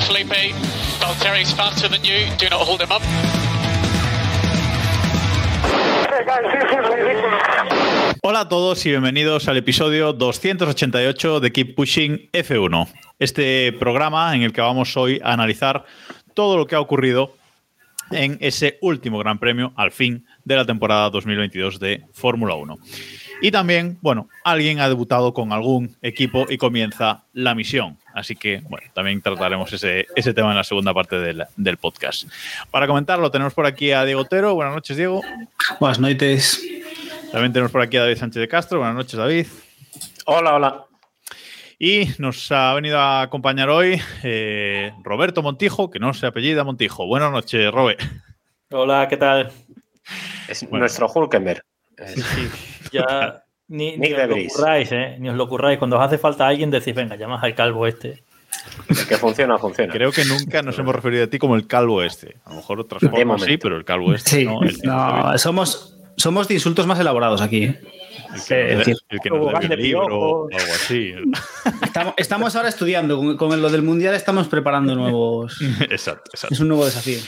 Felipe, 0.00 0.54
Valtteri's 1.00 1.52
faster 1.52 1.88
than 1.88 2.02
you. 2.02 2.26
Do 2.38 2.48
not 2.48 2.60
hold 2.60 2.80
him 2.80 2.90
up. 2.90 3.02
Hola 8.22 8.40
a 8.40 8.48
todos 8.48 8.86
y 8.86 8.90
bienvenidos 8.90 9.48
al 9.48 9.56
episodio 9.56 10.12
288 10.12 11.40
de 11.40 11.52
Keep 11.52 11.74
Pushing 11.74 12.30
F1. 12.32 12.88
Este 13.18 13.72
programa 13.72 14.34
en 14.34 14.42
el 14.42 14.52
que 14.52 14.60
vamos 14.60 14.96
hoy 14.96 15.20
a 15.22 15.32
analizar 15.32 15.84
todo 16.34 16.56
lo 16.56 16.66
que 16.66 16.74
ha 16.74 16.80
ocurrido 16.80 17.34
en 18.10 18.38
ese 18.40 18.78
último 18.80 19.18
Gran 19.18 19.38
Premio, 19.38 19.72
al 19.76 19.92
fin, 19.92 20.26
de 20.44 20.56
la 20.56 20.64
temporada 20.64 21.10
2022 21.10 21.78
de 21.78 22.02
Fórmula 22.12 22.54
1. 22.54 22.78
Y 23.42 23.50
también, 23.50 23.98
bueno, 24.00 24.28
alguien 24.44 24.78
ha 24.80 24.88
debutado 24.88 25.34
con 25.34 25.52
algún 25.52 25.96
equipo 26.00 26.46
y 26.48 26.56
comienza 26.58 27.24
la 27.32 27.54
misión. 27.54 27.98
Así 28.14 28.36
que, 28.36 28.62
bueno, 28.68 28.86
también 28.94 29.20
trataremos 29.20 29.72
ese, 29.72 30.06
ese 30.14 30.32
tema 30.32 30.50
en 30.50 30.56
la 30.56 30.64
segunda 30.64 30.94
parte 30.94 31.18
del, 31.18 31.44
del 31.56 31.76
podcast. 31.76 32.28
Para 32.70 32.86
comentarlo, 32.86 33.30
tenemos 33.30 33.52
por 33.52 33.66
aquí 33.66 33.90
a 33.90 34.04
Diego 34.04 34.20
Otero. 34.20 34.54
Buenas 34.54 34.74
noches, 34.74 34.96
Diego. 34.96 35.22
Buenas 35.80 35.98
noches. 35.98 36.62
También 37.32 37.52
tenemos 37.52 37.72
por 37.72 37.80
aquí 37.82 37.96
a 37.96 38.02
David 38.02 38.16
Sánchez 38.16 38.40
de 38.40 38.48
Castro. 38.48 38.78
Buenas 38.78 38.94
noches, 38.96 39.18
David. 39.18 39.46
Hola, 40.26 40.54
hola. 40.54 40.84
Y 41.80 42.10
nos 42.18 42.52
ha 42.52 42.74
venido 42.74 42.96
a 43.00 43.22
acompañar 43.22 43.68
hoy 43.70 44.00
eh, 44.22 44.92
Roberto 45.02 45.42
Montijo, 45.42 45.90
que 45.90 45.98
no 45.98 46.14
se 46.14 46.26
apellida 46.26 46.62
Montijo. 46.62 47.06
Buenas 47.08 47.32
noches, 47.32 47.72
Robert. 47.72 48.00
Hola, 48.70 49.08
¿qué 49.08 49.16
tal? 49.16 49.50
Es 50.46 50.62
Bueno. 50.62 50.78
nuestro 50.80 51.10
Hulkenberg. 51.12 51.62
Sí, 52.06 52.48
ya 52.92 53.44
ni, 53.68 53.96
ni 53.96 54.12
os 54.12 54.28
lo 54.28 54.36
curráis, 54.54 54.92
¿eh? 54.92 55.16
Ni 55.18 55.28
os 55.28 55.36
lo 55.36 55.48
curráis. 55.48 55.78
Cuando 55.78 55.98
os 55.98 56.04
hace 56.04 56.18
falta 56.18 56.46
alguien, 56.46 56.70
decís, 56.70 56.94
venga, 56.94 57.16
llamas 57.16 57.42
al 57.42 57.54
calvo 57.54 57.86
este. 57.86 58.24
El 58.88 59.06
que 59.06 59.16
funciona, 59.16 59.58
funciona. 59.58 59.92
Creo 59.92 60.12
que 60.12 60.24
nunca 60.24 60.62
nos 60.62 60.78
hemos 60.78 60.94
referido 60.94 61.24
a 61.24 61.26
ti 61.26 61.38
como 61.38 61.56
el 61.56 61.66
calvo 61.66 62.02
este. 62.02 62.36
A 62.44 62.50
lo 62.50 62.56
mejor 62.56 62.80
otras 62.80 63.00
formas 63.00 63.42
sí, 63.42 63.56
pero 63.56 63.76
el 63.76 63.84
calvo 63.84 64.14
este 64.14 64.30
Sí, 64.30 64.44
no. 64.44 64.62
El, 64.62 64.78
no, 64.82 65.38
somos, 65.38 65.96
somos 66.16 66.48
de 66.48 66.54
insultos 66.54 66.86
más 66.86 67.00
elaborados 67.00 67.40
aquí. 67.40 67.64
¿eh? 67.64 67.80
el 68.34 68.42
que, 68.42 68.74
nos, 68.76 69.04
el 69.08 69.20
que 69.20 69.30
nos 69.30 69.38
tobogán 69.38 69.62
debe 69.62 69.74
el 69.74 69.82
libro 69.82 70.18
o 70.18 70.48
algo 70.50 70.72
así. 70.72 71.14
Estamos, 71.82 72.14
estamos 72.16 72.56
ahora 72.56 72.68
estudiando, 72.68 73.16
con, 73.18 73.36
con 73.36 73.60
lo 73.60 73.68
del 73.68 73.82
mundial 73.82 74.14
estamos 74.14 74.48
preparando 74.48 74.94
nuevos. 74.94 75.60
exacto, 75.90 76.30
exacto. 76.32 76.54
Es 76.54 76.60
un 76.60 76.68
nuevo 76.68 76.84
desafío. 76.84 77.18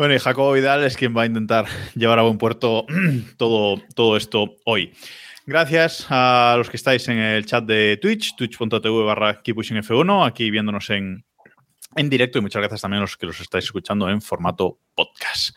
Bueno, 0.00 0.14
y 0.14 0.18
Jacobo 0.18 0.52
Vidal 0.52 0.82
es 0.84 0.96
quien 0.96 1.14
va 1.14 1.24
a 1.24 1.26
intentar 1.26 1.66
llevar 1.94 2.18
a 2.18 2.22
buen 2.22 2.38
puerto 2.38 2.86
todo, 3.36 3.82
todo 3.94 4.16
esto 4.16 4.56
hoy. 4.64 4.94
Gracias 5.44 6.06
a 6.08 6.54
los 6.56 6.70
que 6.70 6.78
estáis 6.78 7.06
en 7.08 7.18
el 7.18 7.44
chat 7.44 7.66
de 7.66 7.98
Twitch, 8.00 8.34
twitch.tv 8.34 9.04
barra 9.04 9.42
KeepPushingF1, 9.42 10.26
aquí 10.26 10.50
viéndonos 10.50 10.88
en, 10.88 11.26
en 11.96 12.08
directo 12.08 12.38
y 12.38 12.40
muchas 12.40 12.60
gracias 12.60 12.80
también 12.80 13.00
a 13.00 13.02
los 13.02 13.18
que 13.18 13.26
los 13.26 13.42
estáis 13.42 13.66
escuchando 13.66 14.08
en 14.08 14.22
formato 14.22 14.78
podcast. 14.94 15.54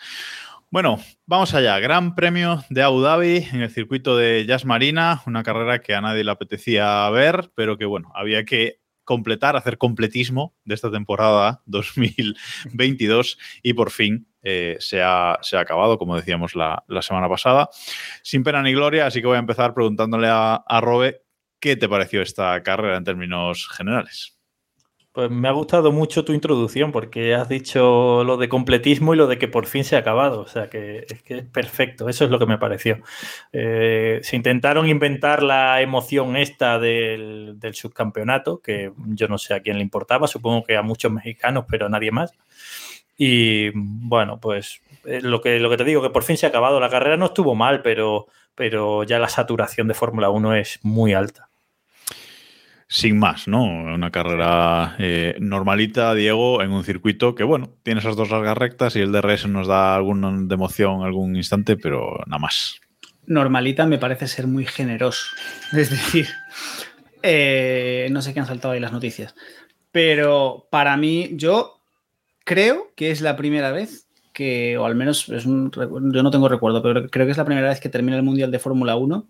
Bueno, 0.69 0.99
vamos 1.25 1.53
allá. 1.53 1.79
Gran 1.79 2.13
premio 2.13 2.65
de 2.69 2.83
Abu 2.83 2.99
Dhabi 2.99 3.47
en 3.49 3.61
el 3.61 3.69
circuito 3.69 4.17
de 4.17 4.45
Jazz 4.45 4.65
Marina, 4.65 5.23
una 5.25 5.43
carrera 5.43 5.79
que 5.79 5.95
a 5.95 6.01
nadie 6.01 6.25
le 6.25 6.31
apetecía 6.31 7.09
ver, 7.11 7.49
pero 7.55 7.77
que 7.77 7.85
bueno, 7.85 8.11
había 8.13 8.43
que 8.43 8.82
completar, 9.03 9.55
hacer 9.55 9.77
completismo 9.77 10.55
de 10.65 10.75
esta 10.75 10.91
temporada 10.91 11.61
2022 11.65 13.37
y 13.61 13.73
por 13.73 13.91
fin 13.91 14.27
eh, 14.41 14.77
se, 14.79 15.01
ha, 15.01 15.39
se 15.41 15.57
ha 15.57 15.61
acabado, 15.61 15.97
como 15.97 16.15
decíamos 16.15 16.55
la, 16.55 16.83
la 16.87 17.01
semana 17.01 17.29
pasada, 17.29 17.69
sin 18.21 18.43
pena 18.43 18.61
ni 18.61 18.73
gloria, 18.73 19.05
así 19.05 19.21
que 19.21 19.27
voy 19.27 19.37
a 19.37 19.39
empezar 19.39 19.73
preguntándole 19.73 20.27
a, 20.29 20.55
a 20.55 20.81
Robe 20.81 21.23
qué 21.59 21.77
te 21.77 21.87
pareció 21.87 22.21
esta 22.21 22.61
carrera 22.61 22.97
en 22.97 23.05
términos 23.05 23.69
generales. 23.69 24.37
Pues 25.13 25.29
me 25.29 25.47
ha 25.47 25.51
gustado 25.51 25.91
mucho 25.91 26.25
tu 26.25 26.33
introducción 26.33 26.91
porque 26.91 27.35
has 27.35 27.47
dicho 27.47 28.23
lo 28.23 28.35
de 28.37 28.49
completismo 28.49 29.13
y 29.13 29.17
lo 29.17 29.27
de 29.27 29.37
que 29.37 29.47
por 29.47 29.67
fin 29.67 29.83
se 29.83 29.95
ha 29.95 29.99
acabado. 29.99 30.41
O 30.41 30.47
sea 30.47 30.71
que 30.71 31.05
es 31.07 31.21
que 31.21 31.37
es 31.37 31.45
perfecto. 31.45 32.09
Eso 32.09 32.25
es 32.25 32.31
lo 32.31 32.39
que 32.39 32.47
me 32.47 32.57
pareció. 32.57 32.97
Eh, 33.51 34.21
se 34.23 34.35
intentaron 34.35 34.89
inventar 34.89 35.43
la 35.43 35.81
emoción 35.81 36.35
esta 36.35 36.79
del, 36.79 37.59
subcampeonato, 37.73 38.59
que 38.59 38.91
yo 39.09 39.27
no 39.27 39.37
sé 39.37 39.53
a 39.53 39.59
quién 39.59 39.77
le 39.77 39.83
importaba, 39.83 40.27
supongo 40.27 40.63
que 40.63 40.77
a 40.77 40.81
muchos 40.81 41.11
mexicanos, 41.11 41.65
pero 41.69 41.85
a 41.85 41.89
nadie 41.89 42.09
más. 42.09 42.33
Y 43.15 43.69
bueno, 43.75 44.39
pues 44.39 44.81
eh, 45.05 45.21
lo, 45.21 45.41
que, 45.41 45.59
lo 45.59 45.69
que 45.69 45.77
te 45.77 45.83
digo, 45.83 46.01
que 46.01 46.09
por 46.09 46.23
fin 46.23 46.37
se 46.37 46.47
ha 46.47 46.49
acabado. 46.49 46.79
La 46.79 46.89
carrera 46.89 47.17
no 47.17 47.27
estuvo 47.27 47.53
mal, 47.53 47.83
pero, 47.83 48.25
pero 48.55 49.03
ya 49.03 49.19
la 49.19 49.29
saturación 49.29 49.87
de 49.87 49.93
Fórmula 49.93 50.31
1 50.31 50.55
es 50.55 50.79
muy 50.81 51.13
alta. 51.13 51.49
Sin 52.93 53.17
más, 53.17 53.47
¿no? 53.47 53.63
Una 53.63 54.11
carrera 54.11 54.95
eh, 54.99 55.35
normalita, 55.39 56.13
Diego, 56.13 56.61
en 56.61 56.69
un 56.69 56.83
circuito 56.83 57.33
que, 57.33 57.43
bueno, 57.43 57.71
tiene 57.81 58.01
esas 58.01 58.15
dos 58.15 58.29
largas 58.29 58.55
rectas 58.55 58.95
y 58.95 58.99
el 58.99 59.11
DRS 59.11 59.47
nos 59.47 59.65
da 59.65 59.95
alguna 59.95 60.31
de 60.31 60.53
emoción 60.53 61.01
algún 61.01 61.35
instante, 61.35 61.75
pero 61.75 62.19
nada 62.27 62.37
más. 62.37 62.79
Normalita 63.25 63.87
me 63.87 63.97
parece 63.97 64.27
ser 64.27 64.45
muy 64.45 64.67
generoso. 64.67 65.25
Es 65.71 65.89
decir, 65.89 66.27
eh, 67.23 68.09
no 68.11 68.21
sé 68.21 68.31
qué 68.31 68.41
han 68.41 68.45
saltado 68.45 68.75
ahí 68.75 68.79
las 68.79 68.93
noticias. 68.93 69.33
Pero 69.91 70.67
para 70.69 70.95
mí, 70.95 71.31
yo 71.33 71.81
creo 72.43 72.91
que 72.95 73.09
es 73.09 73.21
la 73.21 73.35
primera 73.35 73.71
vez 73.71 74.07
que, 74.33 74.77
o 74.77 74.85
al 74.85 74.93
menos 74.93 75.25
yo 75.25 75.43
no 75.43 76.29
tengo 76.29 76.47
recuerdo, 76.47 76.83
pero 76.83 77.09
creo 77.09 77.25
que 77.25 77.31
es 77.31 77.39
la 77.39 77.45
primera 77.45 77.69
vez 77.69 77.79
que 77.79 77.89
termina 77.89 78.17
el 78.17 78.23
Mundial 78.23 78.51
de 78.51 78.59
Fórmula 78.59 78.95
1 78.97 79.27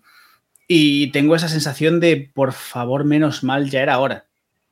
y 0.68 1.12
tengo 1.12 1.36
esa 1.36 1.48
sensación 1.50 2.00
de, 2.00 2.32
por 2.34 2.54
favor, 2.54 3.04
menos 3.06 3.44
mal, 3.44 3.70
ya 3.70 3.82
era 3.82 4.00
hora. 4.00 4.26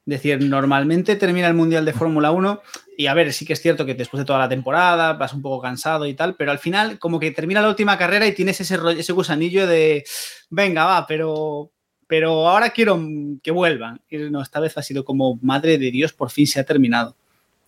Es 0.05 0.13
decir, 0.15 0.41
normalmente 0.43 1.15
termina 1.15 1.47
el 1.47 1.53
Mundial 1.53 1.85
de 1.85 1.93
Fórmula 1.93 2.31
1 2.31 2.61
y 2.97 3.05
a 3.07 3.13
ver, 3.13 3.31
sí 3.33 3.45
que 3.45 3.53
es 3.53 3.61
cierto 3.61 3.85
que 3.85 3.93
después 3.93 4.19
de 4.19 4.25
toda 4.25 4.39
la 4.39 4.49
temporada 4.49 5.13
vas 5.13 5.31
un 5.33 5.43
poco 5.43 5.61
cansado 5.61 6.07
y 6.07 6.15
tal, 6.15 6.35
pero 6.35 6.49
al 6.51 6.57
final 6.59 6.97
como 6.97 7.19
que 7.19 7.29
termina 7.31 7.61
la 7.61 7.69
última 7.69 7.97
carrera 7.99 8.25
y 8.25 8.33
tienes 8.33 8.59
ese, 8.59 8.77
rollo- 8.77 8.99
ese 8.99 9.13
gusanillo 9.13 9.67
de, 9.67 10.03
venga, 10.49 10.85
va, 10.85 11.05
pero, 11.05 11.71
pero 12.07 12.47
ahora 12.49 12.71
quiero 12.71 12.99
que 13.43 13.51
vuelvan. 13.51 14.01
Y 14.09 14.17
no, 14.17 14.41
esta 14.41 14.59
vez 14.59 14.75
ha 14.77 14.81
sido 14.81 15.05
como, 15.05 15.37
madre 15.43 15.77
de 15.77 15.91
Dios, 15.91 16.13
por 16.13 16.31
fin 16.31 16.47
se 16.47 16.59
ha 16.59 16.63
terminado. 16.63 17.15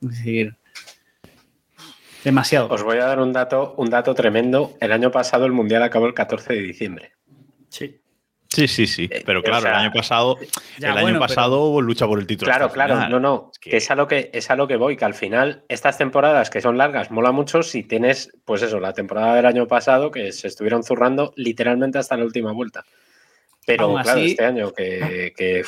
Es 0.02 0.10
decir, 0.10 0.56
demasiado. 2.24 2.68
Os 2.70 2.84
voy 2.84 2.98
a 2.98 3.06
dar 3.06 3.20
un 3.22 3.32
dato, 3.32 3.76
un 3.78 3.90
dato 3.90 4.14
tremendo. 4.16 4.74
El 4.80 4.92
año 4.92 5.12
pasado 5.12 5.46
el 5.46 5.52
Mundial 5.52 5.84
acabó 5.84 6.08
el 6.08 6.14
14 6.14 6.54
de 6.54 6.62
diciembre. 6.62 7.12
Sí. 7.70 8.00
Sí, 8.54 8.68
sí, 8.68 8.86
sí. 8.86 9.10
Eh, 9.12 9.24
Pero 9.26 9.40
o 9.40 9.44
claro, 9.44 9.62
sea, 9.62 9.72
el 9.72 9.78
año 9.78 9.92
pasado, 9.92 10.38
Ya, 10.78 10.92
el 10.92 10.98
año 10.98 11.02
bueno, 11.02 11.20
pasado 11.20 11.82
lucha 11.82 12.06
por 12.06 12.20
el 12.20 12.28
título. 12.28 12.52
Claro, 12.52 12.72
claro, 12.72 12.94
final. 12.96 13.12
no, 13.12 13.20
no. 13.20 13.50
Es 13.52 13.60
que- 13.60 13.70
que 13.72 13.78
es 13.78 13.90
a 13.92 13.96
lo 13.96 14.08
que 14.08 14.30
es 14.32 14.50
a 14.52 14.56
lo 14.56 14.68
que 14.68 14.76
voy, 14.78 14.96
que 14.96 15.06
al 15.06 15.16
final 15.16 15.64
estas 15.70 15.98
temporadas 15.98 16.50
que 16.52 16.62
son 16.62 16.78
largas 16.78 17.10
mola 17.10 17.32
mucho 17.32 17.64
si 17.64 17.84
tienes, 17.84 18.32
pues 18.46 18.62
eso, 18.62 18.80
la 18.80 18.94
temporada 18.94 19.36
del 19.36 19.46
año 19.48 19.68
pasado 19.68 20.12
que 20.12 20.32
se 20.32 20.48
estuvieron 20.48 20.84
zurrando 20.84 21.34
literalmente 21.36 21.98
hasta 21.98 22.16
la 22.16 22.26
última 22.26 22.52
vuelta. 22.52 22.84
Pero 23.66 23.86
Aún 23.86 24.02
claro, 24.04 24.20
así- 24.20 24.32
este 24.32 24.46
año 24.46 24.72
que, 24.74 25.64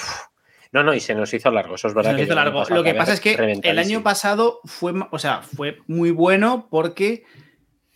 no, 0.72 0.84
no, 0.84 0.94
y 0.94 1.00
se 1.00 1.16
nos 1.16 1.34
hizo 1.34 1.50
largo, 1.50 1.76
eso 1.76 1.88
es 1.88 1.94
verdad. 1.94 2.12
Se 2.12 2.14
nos 2.14 2.20
que 2.20 2.26
hizo 2.26 2.36
largo. 2.36 2.64
Lo 2.70 2.84
que 2.84 2.94
pasa 2.94 3.14
es 3.14 3.22
que 3.22 3.34
el 3.64 3.80
año 3.80 4.04
pasado 4.04 4.60
fue, 4.66 4.94
o 5.12 5.18
sea, 5.20 5.42
fue 5.42 5.78
muy 5.88 6.12
bueno 6.12 6.68
porque 6.70 7.24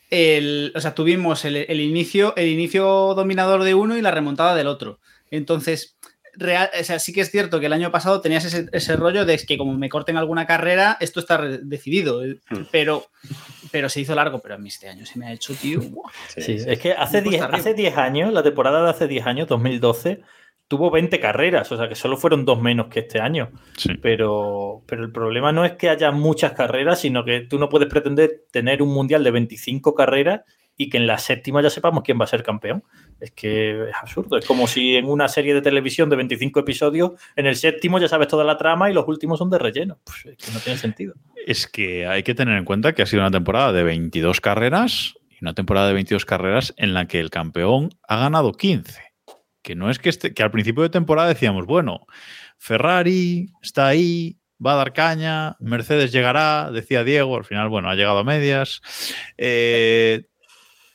el, 0.10 0.72
o 0.76 0.82
sea, 0.82 0.96
tuvimos 0.96 1.46
el, 1.46 1.56
el 1.56 1.82
inicio, 1.82 2.34
el 2.36 2.48
inicio 2.48 3.14
dominador 3.16 3.64
de 3.64 3.76
uno 3.76 3.98
y 3.98 4.02
la 4.02 4.12
remontada 4.12 4.56
del 4.56 4.68
otro. 4.68 5.00
Entonces, 5.32 5.98
real, 6.34 6.70
o 6.80 6.84
sea, 6.84 7.00
sí 7.00 7.12
que 7.14 7.22
es 7.22 7.30
cierto 7.32 7.60
que 7.60 7.68
el 7.68 7.74
año 7.74 7.92
pasado 7.92 8.22
tenías 8.22 8.46
ese, 8.46 8.68
ese 8.72 8.96
rollo 8.96 9.26
de 9.26 9.38
que 9.38 9.58
como 9.58 9.74
me 9.78 9.90
corten 9.90 10.18
alguna 10.18 10.48
carrera, 10.48 10.98
esto 11.00 11.20
está 11.20 11.38
decidido. 11.40 12.22
Hmm. 12.50 12.64
Pero, 12.72 13.06
pero 13.72 13.90
se 13.90 14.02
hizo 14.02 14.16
largo, 14.16 14.40
pero 14.40 14.56
a 14.56 14.58
mí 14.58 14.70
este 14.70 14.90
año 14.90 15.06
se 15.06 15.20
me 15.20 15.28
ha 15.28 15.34
hecho, 15.34 15.54
tío. 15.54 15.80
Sí, 16.30 16.42
Sí, 16.42 16.60
sí. 16.60 16.66
es 16.70 16.80
que 16.80 16.94
hace 16.94 17.18
Me 17.22 17.24
cuesta 17.24 17.30
10, 17.30 17.42
arriba. 17.44 17.58
hace 17.60 17.74
10 17.74 17.98
años, 17.98 18.34
la 18.34 18.44
temporada 18.44 18.84
de 18.84 18.90
hace 18.90 19.08
10 19.08 19.26
años, 19.28 19.48
2012, 19.48 20.22
tuvo 20.70 20.92
20 20.92 21.20
carreras, 21.20 21.70
o 21.72 21.78
sea 21.78 21.90
que 21.90 21.96
solo 21.96 22.16
fueron 22.16 22.46
dos 22.46 22.62
menos 22.62 22.88
que 22.88 23.00
este 23.00 23.20
año. 23.20 23.50
Sí. 23.76 23.96
Pero, 24.02 24.84
pero 24.86 25.04
el 25.04 25.12
problema 25.12 25.52
no 25.52 25.66
es 25.66 25.74
que 25.74 25.90
haya 25.90 26.12
muchas 26.12 26.54
carreras, 26.54 27.02
sino 27.02 27.26
que 27.26 27.42
tú 27.42 27.58
no 27.58 27.68
puedes 27.68 27.90
pretender 27.90 28.46
tener 28.52 28.82
un 28.82 28.94
mundial 28.94 29.24
de 29.24 29.32
25 29.32 29.96
carreras 29.96 30.42
y 30.78 30.90
que 30.90 30.98
en 30.98 31.08
la 31.08 31.18
séptima 31.18 31.62
ya 31.64 31.72
sepamos 31.72 32.04
quién 32.04 32.20
va 32.20 32.26
a 32.26 32.28
ser 32.28 32.44
campeón. 32.44 32.84
Es 33.20 33.32
que 33.32 33.90
es 33.90 33.96
absurdo. 34.00 34.38
Es 34.38 34.46
como 34.46 34.68
si 34.68 34.96
en 34.96 35.06
una 35.06 35.28
serie 35.28 35.56
de 35.56 35.62
televisión 35.62 36.08
de 36.10 36.16
25 36.16 36.60
episodios, 36.60 37.14
en 37.36 37.48
el 37.48 37.56
séptimo 37.56 38.00
ya 38.00 38.08
sabes 38.08 38.28
toda 38.28 38.44
la 38.44 38.56
trama 38.56 38.92
y 38.92 38.94
los 38.94 39.08
últimos 39.08 39.40
son 39.40 39.50
de 39.50 39.58
relleno. 39.58 39.98
Pues 40.06 40.38
es 40.38 40.38
que 40.38 40.54
no 40.54 40.60
tiene 40.60 40.78
sentido. 40.78 41.16
Es 41.48 41.68
que 41.68 42.06
hay 42.06 42.22
que 42.22 42.36
tener 42.36 42.56
en 42.56 42.64
cuenta 42.64 42.94
que 42.94 43.02
ha 43.02 43.08
sido 43.08 43.24
una 43.24 43.32
temporada 43.32 43.74
de 43.74 43.82
22 43.82 44.40
carreras 44.40 45.16
y 45.32 45.44
una 45.44 45.56
temporada 45.56 45.88
de 45.88 45.96
22 45.96 46.26
carreras 46.26 46.76
en 46.78 46.94
la 46.94 47.08
que 47.08 47.20
el 47.20 47.32
campeón 47.32 47.90
ha 48.08 48.20
ganado 48.20 48.52
15. 48.52 49.09
Que 49.62 49.76
no 49.76 49.90
es 49.90 50.00
que, 50.00 50.10
este, 50.10 50.34
que 50.34 50.44
al 50.44 50.52
principio 50.52 50.84
de 50.84 50.90
temporada 50.90 51.28
decíamos, 51.28 51.66
bueno, 51.66 52.06
Ferrari 52.58 53.50
está 53.62 53.88
ahí, 53.88 54.38
va 54.66 54.74
a 54.74 54.78
dar 54.78 54.94
caña, 54.94 55.56
Mercedes 55.60 56.12
llegará, 56.12 56.70
decía 56.72 57.04
Diego, 57.04 57.36
al 57.38 57.46
final, 57.46 57.70
bueno, 57.70 57.90
ha 57.90 57.96
llegado 57.96 58.20
a 58.20 58.24
medias. 58.24 58.82
Eh, 59.38 60.24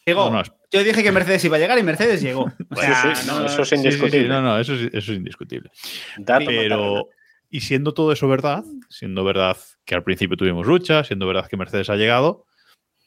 no, 0.06 0.30
no, 0.30 0.42
Yo 0.70 0.82
dije 0.84 1.02
que 1.02 1.12
Mercedes 1.12 1.44
iba 1.44 1.56
a 1.56 1.60
llegar 1.60 1.78
y 1.78 1.82
Mercedes 1.82 2.20
llegó. 2.22 2.50
O 2.70 2.76
sea, 2.76 3.14
Sí, 3.14 3.22
sí, 3.22 3.26
no- 3.26 3.46
eso 3.46 3.62
es 3.62 3.68
sí, 3.68 3.74
indiscutible. 3.76 4.28
no, 4.28 4.42
no, 4.42 4.58
eso, 4.58 4.74
es- 4.74 4.92
eso 4.92 5.12
es 5.12 5.18
indiscutible. 5.18 5.70
Dato 6.18 6.44
Pero, 6.46 7.08
y 7.50 7.60
siendo 7.60 7.94
todo 7.94 8.12
eso 8.12 8.26
verdad, 8.28 8.64
siendo 8.88 9.24
verdad 9.24 9.56
que 9.84 9.94
al 9.94 10.02
principio 10.02 10.36
tuvimos 10.36 10.66
lucha, 10.66 11.04
siendo 11.04 11.26
verdad 11.26 11.46
que 11.48 11.56
Mercedes 11.56 11.88
ha 11.90 11.96
llegado, 11.96 12.46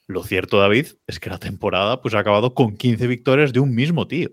lo 0.06 0.24
cierto, 0.24 0.58
David, 0.58 0.86
es 1.06 1.20
que 1.20 1.28
la 1.30 1.38
temporada 1.38 2.00
pues, 2.00 2.14
ha 2.14 2.20
acabado 2.20 2.54
con 2.54 2.76
15 2.76 3.06
victorias 3.06 3.52
de 3.52 3.60
un 3.60 3.74
mismo 3.74 4.06
tío. 4.08 4.30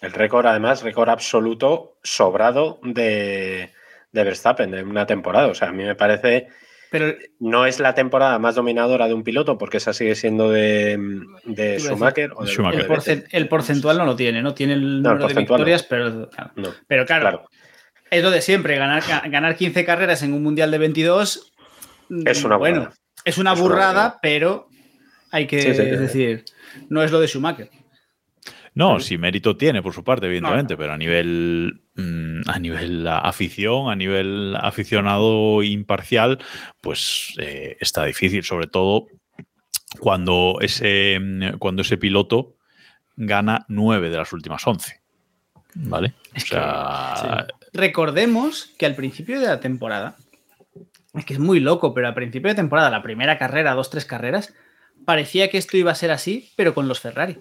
El 0.00 0.12
récord, 0.12 0.46
además, 0.46 0.82
récord 0.82 1.08
absoluto 1.10 1.96
sobrado 2.02 2.78
de, 2.82 3.70
de 4.12 4.24
Verstappen 4.24 4.72
en 4.74 4.88
una 4.88 5.06
temporada. 5.06 5.48
O 5.48 5.54
sea, 5.54 5.68
a 5.68 5.72
mí 5.72 5.84
me 5.84 5.94
parece. 5.94 6.48
Pero 6.90 7.14
No 7.38 7.66
es 7.66 7.78
la 7.78 7.94
temporada 7.94 8.38
más 8.40 8.56
dominadora 8.56 9.06
de 9.06 9.14
un 9.14 9.22
piloto, 9.22 9.56
porque 9.58 9.76
esa 9.76 9.92
sigue 9.92 10.14
siendo 10.16 10.50
de, 10.50 10.98
de 11.44 11.78
Schumacher. 11.78 12.32
o 12.34 12.44
de- 12.44 12.50
Schumacher. 12.50 12.80
el, 12.80 12.88
porcen- 12.88 13.26
el 13.30 13.48
porcentual 13.48 13.98
no 13.98 14.04
lo 14.06 14.16
tiene, 14.16 14.42
no 14.42 14.54
tiene 14.54 14.72
el 14.72 15.02
número 15.02 15.28
de 15.28 15.34
no. 15.34 15.40
victorias, 15.40 15.82
pero, 15.84 16.28
claro. 16.30 16.50
No, 16.56 16.68
pero 16.88 17.06
claro, 17.06 17.20
claro. 17.22 17.48
es 18.10 18.22
lo 18.24 18.30
de 18.32 18.40
siempre, 18.42 18.76
ganar, 18.76 19.02
ga- 19.04 19.30
ganar 19.30 19.54
15 19.54 19.84
carreras 19.84 20.22
en 20.24 20.32
un 20.32 20.42
mundial 20.42 20.70
de 20.72 20.78
22 20.78 21.52
Es 22.26 22.42
una 22.44 22.56
mm, 22.56 22.58
bueno, 22.58 22.78
burrada. 22.80 22.94
es 23.24 23.38
una 23.38 23.52
Es 23.52 23.58
una 23.60 23.68
burrada, 23.68 24.18
pero 24.20 24.66
hay 25.30 25.46
que 25.46 25.62
Sí, 25.62 25.68
sí, 25.68 25.74
sí. 25.76 25.88
es 25.90 26.00
decir, 26.00 26.44
no 26.88 27.04
es 27.04 27.12
lo 27.12 27.20
de 27.20 27.28
Schumacher. 27.28 27.70
No, 28.74 29.00
sí 29.00 29.18
mérito 29.18 29.56
tiene 29.56 29.82
por 29.82 29.92
su 29.92 30.04
parte, 30.04 30.26
evidentemente, 30.26 30.76
pero 30.76 30.92
a 30.92 30.96
nivel 30.96 31.82
mm, 31.96 32.42
a 32.46 32.58
nivel 32.58 33.06
afición, 33.08 33.90
a 33.90 33.96
nivel 33.96 34.56
aficionado 34.56 35.62
imparcial, 35.62 36.38
pues 36.80 37.34
eh, 37.38 37.76
está 37.80 38.04
difícil, 38.04 38.44
sobre 38.44 38.68
todo 38.68 39.06
cuando 39.98 40.58
ese 40.60 41.18
mm, 41.20 41.58
cuando 41.58 41.82
ese 41.82 41.96
piloto 41.96 42.56
gana 43.16 43.64
nueve 43.68 44.08
de 44.10 44.16
las 44.16 44.32
últimas 44.32 44.66
once. 44.66 45.00
¿Vale? 45.74 46.14
O 46.36 46.40
sea, 46.40 47.46
Recordemos 47.72 48.72
que 48.78 48.86
al 48.86 48.96
principio 48.96 49.40
de 49.40 49.46
la 49.46 49.60
temporada, 49.60 50.16
es 51.14 51.24
que 51.24 51.34
es 51.34 51.38
muy 51.38 51.60
loco, 51.60 51.94
pero 51.94 52.08
al 52.08 52.14
principio 52.14 52.48
de 52.48 52.56
temporada, 52.56 52.90
la 52.90 53.02
primera 53.02 53.38
carrera, 53.38 53.74
dos, 53.74 53.90
tres 53.90 54.04
carreras, 54.04 54.54
parecía 55.04 55.50
que 55.50 55.58
esto 55.58 55.76
iba 55.76 55.92
a 55.92 55.96
ser 55.96 56.10
así, 56.10 56.50
pero 56.56 56.74
con 56.74 56.88
los 56.88 57.00
Ferrari. 57.00 57.38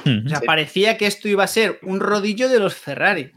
O 0.00 0.28
sea, 0.28 0.38
Sí. 0.40 0.46
parecía 0.46 0.96
que 0.96 1.06
esto 1.06 1.28
iba 1.28 1.44
a 1.44 1.48
ser 1.48 1.78
un 1.82 2.00
rodillo 2.00 2.48
de 2.48 2.58
los 2.58 2.74
Ferrari. 2.74 3.30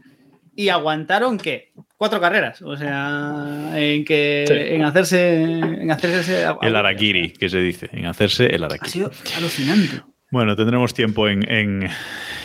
Y 0.54 0.70
aguantaron 0.70 1.36
qué? 1.38 1.72
Cuatro 1.98 2.18
carreras. 2.20 2.62
O 2.62 2.76
sea, 2.76 3.72
en 3.74 4.04
que 4.04 4.44
Sí. 4.48 4.74
en 4.74 4.84
hacerse 4.84 5.42
en 5.42 5.90
hacerse 5.90 6.20
ese- 6.20 6.46
el 6.62 6.76
Arakiri, 6.76 7.32
que 7.32 7.48
se 7.50 7.58
dice, 7.60 7.88
en 7.92 8.06
hacerse 8.06 8.46
el 8.46 8.62
Ha 8.62 8.66
Arakiri. 8.66 8.90
sido 8.90 9.10
alucinante. 9.36 10.00
Bueno, 10.30 10.56
tendremos 10.56 10.92
tiempo 10.92 11.28
en, 11.28 11.48
en- 11.50 11.88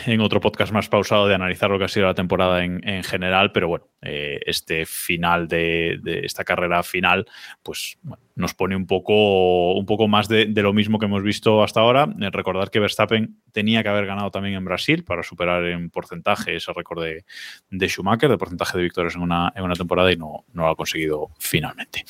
en 0.06 0.20
otro 0.20 0.40
podcast 0.40 0.72
más 0.72 0.88
pausado 0.88 1.26
de 1.26 1.34
analizar 1.34 1.68
lo 1.70 1.78
que 1.78 1.84
ha 1.86 1.88
sido 1.88 2.06
la 2.06 2.14
temporada 2.14 2.62
en, 2.64 2.86
en 2.88 3.02
general, 3.02 3.50
pero 3.52 3.68
bueno, 3.68 3.88
eh, 4.02 4.40
este 4.46 4.84
final 4.86 5.48
de, 5.48 5.98
de 6.02 6.20
esta 6.24 6.44
carrera 6.44 6.82
final, 6.82 7.26
pues 7.62 7.98
bueno, 8.02 8.22
nos 8.34 8.54
pone 8.54 8.76
un 8.76 8.86
poco, 8.86 9.74
un 9.74 9.86
poco 9.86 10.08
más 10.08 10.28
de, 10.28 10.46
lo 10.46 10.72
mismo 10.72 10.98
que 10.98 11.06
hemos 11.06 11.22
visto 11.22 11.62
hasta 11.62 11.80
ahora. 11.80 12.08
Eh, 12.20 12.30
recordar 12.30 12.70
que 12.70 12.80
Verstappen 12.80 13.40
tenía 13.52 13.82
que 13.82 13.88
haber 13.88 14.06
ganado 14.06 14.30
también 14.30 14.54
en 14.54 14.64
Brasil 14.64 15.04
para 15.04 15.22
superar 15.22 15.64
en 15.64 15.90
porcentaje 15.90 16.56
ese 16.56 16.72
récord 16.72 17.02
de, 17.02 17.24
de 17.70 17.88
Schumacher, 17.88 18.30
de 18.30 18.38
porcentaje 18.38 18.78
de 18.78 18.84
victorias 18.84 19.14
en 19.14 19.22
una, 19.22 19.52
en 19.54 19.64
una 19.64 19.74
temporada 19.74 20.12
y 20.12 20.16
no, 20.16 20.44
no 20.52 20.62
lo 20.62 20.68
ha 20.70 20.76
conseguido 20.76 21.30
finalmente. 21.38 22.04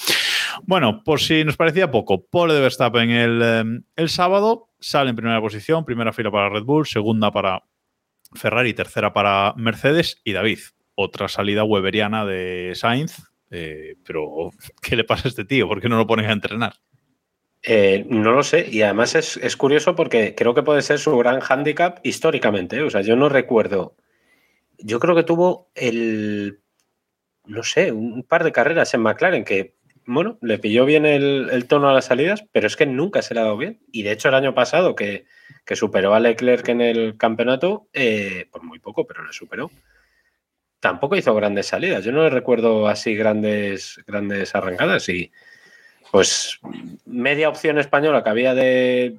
Bueno, 0.65 1.03
por 1.03 1.21
si 1.21 1.45
nos 1.45 1.57
parecía 1.57 1.91
poco, 1.91 2.25
pole 2.25 2.55
de 2.55 2.61
Verstappen 2.61 3.11
el, 3.11 3.41
eh, 3.43 3.83
el 3.97 4.09
sábado, 4.09 4.71
sale 4.81 5.11
en 5.11 5.17
primera 5.17 5.41
posición, 5.41 5.85
primera 5.85 6.13
fila 6.13 6.31
para 6.31 6.49
Red 6.49 6.65
Bull, 6.65 6.87
segunda 6.87 7.31
para 7.31 7.65
Ferrari, 8.35 8.75
tercera 8.75 9.13
para 9.13 9.55
Mercedes 9.57 10.21
y 10.25 10.33
David. 10.33 10.59
Otra 10.95 11.29
salida 11.29 11.65
weberiana 11.65 12.25
de 12.25 12.73
Sainz, 12.75 13.32
eh, 13.53 13.97
pero 14.05 14.51
¿qué 14.83 14.97
le 14.97 15.05
pasa 15.05 15.29
a 15.29 15.31
este 15.31 15.45
tío? 15.45 15.69
¿Por 15.69 15.81
qué 15.81 15.89
no 15.89 15.99
lo 15.99 16.07
ponen 16.07 16.27
a 16.27 16.33
entrenar? 16.33 16.73
Eh, 17.63 18.05
no 18.09 18.33
lo 18.33 18.43
sé, 18.43 18.67
y 18.69 18.83
además 18.83 19.15
es, 19.15 19.37
es 19.37 19.57
curioso 19.57 19.95
porque 19.95 20.35
creo 20.35 20.53
que 20.53 20.65
puede 20.65 20.83
ser 20.83 20.99
su 20.99 21.17
gran 21.17 21.39
hándicap 21.39 22.05
históricamente. 22.05 22.77
¿eh? 22.77 22.83
O 22.83 22.91
sea, 22.91 23.03
yo 23.03 23.15
no 23.15 23.29
recuerdo. 23.29 23.97
Yo 24.79 24.99
creo 24.99 25.15
que 25.15 25.23
tuvo 25.23 25.71
el. 25.75 26.61
No 27.45 27.63
sé, 27.63 27.93
un 27.93 28.23
par 28.23 28.45
de 28.45 28.53
carreras 28.53 28.95
en 28.95 29.03
McLaren 29.03 29.45
que, 29.45 29.77
bueno, 30.07 30.39
le 30.43 30.59
pilló 30.59 30.85
bien 30.85 31.05
el, 31.07 31.67
tono 31.67 31.89
a 31.89 31.93
las 31.93 32.07
salidas, 32.07 32.45
pero 32.53 32.69
es 32.69 32.77
que 32.77 32.87
nunca 32.87 33.21
se 33.21 33.35
le 33.35 33.41
ha 33.41 33.45
dado 33.45 33.57
bien. 33.57 33.81
Y 33.93 34.03
de 34.05 34.13
hecho, 34.13 34.29
el 34.29 34.35
año 34.35 34.55
pasado, 34.55 34.95
que, 34.95 35.27
que 35.67 35.77
superó 35.77 36.15
a 36.15 36.21
Leclerc 36.21 36.69
en 36.69 36.81
el 36.81 37.17
campeonato, 37.17 37.89
por 38.53 38.63
muy 38.63 38.79
poco, 38.79 39.07
pero 39.07 39.25
le 39.25 39.33
superó. 39.33 39.71
Tampoco 40.83 41.15
hizo 41.15 41.33
grandes 41.33 41.69
salidas. 41.69 42.05
Yo 42.05 42.11
no 42.11 42.25
le 42.25 42.31
recuerdo 42.31 42.89
así 42.89 43.15
grandes, 43.15 44.01
grandes 44.05 44.53
arrancadas. 44.53 45.09
Y 45.09 45.31
pues 46.11 46.59
media 47.07 47.49
opción 47.49 47.79
española 47.79 48.25
que 48.25 48.31
había 48.31 48.53
de 48.53 49.17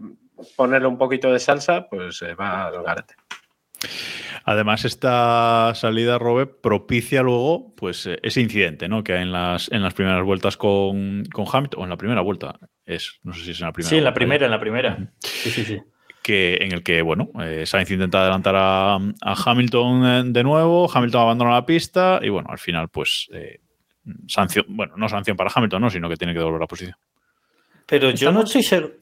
ponerle 0.58 0.90
un 0.90 0.98
poquito 0.98 1.32
de 1.32 1.40
salsa, 1.40 1.88
pues 1.88 2.18
se 2.18 2.36
va 2.36 2.68
al 2.68 2.84
garete. 2.84 3.16
Además, 4.44 4.84
esta 4.84 5.72
salida, 5.74 6.20
Robert, 6.20 6.60
propicia 6.62 7.22
luego 7.22 7.74
pues, 7.78 8.08
eh, 8.08 8.20
ese 8.24 8.42
incidente 8.42 8.90
¿no? 8.90 9.02
que 9.02 9.14
hay 9.14 9.22
en 9.22 9.32
las, 9.32 9.72
en 9.72 9.84
las 9.84 9.94
primeras 9.94 10.26
vueltas 10.26 10.58
con, 10.58 11.24
con 11.32 11.46
Hamilton, 11.50 11.80
o 11.80 11.84
en 11.86 11.90
la 11.90 11.98
primera 11.98 12.20
vuelta, 12.20 12.60
es, 12.86 13.22
no 13.24 13.32
sé 13.32 13.46
si 13.46 13.52
es 13.52 13.62
en 13.62 13.68
la 13.68 13.72
primera. 13.72 13.90
Sí, 13.90 13.98
en 14.00 14.04
la 14.04 14.10
vuelta, 14.10 14.20
primera, 14.20 14.46
en 14.46 14.52
la 14.52 14.60
primera. 14.60 15.14
Sí, 15.22 15.50
sí, 15.50 15.64
sí. 15.64 15.82
Que, 16.24 16.58
en 16.62 16.72
el 16.72 16.82
que, 16.82 17.04
bueno, 17.04 17.30
eh, 17.42 17.66
Sainz 17.68 17.92
intenta 17.92 18.22
adelantar 18.22 18.56
a, 18.56 18.96
a 18.96 19.36
Hamilton 19.46 20.06
eh, 20.06 20.24
de 20.26 20.44
nuevo, 20.44 20.90
Hamilton 20.92 21.22
abandona 21.22 21.52
la 21.52 21.66
pista 21.66 22.20
y, 22.24 22.30
bueno, 22.30 22.50
al 22.50 22.58
final, 22.58 22.90
pues, 22.90 23.30
eh, 23.32 23.60
sanción, 24.28 24.66
bueno, 24.70 24.96
no 24.98 25.08
sanción 25.08 25.38
para 25.38 25.52
Hamilton, 25.54 25.82
¿no? 25.84 25.90
sino 25.90 26.10
que 26.10 26.18
tiene 26.18 26.34
que 26.34 26.40
devolver 26.40 26.62
la 26.62 26.68
posición. 26.68 26.98
Pero 27.86 28.10
yo 28.12 28.32
no 28.32 28.44
estoy 28.44 28.64
seguro. 28.64 28.94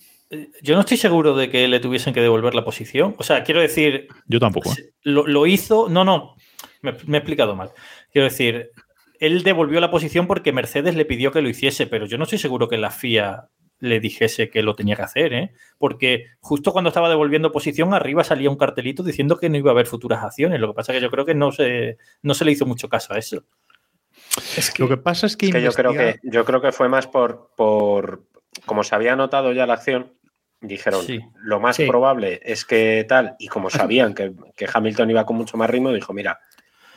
Yo 0.61 0.75
no 0.75 0.81
estoy 0.81 0.95
seguro 0.95 1.35
de 1.35 1.49
que 1.49 1.67
le 1.67 1.81
tuviesen 1.81 2.13
que 2.13 2.21
devolver 2.21 2.55
la 2.55 2.63
posición. 2.63 3.15
O 3.17 3.23
sea, 3.23 3.43
quiero 3.43 3.59
decir, 3.59 4.07
Yo 4.27 4.39
tampoco. 4.39 4.71
¿eh? 4.71 4.93
lo, 5.03 5.27
lo 5.27 5.45
hizo. 5.45 5.89
No, 5.89 6.05
no, 6.05 6.35
me, 6.81 6.93
me 7.05 7.17
he 7.17 7.19
explicado 7.19 7.53
mal. 7.53 7.71
Quiero 8.13 8.29
decir, 8.29 8.71
él 9.19 9.43
devolvió 9.43 9.81
la 9.81 9.91
posición 9.91 10.27
porque 10.27 10.53
Mercedes 10.53 10.95
le 10.95 11.03
pidió 11.03 11.33
que 11.33 11.41
lo 11.41 11.49
hiciese, 11.49 11.85
pero 11.85 12.05
yo 12.05 12.17
no 12.17 12.23
estoy 12.23 12.39
seguro 12.39 12.69
que 12.69 12.77
la 12.77 12.91
FIA 12.91 13.49
le 13.81 13.99
dijese 13.99 14.49
que 14.49 14.61
lo 14.63 14.75
tenía 14.75 14.95
que 14.95 15.01
hacer, 15.01 15.33
¿eh? 15.33 15.51
Porque 15.77 16.27
justo 16.39 16.71
cuando 16.71 16.87
estaba 16.89 17.09
devolviendo 17.09 17.51
posición, 17.51 17.93
arriba 17.93 18.23
salía 18.23 18.49
un 18.49 18.55
cartelito 18.55 19.03
diciendo 19.03 19.37
que 19.37 19.49
no 19.49 19.57
iba 19.57 19.71
a 19.71 19.73
haber 19.73 19.87
futuras 19.87 20.23
acciones. 20.23 20.59
Lo 20.59 20.67
que 20.69 20.75
pasa 20.75 20.93
es 20.93 20.97
que 20.99 21.03
yo 21.03 21.09
creo 21.11 21.25
que 21.25 21.33
no 21.35 21.51
se, 21.51 21.97
no 22.21 22.33
se 22.33 22.45
le 22.45 22.51
hizo 22.53 22.65
mucho 22.65 22.87
caso 22.87 23.13
a 23.13 23.17
eso. 23.17 23.43
Es 24.55 24.71
que, 24.71 24.83
Lo 24.83 24.87
que 24.87 24.97
pasa 24.97 25.25
es 25.25 25.35
que, 25.35 25.47
Es 25.47 25.51
que 25.51 25.61
yo 25.61 25.71
creo 25.73 25.91
que, 25.93 26.19
yo 26.23 26.45
creo 26.45 26.61
que 26.61 26.71
fue 26.71 26.87
más 26.87 27.07
por, 27.07 27.51
por. 27.57 28.23
Como 28.65 28.83
se 28.83 28.93
había 28.95 29.15
notado 29.15 29.51
ya 29.51 29.65
la 29.65 29.73
acción, 29.73 30.13
dijeron 30.61 31.03
Sí. 31.03 31.19
lo 31.43 31.59
más 31.59 31.75
Sí. 31.75 31.87
probable 31.87 32.39
es 32.43 32.63
que 32.65 33.03
tal, 33.09 33.35
y 33.39 33.47
como 33.47 33.69
sabían 33.71 34.13
que, 34.13 34.31
que 34.55 34.67
Hamilton 34.71 35.09
iba 35.09 35.25
con 35.25 35.37
mucho 35.37 35.57
más 35.57 35.69
ritmo, 35.69 35.91
dijo: 35.91 36.13
Mira, 36.13 36.39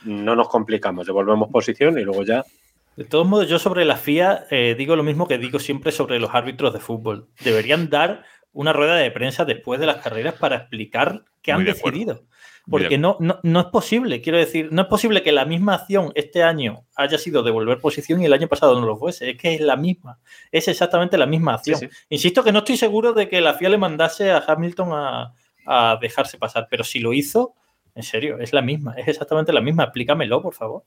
no 0.03 0.35
nos 0.35 0.49
complicamos, 0.49 1.07
devolvemos 1.07 1.49
posición 1.49 1.97
y 1.97 2.03
luego 2.03 2.23
ya. 2.23 2.45
De 2.95 3.03
todos 3.03 3.27
modos, 3.27 3.49
yo 3.49 3.59
sobre 3.59 3.83
la 3.83 3.97
FIA 3.97 4.45
eh, 4.49 4.75
digo 4.77 4.95
lo 4.95 5.03
mismo 5.03 5.27
que 5.27 5.37
digo 5.37 5.59
siempre 5.59 5.91
sobre 5.91 6.19
los 6.19 6.33
árbitros 6.33 6.73
de 6.73 6.79
fútbol. 6.79 7.27
Deberían 7.43 7.89
dar 7.89 8.23
una 8.53 8.71
rueda 8.71 8.95
de 8.95 9.11
prensa 9.11 9.43
después 9.43 9.79
de 9.79 9.85
las 9.85 9.97
carreras 9.97 10.35
para 10.35 10.55
explicar 10.55 11.25
qué 11.41 11.51
Muy 11.51 11.61
han 11.61 11.65
de 11.65 11.73
decidido. 11.73 12.23
Porque 12.67 12.97
no, 12.97 13.17
no, 13.19 13.39
no 13.43 13.59
es 13.59 13.65
posible, 13.67 14.21
quiero 14.21 14.39
decir, 14.39 14.69
no 14.71 14.83
es 14.83 14.87
posible 14.87 15.21
que 15.21 15.31
la 15.31 15.45
misma 15.45 15.75
acción 15.75 16.11
este 16.15 16.41
año 16.41 16.87
haya 16.95 17.19
sido 17.19 17.43
devolver 17.43 17.79
posición 17.79 18.21
y 18.21 18.25
el 18.25 18.33
año 18.33 18.47
pasado 18.47 18.79
no 18.79 18.87
lo 18.87 18.97
fuese. 18.97 19.29
Es 19.29 19.37
que 19.37 19.53
es 19.53 19.61
la 19.61 19.75
misma, 19.75 20.19
es 20.51 20.67
exactamente 20.67 21.17
la 21.17 21.27
misma 21.27 21.53
acción. 21.55 21.77
Sí, 21.77 21.87
sí. 21.87 21.97
Insisto 22.09 22.43
que 22.43 22.51
no 22.51 22.59
estoy 22.59 22.77
seguro 22.77 23.13
de 23.13 23.29
que 23.29 23.39
la 23.39 23.53
FIA 23.53 23.69
le 23.69 23.77
mandase 23.77 24.31
a 24.31 24.43
Hamilton 24.47 24.89
a, 24.93 25.33
a 25.65 25.97
dejarse 26.01 26.37
pasar, 26.39 26.67
pero 26.71 26.83
si 26.83 26.99
lo 26.99 27.13
hizo, 27.13 27.53
en 27.93 28.03
serio, 28.03 28.39
es 28.39 28.51
la 28.51 28.61
misma, 28.61 28.93
es 28.93 29.07
exactamente 29.07 29.53
la 29.53 29.61
misma. 29.61 29.83
Explícamelo, 29.83 30.41
por 30.41 30.53
favor. 30.53 30.83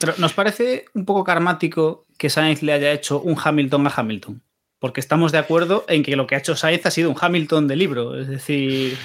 Pero 0.00 0.14
¿nos 0.18 0.32
parece 0.32 0.84
un 0.94 1.04
poco 1.04 1.24
karmático 1.24 2.06
que 2.18 2.30
Sainz 2.30 2.62
le 2.62 2.72
haya 2.72 2.92
hecho 2.92 3.20
un 3.20 3.36
Hamilton 3.42 3.86
a 3.86 3.92
Hamilton? 3.96 4.42
porque 4.80 5.00
estamos 5.00 5.32
de 5.32 5.38
acuerdo 5.38 5.84
en 5.88 6.04
que 6.04 6.14
lo 6.14 6.28
que 6.28 6.36
ha 6.36 6.38
hecho 6.38 6.54
Sainz 6.54 6.86
ha 6.86 6.92
sido 6.92 7.10
un 7.10 7.16
Hamilton 7.20 7.66
de 7.66 7.74
libro. 7.74 8.16
Es 8.16 8.28
decir, 8.28 8.96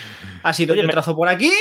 ha 0.44 0.54
sido 0.54 0.74
Oye, 0.74 0.84
yo 0.84 0.88
me- 0.88 0.94
trazo 0.94 1.16
por 1.16 1.28
aquí. 1.30 1.52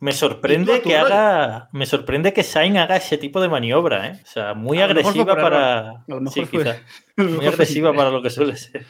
Me 0.00 0.12
sorprende 0.12 0.82
que 0.82 1.00
rollo. 1.00 1.06
haga. 1.14 1.68
Me 1.72 1.86
sorprende 1.86 2.34
que 2.34 2.42
Sainz 2.42 2.76
haga 2.76 2.96
ese 2.96 3.16
tipo 3.16 3.40
de 3.40 3.48
maniobra, 3.48 4.08
¿eh? 4.08 4.20
O 4.22 4.26
sea, 4.26 4.52
muy 4.52 4.82
A 4.82 4.84
agresiva 4.84 5.34
para. 5.34 6.04
Sí, 6.30 6.44
quizá. 6.44 6.76
Muy 7.16 7.46
agresiva 7.46 7.94
para 7.94 8.10
lo 8.10 8.20
que 8.20 8.28
suele 8.28 8.54
ser. 8.56 8.84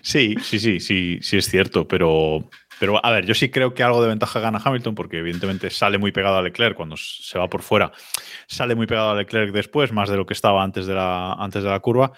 Sí, 0.00 0.36
sí, 0.44 0.60
sí, 0.60 0.78
sí, 0.78 1.18
sí 1.20 1.36
es 1.38 1.46
cierto, 1.50 1.88
pero, 1.88 2.48
pero 2.80 3.04
a 3.04 3.10
ver, 3.10 3.26
yo 3.26 3.34
sí 3.34 3.50
creo 3.50 3.74
que 3.74 3.82
algo 3.82 4.02
de 4.02 4.08
ventaja 4.08 4.40
gana 4.40 4.60
Hamilton 4.64 4.94
porque 4.94 5.18
evidentemente 5.18 5.70
sale 5.70 5.98
muy 5.98 6.12
pegado 6.12 6.36
a 6.38 6.42
Leclerc 6.42 6.76
cuando 6.76 6.96
se 6.96 7.38
va 7.38 7.48
por 7.48 7.62
fuera, 7.62 7.92
sale 8.46 8.74
muy 8.74 8.86
pegado 8.86 9.10
a 9.10 9.14
Leclerc 9.14 9.52
después, 9.52 9.92
más 9.92 10.08
de 10.08 10.16
lo 10.16 10.26
que 10.26 10.34
estaba 10.34 10.62
antes 10.62 10.86
de 10.86 10.94
la, 10.94 11.32
antes 11.34 11.62
de 11.62 11.68
la 11.70 11.80
curva, 11.80 12.12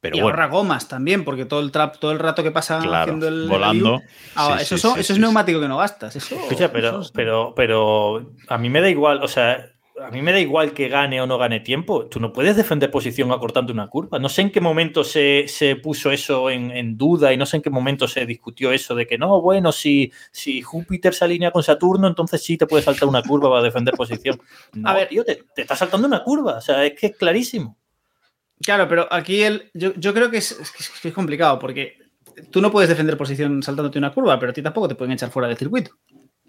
pero 0.00 0.16
y 0.16 0.20
bueno, 0.20 0.36
ahorra 0.36 0.46
gomas 0.46 0.86
también, 0.88 1.24
porque 1.24 1.44
todo 1.44 1.58
el 1.60 1.72
trap, 1.72 1.96
todo 1.98 2.12
el 2.12 2.20
rato 2.20 2.42
que 2.44 2.52
pasa 2.52 2.78
claro, 2.80 3.00
haciendo 3.02 3.26
el 3.28 3.48
volando. 3.48 3.98
review, 3.98 4.08
ah, 4.36 4.56
sí, 4.58 4.62
eso, 4.62 4.76
sí, 4.76 4.82
son- 4.82 4.94
sí, 4.94 5.00
eso 5.00 5.06
sí, 5.08 5.12
es 5.14 5.16
sí. 5.16 5.20
neumático 5.22 5.60
que 5.60 5.66
no 5.68 5.78
gastas. 5.78 6.14
Eso, 6.14 6.36
Escucha, 6.36 6.70
pero, 6.70 7.00
eso- 7.00 7.10
pero, 7.12 7.52
pero 7.56 8.30
a 8.48 8.58
mí 8.58 8.70
me 8.70 8.80
da 8.80 8.88
igual, 8.90 9.22
o 9.22 9.28
sea, 9.28 9.66
a 10.02 10.10
mí 10.10 10.22
me 10.22 10.32
da 10.32 10.40
igual 10.40 10.72
que 10.72 10.88
gane 10.88 11.20
o 11.20 11.26
no 11.26 11.38
gane 11.38 11.60
tiempo. 11.60 12.06
Tú 12.06 12.20
no 12.20 12.32
puedes 12.32 12.56
defender 12.56 12.90
posición 12.90 13.30
acortando 13.32 13.72
una 13.72 13.88
curva. 13.88 14.18
No 14.18 14.28
sé 14.28 14.42
en 14.42 14.50
qué 14.50 14.60
momento 14.60 15.04
se, 15.04 15.44
se 15.48 15.76
puso 15.76 16.10
eso 16.10 16.50
en, 16.50 16.70
en 16.70 16.96
duda 16.96 17.32
y 17.32 17.36
no 17.36 17.46
sé 17.46 17.56
en 17.56 17.62
qué 17.62 17.70
momento 17.70 18.08
se 18.08 18.26
discutió 18.26 18.72
eso 18.72 18.94
de 18.94 19.06
que 19.06 19.18
no, 19.18 19.40
bueno, 19.40 19.72
si, 19.72 20.12
si 20.30 20.62
Júpiter 20.62 21.14
se 21.14 21.24
alinea 21.24 21.50
con 21.50 21.62
Saturno, 21.62 22.08
entonces 22.08 22.42
sí 22.42 22.56
te 22.56 22.66
puede 22.66 22.82
saltar 22.82 23.08
una 23.08 23.22
curva 23.22 23.50
para 23.50 23.62
defender 23.62 23.94
posición. 23.94 24.40
No, 24.72 24.90
A 24.90 24.94
ver. 24.94 25.08
tío, 25.08 25.24
te, 25.24 25.44
te 25.54 25.62
está 25.62 25.74
saltando 25.74 26.06
una 26.06 26.22
curva. 26.22 26.58
O 26.58 26.60
sea, 26.60 26.84
es 26.84 26.98
que 26.98 27.06
es 27.08 27.16
clarísimo. 27.16 27.76
Claro, 28.60 28.88
pero 28.88 29.06
aquí 29.10 29.42
el, 29.42 29.70
yo, 29.74 29.94
yo 29.96 30.12
creo 30.12 30.30
que 30.30 30.38
es, 30.38 30.52
es 30.52 30.90
que 31.00 31.12
complicado, 31.12 31.58
porque 31.58 31.96
tú 32.50 32.60
no 32.60 32.70
puedes 32.70 32.88
defender 32.88 33.16
posición 33.16 33.62
saltándote 33.62 33.98
una 33.98 34.12
curva, 34.12 34.38
pero 34.38 34.50
a 34.50 34.52
ti 34.52 34.62
tampoco 34.62 34.88
te 34.88 34.94
pueden 34.94 35.12
echar 35.12 35.30
fuera 35.30 35.48
del 35.48 35.56
circuito. 35.56 35.92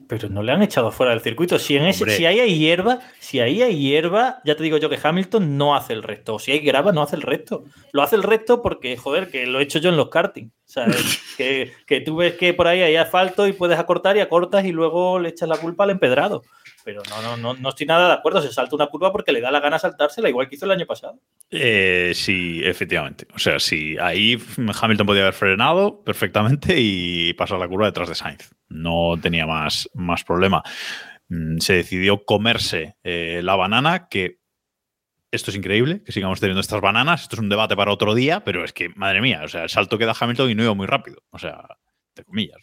Pero 0.10 0.28
no 0.28 0.42
le 0.42 0.52
han 0.52 0.64
echado 0.64 0.92
fuera 0.92 1.12
del 1.12 1.22
circuito. 1.22 1.60
Si, 1.60 1.78
en 1.78 1.86
ese, 1.86 2.04
Hombre. 2.04 2.18
si 2.18 2.26
ahí 2.26 2.40
hay 2.40 2.58
hierba, 2.58 2.98
si 3.20 3.40
ahí 3.42 3.62
hay 3.62 3.78
hierba, 3.78 4.42
ya 4.44 4.56
te 4.56 4.64
digo 4.64 4.78
yo 4.78 4.90
que 4.90 4.98
Hamilton 5.02 5.56
no 5.56 5.76
hace 5.76 5.94
el 5.94 6.02
resto. 6.02 6.34
O 6.34 6.40
si 6.40 6.52
hay 6.52 6.62
grava, 6.62 6.92
no 6.92 7.04
hace 7.04 7.16
el 7.16 7.22
resto. 7.22 7.64
Lo 7.92 8.02
hace 8.02 8.16
el 8.16 8.24
resto 8.24 8.64
porque, 8.64 8.98
joder, 8.98 9.30
que 9.30 9.46
lo 9.46 9.60
he 9.60 9.64
hecho 9.64 9.78
yo 9.78 9.92
en 9.92 9.98
los 9.98 10.10
karting. 10.10 10.48
O 10.48 10.52
sea, 10.66 10.88
que, 11.38 11.74
que 11.86 12.02
tú 12.02 12.16
ves 12.16 12.34
que 12.34 12.56
por 12.56 12.66
ahí 12.66 12.82
hay 12.82 12.96
asfalto 12.96 13.46
y 13.46 13.54
puedes 13.54 13.78
acortar 13.78 14.18
y 14.18 14.22
acortas 14.22 14.66
y 14.66 14.72
luego 14.72 15.20
le 15.20 15.30
echas 15.30 15.48
la 15.48 15.58
culpa 15.58 15.84
al 15.84 15.92
empedrado. 15.92 16.42
Pero 16.84 17.04
no, 17.08 17.22
no, 17.22 17.38
no, 17.38 17.54
no 17.54 17.70
estoy 17.70 17.86
nada 17.86 18.08
de 18.08 18.14
acuerdo. 18.14 18.42
Se 18.42 18.52
salta 18.52 18.76
una 18.76 18.88
curva 18.88 19.12
porque 19.12 19.32
le 19.32 19.42
da 19.42 19.52
la 19.52 19.60
gana 19.60 19.78
saltársela, 19.78 20.28
igual 20.28 20.50
que 20.50 20.56
hizo 20.56 20.66
el 20.66 20.72
año 20.72 20.88
pasado. 20.88 21.20
Eh, 21.52 22.14
sí, 22.16 22.62
efectivamente. 22.64 23.28
O 23.36 23.38
sea, 23.38 23.60
sí, 23.60 23.96
ahí 24.02 24.42
Hamilton 24.58 25.06
podía 25.06 25.22
haber 25.22 25.36
frenado 25.36 26.02
perfectamente 26.02 26.74
y 26.80 27.34
pasar 27.34 27.60
la 27.60 27.68
curva 27.68 27.86
detrás 27.86 28.10
de 28.10 28.16
Sainz. 28.16 28.50
No 28.70 29.16
tenía 29.22 29.46
más, 29.46 29.90
más 29.94 30.24
problema. 30.24 30.64
Mm, 31.28 31.58
Se 31.58 31.74
decidió 31.74 32.24
comerse 32.24 32.96
eh, 33.04 33.42
la 33.44 33.56
banana, 33.56 34.08
que 34.08 34.40
esto 35.32 35.52
es 35.52 35.58
increíble, 35.58 36.02
que 36.04 36.12
sigamos 36.12 36.40
teniendo 36.40 36.62
estas 36.62 36.82
bananas. 36.82 37.24
Esto 37.24 37.36
es 37.36 37.42
un 37.42 37.50
debate 37.50 37.76
para 37.76 37.92
otro 37.92 38.16
día, 38.16 38.44
pero 38.44 38.64
es 38.64 38.74
que, 38.74 38.90
madre 38.90 39.22
mía, 39.22 39.42
o 39.44 39.48
sea, 39.48 39.64
el 39.64 39.70
salto 39.70 39.98
que 39.98 40.06
da 40.06 40.16
Hamilton 40.20 40.50
y 40.50 40.56
no 40.56 40.64
iba 40.64 40.74
muy 40.74 40.88
rápido. 40.88 41.22
O 41.30 41.38
sea, 41.38 41.68
entre 42.10 42.26
comillas. 42.26 42.58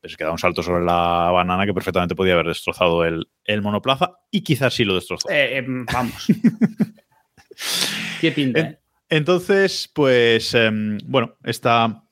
Pero 0.00 0.10
es 0.12 0.16
que 0.16 0.24
da 0.24 0.32
un 0.32 0.38
salto 0.38 0.62
sobre 0.62 0.84
la 0.84 1.30
banana 1.32 1.66
que 1.66 1.74
perfectamente 1.74 2.14
podía 2.14 2.34
haber 2.34 2.46
destrozado 2.46 3.04
el, 3.04 3.26
el 3.44 3.62
monoplaza 3.62 4.12
y 4.30 4.42
quizás 4.42 4.74
sí 4.74 4.84
lo 4.84 4.94
destrozó. 4.94 5.28
Eh, 5.30 5.58
eh, 5.58 5.64
vamos. 5.66 6.26
¿Qué 8.20 8.32
pinta? 8.32 8.60
En-? 8.60 8.78
Entonces, 9.08 9.90
pues, 9.94 10.54
em, 10.54 10.98
bueno, 11.04 11.36
esta, 11.44 12.03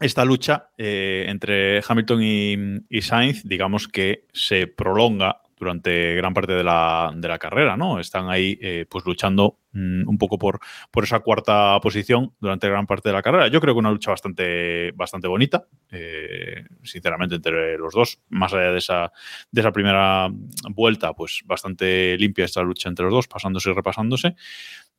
esta 0.00 0.24
lucha 0.24 0.70
eh, 0.76 1.26
entre 1.28 1.80
Hamilton 1.86 2.22
y, 2.22 3.02
Sainz, 3.02 3.44
digamos 3.44 3.88
que 3.88 4.26
se 4.32 4.66
prolonga 4.66 5.40
durante 5.56 6.14
gran 6.16 6.34
parte 6.34 6.52
de 6.52 6.64
la, 6.64 7.12
de 7.14 7.28
la 7.28 7.38
carrera, 7.38 7.76
¿no? 7.76 8.00
Están 8.00 8.28
ahí, 8.28 8.58
eh, 8.60 8.86
pues, 8.90 9.04
luchando 9.06 9.60
mm, 9.72 10.08
un 10.08 10.18
poco 10.18 10.36
por, 10.36 10.58
por 10.90 11.04
esa 11.04 11.20
cuarta 11.20 11.78
posición 11.80 12.34
durante 12.40 12.68
gran 12.68 12.86
parte 12.86 13.08
de 13.08 13.12
la 13.12 13.22
carrera. 13.22 13.48
Yo 13.48 13.60
creo 13.60 13.72
que 13.72 13.78
una 13.78 13.92
lucha 13.92 14.10
bastante, 14.10 14.90
bastante 14.92 15.28
bonita, 15.28 15.64
eh, 15.90 16.64
sinceramente, 16.82 17.36
entre 17.36 17.78
los 17.78 17.94
dos, 17.94 18.20
más 18.28 18.52
allá 18.52 18.72
de 18.72 18.78
esa, 18.78 19.12
de 19.50 19.60
esa 19.60 19.72
primera 19.72 20.28
vuelta, 20.70 21.14
pues, 21.14 21.42
bastante 21.46 22.18
limpia 22.18 22.44
esta 22.44 22.62
lucha 22.62 22.88
entre 22.88 23.04
los 23.04 23.14
dos, 23.14 23.28
pasándose 23.28 23.70
y 23.70 23.74
repasándose. 23.74 24.34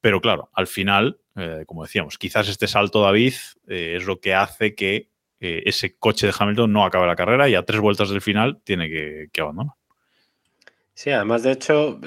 Pero 0.05 0.21
claro, 0.21 0.51
al 0.53 0.67
final, 0.67 1.17
eh, 1.35 1.63
como 1.65 1.81
decíamos, 1.81 2.19
quizás 2.19 2.47
este 2.47 2.67
salto 2.67 3.01
David 3.01 3.33
eh, 3.67 3.95
es 3.97 4.05
lo 4.05 4.19
que 4.19 4.35
hace 4.35 4.75
que 4.75 5.09
eh, 5.39 5.63
ese 5.65 5.97
coche 5.97 6.27
de 6.27 6.33
Hamilton 6.38 6.71
no 6.71 6.85
acabe 6.85 7.07
la 7.07 7.15
carrera 7.15 7.50
y 7.50 7.55
a 7.55 7.65
tres 7.65 7.81
vueltas 7.81 8.12
del 8.12 8.21
final 8.21 8.62
tiene 8.63 8.88
que, 8.88 9.41
abandonar. 9.41 9.74
Sí, 10.93 11.09
además, 11.09 11.41
de 11.41 11.53
hecho, 11.53 12.00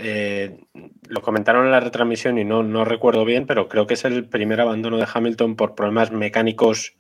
lo 1.09 1.23
comentaron 1.23 1.65
en 1.65 1.73
la 1.73 1.81
retransmisión 1.81 2.39
y 2.39 2.45
no, 2.45 2.85
recuerdo 2.85 3.25
bien, 3.25 3.49
pero 3.49 3.69
creo 3.69 3.89
que 3.89 3.95
es 3.95 4.05
el 4.05 4.29
primer 4.29 4.61
abandono 4.61 4.97
de 4.97 5.09
Hamilton 5.13 5.57
por 5.57 5.75
problemas 5.75 6.13
mecánicos, 6.13 6.97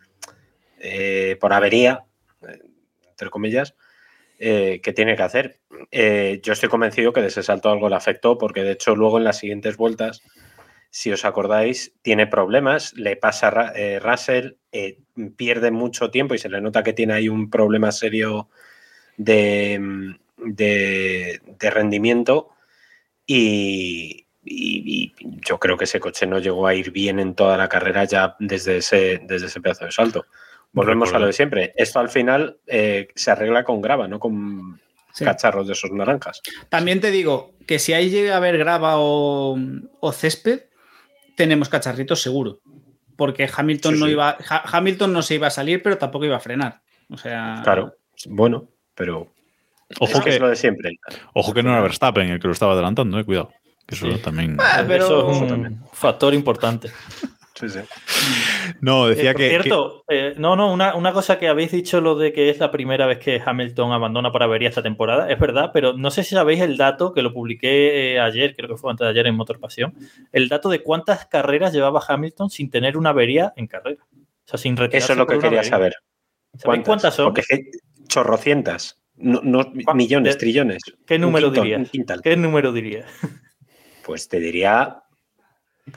por 1.40 1.52
avería, 1.52 2.06
entre 3.08 3.30
comillas, 3.30 3.76
que 4.36 4.92
tiene 4.96 5.14
que 5.14 5.22
hacer. 5.22 5.60
Yo 6.42 6.52
estoy 6.52 6.68
convencido 6.68 7.12
que 7.12 7.20
de 7.20 7.28
ese 7.28 7.44
salto 7.44 7.70
algo 7.70 7.88
le 7.88 7.94
afectó, 7.94 8.36
porque 8.36 8.64
de 8.64 8.72
hecho 8.72 8.96
luego 8.96 9.18
en 9.18 9.24
las 9.24 9.38
siguientes 9.38 9.76
vueltas, 9.76 10.22
si 10.90 11.12
os 11.12 11.24
acordáis, 11.24 11.92
tiene 12.02 12.26
problemas, 12.26 12.94
le 12.94 13.16
pasa 13.16 13.48
a 13.48 13.72
eh, 13.76 13.98
Russell, 14.00 14.54
eh, 14.72 14.98
pierde 15.36 15.70
mucho 15.70 16.10
tiempo 16.10 16.34
y 16.34 16.38
se 16.38 16.48
le 16.48 16.60
nota 16.60 16.82
que 16.82 16.92
tiene 16.94 17.14
ahí 17.14 17.28
un 17.28 17.50
problema 17.50 17.92
serio 17.92 18.48
de, 19.16 19.78
mm, 19.80 20.14
de- 20.54 21.40
de 21.58 21.70
rendimiento 21.70 22.50
y, 23.26 24.26
y- 24.44 25.12
y 25.20 25.38
yo 25.46 25.58
creo 25.58 25.76
que 25.76 25.84
ese 25.84 26.00
coche 26.00 26.26
no 26.26 26.38
llegó 26.38 26.66
a 26.66 26.74
ir 26.74 26.90
bien 26.90 27.18
en 27.18 27.34
toda 27.34 27.56
la 27.56 27.68
carrera 27.68 28.04
ya 28.04 28.36
desde 28.38 28.78
ese, 28.78 29.20
desde 29.24 29.46
ese 29.46 29.60
pedazo 29.60 29.84
de 29.84 29.92
salto. 29.92 30.26
Volvemos 30.72 31.12
a 31.14 31.18
lo 31.18 31.26
de 31.26 31.32
siempre. 31.32 31.72
Esto 31.76 31.98
al 31.98 32.08
final 32.10 32.58
eh, 32.66 33.08
se 33.14 33.30
arregla 33.30 33.64
con 33.64 33.80
grava, 33.80 34.06
no 34.08 34.18
con 34.20 34.80
Sí. 35.14 35.24
cacharros 35.24 35.66
de 35.66 35.72
esos 35.72 35.90
naranjas. 35.90 36.42
También 36.68 37.00
te 37.00 37.10
digo 37.10 37.54
que 37.66 37.78
si 37.80 37.92
ahí 37.94 38.08
llega 38.10 38.34
a 38.34 38.36
haber 38.36 38.56
grava 38.56 38.98
o, 38.98 39.58
o 40.00 40.12
césped, 40.12 40.66
tenemos 41.38 41.70
cacharritos 41.70 42.20
seguro. 42.20 42.58
Porque 43.16 43.48
Hamilton 43.56 43.94
Sí, 43.94 44.00
no 44.00 44.06
sí. 44.06 44.12
iba. 44.12 44.36
Ha- 44.50 44.76
Hamilton 44.76 45.12
no 45.12 45.22
se 45.22 45.36
iba 45.36 45.46
a 45.46 45.50
salir, 45.50 45.82
pero 45.82 45.96
tampoco 45.96 46.24
iba 46.26 46.36
a 46.36 46.40
frenar. 46.40 46.82
O 47.08 47.16
sea. 47.16 47.60
Claro, 47.64 47.94
bueno, 48.28 48.68
pero 48.94 49.32
Ojo 49.98 50.18
es, 50.18 50.20
que 50.20 50.30
es 50.30 50.40
lo 50.40 50.48
de 50.48 50.56
siempre. 50.56 50.98
ojo 51.34 51.54
que 51.54 51.62
no 51.62 51.70
era 51.70 51.80
Verstappen 51.80 52.28
el 52.28 52.38
que 52.40 52.46
lo 52.48 52.52
estaba 52.52 52.74
adelantando, 52.74 53.18
eh, 53.18 53.24
cuidado. 53.24 53.50
Que 53.86 53.94
eso 53.94 54.10
Sí. 54.12 54.18
también. 54.18 54.56
Ah, 54.60 54.84
pero- 54.86 55.04
Eso 55.06 55.30
es 55.30 55.36
Eso 55.36 55.42
un 55.44 55.48
también. 55.48 55.80
factor 55.92 56.34
importante. 56.34 56.90
Sí, 57.58 57.68
sí. 57.68 57.80
No, 58.80 59.08
decía 59.08 59.30
Eh, 59.30 59.32
por 59.32 59.40
que. 59.42 59.48
cierto, 59.50 60.04
eh, 60.08 60.34
no, 60.36 60.54
no, 60.54 60.72
una, 60.72 60.94
una 60.94 61.12
cosa 61.12 61.38
que 61.38 61.48
habéis 61.48 61.72
dicho 61.72 62.00
lo 62.00 62.14
de 62.16 62.32
que 62.32 62.50
es 62.50 62.58
la 62.58 62.70
primera 62.70 63.06
vez 63.06 63.18
que 63.18 63.42
Hamilton 63.44 63.92
abandona 63.92 64.30
para 64.30 64.44
avería 64.44 64.68
esta 64.68 64.82
temporada, 64.82 65.30
es 65.30 65.38
verdad, 65.38 65.70
pero 65.72 65.94
no 65.94 66.10
sé 66.10 66.22
si 66.22 66.34
sabéis 66.34 66.60
el 66.60 66.76
dato 66.76 67.12
que 67.12 67.22
lo 67.22 67.32
publiqué 67.32 68.14
eh, 68.14 68.20
ayer, 68.20 68.54
creo 68.54 68.68
que 68.68 68.76
fue 68.76 68.90
antes 68.90 69.04
de 69.06 69.10
ayer 69.10 69.26
en 69.26 69.34
Motor 69.34 69.58
Pasión, 69.58 69.94
el 70.32 70.48
dato 70.48 70.68
de 70.68 70.82
cuántas 70.82 71.26
carreras 71.26 71.72
llevaba 71.72 72.00
Hamilton 72.06 72.50
sin 72.50 72.70
tener 72.70 72.96
una 72.96 73.10
avería 73.10 73.52
en 73.56 73.66
carrera. 73.66 74.02
O 74.12 74.50
sea, 74.50 74.58
sin 74.58 74.76
retirarse 74.76 75.06
Eso 75.06 75.12
es 75.14 75.18
lo 75.18 75.26
por 75.26 75.36
que 75.36 75.40
quería 75.40 75.58
avería. 75.60 75.70
saber. 75.70 75.94
¿Sabéis 76.56 76.84
cuántas 76.84 77.14
son? 77.14 77.26
Porque 77.26 77.40
es 77.42 77.46
que 77.48 77.70
chorrocientas, 78.06 78.98
no, 79.16 79.40
no 79.42 79.64
¿Cuá- 79.72 79.94
millones, 79.94 80.34
de- 80.34 80.38
trillones. 80.38 80.82
¿Qué 81.06 81.18
número 81.18 81.50
dirías? 81.50 81.90
¿Qué 82.22 82.36
número 82.36 82.72
diría? 82.72 83.04
Pues 84.04 84.28
te 84.28 84.38
diría 84.40 85.02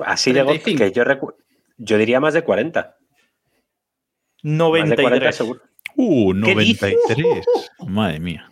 así 0.05 0.31
de 0.33 0.41
golpe 0.43 0.63
35. 0.63 0.77
que 0.85 0.91
yo 0.97 1.03
recu- 1.05 1.35
yo 1.83 1.97
diría 1.97 2.19
más 2.19 2.33
de 2.33 2.43
40. 2.43 2.97
Más 4.43 4.53
de 4.53 4.95
40 4.95 4.95
93. 5.03 5.35
seguro. 5.35 5.61
Uh, 5.95 6.33
¿Qué 6.43 6.55
dices? 6.55 6.95
93. 7.09 7.45
Madre 7.87 8.19
mía. 8.19 8.51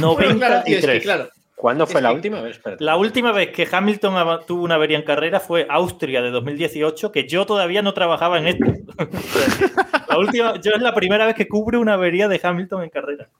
Bueno, 0.00 0.14
claro, 0.38 0.62
tío, 0.64 0.76
es 0.78 0.84
que 0.84 0.86
93. 0.86 1.02
claro. 1.02 1.28
¿Cuándo 1.56 1.86
fue 1.86 2.00
Es 2.00 2.02
la 2.02 2.10
que- 2.10 2.14
última? 2.16 2.48
Espérate. 2.48 2.84
La 2.84 2.96
última 2.96 3.32
vez 3.32 3.50
que 3.50 3.66
Hamilton 3.70 4.40
tuvo 4.46 4.62
una 4.62 4.74
avería 4.74 4.98
en 4.98 5.04
carrera 5.04 5.40
fue 5.40 5.66
Austria 5.70 6.20
de 6.20 6.30
2018, 6.30 7.10
que 7.12 7.26
yo 7.26 7.46
todavía 7.46 7.80
no 7.80 7.94
trabajaba 7.94 8.38
en 8.38 8.46
esto. 8.48 8.66
la 10.08 10.18
última, 10.18 10.60
yo 10.60 10.72
es 10.72 10.82
la 10.82 10.94
primera 10.94 11.24
vez 11.24 11.34
que 11.34 11.48
cubre 11.48 11.78
una 11.78 11.94
avería 11.94 12.28
de 12.28 12.38
Hamilton 12.42 12.82
en 12.84 12.90
carrera. 12.90 13.30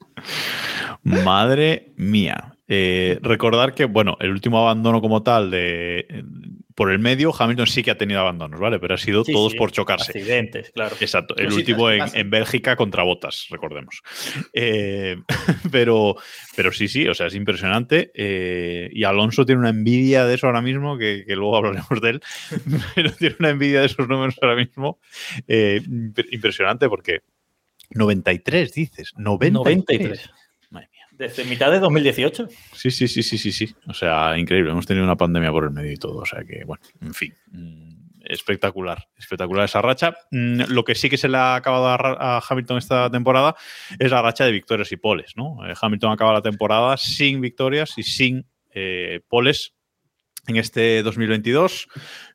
Madre 1.03 1.93
mía. 1.97 2.57
Eh, 2.69 3.19
recordar 3.23 3.75
que, 3.75 3.85
bueno, 3.85 4.17
el 4.19 4.31
último 4.31 4.61
abandono 4.61 5.01
como 5.03 5.23
tal 5.23 5.51
de, 5.51 6.25
por 6.77 6.93
el 6.93 7.01
medio, 7.01 7.33
Hamilton 7.37 7.67
sí 7.67 7.83
que 7.83 7.91
ha 7.91 7.99
tenido 7.99 8.21
abandonos, 8.21 8.61
¿vale? 8.61 8.79
Pero 8.79 8.95
ha 8.95 8.99
sido 8.99 9.25
Sí, 9.25 9.33
todos 9.33 9.53
sí, 9.53 9.59
por 9.59 9.73
chocarse. 9.73 10.13
Accidentes, 10.13 10.71
claro. 10.71 10.95
Exacto, 11.01 11.35
el 11.37 11.47
Cositas 11.47 11.57
último 11.71 11.91
en, 11.91 12.05
en 12.15 12.31
Bélgica 12.31 12.77
contra 12.77 13.03
Botas, 13.03 13.47
recordemos. 13.51 14.03
Eh, 14.53 15.17
pero, 15.73 16.17
pero 16.55 16.71
sí, 16.73 16.87
sí, 16.87 17.09
o 17.09 17.15
sea, 17.15 17.27
es 17.29 17.35
impresionante. 17.35 18.13
eh, 18.15 18.89
y 18.93 19.03
Alonso 19.05 19.45
tiene 19.47 19.61
una 19.61 19.71
envidia 19.71 20.25
de 20.27 20.35
eso 20.35 20.47
ahora 20.47 20.61
mismo, 20.63 20.97
que, 20.99 21.25
que 21.27 21.35
luego 21.35 21.57
hablaremos 21.57 22.01
de 22.01 22.11
él, 22.11 22.21
pero 22.95 23.11
tiene 23.13 23.37
una 23.41 23.49
envidia 23.51 23.81
de 23.81 23.87
esos 23.87 24.07
números 24.07 24.37
ahora 24.43 24.55
mismo 24.57 25.01
eh, 25.49 25.81
imp- 25.87 26.27
impresionante 26.31 26.89
porque 26.89 27.23
93, 27.91 28.73
dices, 28.75 29.13
93. 29.17 29.89
93. 29.99 30.31
Desde 31.19 31.45
mitad 31.45 31.71
de 31.71 31.79
2018. 31.81 32.49
Sí, 32.73 32.91
sí, 32.91 33.09
sí, 33.09 33.23
sí, 33.23 33.39
sí, 33.39 33.53
sí. 33.53 33.75
O 33.87 33.95
sea, 33.95 34.37
increíble. 34.39 34.71
Hemos 34.71 34.87
tenido 34.87 35.05
una 35.05 35.17
pandemia 35.17 35.51
por 35.51 35.65
el 35.65 35.71
medio 35.71 35.93
y 35.93 35.97
todo. 35.97 36.19
O 36.19 36.27
sea 36.27 36.45
que, 36.45 36.65
bueno, 36.65 36.83
en 37.01 37.15
fin. 37.15 37.35
mm, 37.53 37.97
Espectacular, 38.29 39.07
espectacular 39.17 39.67
esa 39.67 39.81
racha. 39.81 40.17
Mm, 40.33 40.63
Lo 40.69 40.83
que 40.83 40.97
sí 40.97 41.09
que 41.09 41.17
se 41.17 41.29
le 41.29 41.37
ha 41.37 41.55
acabado 41.55 41.87
a 41.89 42.43
Hamilton 42.49 42.79
esta 42.79 43.09
temporada 43.09 43.55
es 44.01 44.11
la 44.11 44.21
racha 44.21 44.45
de 44.45 44.51
victorias 44.51 44.91
y 44.91 44.97
poles, 44.97 45.35
¿no? 45.37 45.59
Eh, 45.65 45.75
Hamilton 45.81 46.11
acaba 46.11 46.33
la 46.33 46.43
temporada 46.43 46.97
sin 46.97 47.41
victorias 47.41 47.95
y 47.99 48.03
sin 48.03 48.45
eh, 48.75 49.21
poles 49.29 49.76
en 50.47 50.57
este 50.57 51.03
2022. 51.03 51.89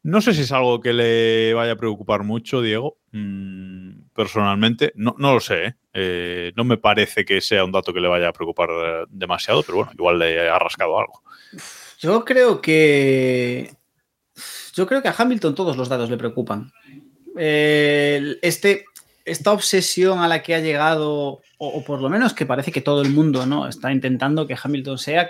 No 0.04 0.22
sé 0.22 0.34
si 0.34 0.42
es 0.42 0.52
algo 0.52 0.82
que 0.82 0.94
le 0.94 1.54
vaya 1.54 1.74
a 1.74 1.78
preocupar 1.78 2.24
mucho, 2.24 2.62
Diego. 2.62 2.98
Mm, 3.12 4.10
personalmente, 4.14 4.92
no, 4.96 5.16
lo 5.18 5.40
sé. 5.40 5.66
¿eh? 5.66 5.76
Eh, 5.94 6.54
no 6.56 6.64
me 6.64 6.78
parece 6.78 7.26
que 7.26 7.42
sea 7.42 7.64
un 7.64 7.72
dato 7.72 7.94
que 7.94 8.00
le 8.00 8.08
vaya 8.08 8.30
a 8.30 8.34
preocupar 8.34 8.70
eh, 8.70 9.06
demasiado, 9.10 9.64
pero 9.64 9.78
bueno, 9.78 9.92
igual 9.94 10.20
le 10.20 10.50
ha 10.50 10.60
rascado 10.60 11.00
algo. 11.00 11.22
Yo 12.00 12.26
creo 12.26 12.62
que. 12.62 13.76
Yo 14.74 14.88
creo 14.88 15.02
que 15.02 15.10
a 15.10 15.16
Hamilton 15.18 15.56
todos 15.56 15.76
los 15.76 15.90
datos 15.90 16.10
le 16.10 16.18
preocupan. 16.18 16.72
Este, 17.36 18.86
esta 19.26 19.52
obsesión 19.52 20.20
a 20.20 20.28
la 20.28 20.42
que 20.42 20.56
ha 20.56 20.60
llegado, 20.60 21.42
o, 21.58 21.68
o 21.68 21.84
por 21.84 22.02
lo 22.02 22.10
menos 22.10 22.34
que 22.34 22.46
parece 22.46 22.72
que 22.72 22.82
todo 22.82 23.02
el 23.02 23.10
mundo 23.10 23.46
¿no? 23.46 23.68
está 23.68 23.92
intentando 23.92 24.48
que 24.48 24.58
Hamilton 24.62 24.98
sea 24.98 25.30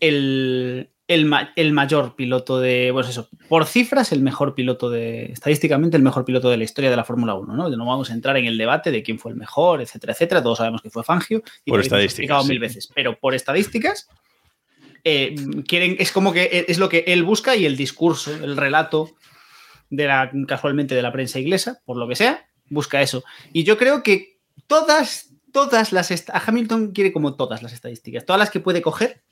el, 0.00 0.90
el, 1.08 1.24
ma- 1.24 1.52
el 1.56 1.72
mayor 1.72 2.14
piloto 2.14 2.60
de. 2.60 2.90
Pues 2.92 3.08
eso, 3.08 3.28
por 3.48 3.64
cifras, 3.66 4.12
el 4.12 4.20
mejor 4.22 4.54
piloto 4.54 4.88
de. 4.90 5.32
Estadísticamente, 5.32 5.96
el 5.96 6.02
mejor 6.02 6.24
piloto 6.24 6.48
de 6.50 6.56
la 6.58 6.64
historia 6.64 6.90
de 6.90 6.96
la 6.96 7.04
Fórmula 7.04 7.34
1. 7.34 7.56
¿no? 7.56 7.68
no 7.68 7.86
vamos 7.86 8.10
a 8.10 8.14
entrar 8.14 8.36
en 8.36 8.44
el 8.44 8.56
debate 8.58 8.90
de 8.92 9.02
quién 9.02 9.18
fue 9.18 9.32
el 9.32 9.36
mejor, 9.36 9.80
etcétera, 9.80 10.12
etcétera. 10.12 10.42
Todos 10.42 10.58
sabemos 10.58 10.82
que 10.82 10.90
fue 10.90 11.02
Fangio. 11.02 11.42
Y 11.64 11.70
Por 11.70 11.80
estadísticas, 11.80 12.42
sí. 12.44 12.48
mil 12.50 12.58
veces. 12.60 12.88
Pero 12.94 13.18
por 13.18 13.34
estadísticas, 13.34 14.08
eh, 15.04 15.34
quieren, 15.66 15.96
es 15.98 16.12
como 16.12 16.32
que 16.32 16.66
es 16.68 16.78
lo 16.78 16.88
que 16.88 17.04
él 17.08 17.22
busca 17.24 17.56
y 17.56 17.64
el 17.66 17.76
discurso, 17.76 18.32
el 18.32 18.56
relato 18.56 19.10
de 19.90 20.06
la, 20.06 20.30
casualmente 20.46 20.94
de 20.94 21.02
la 21.02 21.12
prensa 21.12 21.38
inglesa, 21.38 21.80
por 21.86 21.96
lo 21.96 22.06
que 22.06 22.16
sea, 22.16 22.46
busca 22.68 23.00
eso. 23.00 23.24
Y 23.52 23.64
yo 23.64 23.78
creo 23.78 24.02
que 24.02 24.38
todas, 24.66 25.30
todas 25.52 25.92
las, 25.92 26.10
a 26.28 26.42
Hamilton 26.46 26.92
quiere 26.92 27.12
como 27.12 27.34
todas 27.36 27.62
las 27.62 27.72
estadísticas, 27.72 28.26
todas 28.26 28.38
las 28.40 28.50
que 28.50 28.60
puede 28.60 28.82
coger, 28.82 29.22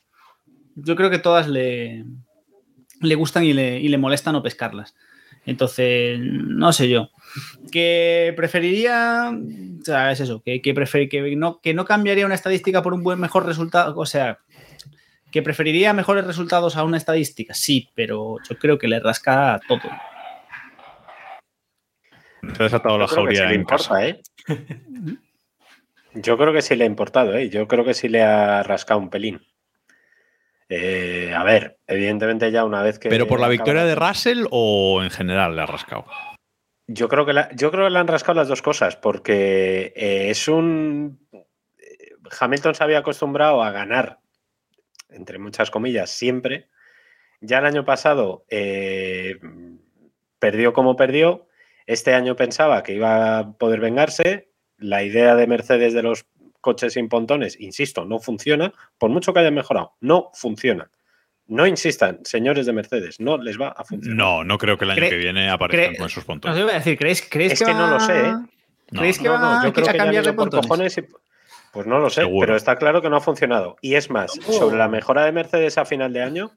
yo 0.76 0.94
creo 0.96 1.10
que 1.10 1.18
todas 1.18 1.48
le, 1.48 2.04
le 3.00 3.14
gustan 3.16 3.42
y 3.44 3.52
le, 3.52 3.80
y 3.80 3.88
le 3.88 3.98
molestan 3.98 4.34
o 4.36 4.42
pescarlas. 4.42 4.94
Entonces, 5.44 6.18
no 6.20 6.72
sé 6.72 6.88
yo. 6.88 7.10
Que 7.70 8.32
preferiría. 8.36 9.30
O 9.80 9.84
sea, 9.84 10.10
es 10.12 10.20
eso. 10.20 10.42
Que, 10.44 10.60
que, 10.62 10.74
prefer- 10.74 11.08
que, 11.08 11.36
no, 11.36 11.60
que 11.60 11.72
no 11.74 11.84
cambiaría 11.84 12.26
una 12.26 12.34
estadística 12.34 12.82
por 12.82 12.94
un 12.94 13.02
buen 13.04 13.20
mejor 13.20 13.46
resultado. 13.46 13.96
O 13.96 14.06
sea, 14.06 14.38
que 15.30 15.42
preferiría 15.42 15.92
mejores 15.92 16.26
resultados 16.26 16.76
a 16.76 16.82
una 16.84 16.96
estadística. 16.96 17.54
Sí, 17.54 17.90
pero 17.94 18.36
yo 18.48 18.58
creo 18.58 18.76
que 18.78 18.88
le 18.88 18.98
rasca 18.98 19.60
todo. 19.68 19.82
Te 22.56 22.64
has 22.64 22.74
atado 22.74 22.98
la 22.98 23.06
Yo 23.06 23.12
creo 23.14 23.26
que 23.26 23.34
sí 23.34 23.40
jauría 23.42 23.64
casa. 23.66 24.08
importa, 24.08 24.08
¿eh? 24.08 24.20
Yo 26.14 26.38
creo 26.38 26.52
que 26.52 26.62
sí 26.62 26.74
le 26.76 26.84
ha 26.84 26.86
importado, 26.86 27.36
¿eh? 27.36 27.50
Yo 27.50 27.68
creo 27.68 27.84
que 27.84 27.92
sí 27.94 28.08
le 28.08 28.22
ha 28.22 28.62
rascado 28.62 28.98
un 29.00 29.10
pelín. 29.10 29.42
Eh, 30.68 31.32
a 31.34 31.44
ver, 31.44 31.78
evidentemente 31.86 32.50
ya 32.50 32.64
una 32.64 32.82
vez 32.82 32.98
que... 32.98 33.08
¿Pero 33.08 33.26
por 33.26 33.40
la 33.40 33.48
victoria 33.48 33.84
de 33.84 33.94
Russell 33.94 34.46
o 34.50 35.02
en 35.02 35.10
general 35.10 35.54
le 35.54 35.62
ha 35.62 35.66
rascado? 35.66 36.06
Yo 36.88 37.08
creo 37.08 37.26
que, 37.26 37.32
la- 37.32 37.50
yo 37.54 37.70
creo 37.70 37.84
que 37.84 37.90
le 37.90 37.98
han 37.98 38.08
rascado 38.08 38.38
las 38.38 38.48
dos 38.48 38.62
cosas, 38.62 38.96
porque 38.96 39.92
eh, 39.96 40.30
es 40.30 40.48
un... 40.48 41.20
Hamilton 42.40 42.74
se 42.74 42.82
había 42.84 42.98
acostumbrado 42.98 43.62
a 43.62 43.70
ganar, 43.70 44.18
entre 45.08 45.38
muchas 45.38 45.70
comillas, 45.70 46.10
siempre. 46.10 46.68
Ya 47.40 47.58
el 47.58 47.66
año 47.66 47.84
pasado 47.84 48.44
eh, 48.48 49.38
perdió 50.38 50.72
como 50.72 50.96
perdió. 50.96 51.46
Este 51.86 52.14
año 52.14 52.34
pensaba 52.34 52.82
que 52.82 52.94
iba 52.94 53.38
a 53.38 53.52
poder 53.52 53.78
vengarse. 53.80 54.50
La 54.78 55.04
idea 55.04 55.36
de 55.36 55.46
Mercedes 55.46 55.94
de 55.94 56.02
los 56.02 56.26
coches 56.66 56.92
sin 56.94 57.08
pontones, 57.08 57.58
insisto, 57.60 58.04
no 58.04 58.18
funciona. 58.18 58.72
Por 58.98 59.08
mucho 59.10 59.32
que 59.32 59.38
hayan 59.40 59.54
mejorado, 59.54 59.92
no 60.00 60.30
funciona. 60.34 60.90
No 61.46 61.64
insistan, 61.66 62.18
señores 62.24 62.66
de 62.66 62.72
Mercedes, 62.72 63.20
no 63.20 63.38
les 63.38 63.56
va 63.60 63.68
a 63.68 63.84
funcionar. 63.84 64.16
No, 64.18 64.42
no 64.42 64.58
creo 64.58 64.76
que 64.76 64.84
el 64.84 64.90
año 64.90 65.02
Cre- 65.02 65.10
que 65.10 65.16
viene 65.16 65.48
aparezcan 65.48 65.94
con 65.94 66.06
esos 66.06 66.24
No 66.24 66.26
pontones. 66.26 66.56
sé, 66.56 66.62
iba 66.62 66.72
a 66.72 66.74
decir, 66.74 66.98
¿crees, 66.98 67.22
crees 67.30 67.52
Es 67.52 67.62
que 67.62 67.72
no 67.72 67.82
va- 67.82 67.90
lo 67.92 68.00
sé, 68.00 68.18
¿eh? 68.20 68.32
No, 68.90 69.00
¿Crees 69.00 69.18
que 69.18 69.24
No, 69.28 69.32
va 69.34 69.38
no, 69.58 69.64
yo 69.64 69.72
creo 69.72 69.88
a 69.88 69.92
que 69.92 69.98
cambiarle 69.98 70.30
ido 70.30 70.36
por 70.36 70.50
cojones 70.50 70.98
y- 70.98 71.04
Pues 71.72 71.86
no 71.86 71.98
lo 72.00 72.10
sé, 72.10 72.22
Seguro. 72.22 72.40
pero 72.46 72.56
está 72.56 72.76
claro 72.76 73.00
que 73.02 73.08
no 73.10 73.16
ha 73.16 73.20
funcionado. 73.20 73.76
Y 73.80 73.94
es 73.94 74.10
más, 74.10 74.32
sobre 74.32 74.76
la 74.76 74.88
mejora 74.88 75.24
de 75.24 75.30
Mercedes 75.32 75.78
a 75.78 75.84
final 75.84 76.12
de 76.12 76.22
año, 76.22 76.50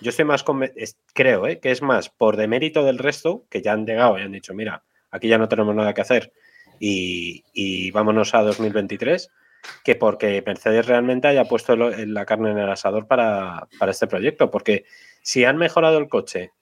yo 0.00 0.10
estoy 0.10 0.24
más 0.24 0.44
conven- 0.44 0.72
es- 0.76 0.96
creo 1.14 1.46
¿eh? 1.48 1.58
que 1.58 1.70
es 1.72 1.82
más 1.82 2.08
por 2.08 2.36
demérito 2.36 2.84
del 2.84 2.98
resto, 2.98 3.44
que 3.50 3.60
ya 3.62 3.72
han 3.72 3.86
llegado 3.86 4.18
y 4.18 4.22
han 4.22 4.30
dicho, 4.32 4.54
mira, 4.54 4.82
aquí 5.10 5.26
ya 5.26 5.38
no 5.38 5.48
tenemos 5.48 5.74
nada 5.74 5.94
que 5.94 6.02
hacer 6.02 6.32
y, 6.78 7.42
y 7.54 7.90
vámonos 7.90 8.34
a 8.34 8.42
2023, 8.42 9.30
que 9.84 9.94
porque 9.94 10.42
Mercedes 10.44 10.86
realmente 10.86 11.28
haya 11.28 11.44
puesto 11.44 11.76
la 11.76 12.26
carne 12.26 12.50
en 12.50 12.58
el 12.58 12.70
asador 12.70 13.06
para, 13.06 13.68
para 13.78 13.92
este 13.92 14.06
proyecto. 14.06 14.50
Porque 14.50 14.84
si 15.22 15.44
han 15.44 15.56
mejorado 15.56 15.98
el 15.98 16.08
coche 16.08 16.52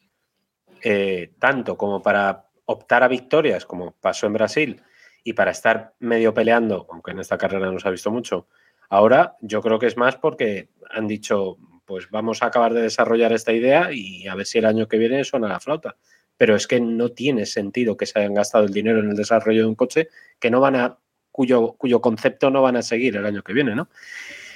eh, 0.82 1.32
tanto 1.38 1.76
como 1.76 2.02
para 2.02 2.46
optar 2.66 3.02
a 3.02 3.08
victorias, 3.08 3.64
como 3.64 3.92
pasó 3.92 4.26
en 4.26 4.32
Brasil, 4.34 4.82
y 5.24 5.32
para 5.32 5.50
estar 5.50 5.94
medio 5.98 6.34
peleando, 6.34 6.86
aunque 6.90 7.10
en 7.10 7.18
esta 7.18 7.38
carrera 7.38 7.70
no 7.70 7.80
se 7.80 7.88
ha 7.88 7.90
visto 7.90 8.10
mucho, 8.10 8.46
ahora 8.88 9.36
yo 9.40 9.60
creo 9.60 9.78
que 9.78 9.86
es 9.86 9.96
más 9.96 10.16
porque 10.16 10.68
han 10.90 11.08
dicho, 11.08 11.56
pues 11.84 12.10
vamos 12.10 12.42
a 12.42 12.46
acabar 12.46 12.74
de 12.74 12.82
desarrollar 12.82 13.32
esta 13.32 13.52
idea 13.52 13.88
y 13.92 14.28
a 14.28 14.34
ver 14.34 14.46
si 14.46 14.58
el 14.58 14.66
año 14.66 14.86
que 14.86 14.98
viene 14.98 15.24
suena 15.24 15.48
la 15.48 15.60
flauta. 15.60 15.96
Pero 16.36 16.54
es 16.54 16.66
que 16.66 16.80
no 16.80 17.08
tiene 17.08 17.46
sentido 17.46 17.96
que 17.96 18.06
se 18.06 18.18
hayan 18.18 18.34
gastado 18.34 18.64
el 18.66 18.72
dinero 18.72 19.00
en 19.00 19.10
el 19.10 19.16
desarrollo 19.16 19.62
de 19.62 19.68
un 19.68 19.74
coche 19.74 20.08
que 20.38 20.50
no 20.50 20.60
van 20.60 20.76
a, 20.76 20.98
cuyo, 21.36 21.74
cuyo 21.78 22.00
concepto 22.00 22.50
no 22.50 22.62
van 22.62 22.76
a 22.76 22.82
seguir 22.82 23.14
el 23.16 23.26
año 23.26 23.42
que 23.42 23.52
viene, 23.52 23.74
¿no? 23.76 23.88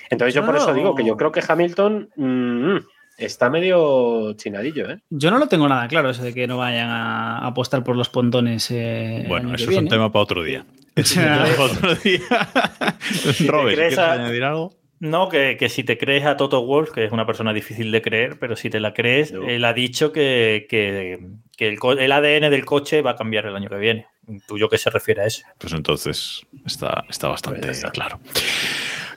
Entonces 0.09 0.35
yo 0.35 0.41
No, 0.41 0.47
por 0.49 0.57
eso 0.57 0.73
digo 0.75 0.95
que 0.97 1.05
yo 1.05 1.17
creo 1.17 1.31
que 1.31 1.43
Hamilton 1.47 2.09
mm, 2.17 2.77
está 3.19 3.49
medio 3.51 4.33
chinadillo, 4.33 4.91
¿eh? 4.91 4.99
Yo 5.11 5.31
no 5.31 5.39
lo 5.39 5.47
tengo 5.47 5.69
nada 5.69 5.87
claro, 5.87 6.11
eso 6.11 6.23
de 6.25 6.33
que 6.35 6.47
no 6.49 6.57
vayan 6.59 6.89
a 6.91 7.47
apostar 7.47 7.85
por 7.85 7.95
los 7.97 8.09
pontones. 8.09 8.71
eh, 8.71 9.19
el 9.23 9.29
Bueno, 9.29 9.55
eso 9.55 9.65
es 9.65 9.69
un 9.69 9.75
viene. 9.75 9.91
tema 9.91 10.11
para 10.11 10.23
otro 10.25 10.43
día. 10.43 10.65
Eso 10.97 11.21
es 11.21 11.27
un 11.29 11.45
tema 11.45 11.45
para 11.57 11.63
otro 11.65 11.95
día. 12.05 12.21
Robert, 13.47 13.77
crees 13.77 13.95
¿quieres 13.95 13.99
a- 13.99 14.13
añadir 14.15 14.43
algo? 14.45 14.73
No, 14.99 15.29
que, 15.31 15.57
que 15.59 15.69
si 15.71 15.83
te 15.85 15.97
crees 15.97 16.27
a 16.27 16.37
Toto 16.37 16.63
Wolf, 16.67 16.91
que 16.91 17.05
es 17.07 17.13
una 17.13 17.25
persona 17.25 17.55
difícil 17.55 17.91
de 17.91 18.03
creer, 18.03 18.39
pero 18.39 18.55
si 18.55 18.69
te 18.69 18.81
la 18.81 18.93
crees, 18.93 19.33
No. 19.33 19.49
él 19.49 19.65
ha 19.65 19.73
dicho 19.73 20.13
que, 20.13 20.67
que- 20.69 21.19
que 21.57 21.69
el 21.69 22.13
ADN 22.13 22.51
del 22.51 22.65
coche 22.67 23.01
va 23.01 23.13
a 23.13 23.17
cambiar 23.17 23.47
el 23.47 23.55
año 23.57 23.71
que 23.71 23.77
viene. 23.77 24.07
¿Tuyo 24.47 24.69
qué 24.69 24.79
se 24.79 24.91
refiere 24.91 25.23
a 25.23 25.27
eso? 25.27 25.43
Pues 25.59 25.73
entonces 25.73 26.47
está, 26.65 27.05
está 27.09 27.29
bastante 27.29 27.61
Pues 27.61 27.79
está. 27.79 27.91
claro. 27.91 28.21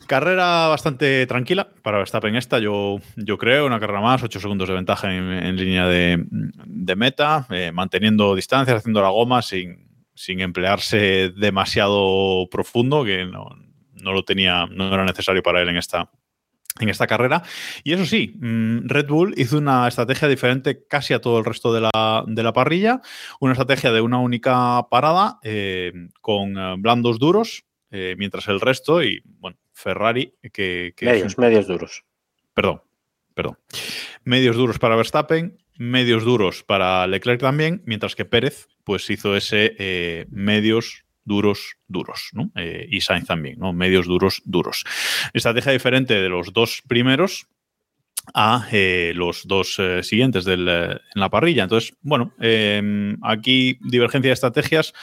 Carrera 0.08 0.68
bastante 0.68 1.26
tranquila 1.28 1.70
para 1.82 1.98
Verstappen 1.98 2.36
esta, 2.36 2.60
yo, 2.60 2.98
yo 3.16 3.38
creo, 3.38 3.66
una 3.66 3.80
carrera 3.80 4.02
más, 4.02 4.22
8 4.22 4.40
segundos 4.40 4.68
de 4.68 4.76
ventaja 4.76 5.14
en, 5.14 5.32
en 5.32 5.56
línea 5.56 5.88
de, 5.88 6.24
de 6.30 6.96
meta, 6.96 7.48
eh, 7.50 7.72
manteniendo 7.72 8.36
distancias, 8.36 8.78
haciendo 8.78 9.02
la 9.02 9.10
goma 9.10 9.42
sin, 9.42 9.88
sin 10.14 10.42
emplearse 10.42 11.32
demasiado 11.36 12.48
profundo, 12.52 13.06
que 13.06 13.26
no, 13.26 13.50
no 13.94 14.12
lo 14.12 14.24
tenía, 14.24 14.66
no 14.68 14.94
era 14.94 15.06
necesario 15.06 15.42
para 15.42 15.62
él 15.62 15.70
en 15.70 15.78
esta, 15.78 16.12
en 16.80 16.90
esta 16.90 17.08
carrera. 17.08 17.44
Y 17.84 17.94
eso 17.94 18.06
sí, 18.06 18.36
mm, 18.40 18.88
Red 18.88 19.08
Bull 19.08 19.34
hizo 19.38 19.58
una 19.58 19.88
estrategia 19.88 20.28
diferente 20.28 20.86
casi 20.88 21.14
a 21.14 21.22
todo 21.22 21.40
el 21.40 21.46
resto 21.46 21.74
de 21.74 21.82
la, 21.82 22.24
de 22.28 22.44
la 22.44 22.54
parrilla, 22.54 23.02
una 23.40 23.54
estrategia 23.54 23.92
de 23.92 24.02
una 24.02 24.20
única 24.20 24.88
parada 24.90 25.40
eh, 25.44 25.92
con 26.22 26.58
eh, 26.58 26.76
blandos 26.78 27.20
duros, 27.20 27.66
eh, 27.92 28.16
mientras 28.18 28.48
el 28.48 28.60
resto, 28.60 29.04
y 29.04 29.22
bueno, 29.26 29.58
Ferrari, 29.72 30.34
que... 30.52 30.94
que 30.96 31.06
Medios, 31.06 31.38
medios 31.38 31.68
duros. 31.68 32.04
Perdón, 32.54 32.82
perdón. 33.34 33.58
Medios 34.24 34.56
duros 34.56 34.80
para 34.80 34.96
Verstappen, 34.96 35.58
medios 35.78 36.24
duros 36.24 36.64
para 36.64 37.06
Leclerc 37.08 37.42
también, 37.42 37.82
mientras 37.86 38.16
que 38.16 38.26
Pérez 38.26 38.68
pues 38.84 39.10
hizo 39.10 39.36
ese 39.36 39.76
eh, 39.80 40.26
medios 40.30 41.03
duros, 41.26 41.76
duros. 41.88 42.32
Eh, 42.56 42.88
y 42.90 43.02
Sainz 43.02 43.28
también, 43.28 43.60
¿no? 43.60 43.74
Medios 43.74 44.06
duros, 44.06 44.42
duros. 44.46 44.86
Estrategia 45.34 45.72
diferente 45.72 46.14
de 46.14 46.30
los 46.30 46.54
dos 46.54 46.82
primeros, 46.88 47.48
a 48.34 48.68
eh, 48.72 49.12
los 49.16 49.48
dos 49.48 49.78
eh, 49.80 50.04
siguientes 50.04 50.48
en 50.48 50.66
la 50.66 51.30
parrilla. 51.30 51.64
Entonces, 51.64 51.96
bueno, 52.02 52.34
eh, 52.40 53.16
aquí 53.24 53.78
divergencia 53.82 54.30
de 54.30 54.34
estrategias. 54.34 54.94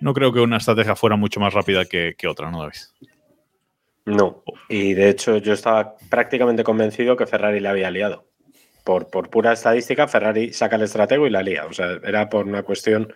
No 0.00 0.14
creo 0.14 0.32
que 0.32 0.40
una 0.40 0.58
estrategia 0.58 0.94
fuera 0.94 1.16
mucho 1.16 1.40
más 1.40 1.52
rápida 1.54 1.84
que, 1.84 2.14
que 2.16 2.28
otra, 2.28 2.50
¿no, 2.50 2.60
David? 2.60 2.76
No, 4.06 4.42
y 4.68 4.94
de 4.94 5.10
hecho 5.10 5.38
yo 5.38 5.52
estaba 5.52 5.96
prácticamente 6.08 6.64
convencido 6.64 7.16
que 7.16 7.26
Ferrari 7.26 7.60
le 7.60 7.68
había 7.68 7.90
liado. 7.90 8.26
Por, 8.84 9.10
por 9.10 9.28
pura 9.28 9.52
estadística, 9.52 10.08
Ferrari 10.08 10.52
saca 10.52 10.76
el 10.76 10.82
estratego 10.82 11.26
y 11.26 11.30
la 11.30 11.42
lía. 11.42 11.66
O 11.66 11.72
sea, 11.72 11.98
era 12.04 12.28
por 12.30 12.46
una 12.46 12.62
cuestión 12.62 13.12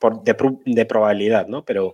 por- 0.00 0.24
de, 0.24 0.36
de 0.64 0.86
probabilidad, 0.86 1.46
¿no? 1.46 1.64
Pero 1.64 1.92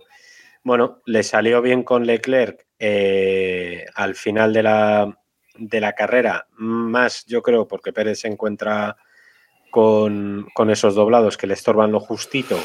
bueno, 0.63 1.01
le 1.05 1.21
salió 1.23 1.61
bien 1.61 1.83
con 1.83 2.07
Leclerc 2.07 2.65
eh, 2.79 3.85
al 3.93 4.15
final 4.15 4.53
de 4.53 4.63
la, 4.63 5.17
de 5.57 5.79
la 5.79 5.93
carrera, 5.93 6.47
más 6.57 7.25
yo 7.25 7.41
creo 7.43 7.67
porque 7.67 7.93
Pérez 7.93 8.19
se 8.21 8.27
encuentra 8.27 8.97
con, 9.69 10.47
con 10.53 10.69
esos 10.71 10.95
doblados 10.95 11.37
que 11.37 11.47
le 11.47 11.53
estorban 11.53 11.91
lo 11.91 11.99
justito 11.99 12.57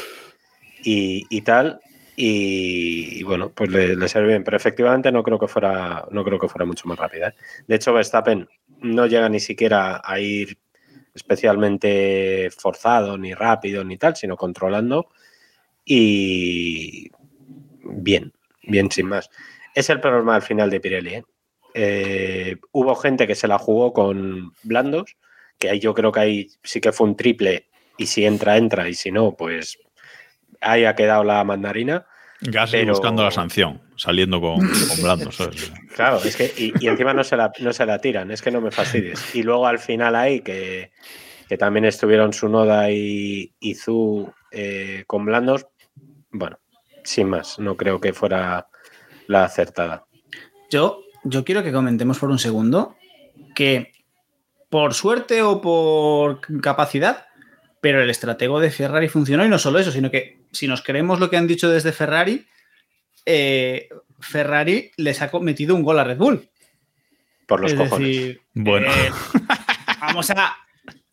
y, 0.83 1.25
y 1.29 1.41
tal. 1.41 1.79
Y, 2.15 3.23
bueno, 3.23 3.51
pues 3.53 3.71
le, 3.71 3.95
le 3.95 4.25
bien, 4.27 4.43
pero 4.43 4.55
efectivamente 4.55 5.11
no 5.11 5.23
creo 5.23 5.39
que 5.39 5.47
fuera, 5.47 6.05
no 6.11 6.23
creo 6.23 6.37
que 6.37 6.47
fuera 6.47 6.63
mucho 6.65 6.87
más 6.87 6.99
rápida. 6.99 7.29
¿eh? 7.29 7.33
De 7.67 7.75
hecho, 7.75 7.91
Verstappen 7.91 8.47
no 8.81 9.07
llega 9.07 9.29
ni 9.29 9.39
siquiera 9.39 9.99
a 10.03 10.19
ir 10.19 10.59
especialmente 11.15 12.49
forzado, 12.55 13.17
ni 13.17 13.33
rápido, 13.33 13.83
ni 13.83 13.97
tal, 13.97 14.15
sino 14.15 14.35
controlando. 14.37 15.09
Y 15.85 17.09
bien, 17.83 18.33
bien 18.63 18.91
sin 18.91 19.07
más. 19.07 19.29
Es 19.75 19.89
el 19.89 19.99
problema 19.99 20.35
al 20.35 20.41
final 20.41 20.69
de 20.69 20.79
Pirelli. 20.79 21.15
¿eh? 21.15 21.23
Eh, 21.73 22.55
hubo 22.71 22.95
gente 22.95 23.27
que 23.27 23.35
se 23.35 23.47
la 23.47 23.57
jugó 23.57 23.93
con 23.93 24.51
blandos, 24.63 25.15
que 25.57 25.69
ahí 25.69 25.79
yo 25.79 25.93
creo 25.93 26.11
que 26.11 26.19
ahí 26.19 26.47
sí 26.63 26.79
que 26.79 26.91
fue 26.91 27.07
un 27.07 27.15
triple 27.17 27.67
y 27.97 28.05
si 28.05 28.25
entra, 28.25 28.57
entra 28.57 28.87
y 28.89 28.93
si 28.93 29.11
no, 29.11 29.35
pues 29.35 29.77
ahí 30.61 30.85
ha 30.85 30.95
quedado 30.95 31.23
la 31.23 31.43
mandarina. 31.43 32.05
Gasly 32.41 32.79
Pero- 32.81 32.93
buscando 32.93 33.23
la 33.23 33.31
sanción, 33.31 33.81
saliendo 33.95 34.41
con, 34.41 34.57
con 34.59 35.01
Blando. 35.01 35.31
¿sabes? 35.31 35.71
Claro, 35.95 36.17
es 36.23 36.35
que 36.35 36.51
y, 36.57 36.73
y 36.83 36.87
encima 36.87 37.13
no 37.13 37.23
se, 37.23 37.37
la, 37.37 37.51
no 37.59 37.71
se 37.71 37.85
la 37.85 37.99
tiran, 37.99 38.31
es 38.31 38.41
que 38.41 38.49
no 38.51 38.61
me 38.61 38.71
fastidies. 38.71 39.35
Y 39.35 39.43
luego 39.43 39.67
al 39.67 39.77
final 39.79 40.15
ahí 40.15 40.41
que, 40.41 40.91
que 41.47 41.57
también 41.57 41.85
estuvieron 41.85 42.33
Sunoda 42.33 42.89
y, 42.91 43.53
y 43.59 43.75
Zu 43.75 44.33
eh, 44.51 45.03
con 45.07 45.23
blandos, 45.25 45.67
bueno, 46.33 46.59
sin 47.03 47.29
más, 47.29 47.59
no 47.59 47.77
creo 47.77 48.01
que 48.01 48.11
fuera 48.13 48.67
la 49.27 49.45
acertada. 49.45 50.05
Yo, 50.69 51.01
yo 51.23 51.45
quiero 51.45 51.63
que 51.63 51.71
comentemos 51.71 52.19
por 52.19 52.29
un 52.29 52.39
segundo 52.39 52.95
que 53.55 53.93
por 54.69 54.93
suerte 54.93 55.41
o 55.43 55.61
por 55.61 56.41
capacidad, 56.61 57.27
pero 57.79 58.01
el 58.01 58.09
estratego 58.09 58.59
de 58.59 58.71
Ferrari 58.71 59.07
funcionó 59.07 59.45
y 59.45 59.49
no 59.49 59.59
solo 59.59 59.79
eso, 59.79 59.91
sino 59.91 60.09
que 60.09 60.39
si 60.51 60.67
nos 60.67 60.81
creemos 60.81 61.19
lo 61.19 61.29
que 61.29 61.37
han 61.37 61.47
dicho 61.47 61.69
desde 61.69 61.91
Ferrari, 61.91 62.47
eh, 63.25 63.89
Ferrari 64.19 64.91
les 64.97 65.21
ha 65.21 65.29
metido 65.41 65.75
un 65.75 65.83
gol 65.83 65.99
a 65.99 66.03
Red 66.03 66.17
Bull. 66.17 66.49
Por 67.45 67.59
los 67.61 67.73
es 67.73 67.77
cojones. 67.77 68.07
decir, 68.07 68.41
Bueno. 68.53 68.87
eh, 68.91 69.11
vamos 69.99 70.29
a... 70.31 70.57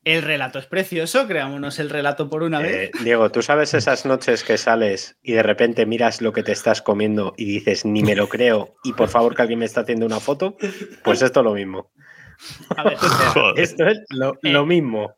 El 0.02 0.22
relato 0.22 0.58
es 0.58 0.66
precioso, 0.66 1.26
creámonos 1.26 1.78
el 1.78 1.90
relato 1.90 2.30
por 2.30 2.42
una 2.42 2.58
vez. 2.60 2.74
Eh, 2.74 2.90
Diego, 3.02 3.30
¿tú 3.30 3.42
sabes 3.42 3.74
esas 3.74 4.06
noches 4.06 4.42
que 4.44 4.56
sales 4.56 5.18
y 5.22 5.32
de 5.32 5.42
repente 5.42 5.84
miras 5.84 6.22
lo 6.22 6.32
que 6.32 6.42
te 6.42 6.52
estás 6.52 6.80
comiendo 6.80 7.34
y 7.36 7.44
dices, 7.44 7.84
ni 7.84 8.02
me 8.02 8.16
lo 8.16 8.26
creo, 8.28 8.74
y 8.82 8.94
por 8.94 9.10
favor 9.10 9.34
que 9.34 9.42
alguien 9.42 9.58
me 9.58 9.66
está 9.66 9.82
haciendo 9.82 10.06
una 10.06 10.18
foto? 10.20 10.56
Pues 11.04 11.20
esto 11.20 11.40
es 11.40 11.44
lo 11.44 11.52
mismo. 11.52 11.90
A 12.74 12.82
ver. 12.84 12.96
Esto 13.56 13.86
es 13.86 13.98
lo, 14.08 14.38
lo 14.40 14.64
mismo. 14.64 15.14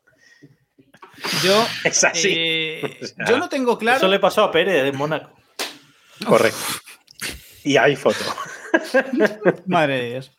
yo, 1.41 1.65
Es 1.85 2.03
así. 2.03 2.33
eh, 2.35 2.99
O 3.01 3.05
sea, 3.05 3.25
yo 3.29 3.37
no 3.37 3.47
tengo 3.47 3.77
claro. 3.77 3.97
Eso 3.99 4.09
le 4.09 4.19
pasó 4.19 4.43
a 4.43 4.51
Pérez 4.51 4.83
en 4.83 4.97
Mónaco. 4.97 5.31
Correcto. 6.25 6.59
Y 7.63 7.77
hay 7.77 7.95
foto. 7.95 8.25
Madre 9.65 10.01
de 10.01 10.09
Dios. 10.09 10.37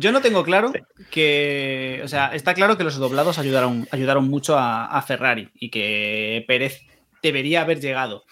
Yo 0.00 0.12
no 0.12 0.20
tengo 0.20 0.44
claro 0.44 0.72
que. 1.10 2.00
O 2.04 2.08
sea, 2.08 2.34
está 2.34 2.54
claro 2.54 2.76
que 2.76 2.84
los 2.84 2.96
doblados 2.96 3.38
ayudaron, 3.38 3.88
ayudaron 3.90 4.28
mucho 4.28 4.56
a, 4.56 4.86
a 4.86 5.02
Ferrari 5.02 5.50
y 5.54 5.70
que 5.70 6.44
Pérez 6.46 6.82
debería 7.22 7.62
haber 7.62 7.80
llegado. 7.80 8.22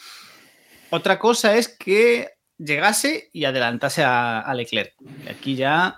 Otra 0.90 1.18
cosa 1.18 1.56
es 1.56 1.68
que 1.68 2.28
llegase 2.58 3.30
y 3.32 3.44
adelantase 3.46 4.04
a, 4.04 4.38
a 4.40 4.54
Leclerc. 4.54 4.94
Y 5.24 5.28
aquí 5.28 5.56
ya. 5.56 5.96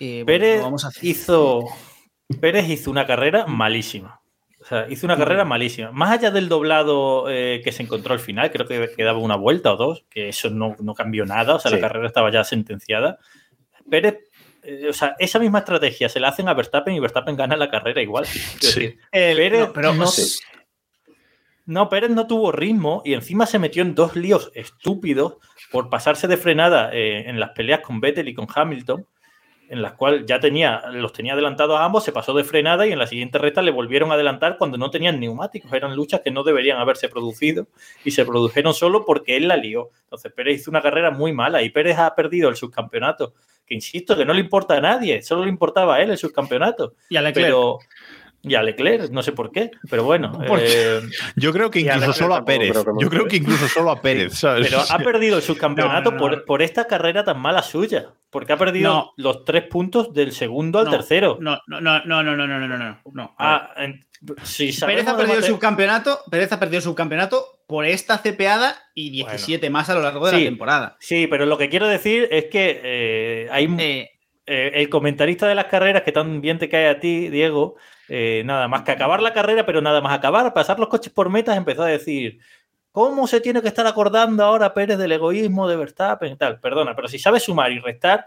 eh, 0.00 0.22
bueno, 0.24 0.26
Pérez 0.26 0.58
lo 0.58 0.64
vamos 0.64 0.84
a 0.84 0.88
hacer. 0.88 1.04
hizo, 1.04 1.64
Pérez 2.40 2.68
hizo 2.70 2.90
una 2.90 3.06
carrera 3.06 3.46
malísima. 3.46 4.20
O 4.62 4.64
sea, 4.66 4.86
hizo 4.88 5.06
una 5.06 5.18
carrera 5.18 5.44
malísima. 5.44 5.92
Más 5.92 6.10
allá 6.10 6.30
del 6.30 6.48
doblado 6.48 7.26
eh, 7.28 7.60
que 7.62 7.70
se 7.72 7.82
encontró 7.82 8.14
al 8.14 8.20
final, 8.20 8.50
creo 8.50 8.66
que 8.66 8.90
quedaba 8.96 9.18
una 9.18 9.36
vuelta 9.36 9.74
o 9.74 9.76
dos, 9.76 10.06
que 10.08 10.30
eso 10.30 10.48
no, 10.48 10.74
no 10.80 10.94
cambió 10.94 11.26
nada, 11.26 11.56
o 11.56 11.58
sea, 11.60 11.70
Sí. 11.70 11.76
la 11.76 11.82
carrera 11.82 12.06
estaba 12.06 12.32
ya 12.32 12.42
sentenciada. 12.44 13.18
Pérez, 13.90 14.20
o 14.88 14.92
sea, 14.92 15.14
esa 15.18 15.38
misma 15.38 15.60
estrategia 15.60 16.08
se 16.08 16.20
la 16.20 16.28
hacen 16.28 16.48
a 16.48 16.54
Verstappen 16.54 16.94
y 16.94 17.00
Verstappen 17.00 17.36
gana 17.36 17.56
la 17.56 17.70
carrera 17.70 18.00
igual. 18.02 18.24
Sí. 18.26 18.58
decir, 18.60 18.98
El- 19.12 19.36
Pérez 19.36 19.60
no, 19.68 19.72
pero 19.72 19.94
no- 19.94 20.06
sí. 20.06 20.40
No, 21.66 21.88
Pérez 21.88 22.10
no 22.10 22.26
tuvo 22.26 22.52
ritmo 22.52 23.00
y 23.06 23.14
encima 23.14 23.46
se 23.46 23.58
metió 23.58 23.82
en 23.82 23.94
dos 23.94 24.16
líos 24.16 24.50
estúpidos 24.54 25.36
por 25.70 25.88
pasarse 25.88 26.28
de 26.28 26.36
frenada 26.36 26.90
eh, 26.92 27.24
en 27.28 27.40
las 27.40 27.50
peleas 27.50 27.80
con 27.80 28.00
Vettel 28.00 28.28
y 28.28 28.34
con 28.34 28.46
Hamilton, 28.54 29.06
en 29.70 29.80
las 29.80 29.94
cuales 29.94 30.26
ya 30.26 30.38
tenía, 30.40 30.82
los 30.92 31.14
tenía 31.14 31.32
adelantados 31.32 31.80
a 31.80 31.84
ambos, 31.84 32.04
se 32.04 32.12
pasó 32.12 32.34
de 32.34 32.44
frenada 32.44 32.86
y 32.86 32.92
en 32.92 32.98
la 32.98 33.06
siguiente 33.06 33.38
recta 33.38 33.62
le 33.62 33.70
volvieron 33.70 34.10
a 34.10 34.14
adelantar 34.14 34.58
cuando 34.58 34.76
no 34.76 34.90
tenían 34.90 35.18
neumáticos. 35.18 35.72
Eran 35.72 35.96
luchas 35.96 36.20
que 36.20 36.30
no 36.30 36.42
deberían 36.42 36.76
haberse 36.78 37.08
producido 37.08 37.66
y 38.04 38.10
se 38.10 38.26
produjeron 38.26 38.74
solo 38.74 39.06
porque 39.06 39.38
él 39.38 39.48
la 39.48 39.56
lió. 39.56 39.88
Entonces 40.02 40.32
Pérez 40.32 40.60
hizo 40.60 40.70
una 40.70 40.82
carrera 40.82 41.12
muy 41.12 41.32
mala 41.32 41.62
y 41.62 41.70
Pérez 41.70 41.96
ha 41.98 42.14
perdido 42.14 42.50
el 42.50 42.56
subcampeonato, 42.56 43.32
que 43.66 43.74
insisto, 43.74 44.16
que 44.16 44.24
no 44.24 44.34
le 44.34 44.40
importa 44.40 44.76
a 44.76 44.80
nadie, 44.80 45.22
solo 45.22 45.44
le 45.44 45.50
importaba 45.50 45.96
a 45.96 46.02
él 46.02 46.10
el 46.10 46.18
subcampeonato. 46.18 46.94
Y 47.08 47.16
a 47.16 47.22
Leclerc. 47.22 47.54
Y 48.46 48.54
a 48.56 48.62
Leclerc, 48.62 49.10
no 49.10 49.22
sé 49.22 49.32
por 49.32 49.50
qué, 49.50 49.70
pero 49.88 50.04
bueno. 50.04 50.38
Eh, 50.58 51.00
Yo 51.36 51.52
creo 51.52 51.70
que 51.70 51.80
incluso 51.80 52.12
solo 52.12 52.34
a 52.34 52.44
Pérez. 52.44 52.76
Yo 53.00 53.08
creo 53.08 53.26
que 53.26 53.36
incluso 53.36 53.66
solo 53.68 53.90
a 53.90 54.00
Pérez. 54.00 54.40
Pero 54.40 54.80
ha 54.88 54.98
perdido 54.98 55.36
el 55.36 55.42
subcampeonato 55.42 56.16
por, 56.18 56.44
por, 56.44 56.62
esta 56.62 56.86
carrera 56.86 57.24
tan 57.24 57.40
mala 57.40 57.62
suya. 57.62 58.12
Porque 58.30 58.52
ha 58.52 58.56
perdido 58.56 59.12
los 59.16 59.44
tres 59.44 59.64
puntos 59.64 60.12
del 60.12 60.32
segundo 60.32 60.78
al 60.78 60.90
tercero. 60.90 61.38
No, 61.40 61.58
no, 61.66 61.80
no, 61.80 62.04
no, 62.04 62.22
no, 62.22 62.36
no, 62.36 62.46
no, 62.46 63.00
no. 63.12 63.34
Ah, 63.38 63.74
Pérez 63.76 65.08
ha 65.08 65.16
perdido 65.16 65.38
el 65.38 65.44
subcampeonato. 65.44 66.20
Pérez 66.30 66.52
ha 66.52 66.58
perdido 66.58 66.78
el 66.78 66.82
subcampeonato 66.82 67.53
por 67.66 67.86
esta 67.86 68.18
cepeada 68.18 68.76
y 68.94 69.10
17 69.10 69.70
más 69.70 69.88
a 69.90 69.94
lo 69.94 70.02
largo 70.02 70.26
de 70.26 70.32
Sí. 70.32 70.38
la 70.44 70.50
temporada. 70.50 70.96
Sí, 71.00 71.26
pero 71.26 71.46
lo 71.46 71.56
que 71.58 71.68
quiero 71.68 71.88
decir 71.88 72.28
es 72.30 72.46
que 72.46 72.80
eh, 72.84 73.48
hay 73.50 73.64
Eh, 73.78 74.10
eh, 74.46 74.72
el 74.74 74.90
comentarista 74.90 75.48
de 75.48 75.54
las 75.54 75.64
carreras 75.66 76.02
que 76.02 76.12
tan 76.12 76.42
bien 76.42 76.58
te 76.58 76.68
cae 76.68 76.88
a 76.88 77.00
ti, 77.00 77.30
Diego, 77.30 77.76
eh, 78.10 78.42
nada 78.44 78.68
más 78.68 78.82
que 78.82 78.90
acabar 78.92 79.22
la 79.22 79.32
carrera, 79.32 79.64
pero 79.64 79.80
nada 79.80 80.02
más 80.02 80.12
acabar, 80.12 80.52
pasar 80.52 80.78
los 80.78 80.88
coches 80.90 81.10
por 81.10 81.30
metas, 81.30 81.56
empezó 81.56 81.82
a 81.82 81.86
decir, 81.86 82.40
¿cómo 82.92 83.26
se 83.26 83.40
tiene 83.40 83.62
que 83.62 83.68
estar 83.68 83.86
acordando 83.86 84.44
ahora 84.44 84.74
Pérez 84.74 84.98
del 84.98 85.12
egoísmo 85.12 85.66
de 85.66 85.76
Verstappen 85.76 86.32
y 86.32 86.36
tal? 86.36 86.60
Perdona, 86.60 86.94
pero 86.94 87.08
si 87.08 87.18
sabe 87.18 87.40
sumar 87.40 87.72
y 87.72 87.78
restar, 87.78 88.26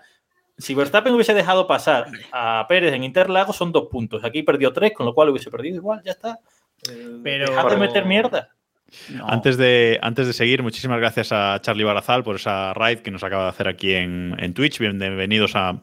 si 0.58 0.74
Verstappen 0.74 1.14
hubiese 1.14 1.36
dejado 1.36 1.68
pasar 1.68 2.08
a 2.32 2.66
Pérez 2.68 2.92
en 2.96 3.04
Interlagos, 3.04 3.56
son 3.56 3.72
dos 3.72 3.88
puntos. 3.92 4.24
Aquí 4.24 4.42
perdió 4.42 4.74
tres, 4.74 4.94
con 4.94 5.06
lo 5.06 5.14
cual 5.14 5.30
hubiese 5.30 5.52
perdido 5.52 5.76
igual, 5.76 6.02
ya 6.04 6.14
está. 6.14 6.40
Eh, 6.90 7.20
Pero- 7.24 7.52
dejad 7.52 7.70
de 7.70 7.78
meter 7.78 8.06
mierda. 8.06 8.50
No. 9.14 9.28
Antes 9.28 9.58
de, 9.58 10.00
antes 10.02 10.28
de 10.28 10.34
seguir, 10.34 10.64
muchísimas 10.64 11.00
gracias 11.00 11.32
a 11.32 11.60
Charlie 11.62 11.84
Barazal 11.84 12.24
por 12.24 12.36
esa 12.38 12.74
raid 12.74 13.00
que 13.00 13.12
nos 13.12 13.24
acaba 13.24 13.44
de 13.44 13.50
hacer 13.50 13.68
aquí 13.68 13.94
en, 13.94 14.36
en 14.40 14.54
Twitch. 14.54 14.80
Bienvenidos 14.80 15.56
a, 15.56 15.82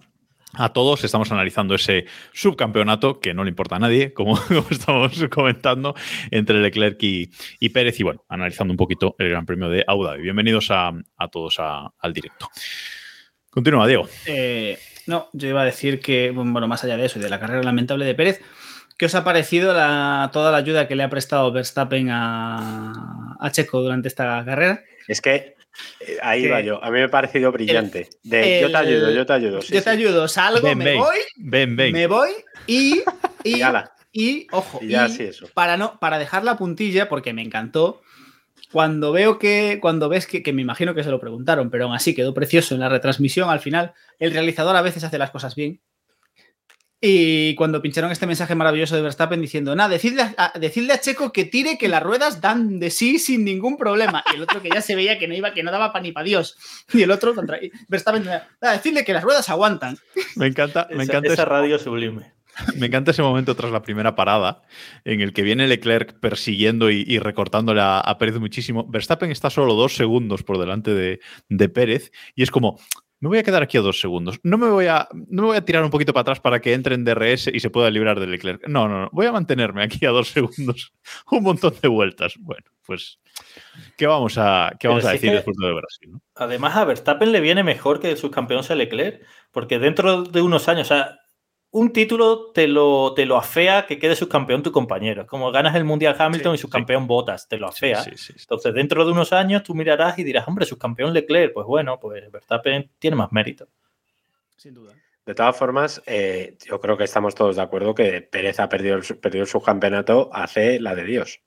a 0.55 0.73
todos. 0.73 1.05
Estamos 1.05 1.31
analizando 1.33 1.75
ese 1.75 2.07
subcampeonato 2.33 3.21
que 3.21 3.35
no 3.35 3.45
le 3.45 3.51
importa 3.51 3.77
a 3.77 3.79
nadie, 3.79 4.13
como, 4.15 4.39
como 4.41 4.67
estamos 4.71 5.25
comentando, 5.31 5.95
entre 6.31 6.61
Leclerc 6.61 7.03
y, 7.03 7.31
y 7.61 7.69
Pérez. 7.71 7.99
Y 8.01 8.05
bueno, 8.05 8.25
analizando 8.29 8.73
un 8.73 8.79
poquito 8.79 9.15
el 9.19 9.31
Gran 9.31 9.47
Premio 9.47 9.69
de 9.69 9.85
Abu 9.87 10.05
Dhabi. 10.05 10.23
Bienvenidos 10.23 10.71
a, 10.71 10.93
a 11.17 11.29
todos 11.29 11.57
a- 11.59 11.93
al 11.99 12.13
directo. 12.13 12.49
Continúa, 13.51 13.87
Diego. 13.87 14.09
Eh, 14.27 14.79
no, 15.07 15.29
yo 15.33 15.49
iba 15.49 15.63
a 15.63 15.67
decir 15.67 16.01
que, 16.01 16.31
bueno, 16.31 16.67
más 16.67 16.83
allá 16.83 16.97
de 16.97 17.05
eso 17.07 17.19
y 17.19 17.23
de 17.23 17.29
la 17.31 17.39
carrera 17.39 17.63
lamentable 17.63 18.05
de 18.05 18.15
Pérez, 18.15 18.41
¿qué 18.99 19.07
os 19.07 19.15
ha 19.15 19.25
parecido 19.25 19.73
la- 19.73 20.31
toda 20.33 20.51
la 20.53 20.59
ayuda 20.59 20.87
que 20.89 20.95
le 20.97 21.03
ha 21.03 21.11
prestado 21.11 21.51
Verstappen 21.53 22.11
a, 22.11 23.37
a 23.41 23.51
Checo 23.51 23.81
durante 23.83 24.09
esta 24.09 24.43
carrera? 24.45 24.83
Es 25.09 25.21
que 25.21 25.57
eh, 26.01 26.19
ahí 26.23 26.47
va 26.47 26.61
yo. 26.61 26.83
A 26.83 26.91
mí 26.91 26.99
me 26.99 27.05
ha 27.05 27.09
parecido 27.11 27.51
brillante. 27.53 28.09
De, 28.23 28.61
yo 28.61 28.71
te 28.71 28.77
ayudo, 28.77 29.11
yo 29.11 29.27
te 29.27 29.33
ayudo. 29.33 29.61
sí, 29.63 29.73
yo 29.73 29.79
sí. 29.81 29.85
te 29.85 29.91
ayudo, 29.91 30.29
salgo, 30.29 30.69
Ven, 30.69 30.79
me 30.79 30.85
ven. 30.85 30.99
voy, 30.99 31.17
Ven, 31.37 31.77
ven. 31.77 31.93
me 31.93 32.07
voy 32.07 32.31
y, 32.67 33.03
y, 33.43 33.63
Y 33.63 33.63
y, 34.17 34.47
ojo, 34.53 34.79
Y 34.81 34.89
ya 34.91 35.07
y 35.07 35.11
sí, 35.11 35.25
eso. 35.25 35.47
para, 35.55 35.77
no, 35.77 35.99
para 35.99 36.19
dejar 36.19 36.45
la 36.45 36.57
puntilla, 36.57 37.09
porque 37.09 37.33
me 37.33 37.43
encantó, 37.43 38.01
cuando 38.71 39.11
veo 39.11 39.41
que, 39.41 39.79
cuando 39.83 40.09
ves 40.09 40.27
que, 40.29 40.43
que 40.43 40.53
me 40.53 40.63
imagino 40.63 40.95
que 40.95 41.03
se 41.03 41.11
lo 41.11 41.19
preguntaron, 41.19 41.69
pero 41.69 41.85
aún 41.87 41.95
así 41.95 42.15
quedó 42.15 42.33
precioso 42.33 42.75
en 42.75 42.81
la 42.81 42.89
retransmisión, 42.89 43.51
al 43.51 43.59
final 43.61 43.93
el 44.21 44.33
realizador 44.33 44.77
a 44.77 44.83
veces 44.83 45.03
hace 45.03 45.19
las 45.19 45.31
cosas 45.33 45.57
bien. 45.57 45.81
Y 47.07 47.55
cuando 47.57 47.83
pincharon 47.83 48.11
este 48.13 48.27
mensaje 48.27 48.55
maravilloso 48.55 48.97
de 48.97 49.03
Verstappen 49.03 49.39
diciendo, 49.39 49.77
nada, 49.77 49.91
decidle 49.91 50.23
a, 50.39 50.53
decidle 50.59 50.95
a 50.95 51.01
Checo 51.01 51.33
que 51.33 51.45
tire 51.45 51.77
que 51.77 51.89
las 51.89 52.03
ruedas 52.03 52.41
dan 52.41 52.79
de 52.81 52.89
sí 52.91 53.19
sin 53.19 53.45
ningún 53.45 53.77
problema. 53.77 54.25
Y 54.33 54.37
el 54.37 54.43
otro 54.43 54.63
que 54.63 54.71
ya 54.73 54.81
se 54.81 54.95
veía 54.97 55.19
que 55.19 55.29
no 55.29 55.35
iba, 55.35 55.53
que 55.53 55.63
no 55.63 55.71
daba 55.71 55.93
pan 55.93 56.05
ni 56.05 56.13
para 56.13 56.25
Dios. 56.25 56.57
Y 56.95 57.03
el 57.03 57.11
otro, 57.11 57.35
Verstappen, 57.89 58.25
nada, 58.25 58.49
decidle 58.73 59.05
que 59.05 59.13
las 59.13 59.23
ruedas 59.23 59.51
aguantan. 59.51 59.99
Me 60.37 60.47
encanta, 60.47 60.87
me 60.89 61.03
Esa- 61.03 61.13
encanta 61.13 61.27
esa 61.33 61.43
ese- 61.43 61.45
radio 61.45 61.79
sublime. 61.79 62.33
Me 62.77 62.87
encanta 62.87 63.11
ese 63.11 63.21
momento 63.21 63.57
tras 63.57 63.73
la 63.73 63.83
primera 63.83 64.15
parada 64.15 64.63
en 65.05 65.21
el 65.21 65.33
que 65.33 65.43
viene 65.43 65.67
Leclerc 65.67 66.21
persiguiendo 66.21 66.89
y, 66.89 67.05
y 67.07 67.19
recortándole 67.19 67.81
a, 67.81 67.99
a 67.99 68.17
Pérez 68.17 68.37
muchísimo. 68.39 68.87
Verstappen 68.89 69.31
está 69.33 69.51
solo 69.51 69.75
dos 69.75 69.95
segundos 69.97 70.45
por 70.45 70.59
delante 70.59 70.95
de, 70.95 71.19
de 71.49 71.69
Pérez 71.69 72.13
y 72.37 72.45
es 72.45 72.53
como, 72.53 72.79
me 73.29 73.37
voy 73.37 73.39
a 73.39 73.43
quedar 73.43 73.63
aquí 73.63 73.77
a 73.77 73.81
dos 73.81 74.01
segundos. 74.01 74.39
No 74.43 74.59
me, 74.59 74.69
voy 74.69 74.87
a, 74.87 75.09
no 75.13 75.43
me 75.43 75.49
voy 75.49 75.57
a 75.57 75.65
tirar 75.65 75.85
un 75.85 75.91
poquito 75.91 76.13
para 76.13 76.23
atrás 76.23 76.41
para 76.41 76.61
que 76.61 76.73
entre 76.75 76.95
en 76.95 77.05
DRS 77.05 77.49
y 77.53 77.61
se 77.61 77.71
pueda 77.71 77.91
librar 77.91 78.19
de 78.21 78.27
Leclerc. 78.27 78.67
No, 78.69 78.89
no, 78.89 79.03
no. 79.03 79.09
Voy 79.13 79.27
a 79.27 79.33
mantenerme 79.33 79.83
aquí 79.83 80.05
a 80.07 80.11
dos 80.11 80.29
segundos 80.33 80.93
un 81.31 81.43
montón 81.43 81.75
de 81.81 81.89
vueltas. 81.89 82.35
Bueno, 82.39 82.65
pues, 82.87 83.21
¿qué 83.97 84.07
vamos 84.07 84.37
a, 84.39 84.73
qué 84.79 84.89
vamos 84.89 85.05
a 85.05 85.13
decir 85.13 85.31
que- 85.31 85.37
después 85.37 85.57
de 85.57 85.73
Brasil? 85.73 86.13
no? 86.13 86.21
Además, 86.35 86.77
a 86.77 86.85
Verstappen 86.85 87.33
le 87.33 87.41
viene 87.41 87.63
mejor 87.63 88.01
que 88.01 88.11
el 88.11 88.17
subcampeón 88.17 88.65
sea 88.65 88.77
Leclerc, 88.77 89.25
porque 89.53 89.79
dentro 89.79 90.25
de 90.25 90.43
unos 90.43 90.69
años, 90.69 90.91
o 90.91 90.95
sea, 90.95 91.19
un 91.77 91.93
título 91.93 92.53
te 92.53 92.69
lo, 92.69 93.15
te 93.15 93.27
lo 93.27 93.37
afea 93.37 93.85
que 93.87 93.99
quede 93.99 94.15
subcampeón 94.15 94.63
tu 94.63 94.71
compañero. 94.71 95.23
Es 95.23 95.29
como 95.29 95.51
ganas 95.51 95.75
el 95.75 95.83
Mundial 95.85 96.15
Hamilton 96.17 96.55
y 96.55 96.59
subcampeón 96.59 97.07
Botas, 97.09 97.49
te 97.49 97.57
lo 97.59 97.67
afea. 97.67 98.01
Sí, 98.03 98.13
sí, 98.17 98.33
sí. 98.33 98.35
Entonces, 98.39 98.73
dentro 98.75 99.05
de 99.05 99.11
unos 99.11 99.33
años 99.33 99.63
tú 99.65 99.75
mirarás 99.75 100.17
y 100.19 100.23
dirás, 100.25 100.47
hombre, 100.47 100.67
subcampeón 100.67 101.13
Leclerc, 101.13 101.53
pues 101.53 101.67
bueno, 101.67 101.99
pues 101.99 102.31
Verstappen 102.31 102.91
tiene 102.99 103.17
más 103.17 103.33
mérito. 103.33 103.67
Sin 104.57 104.73
duda. 104.75 104.93
De 105.27 105.35
todas 105.35 105.57
formas, 105.57 106.01
eh, 106.07 106.57
yo 106.65 106.81
creo 106.81 106.97
que 106.97 107.05
estamos 107.05 107.35
todos 107.35 107.57
de 107.57 107.63
acuerdo 107.63 107.95
que 107.95 108.21
Pérez 108.23 108.61
ha 108.61 108.69
perdido 108.69 108.95
el, 108.97 109.03
su- 109.03 109.19
perdido 109.19 109.43
el 109.43 109.49
subcampeonato 109.49 110.31
hace 110.33 110.79
la 110.79 110.95
de 110.95 111.05
Dios. 111.05 111.41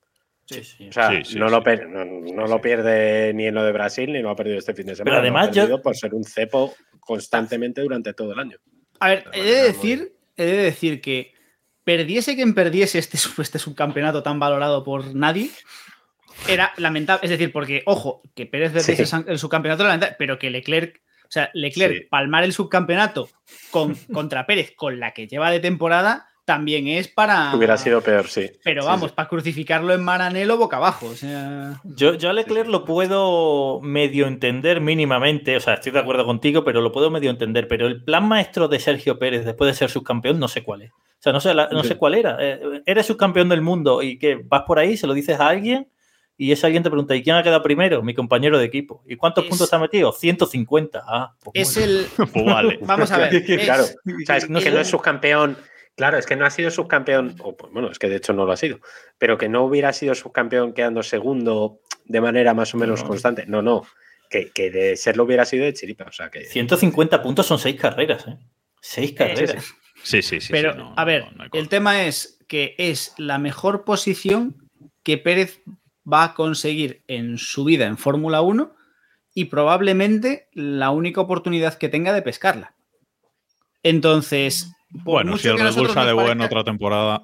Sí, 0.46 0.64
sí. 0.64 0.90
O 0.90 0.92
sea, 0.92 1.10
Sí, 1.10 1.16
sí, 1.24 1.40
no, 1.40 1.48
sí. 1.48 1.54
Lo, 1.56 1.88
no, 1.88 2.06
no 2.06 2.48
lo 2.48 2.62
pierde 2.62 3.34
ni 3.34 3.46
en 3.48 3.56
lo 3.56 3.64
de 3.64 3.72
Brasil 3.72 4.12
ni 4.12 4.22
lo 4.22 4.30
ha 4.32 4.36
perdido 4.36 4.58
este 4.58 4.74
fin 4.74 4.88
de 4.88 4.96
semana. 4.96 5.20
además 5.20 5.46
lo 5.46 5.52
ha 5.52 5.54
yo- 5.54 5.62
perdido 5.62 5.82
por 5.82 5.96
ser 5.96 6.14
un 6.14 6.24
cepo 6.26 6.74
constantemente 7.00 7.80
durante 7.82 8.14
todo 8.14 8.34
el 8.34 8.40
año. 8.40 8.58
A 9.00 9.10
ver, 9.10 9.26
he 9.32 9.44
de 9.44 9.64
decir, 9.64 10.17
he 10.38 10.46
de 10.46 10.58
decir 10.58 11.02
que 11.02 11.34
perdiese 11.84 12.36
quien 12.36 12.54
perdiese 12.54 13.00
este, 13.00 13.18
este 13.42 13.60
subcampeonato 13.60 14.24
tan 14.24 14.40
valorado 14.40 14.84
por 14.84 15.14
nadie, 15.16 15.50
era 16.48 16.72
lamentable. 16.78 17.22
Es 17.24 17.30
decir, 17.32 17.52
porque, 17.52 17.82
ojo, 17.86 18.22
que 18.36 18.46
Pérez 18.46 18.72
perdiese 18.72 19.06
Sí. 19.06 19.16
el 19.28 19.40
subcampeonato 19.40 19.84
era 19.84 19.90
lamentable, 19.90 20.16
pero 20.20 20.38
que 20.38 20.50
Leclerc, 20.50 21.02
o 21.24 21.32
sea, 21.32 21.50
Leclerc 21.54 21.98
Sí. 22.04 22.08
palmar 22.10 22.44
el 22.44 22.54
subcampeonato 22.54 23.30
con, 23.72 23.96
contra 24.14 24.46
Pérez 24.46 24.74
con 24.76 25.00
la 25.00 25.14
que 25.14 25.28
lleva 25.28 25.50
de 25.52 25.60
temporada 25.60 26.28
también 26.48 26.88
es 26.88 27.10
para. 27.10 27.54
Hubiera 27.54 27.78
sido 27.78 28.00
peor, 28.00 28.30
sí. 28.30 28.50
Pero 28.64 28.86
vamos, 28.86 29.10
sí. 29.10 29.16
para 29.18 29.28
crucificarlo 29.28 29.94
en 29.94 30.02
Maranelo 30.02 30.56
boca 30.58 30.78
abajo. 30.78 31.08
O 31.08 31.14
sea. 31.16 31.82
Yo, 31.84 32.14
yo 32.14 32.30
a 32.30 32.34
Leclerc 32.34 32.70
lo 32.70 32.86
puedo 32.86 33.82
medio 33.82 34.28
entender 34.28 34.80
mínimamente, 34.80 35.58
o 35.58 35.60
sea, 35.60 35.74
estoy 35.74 35.92
de 35.92 36.00
acuerdo 36.00 36.26
contigo, 36.26 36.64
pero 36.64 36.80
lo 36.80 36.94
puedo 36.94 37.12
medio 37.12 37.30
entender. 37.30 37.68
Pero 37.68 37.88
el 37.88 38.02
plan 38.02 38.26
maestro 38.26 38.70
de 38.70 38.80
Sergio 38.80 39.20
Pérez 39.20 39.44
después 39.44 39.68
de 39.70 39.74
ser 39.78 39.90
subcampeón, 39.90 40.40
no 40.40 40.48
sé 40.48 40.64
cuál 40.64 40.84
es. 40.84 40.92
O 40.92 41.20
sea, 41.20 41.34
no 41.34 41.42
sé, 41.42 41.54
la- 41.54 41.68
no 41.70 41.84
sé 41.84 41.98
cuál 41.98 42.14
era. 42.16 42.38
Eh, 42.40 42.82
eres 42.86 43.06
subcampeón 43.08 43.50
del 43.50 43.62
mundo 43.62 44.02
y 44.02 44.18
que 44.18 44.40
vas 44.46 44.62
por 44.62 44.80
ahí, 44.80 44.96
se 44.96 45.06
lo 45.06 45.14
dices 45.14 45.40
a 45.42 45.50
alguien 45.50 45.90
y 46.38 46.52
ese 46.54 46.66
alguien 46.66 46.84
te 46.84 46.90
pregunta, 46.90 47.14
¿y 47.16 47.24
quién 47.24 47.36
ha 47.36 47.44
quedado 47.44 47.62
primero? 47.64 48.04
Mi 48.04 48.14
compañero 48.14 48.58
de 48.58 48.64
equipo. 48.66 49.04
¿Y 49.06 49.18
cuántos 49.18 49.44
Es- 49.44 49.50
puntos 49.50 49.70
te 49.70 49.76
ha 49.76 49.80
metido? 49.80 50.14
150. 50.14 51.04
Ah, 51.06 51.34
pues 51.44 51.70
Es 51.70 51.76
bueno. 51.76 51.92
el. 51.92 52.30
Pues 52.32 52.46
vale. 52.46 52.80
Vamos 52.84 53.12
a 53.12 53.18
ver. 53.18 53.36
es- 53.48 53.66
Claro. 53.66 53.84
O 53.84 54.26
sea, 54.26 54.38
es 54.38 54.50
No 54.50 54.60
que 54.62 54.72
no 54.72 54.80
es 54.80 54.88
subcampeón. 54.88 55.58
Claro, 55.98 56.20
es 56.20 56.28
que 56.28 56.36
no 56.36 56.46
ha 56.46 56.52
sido 56.52 56.70
subcampeón, 56.70 57.36
o 57.40 57.58
pues, 57.58 57.74
bueno, 57.74 57.90
es 57.92 57.98
que 57.98 58.08
de 58.08 58.18
hecho 58.18 58.32
no 58.32 58.46
lo 58.46 58.52
ha 58.52 58.58
sido, 58.58 58.80
pero 59.18 59.40
que 59.40 59.50
no 59.50 59.64
hubiera 59.64 59.92
sido 59.94 60.14
subcampeón 60.14 60.74
quedando 60.74 61.02
segundo 61.02 61.82
de 62.06 62.22
manera 62.22 62.54
más 62.54 62.74
o 62.76 62.78
menos 62.78 63.02
No. 63.02 63.08
constante. 63.08 63.46
No, 63.48 63.64
no, 63.64 63.84
que, 64.30 64.52
que 64.52 64.70
de 64.70 64.96
serlo 64.96 65.24
hubiera 65.24 65.44
sido 65.44 65.66
de 65.66 65.74
chiripa. 65.74 66.06
O 66.06 66.12
sea, 66.12 66.30
que 66.30 66.46
150 66.46 67.24
puntos 67.24 67.48
son 67.48 67.58
seis 67.58 67.78
carreras, 67.78 68.28
¿eh? 68.28 68.38
Seis 68.80 69.14
carreras. 69.14 69.74
Sí, 70.04 70.22
sí, 70.22 70.40
sí. 70.40 70.50
Pero, 70.52 70.74
sí, 70.74 70.78
no, 70.78 70.94
a 70.96 71.04
ver, 71.04 71.36
no 71.36 71.46
el 71.52 71.68
tema 71.68 72.04
es 72.04 72.38
que 72.48 72.76
es 72.78 73.16
la 73.18 73.40
mejor 73.40 73.84
posición 73.84 74.70
que 75.02 75.18
Pérez 75.18 75.62
va 76.12 76.24
a 76.24 76.34
conseguir 76.36 77.02
en 77.08 77.40
su 77.40 77.64
vida 77.64 77.88
en 77.88 77.98
Fórmula 77.98 78.42
1 78.42 78.72
y 79.34 79.46
probablemente 79.46 80.48
la 80.54 80.92
única 80.92 81.22
oportunidad 81.22 81.74
que 81.74 81.90
tenga 81.90 82.14
de 82.14 82.22
pescarla. 82.22 82.76
Entonces, 83.82 84.72
Bueno, 84.90 85.38
si 85.38 85.48
el 85.48 85.60
Red 85.60 85.74
Bull 85.76 85.90
sale 85.90 86.14
bueno 86.14 86.46
otra 86.46 86.64
temporada, 86.64 87.22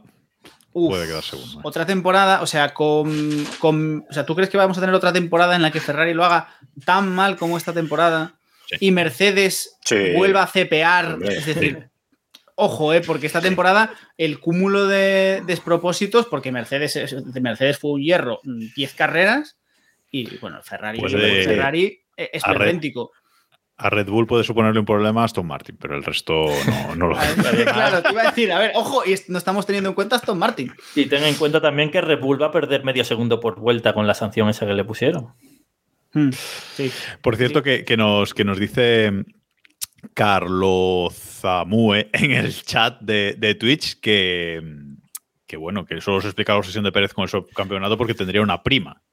Uf, 0.74 0.90
puede 0.90 1.08
quedar 1.08 1.24
segundo. 1.24 1.60
¿eh? 1.60 1.62
otra 1.64 1.86
temporada, 1.86 2.42
o 2.42 2.48
sea, 2.48 2.74
con, 2.74 3.46
con- 3.60 4.06
o 4.10 4.14
sea, 4.14 4.26
¿tú 4.26 4.36
crees 4.36 4.50
que 4.50 4.58
vamos 4.58 4.78
a 4.78 4.82
tener 4.82 4.96
otra 4.96 5.14
temporada 5.14 5.56
en 5.56 5.62
la 5.62 5.72
que 5.72 5.80
Ferrari 5.80 6.14
lo 6.14 6.26
haga 6.26 6.50
tan 6.86 7.10
mal 7.14 7.38
como 7.38 7.58
esta 7.58 7.74
temporada 7.74 8.36
Sí. 8.68 8.78
y 8.80 8.92
Mercedes 8.92 9.78
Sí. 9.86 10.14
vuelva 10.16 10.44
a 10.44 10.48
cepear? 10.48 11.14
Hombre, 11.14 11.38
es 11.38 11.46
decir, 11.46 11.90
ojo, 12.56 12.94
eh, 12.94 13.02
porque 13.02 13.28
esta 13.28 13.42
temporada 13.42 13.94
el 14.18 14.40
cúmulo 14.40 14.88
de 14.88 15.42
despropósitos, 15.46 16.26
porque 16.28 16.52
Mercedes, 16.52 16.96
es- 16.96 17.34
de 17.34 17.42
Mercedes 17.42 17.78
fue 17.80 17.92
un 17.92 18.02
hierro, 18.02 18.40
mm, 18.44 18.68
10 18.76 18.94
carreras 18.94 19.58
y 20.12 20.38
bueno, 20.38 20.62
Ferrari, 20.64 21.00
Ferrari 21.00 22.00
eh, 22.18 22.30
es 22.34 22.44
a 22.46 22.50
Red- 22.50 22.58
pervéntico. 22.58 23.12
A 23.84 23.90
Red 23.90 24.08
Bull 24.08 24.26
puede 24.26 24.46
suponerle 24.46 24.80
un 24.80 24.86
problema 24.86 25.24
a 25.24 25.26
Aston 25.26 25.46
Martin, 25.46 25.76
pero 25.76 25.98
el 25.98 26.06
resto 26.06 26.46
no, 26.66 26.96
no 26.96 27.08
lo 27.10 27.16
claro, 27.66 28.02
te 28.02 28.14
iba 28.14 28.22
a 28.22 28.26
decir, 28.28 28.50
a 28.54 28.58
ver, 28.58 28.72
ojo, 28.76 29.04
y 29.06 29.14
no 29.28 29.38
estamos 29.38 29.66
teniendo 29.66 29.90
en 29.90 29.94
cuenta 29.94 30.16
a 30.16 30.20
Aston 30.20 30.40
Martin. 30.40 30.72
Y 30.96 31.08
ten 31.08 31.22
en 31.26 31.36
cuenta 31.36 31.60
también 31.60 31.92
que 31.92 32.00
Red 32.00 32.22
Bull 32.22 32.42
va 32.42 32.46
a 32.46 32.52
perder 32.52 32.86
medio 32.86 33.04
segundo 33.04 33.42
por 33.42 33.60
vuelta 33.60 33.94
con 33.94 34.08
la 34.08 34.14
sanción 34.14 34.48
esa 34.48 34.66
que 34.66 34.74
le 34.74 34.86
pusieron. 34.86 35.34
Hmm, 36.14 36.30
sí. 36.32 36.94
Por 37.22 37.36
cierto, 37.36 37.62
que, 37.62 37.84
que 37.84 37.98
nos, 37.98 38.34
que 38.34 38.46
nos 38.46 38.58
dice 38.58 39.12
Carlos 40.14 41.14
Zamue 41.14 42.10
en 42.14 42.32
el 42.32 42.56
chat 42.64 43.02
de, 43.02 43.36
de 43.38 43.56
Twitch 43.56 44.00
que, 44.00 44.62
que, 45.46 45.58
bueno, 45.58 45.86
que 45.86 46.00
solo 46.00 46.22
se 46.22 46.28
explica 46.28 46.54
la 46.54 46.60
obsesión 46.60 46.86
de 46.86 46.94
Pérez 46.94 47.14
con 47.14 47.24
el 47.24 47.30
subcampeonato 47.30 47.98
porque 47.98 48.14
tendría 48.14 48.42
una 48.42 48.64
prima, 48.64 49.04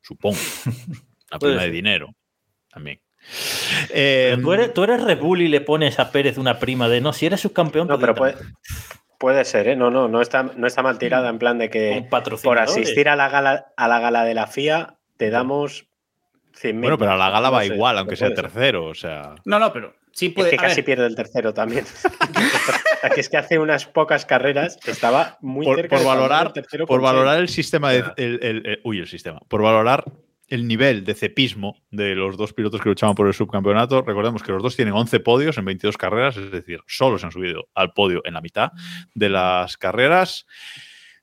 supongo. 0.00 0.38
Una 1.32 1.38
prima 1.40 1.62
de 1.62 1.70
dinero 1.70 2.14
también. 2.68 3.00
Eh, 3.90 4.36
tú, 4.42 4.52
eres, 4.52 4.74
tú 4.74 4.84
eres 4.84 5.02
Red 5.02 5.18
Bull 5.20 5.40
y 5.42 5.48
le 5.48 5.60
pones 5.60 5.98
a 5.98 6.10
Pérez 6.10 6.38
una 6.38 6.58
prima 6.58 6.88
de 6.88 7.00
no, 7.00 7.12
si 7.12 7.26
eres 7.26 7.40
subcampeón. 7.40 7.88
No, 7.88 7.98
pero 7.98 8.14
quitan". 8.14 8.32
puede, 8.34 8.46
puede 9.18 9.44
ser, 9.44 9.68
¿eh? 9.68 9.76
No, 9.76 9.90
no, 9.90 10.08
no 10.08 10.20
está, 10.20 10.42
no 10.42 10.66
está 10.66 10.82
mal 10.82 10.98
tirada 10.98 11.28
en 11.28 11.38
plan 11.38 11.58
de 11.58 11.70
que 11.70 12.06
por 12.42 12.58
asistir 12.58 13.08
a 13.08 13.16
la 13.16 13.28
gala, 13.28 13.66
a 13.76 13.88
la 13.88 14.00
gala 14.00 14.24
de 14.24 14.34
la 14.34 14.46
FIA 14.46 14.96
te 15.16 15.30
damos 15.30 15.86
100.000. 16.60 16.80
bueno, 16.80 16.98
pero 16.98 17.12
a 17.12 17.16
la 17.16 17.30
gala 17.30 17.48
No 17.48 17.54
va 17.54 17.60
sé, 17.64 17.74
igual, 17.74 17.98
aunque 17.98 18.16
sea 18.16 18.34
tercero. 18.34 18.86
O 18.86 18.94
sea, 18.94 19.34
No, 19.44 19.58
no, 19.58 19.72
pero 19.72 19.94
sí 20.12 20.26
Es 20.26 20.32
puede. 20.34 20.50
que 20.50 20.56
a 20.56 20.58
casi 20.62 20.76
ver, 20.76 20.84
pierde 20.84 21.06
el 21.06 21.14
tercero 21.14 21.54
también. 21.54 21.84
Aquí 23.02 23.20
es 23.20 23.28
que 23.28 23.36
hace 23.36 23.58
unas 23.58 23.86
pocas 23.86 24.26
carreras 24.26 24.78
estaba 24.86 25.38
muy 25.40 25.64
por, 25.64 25.76
cerca 25.76 25.96
por 25.96 26.00
de 26.00 26.06
valorar, 26.08 26.46
el 26.48 26.52
tercero 26.52 26.86
por 26.86 27.00
valorar 27.00 27.38
el 27.38 27.48
sistema 27.48 27.90
de. 27.92 28.04
el- 28.16 28.38
el- 28.42 28.80
uy, 28.84 28.98
el 29.00 29.08
sistema. 29.08 29.40
Por 29.48 29.62
valorar 29.62 30.04
el 30.52 30.68
nivel 30.68 31.04
de 31.04 31.14
cepismo 31.14 31.76
de 31.90 32.14
los 32.14 32.36
dos 32.36 32.52
pilotos 32.52 32.80
que 32.80 32.88
luchaban 32.90 33.14
por 33.14 33.26
el 33.26 33.34
subcampeonato. 33.34 34.02
Recordemos 34.02 34.42
que 34.42 34.52
los 34.52 34.62
dos 34.62 34.76
tienen 34.76 34.94
11 34.94 35.20
podios 35.20 35.56
en 35.58 35.64
22 35.64 35.96
carreras, 35.96 36.36
es 36.36 36.50
decir, 36.50 36.80
solo 36.86 37.18
se 37.18 37.26
han 37.26 37.32
subido 37.32 37.68
al 37.74 37.92
podio 37.92 38.20
en 38.24 38.34
la 38.34 38.40
mitad 38.42 38.70
de 39.14 39.28
las 39.30 39.76
carreras. 39.78 40.46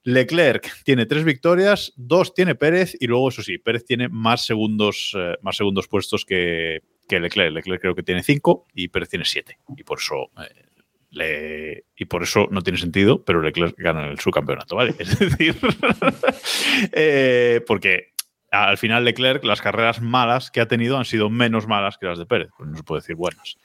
Leclerc 0.04 0.84
tiene 0.84 1.06
tres 1.06 1.24
victorias, 1.24 1.94
dos 1.96 2.34
tiene 2.34 2.56
Pérez 2.56 2.96
y 3.00 3.08
luego, 3.08 3.30
eso 3.30 3.44
sí, 3.44 3.58
Pérez 3.58 3.86
tiene 3.86 4.10
más 4.10 4.46
segundos, 4.46 5.14
eh, 5.16 5.36
más 5.42 5.58
segundos 5.58 5.88
puestos 5.88 6.26
que, 6.26 6.82
que 7.08 7.20
Leclerc. 7.20 7.54
Leclerc 7.54 7.82
creo 7.82 7.96
que 7.96 8.04
tiene 8.04 8.24
cinco 8.24 8.66
y 8.74 8.88
Pérez 8.88 9.10
tiene 9.10 9.26
siete. 9.26 9.60
Y 9.78 9.84
por 9.84 10.00
eso 10.00 10.32
eh, 10.42 10.66
le- 11.12 11.84
y 11.96 12.06
por 12.06 12.24
eso 12.24 12.48
no 12.50 12.62
tiene 12.62 12.80
sentido, 12.80 13.24
pero 13.24 13.42
Leclerc 13.42 13.76
gana 13.78 14.08
el 14.08 14.20
subcampeonato, 14.20 14.76
¿vale? 14.76 14.96
Es 15.00 15.20
decir, 15.20 15.56
eh, 16.94 17.62
porque 17.68 18.14
al 18.52 18.78
final 18.78 19.06
Leclerc, 19.06 19.44
las 19.44 19.62
carreras 19.62 20.02
malas 20.02 20.52
que 20.52 20.62
ha 20.62 20.68
tenido 20.68 20.98
han 20.98 21.06
sido 21.06 21.30
menos 21.30 21.68
malas 21.68 21.98
que 21.98 22.08
las 22.08 22.18
de 22.18 22.26
Pérez, 22.26 22.50
pues 22.58 22.70
no 22.70 22.76
se 22.78 22.84
puede 22.84 23.02
decir 23.02 23.16
buenas. 23.16 23.58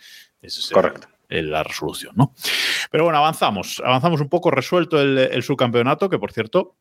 Ese 0.42 0.60
es 0.60 0.70
el- 0.70 0.74
Correcto. 0.74 1.08
el- 1.28 1.50
la 1.50 1.62
resolución, 1.62 2.14
¿no? 2.16 2.34
Pero 2.90 3.04
bueno, 3.04 3.18
avanzamos, 3.18 3.82
avanzamos 3.84 4.20
un 4.20 4.28
poco, 4.28 4.50
resuelto 4.50 5.00
el, 5.00 5.16
el 5.18 5.42
subcampeonato, 5.42 6.08
que 6.10 6.18
por 6.18 6.32
cierto, 6.32 6.76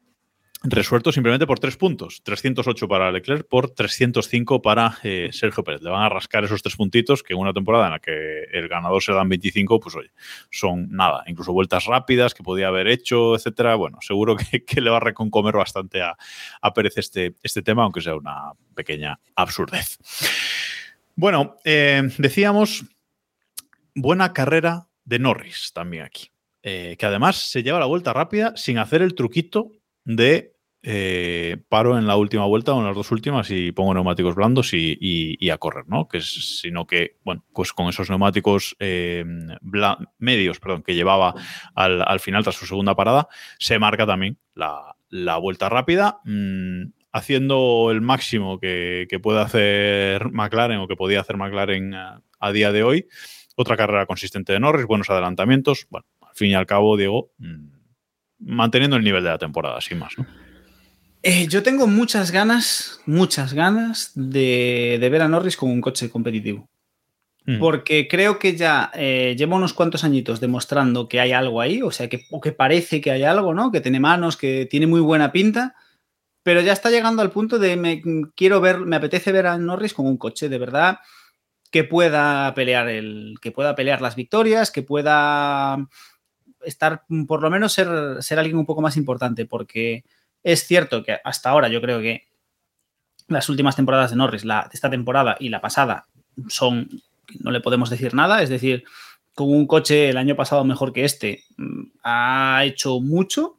resuelto 0.63 1.11
simplemente 1.11 1.45
por 1.45 1.59
tres 1.59 1.75
puntos. 1.75 2.21
308 2.23 2.87
para 2.87 3.11
Leclerc 3.11 3.47
por 3.47 3.69
305 3.69 4.61
para 4.61 4.97
eh, 5.03 5.29
Sergio 5.31 5.63
Pérez. 5.63 5.81
Le 5.81 5.89
van 5.89 6.03
a 6.03 6.09
rascar 6.09 6.43
esos 6.45 6.61
tres 6.61 6.75
puntitos 6.75 7.21
que 7.21 7.33
en 7.33 7.39
una 7.39 7.53
temporada 7.53 7.85
en 7.87 7.91
la 7.91 7.99
que 7.99 8.43
el 8.51 8.69
ganador 8.69 9.03
se 9.03 9.11
dan 9.11 9.27
25, 9.27 9.79
pues 9.79 9.95
oye, 9.95 10.11
son 10.49 10.89
nada, 10.89 11.23
incluso 11.27 11.51
vueltas 11.51 11.85
rápidas 11.85 12.33
que 12.33 12.43
podía 12.43 12.69
haber 12.69 12.87
hecho, 12.87 13.35
etcétera. 13.35 13.75
Bueno, 13.75 13.97
seguro 14.01 14.35
que, 14.37 14.81
le 14.81 14.89
va 14.89 14.97
a 14.97 15.01
reconcomer 15.01 15.55
bastante 15.55 16.01
a, 16.01 16.15
a 16.61 16.73
Pérez 16.73 16.97
este, 16.97 17.35
este 17.43 17.61
tema, 17.61 17.83
aunque 17.83 18.01
sea 18.01 18.15
una 18.15 18.53
pequeña 18.73 19.19
absurdez. 19.35 19.97
Bueno, 21.15 21.57
eh, 21.63 22.09
decíamos 22.17 22.85
buena 23.93 24.33
carrera 24.33 24.87
de 25.05 25.19
Norris 25.19 25.71
también 25.73 26.03
aquí. 26.03 26.29
eh, 26.63 26.95
que 26.97 27.05
además 27.05 27.35
se 27.35 27.61
lleva 27.61 27.79
la 27.79 27.85
vuelta 27.85 28.13
rápida 28.13 28.53
sin 28.55 28.77
hacer 28.77 29.01
el 29.01 29.15
truquito 29.15 29.73
de 30.05 30.52
eh, 30.85 31.63
paro 31.69 31.97
en 31.97 32.07
la 32.07 32.17
última 32.17 32.45
vuelta 32.45 32.73
o 32.73 32.79
en 32.79 32.85
las 32.85 32.95
dos 32.95 33.09
últimas 33.11 33.49
y 33.49 33.71
pongo 33.71 33.93
neumáticos 33.93 34.35
blandos 34.35 34.73
y, 34.73 35.49
a 35.49 35.57
correr, 35.57 35.85
¿no? 35.87 36.09
Que 36.09 36.19
sino 36.19 36.85
que, 36.85 37.15
bueno, 37.23 37.45
pues 37.53 37.71
con 37.71 37.87
esos 37.87 38.09
neumáticos 38.09 38.75
eh, 38.79 39.23
medios, 40.19 40.59
perdón, 40.59 40.83
que 40.83 40.93
llevaba 40.93 41.35
al, 41.73 42.01
al 42.01 42.19
final 42.19 42.43
tras 42.43 42.55
su 42.55 42.65
segunda 42.65 42.95
parada, 42.95 43.29
se 43.59 43.79
marca 43.79 44.05
también 44.05 44.37
la, 44.55 45.37
vuelta 45.37 45.69
rápida, 45.69 46.19
mm, 46.25 46.91
haciendo 47.13 47.89
el 47.89 48.01
máximo 48.01 48.59
que, 48.59 49.07
que 49.09 49.19
puede 49.19 49.39
hacer 49.39 50.31
McLaren 50.31 50.79
o 50.79 50.87
que 50.89 50.97
podía 50.97 51.21
hacer 51.21 51.37
McLaren 51.37 51.93
a, 51.93 52.21
a 52.39 52.51
día 52.51 52.73
de 52.73 52.83
hoy. 52.83 53.07
Otra 53.55 53.77
carrera 53.77 54.05
consistente 54.05 54.51
de 54.51 54.59
Norris, 54.59 54.85
buenos 54.85 55.09
adelantamientos. 55.09 55.87
Bueno, 55.89 56.07
al 56.21 56.35
fin 56.35 56.49
y 56.49 56.55
al 56.55 56.65
cabo, 56.65 56.97
Diego, 56.97 57.31
mm, 57.37 57.67
manteniendo 58.39 58.97
el 58.97 59.03
nivel 59.05 59.23
de 59.23 59.29
la 59.29 59.37
temporada, 59.37 59.79
sin 59.79 59.99
más, 59.99 60.17
¿no? 60.17 60.25
Eh, 61.23 61.47
yo 61.47 61.63
tengo 61.63 61.87
muchas 61.87 62.31
ganas, 62.31 62.99
muchas 63.05 63.53
ganas 63.53 64.11
de, 64.13 64.97
de 64.99 65.09
ver 65.09 65.21
a 65.21 65.29
Norris 65.29 65.55
con 65.55 65.71
un 65.71 65.79
coche 65.79 66.09
competitivo. 66.09 66.69
Mm. 67.45 67.59
Porque 67.59 68.07
creo 68.09 68.39
que 68.39 68.55
ya 68.55 68.91
eh, 68.93 69.33
lleva 69.37 69.55
unos 69.55 69.73
cuantos 69.73 70.03
añitos 70.03 70.41
demostrando 70.41 71.07
que 71.07 71.21
hay 71.21 71.31
algo 71.31 71.61
ahí, 71.61 71.81
o 71.81 71.91
sea, 71.91 72.09
que, 72.09 72.25
o 72.29 72.41
que 72.41 72.51
parece 72.51 72.99
que 72.99 73.11
hay 73.11 73.23
algo, 73.23 73.53
¿no? 73.53 73.71
Que 73.71 73.81
tiene 73.81 74.01
manos, 74.01 74.35
que 74.35 74.65
tiene 74.65 74.85
muy 74.85 74.99
buena 74.99 75.31
pinta, 75.31 75.75
pero 76.43 76.61
ya 76.61 76.73
está 76.73 76.89
llegando 76.89 77.21
al 77.21 77.31
punto 77.31 77.57
de 77.57 77.77
me 77.77 78.01
quiero 78.35 78.59
ver, 78.61 78.79
me 78.79 78.97
apetece 78.97 79.31
ver 79.31 79.47
a 79.47 79.57
Norris 79.57 79.93
con 79.93 80.05
un 80.05 80.17
coche 80.17 80.49
de 80.49 80.57
verdad 80.57 80.99
que 81.71 81.83
pueda 81.83 82.53
pelear 82.53 82.89
el, 82.89 83.35
que 83.41 83.51
pueda 83.51 83.75
pelear 83.75 84.01
las 84.01 84.15
victorias, 84.15 84.71
que 84.71 84.83
pueda 84.83 85.87
estar, 86.63 87.03
por 87.27 87.41
lo 87.41 87.49
menos 87.49 87.73
ser, 87.73 88.21
ser 88.21 88.39
alguien 88.39 88.57
un 88.57 88.65
poco 88.65 88.81
más 88.81 88.95
importante, 88.95 89.45
porque 89.45 90.03
es 90.43 90.65
cierto 90.67 91.03
que 91.03 91.17
hasta 91.23 91.49
ahora 91.49 91.69
yo 91.69 91.81
creo 91.81 91.99
que 92.01 92.27
las 93.27 93.49
últimas 93.49 93.75
temporadas 93.75 94.11
de 94.11 94.17
Norris, 94.17 94.45
la, 94.45 94.69
esta 94.71 94.89
temporada 94.89 95.37
y 95.39 95.49
la 95.49 95.61
pasada, 95.61 96.07
son, 96.47 96.89
no 97.39 97.51
le 97.51 97.61
podemos 97.61 97.89
decir 97.89 98.13
nada, 98.13 98.41
es 98.41 98.49
decir, 98.49 98.83
con 99.33 99.49
un 99.49 99.65
coche 99.65 100.09
el 100.09 100.17
año 100.17 100.35
pasado 100.35 100.63
mejor 100.65 100.93
que 100.93 101.05
este, 101.05 101.43
mm, 101.57 101.83
ha 102.03 102.61
hecho 102.65 102.99
mucho. 102.99 103.57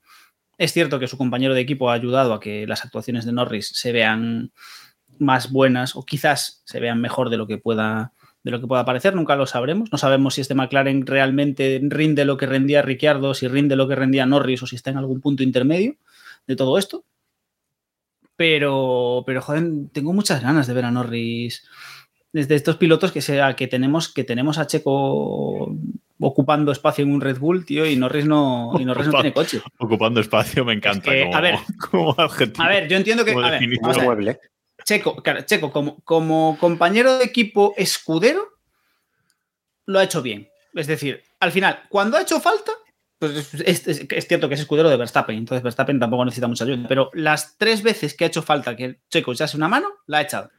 Es 0.58 0.72
cierto 0.72 0.98
que 1.00 1.08
su 1.08 1.18
compañero 1.18 1.54
de 1.54 1.60
equipo 1.60 1.90
ha 1.90 1.94
ayudado 1.94 2.34
a 2.34 2.40
que 2.40 2.66
las 2.66 2.84
actuaciones 2.84 3.24
de 3.24 3.32
Norris 3.32 3.70
se 3.74 3.92
vean 3.92 4.52
más 5.18 5.50
buenas 5.50 5.96
o 5.96 6.04
quizás 6.04 6.62
se 6.64 6.80
vean 6.80 7.00
mejor 7.00 7.30
de 7.30 7.36
lo 7.36 7.46
que 7.46 7.58
pueda 7.58 8.12
de 8.42 8.50
lo 8.50 8.60
que 8.60 8.66
pueda 8.66 8.84
parecer, 8.84 9.14
nunca 9.14 9.36
lo 9.36 9.46
sabremos. 9.46 9.90
No 9.90 9.96
sabemos 9.96 10.34
si 10.34 10.42
este 10.42 10.54
McLaren 10.54 11.06
realmente 11.06 11.80
rinde 11.82 12.26
lo 12.26 12.36
que 12.36 12.44
rendía 12.44 12.82
Ricciardo, 12.82 13.32
si 13.32 13.48
rinde 13.48 13.74
lo 13.74 13.88
que 13.88 13.94
rendía 13.94 14.26
Norris 14.26 14.62
o 14.62 14.66
si 14.66 14.76
está 14.76 14.90
en 14.90 14.98
algún 14.98 15.22
punto 15.22 15.42
intermedio 15.42 15.96
de 16.46 16.56
todo 16.56 16.78
esto. 16.78 17.04
Pero, 18.36 19.22
pero 19.26 19.40
joder, 19.42 19.64
tengo 19.92 20.12
muchas 20.12 20.42
ganas 20.42 20.66
de 20.66 20.74
ver 20.74 20.84
a 20.84 20.90
Norris 20.90 21.64
desde 22.32 22.56
estos 22.56 22.76
pilotos 22.76 23.12
que 23.12 23.22
sea 23.22 23.54
que 23.54 23.68
tenemos 23.68 24.12
que 24.12 24.24
tenemos 24.24 24.58
a 24.58 24.66
Checo 24.66 25.76
ocupando 26.20 26.72
espacio 26.72 27.04
en 27.04 27.12
un 27.12 27.20
Red 27.20 27.38
Bull, 27.38 27.64
tío, 27.64 27.86
y 27.86 27.96
Norris 27.96 28.26
no, 28.26 28.72
y 28.78 28.84
Norris 28.84 29.06
no 29.06 29.12
tiene 29.12 29.32
coche. 29.32 29.60
Ocupando 29.78 30.20
espacio 30.20 30.64
me 30.64 30.72
encanta. 30.72 31.10
que, 31.10 31.22
como, 31.24 31.36
a 31.36 31.40
ver, 31.40 31.54
como 31.90 32.14
adjetivo. 32.18 32.64
A 32.64 32.68
ver, 32.68 32.88
yo 32.88 32.96
entiendo 32.96 33.24
que 33.24 33.32
Como 33.32 33.46
a 33.46 33.50
ver, 33.50 33.60
definición. 33.60 33.82
vamos 33.82 33.96
a 33.96 34.00
ver. 34.00 34.08
mueble. 34.08 34.40
Checo, 34.84 35.16
claro, 35.22 35.42
Checo 35.42 35.70
como, 35.70 36.00
como 36.00 36.58
compañero 36.58 37.18
de 37.18 37.24
equipo 37.24 37.74
escudero, 37.76 38.48
lo 39.86 39.98
ha 39.98 40.04
hecho 40.04 40.22
bien. 40.22 40.48
Es 40.74 40.86
decir, 40.86 41.22
al 41.40 41.52
final, 41.52 41.84
cuando 41.88 42.16
ha 42.16 42.22
hecho 42.22 42.40
falta, 42.40 42.72
pues 43.18 43.54
es, 43.54 44.26
cierto 44.28 44.48
que 44.48 44.54
es 44.54 44.60
escudero 44.60 44.88
de 44.90 44.96
Verstappen, 44.96 45.36
entonces 45.36 45.62
Verstappen 45.62 45.98
tampoco 45.98 46.24
necesita 46.24 46.48
mucha 46.48 46.64
ayuda, 46.64 46.86
pero 46.88 47.10
las 47.14 47.56
tres 47.56 47.82
veces 47.82 48.14
que 48.14 48.24
ha 48.24 48.26
hecho 48.28 48.42
falta 48.42 48.76
que 48.76 48.98
Checo 49.08 49.32
echase 49.32 49.56
una 49.56 49.68
mano, 49.68 49.88
la 50.06 50.18
ha 50.18 50.22
echado. 50.22 50.50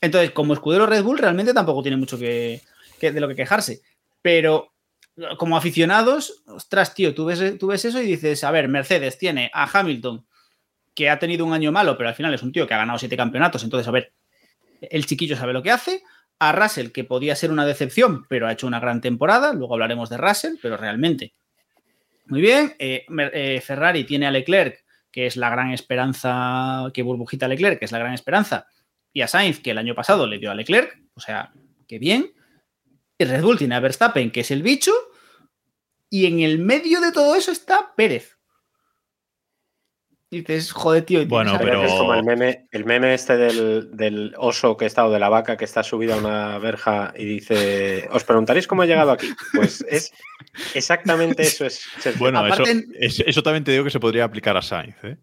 Entonces, 0.00 0.32
como 0.32 0.52
escudero 0.52 0.86
Red 0.86 1.02
Bull, 1.02 1.18
realmente 1.18 1.54
tampoco 1.54 1.82
tiene 1.82 1.96
mucho 1.96 2.18
que, 2.18 2.60
que- 3.00 3.12
de 3.12 3.20
lo 3.20 3.28
que 3.28 3.34
quejarse. 3.34 3.80
Pero 4.22 4.72
como 5.38 5.56
aficionados, 5.56 6.42
ostras, 6.46 6.94
tío, 6.94 7.14
tú 7.14 7.24
ves, 7.24 7.58
tú 7.58 7.68
ves 7.68 7.84
eso 7.84 8.00
y 8.02 8.06
dices, 8.06 8.42
a 8.44 8.50
ver, 8.50 8.68
Mercedes 8.68 9.16
tiene 9.16 9.50
a 9.54 9.68
Hamilton, 9.72 10.26
que 10.94 11.08
ha 11.10 11.18
tenido 11.18 11.44
un 11.44 11.52
año 11.52 11.72
malo, 11.72 11.96
pero 11.96 12.08
al 12.08 12.14
final 12.14 12.34
es 12.34 12.42
un 12.42 12.52
tío 12.52 12.66
que 12.66 12.74
ha 12.74 12.78
ganado 12.78 12.98
siete 12.98 13.16
campeonatos, 13.16 13.64
entonces, 13.64 13.88
a 13.88 13.92
ver, 13.92 14.12
el 14.80 15.06
chiquillo 15.06 15.36
sabe 15.36 15.52
lo 15.52 15.62
que 15.62 15.70
hace. 15.70 16.02
A 16.40 16.50
Russell, 16.52 16.90
que 16.90 17.04
podía 17.04 17.36
ser 17.36 17.52
una 17.52 17.64
decepción, 17.64 18.26
pero 18.28 18.48
ha 18.48 18.52
hecho 18.52 18.66
una 18.66 18.80
gran 18.80 19.00
temporada. 19.00 19.52
Luego 19.54 19.74
hablaremos 19.74 20.10
de 20.10 20.16
Russell, 20.16 20.54
pero 20.60 20.76
realmente. 20.76 21.32
Muy 22.26 22.40
bien. 22.40 22.74
Eh, 22.78 23.04
eh, 23.32 23.60
Ferrari 23.60 24.04
tiene 24.04 24.26
a 24.26 24.30
Leclerc, 24.30 24.84
que 25.10 25.26
es 25.26 25.36
la 25.36 25.50
gran 25.50 25.72
esperanza, 25.72 26.90
que 26.92 27.02
burbujita 27.02 27.48
Leclerc, 27.48 27.78
que 27.78 27.84
es 27.84 27.92
la 27.92 27.98
gran 27.98 28.14
esperanza. 28.14 28.66
Y 29.12 29.20
a 29.20 29.28
Sainz, 29.28 29.60
que 29.60 29.70
el 29.70 29.78
año 29.78 29.94
pasado 29.94 30.26
le 30.26 30.38
dio 30.38 30.50
a 30.50 30.54
Leclerc. 30.54 30.98
O 31.14 31.20
sea, 31.20 31.52
que 31.86 31.98
bien. 31.98 32.32
Y 33.18 33.24
Red 33.24 33.42
Bull 33.42 33.58
tiene 33.58 33.76
a 33.76 33.80
Verstappen, 33.80 34.30
que 34.30 34.40
es 34.40 34.50
el 34.50 34.62
bicho. 34.62 34.92
Y 36.10 36.26
en 36.26 36.40
el 36.40 36.58
medio 36.58 37.00
de 37.00 37.12
todo 37.12 37.36
eso 37.36 37.52
está 37.52 37.94
Pérez. 37.96 38.33
Y 40.34 40.40
dices, 40.40 40.72
joder, 40.72 41.02
tío. 41.04 41.22
y 41.22 41.26
Bueno, 41.26 41.56
pero- 41.58 41.84
Es 41.84 41.92
como 41.92 42.14
el 42.14 42.24
meme, 42.24 42.66
el 42.72 42.84
meme 42.84 43.14
este 43.14 43.36
del, 43.36 43.96
del 43.96 44.34
oso 44.36 44.76
que 44.76 44.86
está 44.86 45.06
o 45.06 45.10
de 45.12 45.18
la 45.18 45.28
vaca 45.28 45.56
que 45.56 45.64
está 45.64 45.82
subida 45.82 46.14
a 46.14 46.18
una 46.18 46.58
verja 46.58 47.12
y 47.16 47.24
dice, 47.24 48.08
os 48.10 48.24
preguntaréis 48.24 48.66
cómo 48.66 48.82
ha 48.82 48.86
llegado 48.86 49.12
aquí. 49.12 49.28
Pues 49.54 49.80
es 49.88 50.12
exactamente 50.74 51.42
eso. 51.42 51.66
Es, 51.66 51.82
Sergio. 51.98 52.18
Bueno, 52.18 52.40
Aparte- 52.40 52.70
eso, 52.70 52.82
es- 52.98 53.24
eso 53.26 53.42
también 53.42 53.64
te 53.64 53.72
digo 53.72 53.84
que 53.84 53.90
se 53.90 54.00
podría 54.00 54.24
aplicar 54.24 54.56
a 54.56 54.62
Sainz, 54.62 54.96
¿eh? 55.04 55.16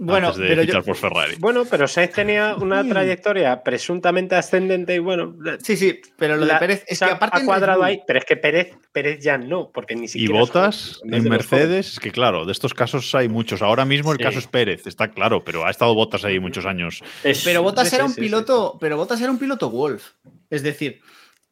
Bueno, 0.00 0.28
Antes 0.28 0.40
de 0.42 0.48
pero 0.48 0.62
yo, 0.62 0.66
fichar 0.68 0.84
por 0.84 0.94
Ferrari. 0.96 1.34
Bueno, 1.40 1.64
pero 1.68 1.88
Sainz 1.88 2.12
tenía 2.12 2.54
una 2.54 2.84
Mm. 2.84 2.88
trayectoria 2.88 3.62
presuntamente 3.64 4.36
ascendente 4.36 4.94
y 4.94 4.98
bueno, 5.00 5.34
Sí, 5.60 5.76
sí, 5.76 6.00
pero 6.16 6.36
lo 6.36 6.46
de 6.46 6.54
Pérez 6.54 6.84
es 6.86 7.00
que 7.00 7.04
aparte 7.06 7.38
ha 7.40 7.44
cuadrado 7.44 7.82
ahí, 7.82 8.00
pero 8.06 8.20
es 8.20 8.24
que 8.24 8.36
Pérez, 8.36 8.76
Pérez 8.92 9.18
ya 9.20 9.36
no, 9.38 9.70
porque 9.74 9.96
ni 9.96 10.04
Y 10.04 10.08
siquiera 10.08 10.38
Botas 10.38 10.76
son- 11.00 11.12
es 11.14 11.24
en. 11.24 11.28
Mercedes, 11.28 11.98
que 11.98 12.12
claro, 12.12 12.44
de 12.44 12.52
estos 12.52 12.74
casos 12.74 13.12
hay 13.16 13.28
muchos. 13.28 13.60
Ahora 13.60 13.84
mismo 13.84 14.12
el 14.12 14.18
Sí. 14.18 14.22
caso 14.24 14.38
es 14.38 14.46
Pérez, 14.46 14.86
está 14.86 15.08
claro, 15.10 15.42
pero 15.44 15.66
ha 15.66 15.70
estado 15.70 15.94
Botas 15.96 16.24
ahí 16.24 16.38
muchos 16.38 16.64
años. 16.64 17.02
Es- 17.24 17.42
Pero 17.44 17.62
Bottas 17.64 17.88
Sí, 17.88 17.96
era 17.96 18.04
sí, 18.04 18.10
un 18.10 18.14
sí, 18.14 18.20
piloto, 18.20 18.78
pero 18.80 18.96
Bottas 18.96 19.20
era 19.20 19.32
un 19.32 19.38
piloto 19.38 19.68
Wolf. 19.68 20.12
Es 20.48 20.62
decir, 20.62 21.00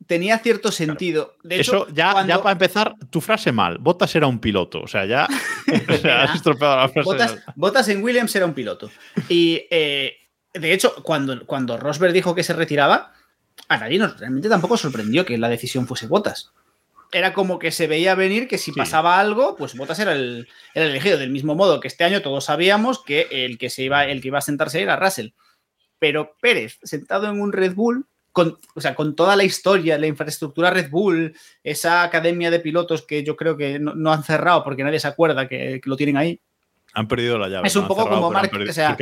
tenía 0.06 0.38
cierto 0.38 0.70
sentido. 0.72 1.35
De 1.42 1.61
hecho, 1.61 1.85
Eso 1.87 1.94
ya, 1.94 2.12
cuando- 2.12 2.28
ya 2.35 2.38
para 2.42 2.52
empezar, 2.52 2.94
tu 3.11 3.20
frase 3.20 3.52
mal. 3.52 3.78
Botas 3.78 4.14
era 4.14 4.26
un 4.26 4.38
piloto. 4.40 4.80
O 4.82 4.87
sea, 4.88 5.04
ya 5.06 5.26
o 5.88 5.96
sea, 5.96 6.22
has 6.24 6.37
estropeado 6.37 6.76
la 6.76 6.88
frase. 6.88 7.04
Bottas, 7.04 7.37
Bottas 7.54 7.88
en 7.88 8.02
Williams 8.02 8.35
era 8.37 8.46
un 8.46 8.54
piloto. 8.54 8.90
Y 9.28 9.66
eh, 9.70 10.16
de 10.54 10.72
hecho, 10.72 10.94
cuando, 11.02 11.44
cuando 11.46 11.76
Rosberg 11.76 12.12
dijo 12.12 12.35
que 12.35 12.42
se 12.42 12.52
retiraba, 12.52 13.12
a 13.68 13.76
nadie 13.78 13.98
nos 13.98 14.18
realmente 14.18 14.48
tampoco 14.48 14.76
sorprendió 14.76 15.24
que 15.24 15.38
la 15.38 15.48
decisión 15.48 15.87
fuese 15.87 16.06
Bottas. 16.06 16.52
Era 17.12 17.32
como 17.32 17.59
que 17.61 17.70
se 17.70 17.87
veía 17.87 18.14
venir 18.16 18.48
que 18.48 18.59
si 18.59 18.72
Sí. 18.72 18.78
pasaba 18.78 19.18
algo, 19.20 19.56
pues 19.56 19.76
Bottas 19.76 19.98
era 20.00 20.12
el, 20.12 20.48
era 20.74 20.85
el 20.87 20.90
elegido. 20.90 21.18
Del 21.18 21.30
mismo 21.30 21.54
modo 21.54 21.78
que 21.80 21.88
este 21.88 22.04
año 22.04 22.20
todos 22.20 22.44
sabíamos 22.44 23.02
que 23.02 23.28
el 23.30 23.59
que 23.59 23.70
se 23.70 23.85
iba, 23.85 24.04
el 24.06 24.20
que 24.20 24.28
iba 24.28 24.38
a 24.38 24.42
sentarse 24.42 24.82
era 24.82 24.96
Russell. 24.96 25.30
Pero 25.98 26.37
Pérez, 26.40 26.78
sentado 26.82 27.28
en 27.28 27.40
un 27.40 27.52
Red 27.52 27.74
Bull, 27.74 28.06
con, 28.37 28.59
o 28.75 28.81
sea, 28.83 28.94
con 28.94 29.16
toda 29.16 29.35
la 29.35 29.44
historia, 29.44 29.96
la 29.96 30.07
infraestructura 30.07 30.68
Red 30.68 30.90
Bull, 30.90 31.35
esa 31.64 32.03
academia 32.03 32.51
de 32.51 32.61
pilotos 32.61 33.01
que 33.01 33.25
yo 33.25 33.35
creo 33.35 33.57
que 33.57 33.79
no, 33.79 33.94
no 33.94 34.12
han 34.12 34.25
cerrado 34.25 34.62
porque 34.62 34.85
nadie 34.85 35.01
se 35.01 35.09
acuerda 35.09 35.49
que, 35.49 35.81
que 35.83 35.88
lo 35.88 35.96
tienen 35.96 36.18
ahí. 36.18 36.38
Han 36.92 37.09
perdido 37.09 37.38
la 37.38 37.49
llave. 37.49 37.66
Es 37.66 37.75
un 37.77 37.85
no 37.85 37.88
poco 37.88 38.03
cerrado, 38.03 38.20
como 38.20 38.35
Mark- 38.35 38.51
o 38.68 38.72
sea. 38.75 38.94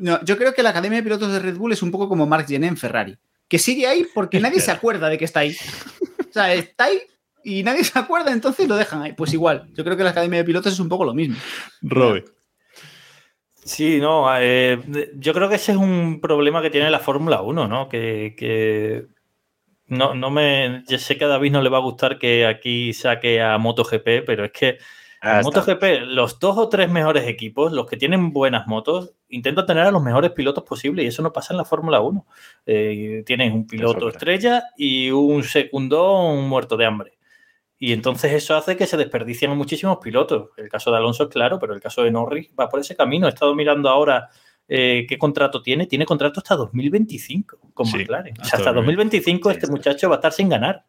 No, 0.00 0.20
yo 0.24 0.36
creo 0.36 0.52
que 0.52 0.64
la 0.64 0.70
academia 0.70 0.96
de 0.98 1.04
pilotos 1.04 1.30
de 1.32 1.38
Red 1.38 1.56
Bull 1.56 1.70
es 1.70 1.84
un 1.84 1.92
poco 1.92 2.08
como 2.08 2.26
Mark 2.26 2.48
Gené 2.48 2.66
en 2.66 2.76
Ferrari, 2.76 3.16
que 3.46 3.60
sigue 3.60 3.86
ahí 3.86 4.08
porque 4.12 4.40
nadie 4.40 4.60
se 4.60 4.70
acuerda 4.72 5.08
de 5.08 5.18
que 5.18 5.24
está 5.24 5.38
ahí. 5.38 5.56
O 6.28 6.32
sea, 6.32 6.52
está 6.52 6.86
ahí 6.86 6.98
y 7.44 7.62
nadie 7.62 7.84
se 7.84 7.96
acuerda, 7.96 8.32
entonces 8.32 8.66
lo 8.66 8.74
dejan 8.74 9.02
ahí. 9.02 9.12
Pues 9.12 9.32
igual, 9.32 9.68
yo 9.74 9.84
creo 9.84 9.96
que 9.96 10.02
la 10.02 10.10
academia 10.10 10.40
de 10.40 10.44
pilotos 10.44 10.72
es 10.72 10.80
un 10.80 10.88
poco 10.88 11.04
lo 11.04 11.14
mismo. 11.14 11.36
Robe. 11.80 12.24
Sí, 13.64 13.98
no, 14.00 14.26
eh, 14.38 14.78
yo 15.16 15.32
creo 15.32 15.48
que 15.48 15.54
ese 15.54 15.72
es 15.72 15.78
un 15.78 16.20
problema 16.20 16.60
que 16.60 16.70
tiene 16.70 16.90
la 16.90 16.98
Fórmula 16.98 17.40
1, 17.40 17.66
¿no? 17.66 17.88
Que, 17.88 18.34
que 18.36 19.06
no, 19.86 20.14
no 20.14 20.30
me. 20.30 20.84
Yo 20.86 20.98
sé 20.98 21.16
que 21.16 21.24
a 21.24 21.28
David 21.28 21.52
no 21.52 21.62
le 21.62 21.70
va 21.70 21.78
a 21.78 21.82
gustar 21.82 22.18
que 22.18 22.46
aquí 22.46 22.92
saque 22.92 23.40
a 23.40 23.56
MotoGP, 23.58 24.24
pero 24.26 24.44
es 24.44 24.52
que 24.52 24.78
Ah, 25.24 25.38
en. 25.38 25.44
MotoGP, 25.44 26.06
los 26.08 26.38
dos 26.38 26.58
o 26.58 26.68
tres 26.68 26.90
mejores 26.90 27.26
equipos, 27.26 27.72
los 27.72 27.86
que 27.86 27.96
tienen 27.96 28.30
buenas 28.30 28.66
motos, 28.66 29.14
intentan 29.30 29.64
tener 29.64 29.84
a 29.84 29.90
los 29.90 30.02
mejores 30.02 30.32
pilotos 30.32 30.64
posibles 30.64 31.02
y 31.04 31.08
eso 31.08 31.22
no 31.22 31.32
pasa 31.32 31.54
en 31.54 31.56
la 31.56 31.64
Fórmula 31.64 32.00
1. 32.00 32.26
Eh, 32.66 33.22
tienes 33.24 33.52
un 33.54 33.66
piloto 33.66 34.10
estrella 34.10 34.64
y 34.76 35.10
un 35.10 35.42
secundón 35.42 36.46
muerto 36.46 36.76
de 36.76 36.84
hambre. 36.84 37.16
Y 37.86 37.92
entonces 37.92 38.32
eso 38.32 38.56
hace 38.56 38.76
que 38.76 38.86
se 38.86 38.96
desperdicien 38.96 39.50
muchísimos 39.56 39.98
pilotos. 40.02 40.50
El 40.56 40.68
caso 40.68 40.90
de 40.90 40.96
Alonso 40.96 41.24
es 41.24 41.28
claro, 41.28 41.58
pero 41.58 41.74
el 41.74 41.80
caso 41.80 42.02
de 42.02 42.10
Norris 42.10 42.48
va 42.58 42.68
por 42.68 42.80
ese 42.80 42.96
camino. 42.96 43.26
He 43.26 43.30
estado 43.30 43.54
mirando 43.54 43.88
ahora 43.90 44.30
eh, 44.66 45.04
qué 45.06 45.18
contrato 45.18 45.60
tiene. 45.60 45.86
Tiene 45.86 46.06
contrato 46.06 46.40
hasta 46.40 46.56
2025 46.56 47.58
con 47.74 47.84
Sí, 47.86 47.98
McLaren. 47.98 48.32
O 48.32 48.36
sea, 48.36 48.44
hasta 48.44 48.56
hasta 48.56 48.72
2025 48.72 49.50
Sí, 49.50 49.54
este 49.54 49.66
sí. 49.66 49.72
muchacho 49.72 50.08
va 50.08 50.14
a 50.14 50.18
estar 50.18 50.32
sin 50.32 50.48
ganar. 50.48 50.84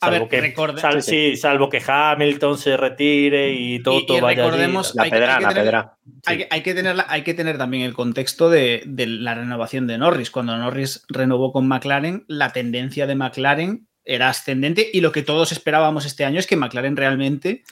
A 0.00 0.06
Salvo, 0.10 0.26
ver, 0.26 0.28
que, 0.28 0.40
recorde- 0.54 0.80
sal- 0.80 1.02
Sí, 1.02 1.10
sí. 1.10 1.30
sí, 1.30 1.36
salvo 1.38 1.68
que 1.70 1.80
Hamilton 1.86 2.58
se 2.58 2.76
retire 2.76 3.52
y 3.54 3.82
Toto 3.82 4.18
y 4.18 4.20
vaya 4.20 4.42
allí. 4.42 4.50
recordemos- 4.50 4.94
La 4.94 5.04
Hay 5.04 5.10
que- 5.10 5.16
pedra, 5.16 5.32
hay 5.32 5.38
que 5.38 5.42
la 5.44 5.48
tener- 5.48 5.64
pedra. 5.64 5.96
Hay, 6.26 6.36
que- 6.38 6.48
hay 6.50 6.62
que 6.62 6.74
tener, 6.74 6.96
la- 6.96 7.06
hay 7.08 7.22
que 7.22 7.32
tener 7.32 7.56
también 7.56 7.84
el 7.84 7.94
contexto 7.94 8.50
de, 8.50 8.82
de 8.84 9.06
la 9.06 9.34
renovación 9.34 9.86
de 9.86 9.96
Norris. 9.96 10.30
Cuando 10.30 10.56
Norris 10.58 11.04
renovó 11.08 11.52
con 11.52 11.66
McLaren, 11.66 12.24
la 12.28 12.50
tendencia 12.52 13.06
de 13.06 13.14
McLaren 13.14 13.86
era 14.04 14.28
ascendente 14.28 14.88
y 14.92 15.00
lo 15.00 15.12
que 15.12 15.22
todos 15.22 15.52
esperábamos 15.52 16.04
este 16.06 16.24
año 16.24 16.38
es 16.38 16.46
que 16.46 16.56
McLaren 16.56 16.96
realmente 16.96 17.64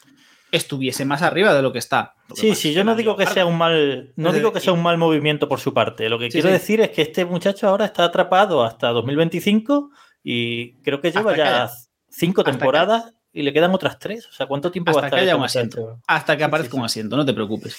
estuviese 0.51 1.05
más 1.05 1.23
arriba 1.23 1.55
de 1.55 1.63
lo 1.63 1.73
que 1.73 1.79
está. 1.79 2.15
Lo 2.29 2.35
que 2.35 2.41
Sí, 2.41 2.55
sí, 2.55 2.73
yo 2.75 2.85
no 2.85 2.95
digo 2.95 3.17
que 3.17 3.27
sea 3.27 3.47
un 3.47 3.57
mal, 3.57 4.13
no 4.17 4.33
digo 4.33 4.53
que 4.53 4.61
sea 4.61 4.73
un 4.75 4.83
mal 4.83 4.99
movimiento 4.99 5.49
por 5.49 5.61
su 5.61 5.73
parte. 5.73 6.09
Lo 6.11 6.19
que 6.19 6.27
Sí, 6.27 6.33
quiero 6.33 6.49
sí. 6.49 6.53
decir 6.53 6.81
es 6.83 6.91
que 6.91 7.03
este 7.03 7.25
muchacho 7.25 7.69
ahora 7.69 7.87
está 7.87 8.05
atrapado 8.05 8.63
hasta 8.63 8.89
2025 8.89 9.91
y 10.23 10.75
creo 10.83 11.01
que 11.01 11.11
lleva 11.11 11.31
Hasta 11.33 11.45
ya 11.67 11.71
cinco 12.11 12.43
hasta 12.43 12.53
que- 12.53 12.59
temporadas 12.59 13.15
y 13.33 13.43
le 13.43 13.53
quedan 13.55 13.73
otras 13.73 13.99
tres. 13.99 14.27
O 14.29 14.33
sea, 14.33 14.45
¿cuánto 14.47 14.71
tiempo 14.71 14.93
va 14.93 15.01
a 15.01 15.05
Hasta 15.05 15.07
estar 15.07 15.19
que 15.19 15.23
haya 15.23 15.31
este 15.33 15.39
un 15.39 15.45
asiento. 15.47 16.01
Hasta 16.07 16.37
que 16.37 16.45
aparezca 16.45 16.73
sí, 16.73 16.79
un 16.79 16.85
asiento, 16.85 17.17
no 17.17 17.25
te 17.25 17.33
preocupes. 17.33 17.75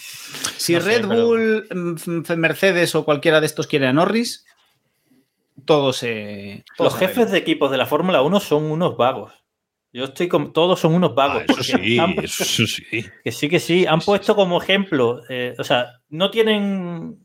Si 0.58 0.74
No 0.74 0.80
Red 0.80 1.06
Bull, 1.06 1.68
mm, 1.72 2.34
Mercedes 2.38 2.96
o 2.96 3.06
cualquiera 3.06 3.40
de 3.40 3.46
estos 3.46 3.68
quiere 3.68 3.86
a 3.86 3.94
Norris, 3.94 4.46
todo 5.66 5.94
se. 5.94 6.64
todo 6.78 6.86
Los 6.86 6.94
se 6.94 7.00
jefes 7.08 7.32
de 7.32 7.38
equipos 7.38 7.72
de 7.72 7.78
la 7.78 7.86
Fórmula 7.86 8.22
1 8.22 8.40
son 8.40 8.66
unos 8.72 8.98
vagos. 8.98 9.34
Yo 9.92 10.06
estoy 10.06 10.28
con. 10.28 10.54
Todos 10.54 10.80
son 10.80 10.94
unos 10.96 11.14
vagos. 11.14 11.44
Ah, 11.44 11.46
eso 11.48 11.64
sí, 11.64 12.00
han- 12.00 12.16
eso 12.24 12.44
sí. 12.68 12.84
Que 13.24 13.32
sí, 13.32 13.48
que 13.50 13.60
sí. 13.60 13.86
Han 13.86 14.00
puesto 14.02 14.36
como 14.36 14.62
ejemplo. 14.62 15.22
eh, 15.30 15.56
o 15.58 15.64
sea, 15.64 16.00
no 16.10 16.32
tienen. 16.32 17.20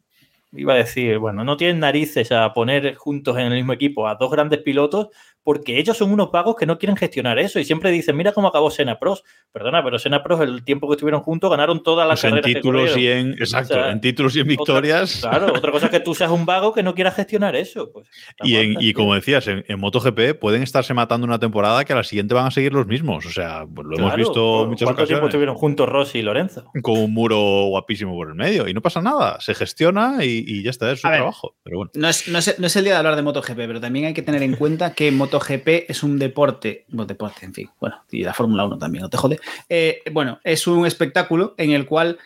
Iba 0.52 0.72
a 0.72 0.76
decir, 0.78 1.18
bueno, 1.18 1.44
no 1.44 1.58
tienen 1.58 1.78
narices 1.80 2.32
a 2.32 2.52
poner 2.54 2.94
juntos 2.94 3.36
en 3.36 3.46
el 3.46 3.54
mismo 3.54 3.74
equipo 3.74 4.08
a 4.08 4.14
dos 4.14 4.30
grandes 4.30 4.60
pilotos 4.62 5.08
porque 5.42 5.78
ellos 5.78 5.96
son 5.96 6.10
unos 6.12 6.30
vagos 6.30 6.56
que 6.56 6.66
no 6.66 6.78
quieren 6.78 6.96
gestionar 6.96 7.38
eso 7.38 7.58
y 7.58 7.64
siempre 7.64 7.90
dicen, 7.90 8.16
mira 8.16 8.32
cómo 8.32 8.48
acabó 8.48 8.70
Sena 8.70 8.98
Pros. 8.98 9.24
Perdona, 9.52 9.82
pero 9.82 9.98
Sena 9.98 10.22
Pros, 10.22 10.40
el 10.40 10.62
tiempo 10.64 10.88
que 10.88 10.94
estuvieron 10.94 11.20
juntos, 11.22 11.50
ganaron 11.50 11.82
todas 11.82 12.06
las 12.06 12.20
Pues 12.20 12.32
en 12.32 12.40
que 12.42 12.54
títulos 12.54 12.96
y 12.96 13.08
en. 13.08 13.32
Exacto, 13.32 13.74
O 13.74 13.76
sea, 13.78 13.90
en 13.90 14.00
títulos 14.00 14.36
y 14.36 14.40
en 14.40 14.46
victorias. 14.48 15.20
Claro, 15.22 15.46
otra 15.54 15.72
cosa 15.72 15.86
es 15.86 15.90
que 15.92 16.00
tú 16.00 16.14
seas 16.14 16.30
un 16.30 16.44
vago 16.44 16.74
que 16.74 16.82
no 16.82 16.94
quieras 16.94 17.14
gestionar 17.14 17.56
eso. 17.56 17.90
Pues, 17.92 18.08
Y, 18.42 18.56
en- 18.56 18.76
y 18.80 18.92
como 18.92 19.14
decías, 19.14 19.46
en, 19.48 19.64
en 19.68 19.80
MotoGP 19.80 20.38
pueden 20.38 20.62
estarse 20.62 20.92
matando 20.94 21.26
una 21.26 21.38
temporada 21.38 21.84
que 21.84 21.92
a 21.92 21.96
la 21.96 22.04
siguiente 22.04 22.34
van 22.34 22.46
a 22.46 22.50
seguir 22.50 22.72
los 22.74 22.86
mismos. 22.86 23.24
O 23.24 23.30
sea, 23.30 23.64
pues 23.74 23.86
lo 23.86 23.96
hemos 23.96 24.16
visto 24.16 24.66
muchas 24.66 24.86
¿Cuánto 24.86 25.06
tiempo 25.06 25.26
estuvieron 25.28 25.54
juntos 25.56 25.88
Rossi 25.88 26.18
y 26.18 26.22
Lorenzo? 26.22 26.70
Con 26.82 26.98
un 26.98 27.14
muro 27.14 27.38
guapísimo 27.68 28.14
por 28.14 28.28
el 28.28 28.34
medio. 28.34 28.68
Y 28.68 28.74
no 28.74 28.82
pasa 28.82 29.00
nada. 29.00 29.40
Se 29.40 29.54
gestiona 29.54 30.24
y, 30.24 30.44
y 30.46 30.62
ya 30.62 30.70
está, 30.70 30.92
es 30.92 31.00
su 31.00 31.06
A 31.06 31.10
ver. 31.10 31.20
trabajo. 31.20 31.56
Pero 31.62 31.78
bueno. 31.78 31.90
No 31.94 32.08
es, 32.08 32.28
no, 32.28 32.38
es, 32.38 32.58
no 32.58 32.66
es 32.66 32.76
el 32.76 32.84
día 32.84 32.92
de 32.94 32.98
hablar 32.98 33.16
de 33.16 33.22
MotoGP, 33.22 33.56
pero 33.56 33.80
también 33.80 34.04
hay 34.06 34.14
que 34.14 34.22
tener 34.22 34.42
en 34.42 34.54
cuenta 34.56 34.92
que 34.92 35.10
MotoGP 35.32 35.68
es 35.90 36.02
un 36.02 36.18
deporte, 36.18 36.84
bueno, 36.88 37.06
deporte, 37.06 37.44
en 37.44 37.54
fin, 37.54 37.70
bueno, 37.80 38.04
y 38.10 38.22
la 38.22 38.34
Fórmula 38.34 38.64
1 38.64 38.78
también, 38.78 39.02
no 39.02 39.10
te 39.10 39.16
jode. 39.16 39.38
Eh, 39.68 40.02
bueno, 40.12 40.40
es 40.44 40.66
un 40.66 40.86
espectáculo 40.86 41.54
en 41.58 41.70
el 41.72 41.86
cual 41.86 42.18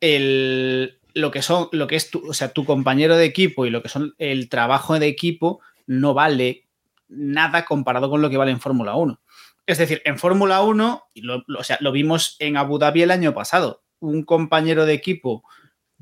el, 0.00 0.98
lo 1.14 1.30
que 1.30 1.42
son, 1.42 1.68
lo 1.72 1.86
que 1.86 1.96
es 1.96 2.10
tu, 2.10 2.28
o 2.28 2.34
sea, 2.34 2.52
tu 2.52 2.64
compañero 2.64 3.16
de 3.16 3.24
equipo 3.24 3.66
y 3.66 3.70
lo 3.70 3.82
que 3.82 3.88
son 3.88 4.14
el 4.18 4.48
trabajo 4.48 4.98
de 4.98 5.06
equipo 5.06 5.60
no 5.86 6.14
vale 6.14 6.66
nada 7.08 7.64
comparado 7.64 8.08
con 8.10 8.22
lo 8.22 8.30
que 8.30 8.36
vale 8.36 8.50
en 8.52 8.60
Fórmula 8.60 8.94
1. 8.94 9.20
Es 9.66 9.78
decir, 9.78 10.02
en 10.04 10.18
Fórmula 10.18 10.62
1, 10.62 11.04
y 11.14 11.22
lo, 11.22 11.42
lo- 11.46 11.60
o 11.60 11.64
sea, 11.64 11.78
lo 11.80 11.92
vimos 11.92 12.36
en 12.38 12.56
Abu 12.56 12.78
Dhabi 12.78 13.02
el 13.02 13.10
año 13.10 13.34
pasado, 13.34 13.82
un 14.00 14.24
compañero 14.24 14.86
de 14.86 14.94
equipo 14.94 15.44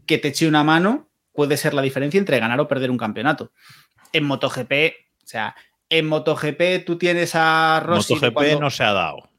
que 0.06 0.18
te 0.18 0.28
eche 0.28 0.48
una 0.48 0.64
mano 0.64 1.08
puede 1.32 1.56
ser 1.56 1.74
la 1.74 1.82
diferencia 1.82 2.18
entre 2.18 2.38
ganar 2.40 2.60
o 2.60 2.68
perder 2.68 2.90
un 2.90 2.98
campeonato. 2.98 3.52
En 4.12 4.24
MotoGP, 4.24 4.72
o 5.22 5.26
sea, 5.26 5.54
en 5.90 6.06
MotoGP 6.06 6.84
tú 6.84 6.98
tienes 6.98 7.32
a 7.34 7.80
Rossi. 7.84 8.14
MotoGP 8.14 8.34
cuando- 8.34 8.60
no 8.60 8.70
se 8.70 8.84
ha 8.84 8.92
dado. 8.92 9.16
o 9.18 9.30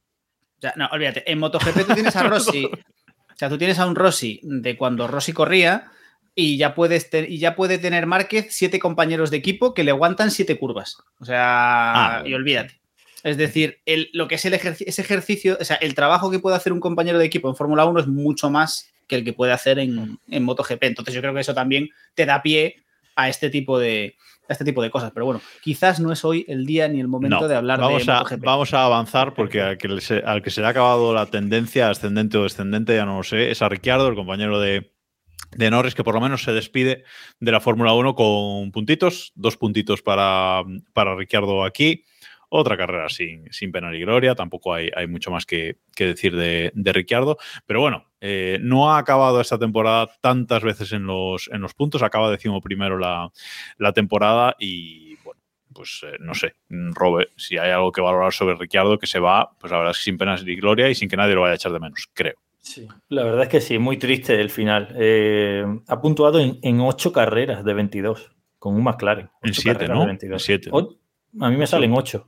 sea, 0.62 0.74
no, 0.76 0.88
olvídate. 0.92 1.30
En 1.32 1.40
MotoGP 1.40 1.86
tú 1.88 1.94
tienes 1.94 2.16
a 2.16 2.24
Rossi. 2.24 2.66
o 3.34 3.36
sea, 3.36 3.50
tú 3.50 3.58
tienes 3.58 3.80
a 3.80 3.86
un 3.86 3.96
Rossi 3.96 4.40
de 4.44 4.76
cuando 4.78 5.08
Rossi 5.08 5.32
corría 5.34 5.92
y 6.36 6.58
ya, 6.58 6.74
puedes 6.76 7.10
y 7.28 7.38
ya 7.38 7.56
puede 7.56 7.78
tener 7.80 8.06
Márquez 8.06 8.48
siete 8.50 8.80
compañeros 8.80 9.30
de 9.32 9.38
equipo 9.38 9.74
que 9.74 9.84
le 9.84 9.92
aguantan 9.92 10.32
siete 10.32 10.58
curvas. 10.58 10.98
O 11.20 11.26
sea, 11.26 12.20
Ah. 12.20 12.24
y 12.26 12.34
olvídate. 12.34 12.80
Es 13.24 13.36
decir, 13.36 13.80
el- 13.86 14.10
lo 14.14 14.28
que 14.30 14.36
es 14.36 14.46
el 14.46 14.54
ejerci- 14.54 14.86
ese 14.88 15.02
ejercicio, 15.02 15.58
o 15.60 15.66
sea, 15.66 15.76
el 15.78 15.94
trabajo 15.96 16.32
que 16.32 16.40
puede 16.40 16.56
hacer 16.56 16.72
un 16.72 16.80
compañero 16.80 17.20
de 17.20 17.26
equipo 17.26 17.50
en 17.50 17.56
Fórmula 17.56 17.86
1 17.86 18.00
es 18.00 18.08
mucho 18.08 18.50
más 18.50 18.90
que 19.08 19.16
el 19.18 19.26
que 19.26 19.34
puede 19.34 19.52
hacer 19.52 19.80
en, 19.80 20.20
en 20.30 20.44
MotoGP. 20.44 20.84
Entonces 20.84 21.14
yo 21.14 21.20
creo 21.22 21.34
que 21.34 21.42
eso 21.42 21.54
también 21.54 21.90
te 22.14 22.26
da 22.26 22.42
pie 22.42 22.78
a 23.16 23.28
este 23.28 23.50
tipo 23.50 23.78
de, 23.80 24.16
a 24.50 24.54
este 24.54 24.66
tipo 24.66 24.82
de 24.82 24.90
cosas. 24.90 25.12
Pero 25.14 25.26
bueno, 25.26 25.42
quizás 25.62 26.00
no 26.00 26.12
es 26.12 26.26
hoy 26.26 26.46
el 26.48 26.66
día 26.66 26.88
ni 26.88 27.00
el 27.00 27.08
momento 27.08 27.42
No, 27.42 27.48
de 27.48 27.56
hablar 27.56 27.80
vamos 27.80 28.06
de 28.06 28.12
a, 28.12 28.20
MotoGP. 28.20 28.44
vamos 28.44 28.74
a 28.74 28.84
avanzar 28.86 29.34
porque 29.34 29.62
al 29.62 29.78
que, 29.78 30.02
se, 30.02 30.20
al 30.20 30.42
que 30.42 30.50
se 30.50 30.62
le 30.62 30.68
ha 30.68 30.72
acabado 30.72 31.14
la 31.14 31.26
tendencia 31.28 31.90
ascendente 31.90 32.38
o 32.38 32.44
descendente, 32.44 32.96
ya 32.96 33.06
no 33.06 33.18
lo 33.18 33.24
sé, 33.24 33.52
es 33.52 33.62
a 33.62 33.70
Ricciardo, 33.70 34.08
el 34.08 34.16
compañero 34.16 34.60
de, 34.60 34.92
de 35.56 35.72
Norris, 35.72 35.96
que 35.96 36.04
por 36.04 36.16
lo 36.16 36.22
menos 36.22 36.44
se 36.44 36.52
despide 36.52 37.04
de 37.40 37.52
la 37.52 37.60
Fórmula 37.60 37.94
1 37.94 38.16
con 38.16 38.72
puntitos, 38.72 39.32
dos 39.36 39.58
puntitos 39.58 40.02
para, 40.02 40.64
para 40.94 41.16
Ricciardo 41.16 41.64
aquí. 41.64 42.04
Otra 42.52 42.76
carrera 42.78 43.10
sin, 43.10 43.46
sin 43.54 43.72
pena 43.72 43.92
ni 43.92 44.00
gloria, 44.00 44.34
tampoco 44.34 44.74
hay, 44.74 44.90
hay 44.96 45.06
mucho 45.06 45.30
más 45.30 45.46
que, 45.46 45.78
que 45.96 46.08
decir 46.08 46.36
de, 46.36 46.72
de 46.74 46.94
Ricciardo. 46.94 47.38
Pero 47.68 47.80
bueno, 47.80 48.09
eh, 48.22 48.58
no 48.62 48.92
ha 48.92 48.98
acabado 48.98 49.40
esta 49.42 49.58
temporada 49.58 50.08
tantas 50.22 50.64
veces 50.64 50.92
en 50.94 51.06
los, 51.06 51.50
en 51.52 51.62
los 51.62 51.74
puntos, 51.74 52.04
acaba 52.04 52.30
decimoprimero 52.32 52.98
la, 52.98 53.32
la 53.78 53.94
temporada 53.94 54.56
y 54.60 55.16
bueno, 55.24 55.40
pues 55.74 56.02
eh, 56.06 56.18
no 56.20 56.34
sé, 56.34 56.56
Robert, 56.70 57.30
si 57.38 57.58
hay 57.58 57.72
algo 57.72 57.92
que 57.92 58.02
valorar 58.02 58.34
sobre 58.34 58.56
Ricciardo 58.56 58.98
que 59.00 59.08
se 59.08 59.20
va, 59.20 59.52
pues 59.60 59.72
la 59.72 59.78
verdad 59.78 59.92
es 59.92 59.98
que 60.00 60.04
sin 60.04 60.18
penas 60.18 60.44
ni 60.44 60.56
gloria 60.56 60.90
y 60.90 60.96
sin 60.96 61.08
que 61.10 61.16
nadie 61.18 61.36
lo 61.36 61.42
vaya 61.42 61.54
a 61.54 61.56
echar 61.56 61.72
de 61.72 61.80
menos, 61.80 62.10
creo. 62.14 62.36
Sí, 62.62 62.88
la 63.08 63.24
verdad 63.24 63.44
es 63.44 63.50
que 63.50 63.62
sí, 63.62 63.80
muy 63.80 63.98
triste 63.98 64.40
el 64.40 64.50
final. 64.50 64.94
Eh, 65.00 65.66
ha 65.88 66.02
puntuado 66.02 66.40
en, 66.40 66.60
en 66.62 66.82
ocho 66.82 67.12
carreras 67.14 67.64
de 67.64 67.74
22, 67.74 68.32
con 68.60 68.76
un 68.76 68.84
McLaren. 68.84 69.30
En 69.42 69.54
siete, 69.54 69.88
¿no? 69.88 70.02
de 70.02 70.06
22. 70.08 70.42
En 70.42 70.46
siete, 70.46 70.70
O- 70.74 70.96
a 71.40 71.50
mí 71.50 71.56
me 71.58 71.66
salen 71.68 71.94
ocho. 71.94 72.28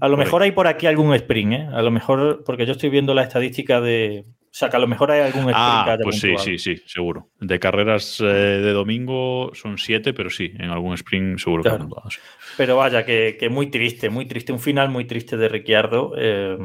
A 0.00 0.08
lo 0.08 0.16
mejor 0.16 0.42
hay 0.42 0.52
por 0.52 0.66
aquí 0.66 0.86
algún 0.86 1.12
sprint, 1.14 1.52
¿eh? 1.52 1.68
A 1.72 1.82
lo 1.82 1.90
mejor, 1.90 2.42
porque 2.44 2.64
yo 2.64 2.72
estoy 2.72 2.88
viendo 2.90 3.12
la 3.12 3.22
estadística 3.24 3.80
de. 3.80 4.24
O 4.56 4.58
sea, 4.58 4.70
que 4.70 4.76
a 4.78 4.80
lo 4.80 4.86
mejor 4.86 5.10
hay 5.10 5.20
algún 5.20 5.52
Ah, 5.54 5.98
pues 6.02 6.18
sí, 6.18 6.32
sí, 6.38 6.56
sí, 6.56 6.82
seguro. 6.86 7.28
De 7.38 7.60
carreras 7.60 8.22
eh, 8.22 8.24
de 8.24 8.72
domingo 8.72 9.50
son 9.52 9.76
siete, 9.76 10.14
pero 10.14 10.30
sí, 10.30 10.50
en 10.58 10.70
algún 10.70 10.94
sprint 10.94 11.38
seguro 11.38 11.62
que 11.62 11.68
han 11.68 11.90
sí. 12.08 12.20
Pero 12.56 12.78
vaya, 12.78 13.04
que, 13.04 13.36
que 13.38 13.50
muy 13.50 13.66
triste, 13.66 14.08
muy 14.08 14.24
triste. 14.24 14.54
Un 14.54 14.58
final 14.58 14.88
muy 14.88 15.04
triste 15.04 15.36
de 15.36 15.50
Ricciardo, 15.50 16.14
eh, 16.16 16.56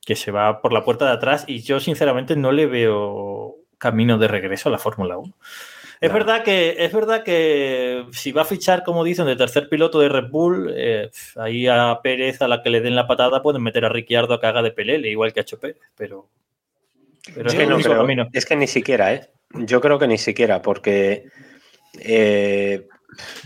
que 0.00 0.16
se 0.16 0.30
va 0.30 0.62
por 0.62 0.72
la 0.72 0.86
puerta 0.86 1.04
de 1.04 1.12
atrás 1.12 1.44
y 1.46 1.60
yo 1.60 1.80
sinceramente 1.80 2.34
no 2.34 2.50
le 2.50 2.64
veo 2.64 3.56
camino 3.76 4.16
de 4.16 4.28
regreso 4.28 4.70
a 4.70 4.72
la 4.72 4.78
Fórmula 4.78 5.18
1. 5.18 5.34
Es 6.00 6.10
verdad, 6.10 6.44
que, 6.44 6.76
es 6.78 6.92
verdad 6.94 7.24
que 7.24 8.06
si 8.12 8.32
va 8.32 8.42
a 8.42 8.46
fichar, 8.46 8.84
como 8.84 9.04
dicen, 9.04 9.26
de 9.26 9.36
tercer 9.36 9.68
piloto 9.68 10.00
de 10.00 10.08
Red 10.08 10.30
Bull, 10.30 10.72
eh, 10.74 11.10
ahí 11.36 11.66
a 11.66 12.00
Pérez, 12.02 12.40
a 12.40 12.48
la 12.48 12.62
que 12.62 12.70
le 12.70 12.80
den 12.80 12.96
la 12.96 13.06
patada, 13.06 13.42
pueden 13.42 13.62
meter 13.62 13.84
a 13.84 13.90
Ricciardo 13.90 14.32
a 14.32 14.40
que 14.40 14.46
haga 14.46 14.62
de 14.62 14.70
pelele, 14.70 15.10
igual 15.10 15.34
que 15.34 15.40
hecho 15.40 15.60
Pérez, 15.60 15.82
pero, 15.94 16.28
pero 17.34 17.48
Es 17.48 17.54
que, 17.54 17.62
el 17.62 17.68
no 17.68 17.74
único 17.76 17.90
creo- 17.90 18.02
camino. 18.02 18.28
es 18.32 18.46
que 18.46 18.56
ni 18.56 18.66
siquiera, 18.66 19.12
¿eh? 19.14 19.30
Yo 19.54 19.80
creo 19.80 19.98
que 19.98 20.06
ni 20.08 20.18
siquiera, 20.18 20.60
porque 20.62 21.24
eh, 22.00 22.86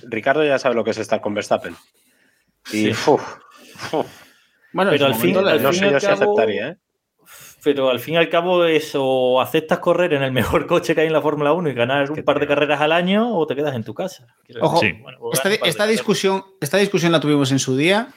Ricardo 0.09 0.45
ya 0.45 0.59
sabe 0.59 0.75
lo 0.75 0.85
que 0.85 0.91
es 0.91 0.99
estar 0.99 1.21
con 1.21 1.35
Verstappen. 1.35 1.75
Y 2.73 2.87
Sí. 2.87 2.91
uf, 2.91 3.23
uf, 3.93 4.07
Bueno, 4.73 4.91
Pero 4.91 5.07
al 5.07 5.15
fin- 5.15 5.37
al 5.37 5.63
no 5.63 5.73
sé 5.73 5.91
yo 5.91 6.01
si 6.01 6.07
cabo- 6.07 6.23
aceptaría, 6.23 6.69
¿eh? 6.69 6.77
Pero 7.63 7.91
al 7.91 8.01
fin 8.01 8.15
y 8.15 8.17
al 8.17 8.29
cabo 8.29 8.65
es 8.65 8.93
o 8.97 9.41
aceptas 9.41 9.79
correr 9.79 10.15
en 10.15 10.23
el 10.25 10.33
mejor 10.33 10.67
coche 10.67 10.95
que 10.95 11.03
hay 11.03 11.07
en 11.07 11.13
la 11.13 11.21
Fórmula 11.23 11.53
1 11.53 11.69
y 11.71 11.75
ganar 11.75 12.11
un 12.11 12.25
par 12.25 12.41
de 12.41 12.47
carreras 12.49 12.81
al 12.81 12.91
año 12.91 13.37
o 13.39 13.47
te 13.47 13.55
quedas 13.55 13.77
en 13.77 13.85
tu 13.85 13.95
casa. 13.95 14.27
Ojo, 14.61 14.81
bueno, 15.01 15.19
Esta, 15.33 15.51
carreras. 15.61 15.89
discusión, 15.89 16.43
esta 16.61 16.79
discusión 16.79 17.13
la 17.13 17.21
tuvimos 17.21 17.53
en 17.53 17.59
su 17.61 17.77
día 17.77 18.09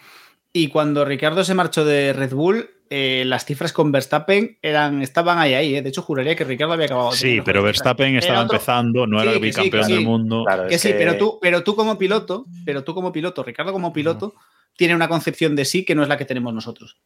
y 0.51 0.69
cuando 0.69 1.05
Ricardo 1.05 1.43
se 1.43 1.53
marchó 1.53 1.85
de 1.85 2.13
Red 2.13 2.33
Bull, 2.33 2.69
eh, 2.97 3.23
las 3.25 3.43
cifras 3.43 3.73
con 3.73 3.91
Verstappen 3.91 4.57
eran, 4.61 5.01
estaban 5.01 5.37
ahí, 5.37 5.53
ahí. 5.53 5.75
eh. 5.75 5.81
De 5.81 5.89
hecho, 5.89 6.01
juraría 6.01 6.33
que 6.35 6.45
Ricardo 6.45 6.73
había 6.73 6.85
acabado. 6.85 7.11
Sí, 7.11 7.41
pero. 7.43 7.61
Verstappen 7.61 8.15
estaba 8.15 8.43
otro- 8.43 8.55
empezando, 8.55 9.05
no 9.05 9.19
Sí, 9.19 9.23
era 9.27 9.35
el 9.35 9.41
que 9.41 9.51
sí, 9.51 9.55
que 9.55 9.61
bicampeón 9.63 9.83
sí. 9.85 9.93
del 9.93 10.03
mundo. 10.05 10.43
Claro, 10.45 10.67
Que 10.67 10.75
es 10.75 10.81
sí, 10.81 10.87
que- 10.89 10.93
pero 10.95 11.17
tú, 11.17 11.37
pero 11.41 11.63
tú 11.63 11.75
como 11.75 11.97
piloto, 11.97 12.45
pero 12.65 12.83
tú 12.85 12.93
como 12.93 13.11
piloto, 13.11 13.43
Ricardo 13.43 13.73
como 13.73 13.91
piloto, 13.91 14.33
tiene 14.77 14.95
una 14.95 15.07
concepción 15.09 15.55
de 15.55 15.65
sí 15.65 15.83
que 15.83 15.93
no 15.95 16.03
es 16.03 16.09
la 16.09 16.17
que 16.17 16.25
tenemos 16.25 16.53
nosotros. 16.53 16.97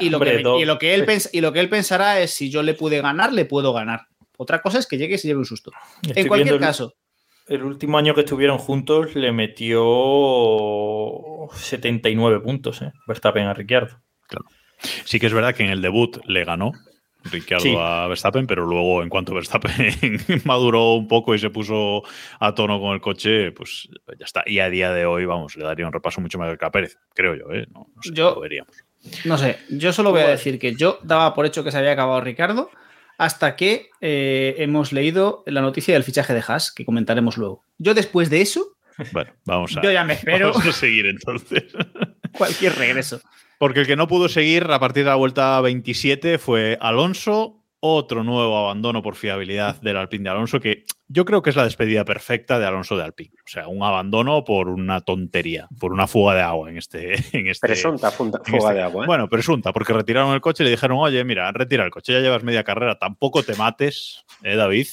y, 0.00 0.08
lo 0.08 0.16
hombre, 0.16 0.42
que, 0.42 0.58
y, 0.60 0.64
lo 0.64 0.78
que 0.78 0.94
él 0.94 1.04
pens- 1.06 1.28
y 1.32 1.40
lo 1.42 1.52
que 1.52 1.60
él 1.60 1.68
pensará 1.68 2.18
es 2.20 2.30
si 2.32 2.48
yo 2.50 2.62
le 2.62 2.72
pude 2.74 3.00
ganar, 3.02 3.32
le 3.32 3.44
puedo 3.44 3.72
ganar. 3.74 4.06
Otra 4.38 4.62
cosa 4.62 4.78
es 4.78 4.86
que 4.86 4.96
llegue 4.96 5.16
y 5.16 5.18
se 5.18 5.28
lleve 5.28 5.40
un 5.40 5.44
susto. 5.44 5.70
Estoy 6.02 6.22
en 6.22 6.28
cualquier 6.28 6.54
el- 6.54 6.60
caso, 6.60 6.94
El 7.46 7.62
último 7.64 7.98
año 7.98 8.14
que 8.14 8.20
estuvieron 8.22 8.56
juntos 8.58 9.14
le 9.14 9.32
metió 9.32 9.82
79 11.54 12.40
puntos, 12.40 12.82
¿eh? 12.82 12.92
Verstappen 13.06 13.46
a 13.46 13.54
Ricciardo. 13.54 14.00
Sí 15.04 15.18
que 15.20 15.26
es 15.26 15.32
verdad 15.32 15.54
que 15.54 15.62
en 15.64 15.70
el 15.70 15.82
debut 15.82 16.18
le 16.26 16.44
ganó 16.44 16.72
Ricciardo 17.24 17.62
Sí. 17.62 17.74
a 17.78 18.08
Verstappen, 18.08 18.48
pero 18.48 18.66
luego 18.66 19.00
en 19.02 19.08
cuanto 19.08 19.32
Verstappen 19.34 19.72
maduró 20.44 20.94
un 20.94 21.06
poco 21.06 21.34
y 21.34 21.38
se 21.38 21.50
puso 21.50 22.02
a 22.40 22.52
tono 22.54 22.80
con 22.80 22.94
el 22.94 23.00
coche, 23.00 23.52
pues 23.52 23.88
ya 24.18 24.24
está. 24.24 24.42
Y 24.44 24.58
a 24.58 24.68
día 24.68 24.90
de 24.92 25.06
hoy, 25.06 25.24
vamos, 25.24 25.56
le 25.56 25.64
daría 25.64 25.86
un 25.86 25.92
repaso 25.92 26.20
mucho 26.20 26.36
mayor 26.38 26.58
que 26.58 26.64
a 26.64 26.70
Pérez, 26.72 26.98
creo 27.14 27.34
yo, 27.36 27.52
¿eh? 27.52 27.66
No, 27.72 27.86
no 27.94 28.02
sé, 28.02 28.10
Yo- 28.12 28.34
lo 28.34 28.40
veríamos. 28.40 28.74
No 29.24 29.36
sé, 29.38 29.58
yo 29.68 29.92
solo 29.92 30.10
voy 30.12 30.20
a 30.22 30.28
decir 30.28 30.58
que 30.60 30.74
yo 30.74 30.98
daba 31.02 31.34
por 31.34 31.44
hecho 31.46 31.62
que 31.64 31.70
se 31.72 31.78
había 31.78 31.92
acabado 31.92 32.20
Ricardo 32.20 32.70
hasta 33.18 33.54
que 33.56 33.90
eh, 34.00 34.54
hemos 34.58 34.92
leído 34.92 35.42
la 35.46 35.60
noticia 35.60 35.94
del 35.94 36.02
fichaje 36.04 36.34
de 36.34 36.42
Haas, 36.46 36.72
que 36.72 36.84
comentaremos 36.84 37.36
luego. 37.36 37.64
Yo 37.78 37.94
después 37.94 38.30
de 38.30 38.40
eso, 38.42 38.64
Bueno, 39.12 39.32
vamos 39.44 39.76
a, 39.76 39.82
yo 39.82 39.90
ya 39.92 40.02
me 40.04 40.14
espero 40.14 40.48
vamos 40.52 40.66
a 40.66 40.72
seguir 40.72 41.06
entonces. 41.06 41.64
cualquier 42.36 42.74
regreso. 42.76 43.20
Porque 43.62 43.78
el 43.78 43.86
que 43.86 43.94
no 43.94 44.08
pudo 44.08 44.28
seguir 44.28 44.64
a 44.72 44.80
partir 44.80 45.04
de 45.04 45.10
la 45.10 45.14
vuelta 45.14 45.60
27 45.60 46.38
fue 46.38 46.76
Alonso, 46.80 47.62
otro 47.78 48.24
nuevo 48.24 48.58
abandono 48.58 49.02
por 49.02 49.14
fiabilidad 49.14 49.80
del 49.80 49.98
Alpine 49.98 50.24
de 50.24 50.30
Alonso, 50.30 50.58
que 50.58 50.82
yo 51.06 51.24
creo 51.24 51.42
que 51.42 51.50
es 51.50 51.54
la 51.54 51.62
despedida 51.62 52.04
perfecta 52.04 52.58
de 52.58 52.66
Alonso 52.66 52.96
de 52.96 53.04
Alpine. 53.04 53.36
O 53.36 53.48
sea, 53.48 53.68
un 53.68 53.84
abandono 53.84 54.42
por 54.42 54.68
una 54.68 55.00
tontería, 55.02 55.68
por 55.78 55.92
una 55.92 56.08
fuga 56.08 56.34
de 56.34 56.40
agua 56.40 56.70
en 56.70 56.78
este. 56.78 57.12
En 57.38 57.46
este 57.46 57.68
Presunta 57.68 58.08
en 58.08 58.14
fuga 58.14 58.40
este- 58.40 58.74
de 58.74 58.82
agua. 58.82 59.04
¿eh? 59.04 59.06
Bueno, 59.06 59.28
presunta, 59.28 59.72
porque 59.72 59.92
retiraron 59.92 60.34
el 60.34 60.40
coche 60.40 60.64
y 60.64 60.66
le 60.66 60.72
dijeron, 60.72 60.98
oye, 60.98 61.22
mira, 61.22 61.52
retira 61.52 61.84
el 61.84 61.92
coche, 61.92 62.14
ya 62.14 62.18
llevas 62.18 62.42
media 62.42 62.64
carrera, 62.64 62.98
tampoco 62.98 63.44
te 63.44 63.54
mates, 63.54 64.24
eh, 64.42 64.56
David. 64.56 64.88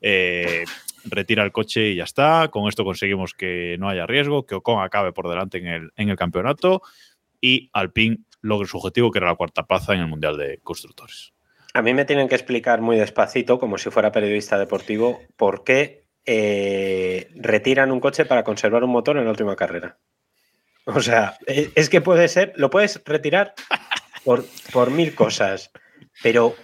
Eh, 0.00 0.64
retira 1.04 1.44
el 1.44 1.52
coche 1.52 1.90
y 1.90 1.96
ya 1.96 2.04
está. 2.04 2.48
Con 2.48 2.70
esto 2.70 2.84
conseguimos 2.84 3.34
que 3.34 3.76
no 3.78 3.90
haya 3.90 4.06
riesgo, 4.06 4.46
que 4.46 4.54
Ocon 4.54 4.82
acabe 4.82 5.12
por 5.12 5.28
delante 5.28 5.58
en 5.58 5.66
el, 5.66 5.90
en 5.96 6.08
el 6.08 6.16
campeonato 6.16 6.80
y 7.44 7.68
Alpine 7.74 8.20
logre 8.40 8.66
su 8.66 8.78
objetivo, 8.78 9.10
que 9.10 9.18
era 9.18 9.28
la 9.28 9.34
cuarta 9.34 9.66
plaza 9.66 9.92
en 9.92 10.00
el 10.00 10.06
Mundial 10.06 10.38
de 10.38 10.60
Constructores. 10.62 11.34
A 11.74 11.82
mí 11.82 11.92
me 11.92 12.06
tienen 12.06 12.26
que 12.26 12.36
explicar 12.36 12.80
muy 12.80 12.96
despacito, 12.96 13.58
como 13.58 13.76
si 13.76 13.90
fuera 13.90 14.12
periodista 14.12 14.58
deportivo, 14.58 15.20
por 15.36 15.62
qué 15.62 16.06
eh, 16.24 17.28
retiran 17.34 17.92
un 17.92 18.00
coche 18.00 18.24
para 18.24 18.44
conservar 18.44 18.82
un 18.82 18.92
motor 18.92 19.18
en 19.18 19.24
la 19.24 19.30
última 19.30 19.56
carrera. 19.56 19.98
O 20.86 21.02
sea, 21.02 21.36
eh, 21.46 21.70
es 21.74 21.90
que 21.90 22.00
puede 22.00 22.28
ser, 22.28 22.54
lo 22.56 22.70
puedes 22.70 23.02
retirar 23.04 23.52
por, 24.24 24.46
por 24.72 24.90
mil 24.90 25.14
cosas, 25.14 25.70
pero 26.22 26.54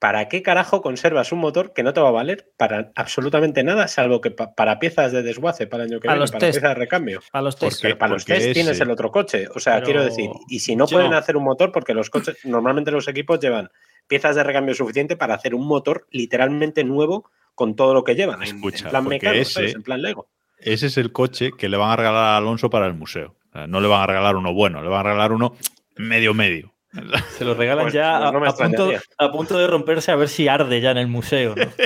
¿para 0.00 0.26
qué 0.28 0.42
carajo 0.42 0.82
conservas 0.82 1.30
un 1.30 1.38
motor 1.38 1.72
que 1.72 1.84
no 1.84 1.92
te 1.92 2.00
va 2.00 2.08
a 2.08 2.12
valer 2.12 2.50
para 2.56 2.90
absolutamente 2.96 3.62
nada, 3.62 3.86
salvo 3.86 4.20
que 4.20 4.32
pa- 4.32 4.52
para 4.56 4.80
piezas 4.80 5.12
de 5.12 5.22
desguace 5.22 5.68
para 5.68 5.84
el 5.84 5.90
año 5.92 6.00
que 6.00 6.08
A 6.08 6.12
viene, 6.12 6.20
los 6.22 6.30
para 6.32 6.40
test. 6.40 6.54
piezas 6.54 6.70
de 6.70 6.74
recambio? 6.74 7.20
A 7.32 7.40
los 7.42 7.56
test. 7.56 7.82
Pero 7.82 7.96
para 7.98 8.14
los 8.14 8.24
test 8.24 8.52
tienes 8.52 8.80
el 8.80 8.90
otro 8.90 9.12
coche. 9.12 9.46
O 9.54 9.60
sea, 9.60 9.74
Pero 9.74 9.84
quiero 9.84 10.02
decir, 10.04 10.28
y 10.48 10.58
si 10.58 10.74
no 10.74 10.86
yo- 10.86 10.96
pueden 10.96 11.14
hacer 11.14 11.36
un 11.36 11.44
motor, 11.44 11.70
porque 11.70 11.94
los 11.94 12.10
coches, 12.10 12.38
normalmente 12.44 12.90
los 12.90 13.06
equipos 13.06 13.38
llevan 13.38 13.70
piezas 14.08 14.34
de 14.34 14.42
recambio 14.42 14.74
suficiente 14.74 15.16
para 15.16 15.34
hacer 15.34 15.54
un 15.54 15.66
motor 15.68 16.06
literalmente 16.10 16.82
nuevo 16.82 17.30
con 17.54 17.76
todo 17.76 17.94
lo 17.94 18.02
que 18.02 18.14
llevan. 18.16 18.42
en- 18.42 18.56
Escucha, 18.56 18.84
en 18.86 18.90
plan 18.90 19.06
mecánico. 19.06 19.60
En 19.60 19.82
plan 19.82 20.02
Lego. 20.02 20.28
Ese 20.58 20.86
es 20.86 20.96
el 20.96 21.12
coche 21.12 21.50
que 21.56 21.68
le 21.68 21.76
van 21.76 21.90
a 21.90 21.96
regalar 21.96 22.24
a 22.24 22.36
Alonso 22.38 22.70
para 22.70 22.86
el 22.86 22.94
museo. 22.94 23.36
O 23.50 23.52
sea, 23.52 23.66
no 23.66 23.80
le 23.80 23.88
van 23.88 24.00
a 24.02 24.06
regalar 24.06 24.36
uno 24.36 24.52
bueno, 24.54 24.82
le 24.82 24.88
van 24.88 25.00
a 25.00 25.02
regalar 25.10 25.32
uno 25.32 25.54
medio 25.96 26.32
medio. 26.34 26.69
Se 27.38 27.44
lo 27.44 27.54
regalan 27.54 27.84
Pues, 27.84 27.94
ya 27.94 28.18
no- 28.18 28.28
a, 28.28 28.32
no 28.32 28.40
me 28.40 28.48
a 28.48 28.50
punto, 28.52 28.64
extrañaría. 28.66 29.00
a 29.18 29.30
punto 29.32 29.58
de 29.58 29.66
romperse 29.66 30.10
a 30.10 30.16
ver 30.16 30.28
si 30.28 30.48
arde 30.48 30.80
ya 30.80 30.90
en 30.90 30.98
el 30.98 31.06
museo. 31.08 31.54
¿no? 31.56 31.64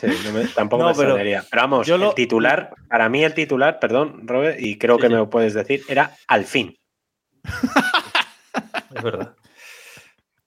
Sí, 0.00 0.06
sí, 0.12 0.18
no 0.24 0.32
me- 0.32 0.44
tampoco 0.46 0.82
No, 0.84 0.88
me 0.90 0.94
pero 0.94 1.08
extrañaría. 1.10 1.44
Pero 1.50 1.62
vamos, 1.62 1.86
yo 1.86 1.98
lo- 1.98 2.10
el 2.10 2.14
titular, 2.14 2.72
para 2.88 3.08
mí 3.08 3.24
el 3.24 3.34
titular, 3.34 3.78
perdón, 3.80 4.22
Robert, 4.26 4.58
y 4.60 4.78
creo 4.78 4.96
Sí, 4.96 5.00
que 5.02 5.06
sí. 5.08 5.12
me 5.12 5.18
lo 5.18 5.28
puedes 5.30 5.52
decir, 5.54 5.82
era 5.88 6.16
al 6.28 6.44
fin. 6.44 6.76
Es 8.94 9.02
verdad. 9.02 9.34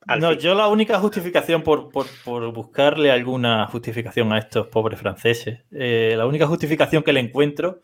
Al 0.08 0.20
No, 0.20 0.30
fin. 0.32 0.40
yo 0.40 0.54
la 0.56 0.68
única 0.68 1.00
justificación 1.00 1.62
por, 1.62 1.90
por- 1.90 2.08
por 2.26 2.52
buscarle 2.54 3.12
alguna 3.12 3.66
justificación 3.68 4.32
a 4.34 4.38
estos 4.40 4.68
pobres 4.68 5.00
franceses, 5.00 5.60
eh, 5.72 6.14
la 6.18 6.26
única 6.26 6.46
justificación 6.48 7.04
que 7.04 7.14
le 7.14 7.22
encuentro 7.22 7.82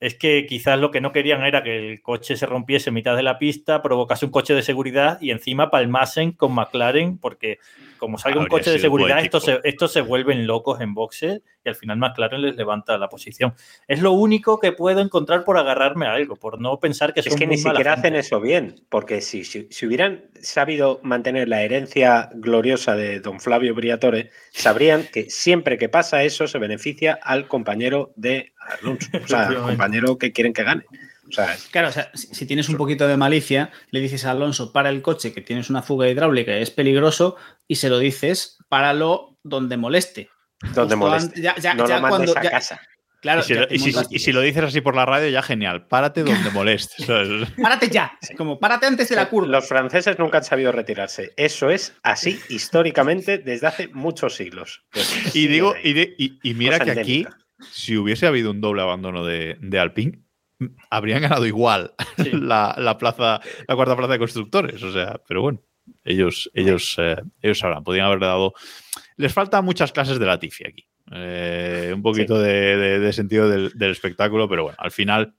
es 0.00 0.14
que 0.14 0.46
quizás 0.46 0.78
lo 0.78 0.90
que 0.90 1.00
no 1.00 1.12
querían 1.12 1.42
era 1.42 1.62
que 1.62 1.92
el 1.92 2.02
coche 2.02 2.36
se 2.36 2.46
rompiese 2.46 2.90
en 2.90 2.94
mitad 2.94 3.16
de 3.16 3.22
la 3.22 3.38
pista, 3.38 3.82
provocase 3.82 4.26
un 4.26 4.30
coche 4.30 4.54
de 4.54 4.62
seguridad 4.62 5.20
y 5.20 5.30
encima 5.30 5.70
palmasen 5.70 6.32
con 6.32 6.54
McLaren, 6.54 7.18
porque 7.18 7.58
como 7.98 8.18
salga 8.18 8.40
un 8.40 8.46
coche 8.46 8.70
de 8.70 8.78
seguridad, 8.78 9.20
estos 9.20 9.44
se, 9.44 9.60
estos 9.64 9.92
se 9.92 10.00
vuelven 10.00 10.46
locos 10.46 10.80
en 10.80 10.94
boxes 10.94 11.42
y 11.64 11.68
al 11.68 11.74
final 11.74 11.98
McLaren 11.98 12.40
les 12.40 12.56
levanta 12.56 12.96
la 12.96 13.08
posición. 13.08 13.54
Es 13.86 14.00
lo 14.00 14.12
único 14.12 14.58
que 14.58 14.72
puedo 14.72 15.00
encontrar 15.00 15.44
por 15.44 15.58
agarrarme 15.58 16.06
a 16.06 16.12
algo, 16.12 16.36
por 16.36 16.60
no 16.60 16.80
pensar 16.80 17.12
que 17.12 17.22
son 17.22 17.32
Es 17.32 17.38
que 17.38 17.46
ni 17.46 17.54
muy 17.54 17.58
siquiera 17.58 17.92
gente. 17.94 18.08
hacen 18.08 18.16
eso 18.16 18.40
bien, 18.40 18.76
porque 18.88 19.20
si, 19.20 19.44
si, 19.44 19.68
si 19.70 19.86
hubieran 19.86 20.24
sabido 20.40 21.00
mantener 21.02 21.48
la 21.48 21.62
herencia 21.62 22.30
gloriosa 22.34 22.96
de 22.96 23.20
don 23.20 23.40
Flavio 23.40 23.74
Briatore, 23.74 24.30
sabrían 24.52 25.04
que 25.12 25.28
siempre 25.30 25.78
que 25.78 25.88
pasa 25.88 26.22
eso 26.22 26.46
se 26.46 26.58
beneficia 26.58 27.18
al 27.22 27.48
compañero 27.48 28.12
de 28.16 28.52
Alonso, 28.80 29.08
o 29.22 29.26
sea, 29.26 29.48
al 29.48 29.56
compañero 29.56 30.18
que 30.18 30.32
quieren 30.32 30.52
que 30.52 30.64
gane. 30.64 30.84
O 31.28 31.32
sea, 31.32 31.56
Claro, 31.70 31.88
o 31.88 31.92
sea, 31.92 32.10
si, 32.14 32.28
si 32.34 32.46
tienes 32.46 32.68
un 32.68 32.76
poquito 32.76 33.06
de 33.06 33.16
malicia, 33.16 33.70
le 33.90 34.00
dices 34.00 34.24
a 34.24 34.30
Alonso, 34.30 34.72
para 34.72 34.88
el 34.88 35.02
coche 35.02 35.32
que 35.32 35.40
tienes 35.42 35.68
una 35.70 35.82
fuga 35.82 36.08
hidráulica 36.08 36.56
y 36.58 36.62
es 36.62 36.70
peligroso, 36.70 37.36
y 37.66 37.76
se 37.76 37.88
lo 37.90 37.98
dices, 37.98 38.56
páralo 38.68 39.36
donde 39.42 39.76
moleste. 39.76 40.30
donde 40.74 40.96
Justo 40.96 40.96
moleste. 40.96 41.40
ya- 41.42 41.54
ya- 41.56 41.74
no 41.74 41.86
ya 41.86 41.96
lo 41.96 42.02
mandes 42.02 42.32
cuando- 42.32 42.38
a 42.40 42.42
ya- 42.42 42.50
casa. 42.50 42.80
Claro, 43.20 43.40
y, 43.40 43.44
si 43.44 43.54
lo, 43.54 43.66
te 43.66 43.74
y 43.74 43.78
si- 43.80 43.92
montas- 43.92 44.06
y 44.12 44.18
si 44.20 44.30
lo 44.32 44.40
dices 44.42 44.62
así 44.62 44.80
por 44.80 44.94
la 44.94 45.04
radio, 45.04 45.28
ya 45.28 45.42
genial. 45.42 45.86
Párate 45.88 46.22
donde 46.22 46.50
molestes. 46.50 47.04
Párate 47.62 47.88
ya, 47.90 48.16
como 48.36 48.60
párate 48.60 48.86
antes 48.86 49.08
de 49.08 49.16
la 49.16 49.28
curva. 49.28 49.48
Los 49.48 49.66
franceses 49.66 50.16
nunca 50.20 50.38
han 50.38 50.44
sabido 50.44 50.70
retirarse. 50.70 51.32
Eso 51.36 51.68
es 51.70 51.94
así 52.04 52.38
históricamente 52.48 53.38
desde 53.38 53.66
hace 53.66 53.88
muchos 53.88 54.36
siglos. 54.36 54.84
Pues, 54.92 55.34
Y 55.34 55.48
digo, 55.48 55.74
sí, 55.74 55.88
y, 55.88 55.92
de- 55.94 56.14
y- 56.16 56.38
y 56.44 56.54
mira 56.54 56.78
cosa 56.78 56.94
que 56.94 57.00
aquí, 57.00 57.26
si 57.72 57.96
hubiese 57.96 58.26
habido 58.28 58.52
un 58.52 58.60
doble 58.60 58.82
abandono 58.82 59.24
de, 59.24 59.56
de 59.60 59.78
Alpine, 59.80 60.22
habrían 60.90 61.22
ganado 61.22 61.46
igual 61.46 61.92
Sí. 62.16 62.30
la, 62.32 62.74
la 62.78 62.98
plaza, 62.98 63.40
la 63.66 63.74
cuarta 63.76 63.96
plaza 63.96 64.12
de 64.12 64.18
constructores. 64.18 64.82
O 64.82 64.92
sea, 64.92 65.20
pero 65.26 65.42
bueno, 65.42 65.60
ellos, 66.04 66.50
ellos, 66.54 66.96
eh, 66.98 67.16
ellos 67.42 67.58
sabrán, 67.58 67.84
podrían 67.84 68.06
haberle 68.06 68.26
dado. 68.26 68.54
Les 69.16 69.32
faltan 69.32 69.64
muchas 69.64 69.92
clases 69.92 70.18
de 70.18 70.26
Latifi 70.26 70.64
aquí. 70.66 70.86
Eh, 71.12 71.90
un 71.94 72.02
poquito 72.02 72.38
de, 72.38 72.76
de- 72.76 72.98
de 73.00 73.12
sentido 73.12 73.48
del, 73.48 73.72
del 73.74 73.90
espectáculo, 73.92 74.48
pero 74.48 74.64
bueno, 74.64 74.76
al 74.80 74.90
final. 74.90 75.34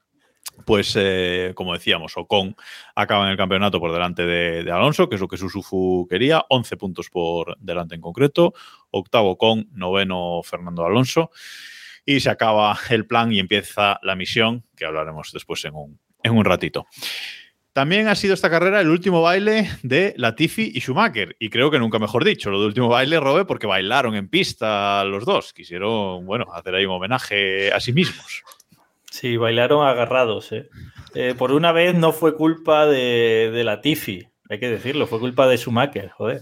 Pues, 0.66 0.94
eh, 1.00 1.54
como 1.56 1.72
decíamos, 1.74 2.18
Ocon 2.18 2.54
acaba 2.94 3.24
en 3.26 3.32
el 3.32 3.38
campeonato 3.38 3.80
por 3.80 3.94
delante 3.94 4.26
de, 4.26 4.64
de 4.66 4.72
Alonso, 4.72 5.08
que 5.08 5.16
es 5.16 5.22
lo 5.22 5.28
que 5.30 5.38
Suzufu 5.38 6.06
quería, 6.10 6.44
11 6.50 6.76
puntos 6.76 7.10
por 7.10 7.58
delante 7.60 7.96
en 7.96 8.02
concreto, 8.02 8.54
octavo 8.92 9.38
con 9.38 9.70
noveno 9.72 10.42
Fernando 10.44 10.86
Alonso, 10.86 11.32
y 12.06 12.20
se 12.20 12.30
acaba 12.30 12.78
el 12.90 13.06
plan 13.06 13.32
y 13.32 13.40
empieza 13.40 14.00
la 14.02 14.16
misión, 14.16 14.64
que 14.76 14.86
hablaremos 14.86 15.32
después 15.34 15.64
en 15.66 15.76
un, 15.76 16.00
en 16.24 16.36
un 16.36 16.46
ratito. 16.46 16.88
También 17.74 18.08
ha 18.08 18.16
sido 18.16 18.34
esta 18.34 18.50
carrera 18.50 18.82
el 18.82 18.90
último 18.90 19.22
baile 19.22 19.70
de 19.84 20.14
Latifi 20.18 20.72
y 20.74 20.80
Schumacher, 20.82 21.36
y 21.40 21.50
creo 21.50 21.70
que 21.70 21.80
nunca 21.80 22.00
mejor 22.00 22.26
dicho, 22.26 22.50
lo 22.50 22.60
de 22.60 22.66
último 22.66 22.90
baile, 22.90 23.20
Robe, 23.20 23.46
porque 23.46 23.68
bailaron 23.68 24.16
en 24.16 24.28
pista 24.28 25.04
los 25.06 25.26
dos, 25.26 25.54
quisieron, 25.54 26.26
bueno, 26.26 26.52
hacer 26.54 26.76
ahí 26.76 26.86
un 26.86 26.94
homenaje 26.94 27.72
a 27.72 27.80
sí 27.80 27.94
mismos. 27.94 28.44
Sí, 29.12 29.38
bailaron 29.38 29.88
agarrados. 29.88 30.52
¿eh? 30.52 30.70
Eh, 31.14 31.36
por 31.38 31.52
una 31.52 31.72
vez 31.72 31.96
no 31.96 32.12
fue 32.12 32.36
culpa 32.36 32.86
de, 32.86 33.52
de 33.54 33.64
la 33.64 33.82
Tifi, 33.82 34.28
hay 34.50 34.60
que 34.60 34.70
decirlo, 34.70 35.06
fue 35.06 35.20
culpa 35.20 35.48
de 35.48 35.58
Schumacher, 35.58 36.10
joder. 36.10 36.42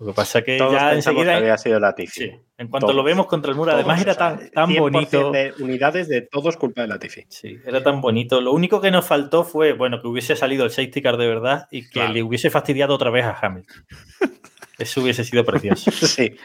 Lo 0.00 0.06
que 0.06 0.12
pasa 0.12 0.42
que 0.42 0.58
Todos 0.58 0.72
ya 0.74 0.90
pensamos 0.90 1.20
enseguida. 1.22 1.32
que 1.32 1.38
había 1.38 1.58
sido 1.58 1.80
Latifi. 1.80 2.20
Sí, 2.20 2.30
en 2.56 2.68
cuanto 2.68 2.86
Todos. 2.86 2.94
lo 2.94 3.02
vemos 3.02 3.26
contra 3.26 3.50
el 3.50 3.56
muro, 3.56 3.72
Todos, 3.72 3.80
además 3.84 4.00
era 4.00 4.14
tan, 4.14 4.50
tan 4.50 4.68
100% 4.70 4.78
bonito. 4.78 5.30
de 5.32 5.54
unidades 5.58 6.06
de 6.08 6.20
todos 6.22 6.56
culpa 6.56 6.82
de 6.82 6.88
Latifi. 6.88 7.24
Sí, 7.28 7.58
era 7.66 7.82
tan 7.82 8.00
bonito. 8.00 8.40
Lo 8.40 8.52
único 8.52 8.80
que 8.80 8.92
nos 8.92 9.04
faltó 9.06 9.42
fue, 9.42 9.72
bueno, 9.72 10.00
que 10.00 10.06
hubiese 10.06 10.36
salido 10.36 10.64
el 10.64 10.70
safety 10.70 11.02
car 11.02 11.16
de 11.16 11.26
verdad 11.26 11.66
y 11.72 11.82
que 11.82 11.90
Claro. 11.90 12.12
le 12.12 12.22
hubiese 12.22 12.48
fastidiado 12.48 12.94
otra 12.94 13.10
vez 13.10 13.24
a 13.24 13.36
Hamilton. 13.42 13.86
Eso 14.78 15.00
hubiese 15.00 15.24
sido 15.24 15.44
precioso. 15.44 15.90
Sí. 16.06 16.36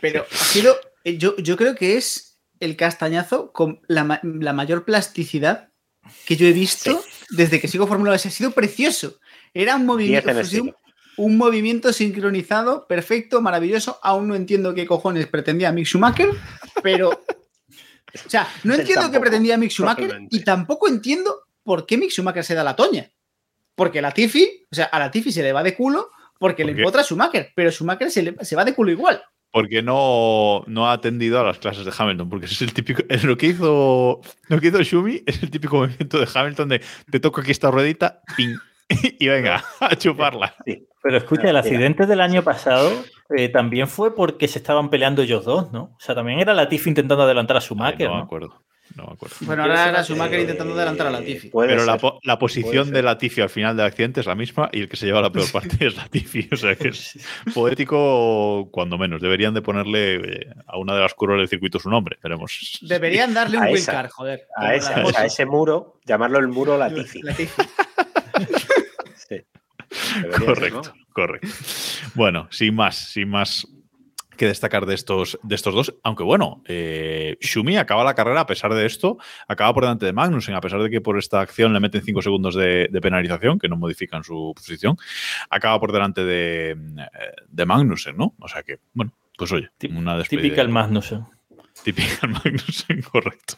Pero 0.00 0.24
sido, 0.30 0.74
eh, 1.04 1.18
yo, 1.18 1.36
yo 1.36 1.56
creo 1.56 1.74
que 1.74 1.96
es 1.96 2.40
el 2.60 2.76
castañazo 2.76 3.52
con 3.52 3.80
la, 3.88 4.04
ma- 4.04 4.20
la 4.22 4.52
mayor 4.54 4.84
plasticidad 4.86 5.68
que 6.26 6.36
yo 6.36 6.46
he 6.46 6.52
visto 6.52 7.02
desde 7.30 7.60
que 7.60 7.68
sigo 7.68 7.86
Fórmula 7.86 8.10
1. 8.12 8.14
Ha 8.14 8.18
sido 8.18 8.50
precioso. 8.52 9.18
Era 9.52 9.74
un 9.76 9.82
10 9.82 9.86
movimiento, 9.86 10.30
un 11.16 11.36
movimiento 11.36 11.92
sincronizado, 11.92 12.86
perfecto, 12.86 13.40
maravilloso. 13.40 13.98
Aún 14.02 14.28
no 14.28 14.34
entiendo 14.34 14.74
qué 14.74 14.86
cojones 14.86 15.26
pretendía 15.26 15.72
Mick 15.72 15.86
Schumacher, 15.86 16.28
pero. 16.82 17.10
O 17.10 18.28
sea, 18.28 18.48
no 18.64 18.74
entiendo 18.74 19.10
qué 19.10 19.20
pretendía 19.20 19.56
Mick 19.56 19.70
Schumacher 19.70 20.20
y 20.30 20.44
tampoco 20.44 20.88
entiendo 20.88 21.42
por 21.62 21.86
qué 21.86 21.96
Mick 21.96 22.10
Schumacher 22.10 22.44
se 22.44 22.54
da 22.54 22.64
la 22.64 22.76
toña. 22.76 23.10
Porque 23.74 24.00
la 24.00 24.12
Tiffy, 24.12 24.66
o 24.70 24.74
sea, 24.74 24.84
a 24.86 24.98
la 25.00 25.10
Tiffy 25.10 25.32
se 25.32 25.42
le 25.42 25.52
va 25.52 25.62
de 25.64 25.74
culo 25.74 26.10
porque 26.38 26.64
le 26.64 26.72
empotra 26.72 27.00
a 27.00 27.04
Schumacher, 27.04 27.52
pero 27.56 27.70
Schumacher 27.72 28.10
se, 28.10 28.22
le- 28.22 28.36
se 28.44 28.54
va 28.56 28.64
de 28.64 28.74
culo 28.74 28.90
igual. 28.92 29.22
Porque 29.50 29.82
no, 29.82 30.64
no 30.66 30.88
ha 30.88 30.92
atendido 30.92 31.38
a 31.40 31.44
las 31.44 31.58
clases 31.58 31.84
de 31.84 31.92
Hamilton, 31.96 32.28
porque 32.28 32.46
es 32.46 32.60
el 32.60 32.72
típico. 32.72 33.02
es 33.08 33.22
lo 33.24 33.36
que 33.36 33.46
hizo. 33.46 34.20
Lo 34.48 34.60
que 34.60 34.68
hizo 34.68 34.82
Schumi 34.82 35.22
es 35.26 35.42
el 35.42 35.50
típico 35.50 35.76
movimiento 35.76 36.18
de 36.18 36.28
Hamilton 36.32 36.68
de 36.70 36.82
te 37.10 37.20
toco 37.20 37.40
aquí 37.40 37.52
esta 37.52 37.70
ruedita, 37.70 38.20
ping, 38.36 38.56
y 39.18 39.28
venga, 39.28 39.64
a 39.80 39.96
chuparla. 39.96 40.54
Pero 41.02 41.16
escucha, 41.16 41.42
el 41.42 41.48
Mira. 41.48 41.60
accidente 41.60 42.06
del 42.06 42.20
año 42.20 42.42
pasado 42.42 42.90
eh, 43.36 43.48
también 43.48 43.88
fue 43.88 44.14
porque 44.14 44.48
se 44.48 44.58
estaban 44.58 44.90
peleando 44.90 45.22
ellos 45.22 45.44
dos, 45.44 45.72
¿no? 45.72 45.84
O 45.84 45.96
sea, 46.00 46.14
también 46.14 46.40
era 46.40 46.54
Latifi 46.54 46.88
intentando 46.90 47.24
adelantar 47.24 47.56
a 47.56 47.60
Ay, 47.60 47.66
Schumacher. 47.66 48.08
no 48.08 48.14
me 48.14 48.18
¿no? 48.20 48.24
acuerdo. 48.24 48.64
No 48.96 49.06
me 49.06 49.12
acuerdo. 49.14 49.34
Bueno, 49.40 49.62
ahora 49.64 49.88
era 49.88 50.04
Schumacher 50.04 50.38
intentando 50.40 50.72
adelantar 50.74 51.08
a 51.08 51.10
Latifi. 51.10 51.50
Pero 51.52 51.84
la, 51.84 51.92
ser. 51.92 52.00
po- 52.00 52.20
la 52.22 52.38
posición 52.38 52.90
de 52.92 53.02
Latifi 53.02 53.40
al 53.40 53.50
final 53.50 53.76
del 53.76 53.86
accidente 53.86 54.20
es 54.20 54.26
la 54.26 54.34
misma 54.36 54.68
y 54.72 54.80
el 54.82 54.88
que 54.88 54.96
se 54.96 55.06
lleva 55.06 55.20
la 55.20 55.32
peor 55.32 55.46
parte 55.52 55.84
es 55.86 55.96
Latifi. 55.96 56.48
O 56.52 56.56
sea 56.56 56.76
que 56.76 56.88
es 56.88 57.18
poético 57.52 58.68
cuando 58.70 58.96
menos. 58.96 59.20
Deberían 59.20 59.52
de 59.54 59.62
ponerle 59.62 60.14
eh, 60.16 60.46
a 60.66 60.78
una 60.78 60.94
de 60.94 61.00
las 61.00 61.14
curvas 61.14 61.38
del 61.38 61.48
circuito 61.48 61.78
su 61.80 61.90
nombre. 61.90 62.18
Veremos. 62.22 62.78
Deberían 62.82 63.34
darle 63.34 63.58
un 63.58 63.84
car, 63.84 64.08
joder. 64.10 64.42
A 64.56 64.64
la 64.68 64.74
ese, 64.76 64.96
moto. 64.96 65.18
a 65.18 65.24
ese 65.24 65.44
muro, 65.46 65.98
llamarlo 66.04 66.38
el 66.38 66.48
muro 66.48 66.78
Latifi. 66.78 67.20
Latifi. 67.22 67.62
Sí. 69.16 69.44
Ser, 69.90 70.30
Correcto, 70.44 70.82
¿no? 70.94 71.04
correcto. 71.12 71.48
Bueno, 72.14 72.48
sin 72.50 72.74
más, 72.74 72.96
sin 72.96 73.28
más 73.28 73.66
que 74.34 74.46
destacar 74.46 74.86
de 74.86 74.94
estos, 74.94 75.38
de 75.42 75.54
estos 75.54 75.74
dos. 75.74 75.94
Aunque 76.02 76.22
bueno, 76.22 76.62
eh, 76.66 77.36
Shumi 77.40 77.76
acaba 77.76 78.04
la 78.04 78.14
carrera 78.14 78.40
a 78.40 78.46
pesar 78.46 78.74
de 78.74 78.86
esto, 78.86 79.18
acaba 79.48 79.72
por 79.72 79.84
delante 79.84 80.06
de 80.06 80.12
Magnussen, 80.12 80.54
a 80.54 80.60
pesar 80.60 80.82
de 80.82 80.90
que 80.90 81.00
por 81.00 81.18
esta 81.18 81.40
acción 81.40 81.72
le 81.72 81.80
meten 81.80 82.02
5 82.02 82.22
segundos 82.22 82.54
de, 82.54 82.88
de 82.90 83.00
penalización, 83.00 83.58
que 83.58 83.68
no 83.68 83.76
modifican 83.76 84.24
su 84.24 84.52
posición, 84.54 84.96
acaba 85.50 85.78
por 85.80 85.92
delante 85.92 86.24
de, 86.24 86.70
eh, 86.70 86.76
de 87.48 87.66
Magnussen, 87.66 88.16
¿no? 88.16 88.34
O 88.40 88.48
sea 88.48 88.62
que, 88.62 88.78
bueno, 88.92 89.12
pues 89.36 89.52
oye, 89.52 89.70
una 89.90 90.16
despedida. 90.16 90.42
Típica 90.42 90.62
el 90.62 90.68
Magnussen. 90.68 91.24
Típica 91.82 92.26
el 92.26 92.30
Magnussen, 92.30 93.02
correcto. 93.12 93.56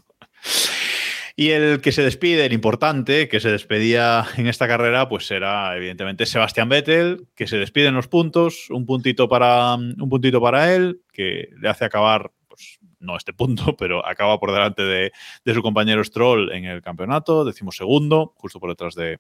Y 1.39 1.51
el 1.51 1.83
que 1.83 1.93
se 1.93 2.03
despide, 2.03 2.47
el 2.47 2.55
importante, 2.55 3.29
que 3.29 3.41
se 3.41 3.51
despedía 3.51 4.25
en 4.39 4.47
esta 4.47 4.67
carrera, 4.67 5.07
pues 5.07 5.31
era 5.31 5.77
evidentemente 5.77 6.25
Sebastián 6.25 6.71
Vettel, 6.71 7.29
que 7.35 7.47
se 7.47 7.59
despide 7.59 7.89
en 7.89 7.95
los 7.95 8.09
puntos, 8.09 8.71
un 8.71 8.87
puntito 8.87 9.29
para, 9.29 9.75
un 9.75 10.09
puntito 10.09 10.41
para 10.41 10.75
él, 10.75 11.03
que 11.13 11.51
le 11.61 11.69
hace 11.69 11.85
acabar, 11.85 12.33
pues 12.49 12.79
no 13.01 13.19
este 13.19 13.35
punto, 13.35 13.77
pero 13.79 14.05
acaba 14.07 14.41
por 14.41 14.51
delante 14.51 14.83
de, 14.83 15.13
de 15.45 15.55
su 15.55 15.61
compañero 15.61 16.03
Stroll 16.03 16.53
en 16.53 16.65
el 16.65 16.81
campeonato, 16.81 17.45
decimos 17.45 17.77
segundo, 17.77 18.33
justo 18.39 18.59
por 18.59 18.71
detrás 18.71 18.95
de, 18.95 19.19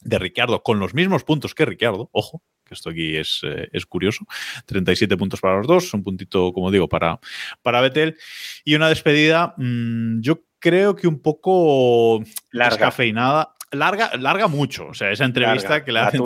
de 0.00 0.18
Ricciardo, 0.18 0.64
con 0.64 0.80
los 0.80 0.94
mismos 0.94 1.22
puntos 1.22 1.54
que 1.54 1.64
Ricciardo, 1.64 2.10
ojo, 2.10 2.42
que 2.64 2.74
esto 2.74 2.90
aquí 2.90 3.16
es, 3.16 3.40
eh, 3.44 3.68
es 3.72 3.86
curioso, 3.86 4.26
37 4.66 5.16
puntos 5.16 5.40
para 5.40 5.58
los 5.58 5.68
dos, 5.68 5.94
un 5.94 6.02
puntito, 6.02 6.52
como 6.52 6.72
digo, 6.72 6.88
para, 6.88 7.20
para 7.62 7.80
Vettel, 7.80 8.16
y 8.64 8.74
una 8.74 8.88
despedida, 8.88 9.54
mmm, 9.56 10.20
yo 10.20 10.40
creo 10.68 10.96
que 10.96 11.06
un 11.06 11.20
poco 11.20 12.20
Larga. 12.50 12.70
descafeinada, 12.76 13.54
larga, 13.70 14.10
larga 14.18 14.48
mucho, 14.48 14.88
o 14.88 14.94
sea, 14.94 15.10
esa 15.10 15.24
entrevista 15.24 15.70
Larga. 15.70 15.84
que 15.84 15.92
le 15.92 15.98
hacen 16.00 16.22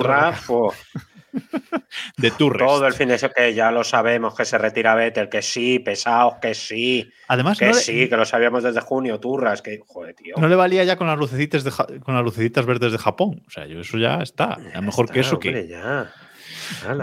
de 2.17 2.31
Turres. 2.33 2.67
todo 2.67 2.87
el 2.87 2.93
fin 2.93 3.09
de 3.09 3.19
semana, 3.19 3.35
que 3.37 3.55
ya 3.55 3.71
lo 3.71 3.85
sabemos, 3.85 4.35
que 4.35 4.45
se 4.45 4.59
retira 4.59 4.95
Vettel, 4.95 5.29
que 5.29 5.43
sí, 5.43 5.79
pesados, 5.79 6.35
que 6.43 6.55
sí, 6.55 7.09
Además, 7.29 7.59
que 7.59 7.67
no 7.67 7.73
le, 7.73 7.79
sí, 7.79 8.09
que 8.09 8.17
lo 8.17 8.25
sabíamos 8.25 8.63
desde 8.65 8.81
junio, 8.81 9.21
turras, 9.21 9.63
que, 9.63 9.79
joder, 9.87 10.15
tío. 10.15 10.35
no 10.39 10.49
le 10.49 10.57
valía 10.57 10.83
ya 10.85 10.97
con 10.97 11.07
las 11.07 11.19
lucecitas 11.19 11.63
de 11.63 11.71
Ja- 11.71 11.87
con 12.03 12.15
las 12.15 12.25
lucecitas 12.25 12.67
verdes 12.67 12.93
de 12.93 12.99
Japón, 12.99 13.43
o 13.47 13.51
sea, 13.51 13.67
yo 13.67 13.81
eso 13.81 13.97
ya 13.99 14.17
está, 14.23 14.55
a 14.55 14.59
lo 14.59 14.83
mejor 14.83 15.05
Está, 15.05 15.15
que 15.15 15.21
eso 15.21 15.35
hombre, 15.37 15.53
que 15.53 15.69
ya. 15.69 16.11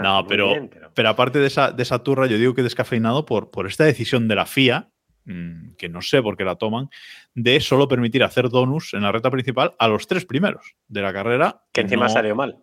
No, 0.02 0.26
pero, 0.26 0.48
bien, 0.48 0.68
pero- 0.68 0.90
pero 0.94 1.08
aparte 1.08 1.38
de 1.38 1.46
esa, 1.46 1.72
de 1.72 1.82
esa 1.82 2.00
turra, 2.00 2.26
yo 2.26 2.36
digo 2.36 2.54
que 2.54 2.62
descafeinado 2.62 3.24
por, 3.24 3.50
por 3.50 3.66
esta 3.66 3.84
decisión 3.84 4.28
de 4.28 4.34
la 4.34 4.44
FIA, 4.46 4.88
mm, 5.28 5.74
que 5.76 5.88
no 5.88 6.02
sé 6.02 6.20
por 6.22 6.36
qué 6.36 6.44
la 6.44 6.56
toman, 6.56 6.90
de 7.34 7.60
solo 7.60 7.86
permitir 7.86 8.24
hacer 8.24 8.48
donuts 8.48 8.94
en 8.94 9.02
la 9.02 9.12
recta 9.12 9.30
principal 9.30 9.74
a 9.78 9.86
los 9.88 10.06
tres 10.06 10.24
primeros 10.24 10.74
de 10.88 11.02
la 11.02 11.12
carrera. 11.12 11.62
que 11.72 11.82
encima 11.82 12.06
no- 12.06 12.10
salió 12.12 12.34
mal. 12.34 12.56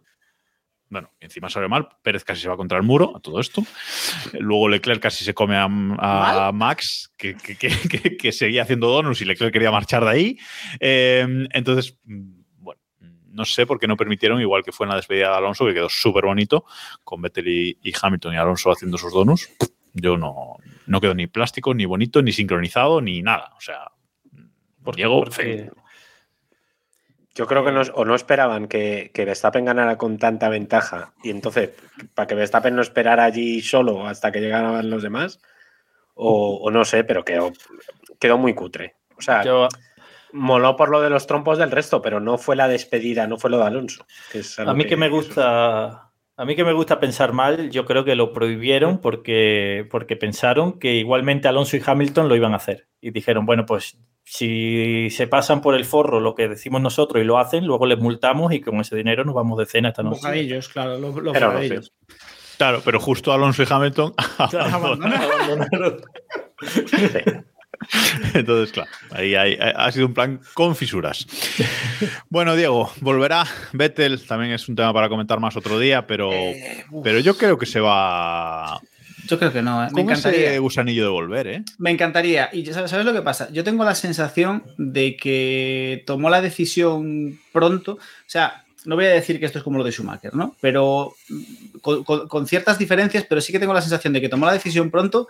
Bueno, 0.87 1.09
encima 1.19 1.49
salió 1.49 1.67
mal. 1.67 1.89
Pérez 2.03 2.23
casi 2.23 2.41
se 2.43 2.47
va 2.47 2.55
contra 2.55 2.77
el 2.77 2.83
muro 2.83 3.17
a 3.17 3.19
todo 3.19 3.39
esto. 3.39 3.63
Luego 4.33 4.69
Leclerc 4.69 5.01
casi 5.01 5.25
se 5.25 5.33
come 5.33 5.55
a, 5.55 5.63
a 5.65 6.51
Max, 6.51 7.11
que, 7.17 7.35
que- 7.35 7.55
que- 7.57 7.69
que- 7.89 8.17
que 8.17 8.31
seguía 8.31 8.61
haciendo 8.61 8.87
donuts 8.89 9.19
y 9.21 9.25
Leclerc 9.25 9.51
quería 9.51 9.71
marchar 9.71 10.03
de 10.05 10.09
ahí. 10.11 10.37
Eh, 10.79 11.47
entonces, 11.53 11.97
bueno, 12.03 12.79
no 13.29 13.45
sé 13.45 13.65
por 13.65 13.79
qué 13.79 13.87
no 13.87 13.97
permitieron, 13.97 14.39
igual 14.39 14.63
que 14.63 14.71
fue 14.71 14.85
en 14.85 14.91
la 14.91 14.95
despedida 14.97 15.31
de 15.31 15.37
Alonso, 15.37 15.65
que 15.65 15.73
quedó 15.73 15.89
súper 15.89 16.25
bonito, 16.25 16.65
con 17.03 17.19
Vettel 17.19 17.47
y, 17.47 17.77
y 17.81 17.91
Hamilton 17.99 18.35
y 18.35 18.37
Alonso 18.37 18.71
haciendo 18.71 18.97
sus 18.99 19.11
donuts. 19.11 19.49
Yo 19.93 20.17
no, 20.17 20.57
no 20.87 21.01
quedó 21.01 21.13
ni 21.13 21.27
plástico, 21.27 21.73
ni 21.73 21.85
bonito, 21.85 22.21
ni 22.21 22.31
sincronizado, 22.31 23.01
ni 23.01 23.21
nada. 23.21 23.51
O 23.57 23.61
sea, 23.61 23.91
Porque- 24.83 25.01
Diego, 25.01 25.23
porque- 25.23 25.69
Yo 27.33 27.47
creo 27.47 27.65
que 27.65 27.71
no, 27.73 27.81
o 27.81 28.05
no 28.05 28.15
esperaban 28.15 28.67
que, 28.69 29.11
que 29.13 29.25
Verstappen 29.25 29.65
ganara 29.65 29.97
con 29.97 30.17
tanta 30.17 30.47
ventaja 30.47 31.13
y 31.21 31.31
entonces 31.31 31.71
para 32.13 32.27
que 32.27 32.35
Verstappen 32.35 32.73
no 32.73 32.81
esperara 32.81 33.25
allí 33.25 33.61
solo 33.61 34.07
hasta 34.07 34.31
que 34.31 34.39
llegaran 34.39 34.89
los 34.89 35.03
demás, 35.03 35.41
o, 36.13 36.55
o 36.61 36.71
no 36.71 36.85
sé, 36.85 37.03
pero 37.03 37.25
quedó, 37.25 37.51
quedó 38.19 38.37
muy 38.37 38.53
cutre. 38.53 38.95
O 39.17 39.21
sea, 39.21 39.43
yo- 39.43 39.67
moló 40.31 40.77
por 40.77 40.87
lo 40.89 41.01
de 41.01 41.09
los 41.09 41.27
trompos 41.27 41.57
del 41.57 41.71
resto, 41.71 42.01
pero 42.01 42.21
no 42.21 42.37
fue 42.37 42.55
la 42.55 42.69
despedida, 42.69 43.27
no 43.27 43.37
fue 43.37 43.49
lo 43.49 43.57
de 43.57 43.65
Alonso. 43.65 44.05
que 44.31 44.39
es 44.39 44.57
a 44.59 44.73
mí 44.73 44.85
que 44.85 44.95
me 44.95 45.09
gusta. 45.09 46.04
A 46.37 46.43
mí 46.43 46.55
que 46.55 46.65
me 46.65 46.73
gusta 46.73 46.99
pensar 46.99 47.31
mal, 47.31 47.69
yo 47.69 47.85
creo 47.85 48.03
que 48.03 48.15
lo 48.15 48.33
prohibieron 48.33 48.99
porque, 48.99 49.87
porque 49.89 50.17
pensaron 50.17 50.79
que 50.79 50.95
igualmente 50.95 51.47
Alonso 51.47 51.77
y 51.77 51.81
Hamilton 51.85 52.27
lo 52.27 52.35
iban 52.35 52.53
a 52.53 52.57
hacer. 52.57 52.87
Y 52.99 53.11
dijeron, 53.11 53.45
bueno, 53.45 53.65
pues 53.65 53.97
si 54.25 55.09
se 55.11 55.27
pasan 55.27 55.61
por 55.61 55.75
el 55.75 55.85
forro 55.85 56.19
lo 56.19 56.35
que 56.35 56.47
decimos 56.49 56.81
nosotros 56.81 57.23
y 57.23 57.25
lo 57.25 57.37
hacen, 57.37 57.65
luego 57.65 57.85
les 57.85 57.99
multamos 57.99 58.51
y 58.53 58.59
con 58.59 58.81
ese 58.81 58.95
dinero 58.97 59.23
nos 59.23 59.35
vamos 59.35 59.57
de 59.59 59.65
cena 59.65 59.89
esta 59.89 60.03
noche. 60.03 60.17
Bocadillos, 60.17 60.67
claro, 60.67 60.97
los, 60.97 61.15
los 61.15 61.31
Pero 61.33 61.47
no, 61.47 61.53
bocadillos. 61.53 61.93
claro, 62.57 62.81
pero 62.83 62.99
justo 62.99 63.31
Alonso 63.31 63.63
y 63.63 63.67
Hamilton 63.69 64.13
Abandonaron. 64.37 65.67
Sí. 66.65 67.19
Entonces, 68.33 68.71
claro, 68.71 68.89
ahí, 69.11 69.35
hay- 69.35 69.57
ha 69.59 69.91
sido 69.91 70.07
un 70.07 70.13
plan 70.13 70.39
con 70.53 70.75
fisuras. 70.75 71.25
Bueno, 72.29 72.55
Diego, 72.55 72.91
volverá. 73.01 73.45
Vettel 73.73 74.25
también 74.25 74.51
es 74.53 74.67
un 74.69 74.75
tema 74.75 74.93
para 74.93 75.09
comentar 75.09 75.39
más 75.39 75.55
otro 75.55 75.79
día, 75.79 76.05
pero, 76.07 76.31
Eh, 76.31 76.85
pero 77.03 77.19
yo 77.19 77.37
creo 77.37 77.57
que 77.57 77.65
se 77.65 77.79
va 77.79 78.79
yo 79.27 79.39
creo 79.39 79.51
que 79.51 79.61
no, 79.63 79.83
¿eh? 79.83 79.87
me 79.91 80.01
ese 80.03 80.11
encantaría. 80.29 80.59
gusanillo 80.59 81.03
de 81.03 81.09
volver, 81.09 81.47
¿eh? 81.47 81.63
Me 81.79 81.89
encantaría. 81.89 82.49
Y 82.53 82.63
¿sabes 82.67 82.91
sabes 82.91 83.05
lo 83.07 83.13
que 83.13 83.23
pasa? 83.23 83.49
Yo 83.51 83.63
tengo 83.63 83.83
la 83.83 83.95
sensación 83.95 84.63
de 84.77 85.17
que 85.17 86.03
tomó 86.05 86.29
la 86.29 86.41
decisión 86.41 87.39
pronto. 87.51 87.93
O 87.93 87.99
sea, 88.27 88.63
no 88.85 88.95
voy 88.95 89.05
a 89.05 89.09
decir 89.09 89.39
que 89.39 89.47
esto 89.47 89.57
es 89.57 89.63
como 89.63 89.79
lo 89.79 89.83
de 89.83 89.91
Schumacher, 89.91 90.35
¿no? 90.35 90.55
Pero 90.61 91.15
mm, 91.29 91.79
con, 91.81 92.03
con- 92.03 92.27
con 92.27 92.45
ciertas 92.45 92.77
diferencias, 92.77 93.25
pero 93.27 93.41
sí 93.41 93.51
que 93.51 93.57
tengo 93.57 93.73
la 93.73 93.81
sensación 93.81 94.13
de 94.13 94.21
que 94.21 94.29
tomó 94.29 94.45
la 94.45 94.53
decisión 94.53 94.91
pronto 94.91 95.27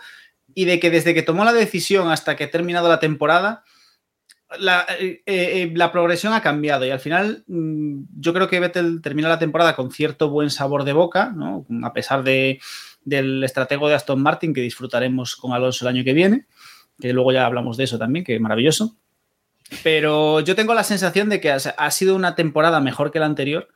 y 0.55 0.65
de 0.65 0.79
que 0.79 0.89
desde 0.89 1.13
que 1.13 1.21
tomó 1.21 1.45
la 1.45 1.53
decisión 1.53 2.09
hasta 2.09 2.35
que 2.35 2.45
ha 2.45 2.51
terminado 2.51 2.89
la 2.89 2.99
temporada, 2.99 3.63
la, 4.57 4.85
eh, 4.99 5.21
eh, 5.25 5.71
la 5.75 5.91
progresión 5.91 6.33
ha 6.33 6.41
cambiado 6.41 6.85
y 6.85 6.91
al 6.91 6.99
final 6.99 7.43
mm, 7.47 8.03
yo 8.17 8.33
creo 8.33 8.47
que 8.47 8.59
Vettel 8.59 9.01
termina 9.01 9.27
la 9.27 9.37
temporada 9.37 9.75
con 9.75 9.91
cierto 9.91 10.29
buen 10.29 10.49
sabor 10.49 10.85
de 10.85 10.93
boca, 10.93 11.33
¿no? 11.35 11.65
A 11.83 11.93
pesar 11.93 12.23
de, 12.23 12.59
del 13.03 13.43
estratego 13.43 13.89
de 13.89 13.95
Aston 13.95 14.21
Martin 14.21 14.53
que 14.53 14.61
disfrutaremos 14.61 15.35
con 15.35 15.51
Alonso 15.51 15.85
el 15.85 15.93
año 15.93 16.03
que 16.05 16.13
viene, 16.13 16.45
que 16.99 17.11
luego 17.11 17.33
ya 17.33 17.45
hablamos 17.45 17.75
de 17.75 17.83
eso 17.83 17.99
también, 17.99 18.23
que 18.23 18.39
maravilloso. 18.39 18.95
Pero 19.83 20.39
yo 20.41 20.55
tengo 20.55 20.73
la 20.73 20.83
sensación 20.83 21.27
de 21.27 21.41
que 21.41 21.51
ha 21.51 21.91
sido 21.91 22.15
una 22.15 22.35
temporada 22.35 22.79
mejor 22.79 23.11
que 23.11 23.19
la 23.19 23.25
anterior 23.25 23.67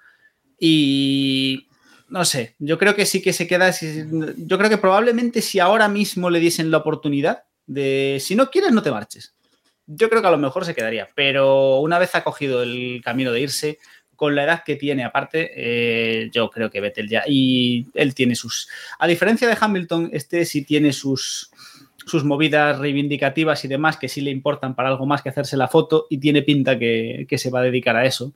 y 0.60 1.69
no 2.10 2.26
sé, 2.26 2.56
yo 2.60 2.78
creo 2.78 2.96
que 2.96 3.06
sí 3.06 3.22
que 3.22 3.34
se 3.34 3.48
queda, 3.48 3.72
yo 3.72 4.58
creo 4.58 4.70
que 4.70 4.78
probablemente 4.78 5.42
si 5.42 5.60
ahora 5.60 5.88
mismo 5.88 6.30
le 6.30 6.40
diesen 6.40 6.72
la 6.72 6.78
oportunidad 6.78 7.44
de, 7.68 8.18
si 8.20 8.36
no 8.36 8.50
quieres, 8.50 8.72
no 8.72 8.82
te 8.82 8.92
marches. 8.92 9.34
Yo 9.86 10.10
creo 10.10 10.22
que 10.22 10.28
a 10.28 10.32
lo 10.32 10.38
mejor 10.38 10.66
se 10.66 10.76
quedaría, 10.76 11.10
pero 11.16 11.80
una 11.80 11.98
vez 11.98 12.14
ha 12.16 12.24
cogido 12.24 12.62
el 12.62 13.02
camino 13.04 13.32
de 13.32 13.42
irse, 13.42 13.80
con 14.20 14.36
la 14.36 14.44
edad 14.44 14.64
que 14.66 14.76
tiene 14.76 15.06
aparte, 15.06 15.52
eh, 15.56 16.30
yo 16.34 16.50
creo 16.50 16.70
que 16.70 16.82
Vettel 16.82 17.08
ya, 17.08 17.24
y 17.26 17.88
él 17.94 18.14
tiene 18.14 18.36
sus, 18.36 18.68
a 19.00 19.08
diferencia 19.08 19.48
de 19.48 19.58
Hamilton, 19.58 20.10
este 20.12 20.44
sí 20.44 20.66
tiene 20.66 20.92
sus, 20.92 21.52
sus 22.06 22.26
movidas 22.26 22.80
reivindicativas 22.80 23.64
y 23.64 23.70
demás 23.70 23.96
que 23.96 24.10
sí 24.10 24.20
le 24.20 24.32
importan 24.32 24.76
para 24.76 24.90
algo 24.90 25.06
más 25.06 25.22
que 25.22 25.30
hacerse 25.30 25.56
la 25.56 25.70
foto 25.70 26.06
y 26.10 26.18
tiene 26.18 26.42
pinta 26.42 26.78
que, 26.78 27.26
que 27.30 27.38
se 27.38 27.50
va 27.50 27.62
a 27.62 27.64
dedicar 27.64 27.96
a 27.96 28.06
eso. 28.06 28.34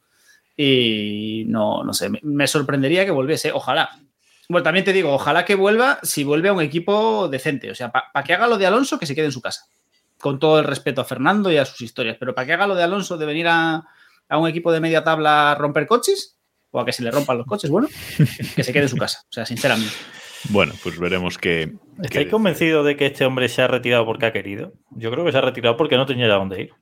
Y 0.55 1.45
no, 1.47 1.83
no 1.83 1.93
sé, 1.93 2.09
me, 2.09 2.19
me 2.23 2.47
sorprendería 2.47 3.05
que 3.05 3.11
volviese, 3.11 3.51
ojalá. 3.51 3.89
Bueno, 4.49 4.63
también 4.63 4.85
te 4.85 4.93
digo, 4.93 5.13
ojalá 5.13 5.45
que 5.45 5.55
vuelva 5.55 5.99
si 6.03 6.23
vuelve 6.23 6.49
a 6.49 6.53
un 6.53 6.61
equipo 6.61 7.27
decente. 7.27 7.71
O 7.71 7.75
sea, 7.75 7.91
para 7.91 8.23
que 8.23 8.33
haga 8.33 8.47
lo 8.47 8.57
de 8.57 8.65
Alonso, 8.65 8.99
que 8.99 9.05
se 9.05 9.15
quede 9.15 9.25
en 9.25 9.31
su 9.31 9.41
casa. 9.41 9.65
Con 10.19 10.39
todo 10.39 10.59
el 10.59 10.65
respeto 10.65 11.01
a 11.01 11.05
Fernando 11.05 11.51
y 11.51 11.57
a 11.57 11.65
sus 11.65 11.81
historias. 11.81 12.17
Pero 12.19 12.35
para 12.35 12.45
que 12.45 12.53
haga 12.53 12.67
lo 12.67 12.75
de 12.75 12.83
Alonso 12.83 13.17
de 13.17 13.25
venir 13.25 13.47
a, 13.47 13.83
a 14.29 14.37
un 14.37 14.47
equipo 14.47 14.71
de 14.71 14.79
media 14.79 15.03
tabla 15.03 15.51
a 15.51 15.55
romper 15.55 15.87
coches, 15.87 16.37
o 16.71 16.79
a 16.79 16.85
que 16.85 16.91
se 16.91 17.03
le 17.03 17.11
rompan 17.11 17.37
los 17.37 17.47
coches, 17.47 17.69
bueno, 17.69 17.87
que 18.55 18.63
se 18.63 18.73
quede 18.73 18.83
en 18.83 18.89
su 18.89 18.97
casa. 18.97 19.21
O 19.29 19.31
sea, 19.31 19.45
sinceramente. 19.45 19.93
Bueno, 20.49 20.73
pues 20.83 20.99
veremos 20.99 21.37
que. 21.37 21.73
¿Estáis 22.01 22.29
convencidos 22.29 22.85
de 22.85 22.97
que 22.97 23.05
este 23.05 23.25
hombre 23.25 23.47
se 23.47 23.61
ha 23.61 23.67
retirado 23.67 24.05
porque 24.05 24.25
ha 24.25 24.33
querido? 24.33 24.73
Yo 24.91 25.09
creo 25.11 25.23
que 25.23 25.31
se 25.31 25.37
ha 25.37 25.41
retirado 25.41 25.77
porque 25.77 25.95
no 25.95 26.05
tenía 26.05 26.27
dónde 26.27 26.63
ir. 26.63 26.73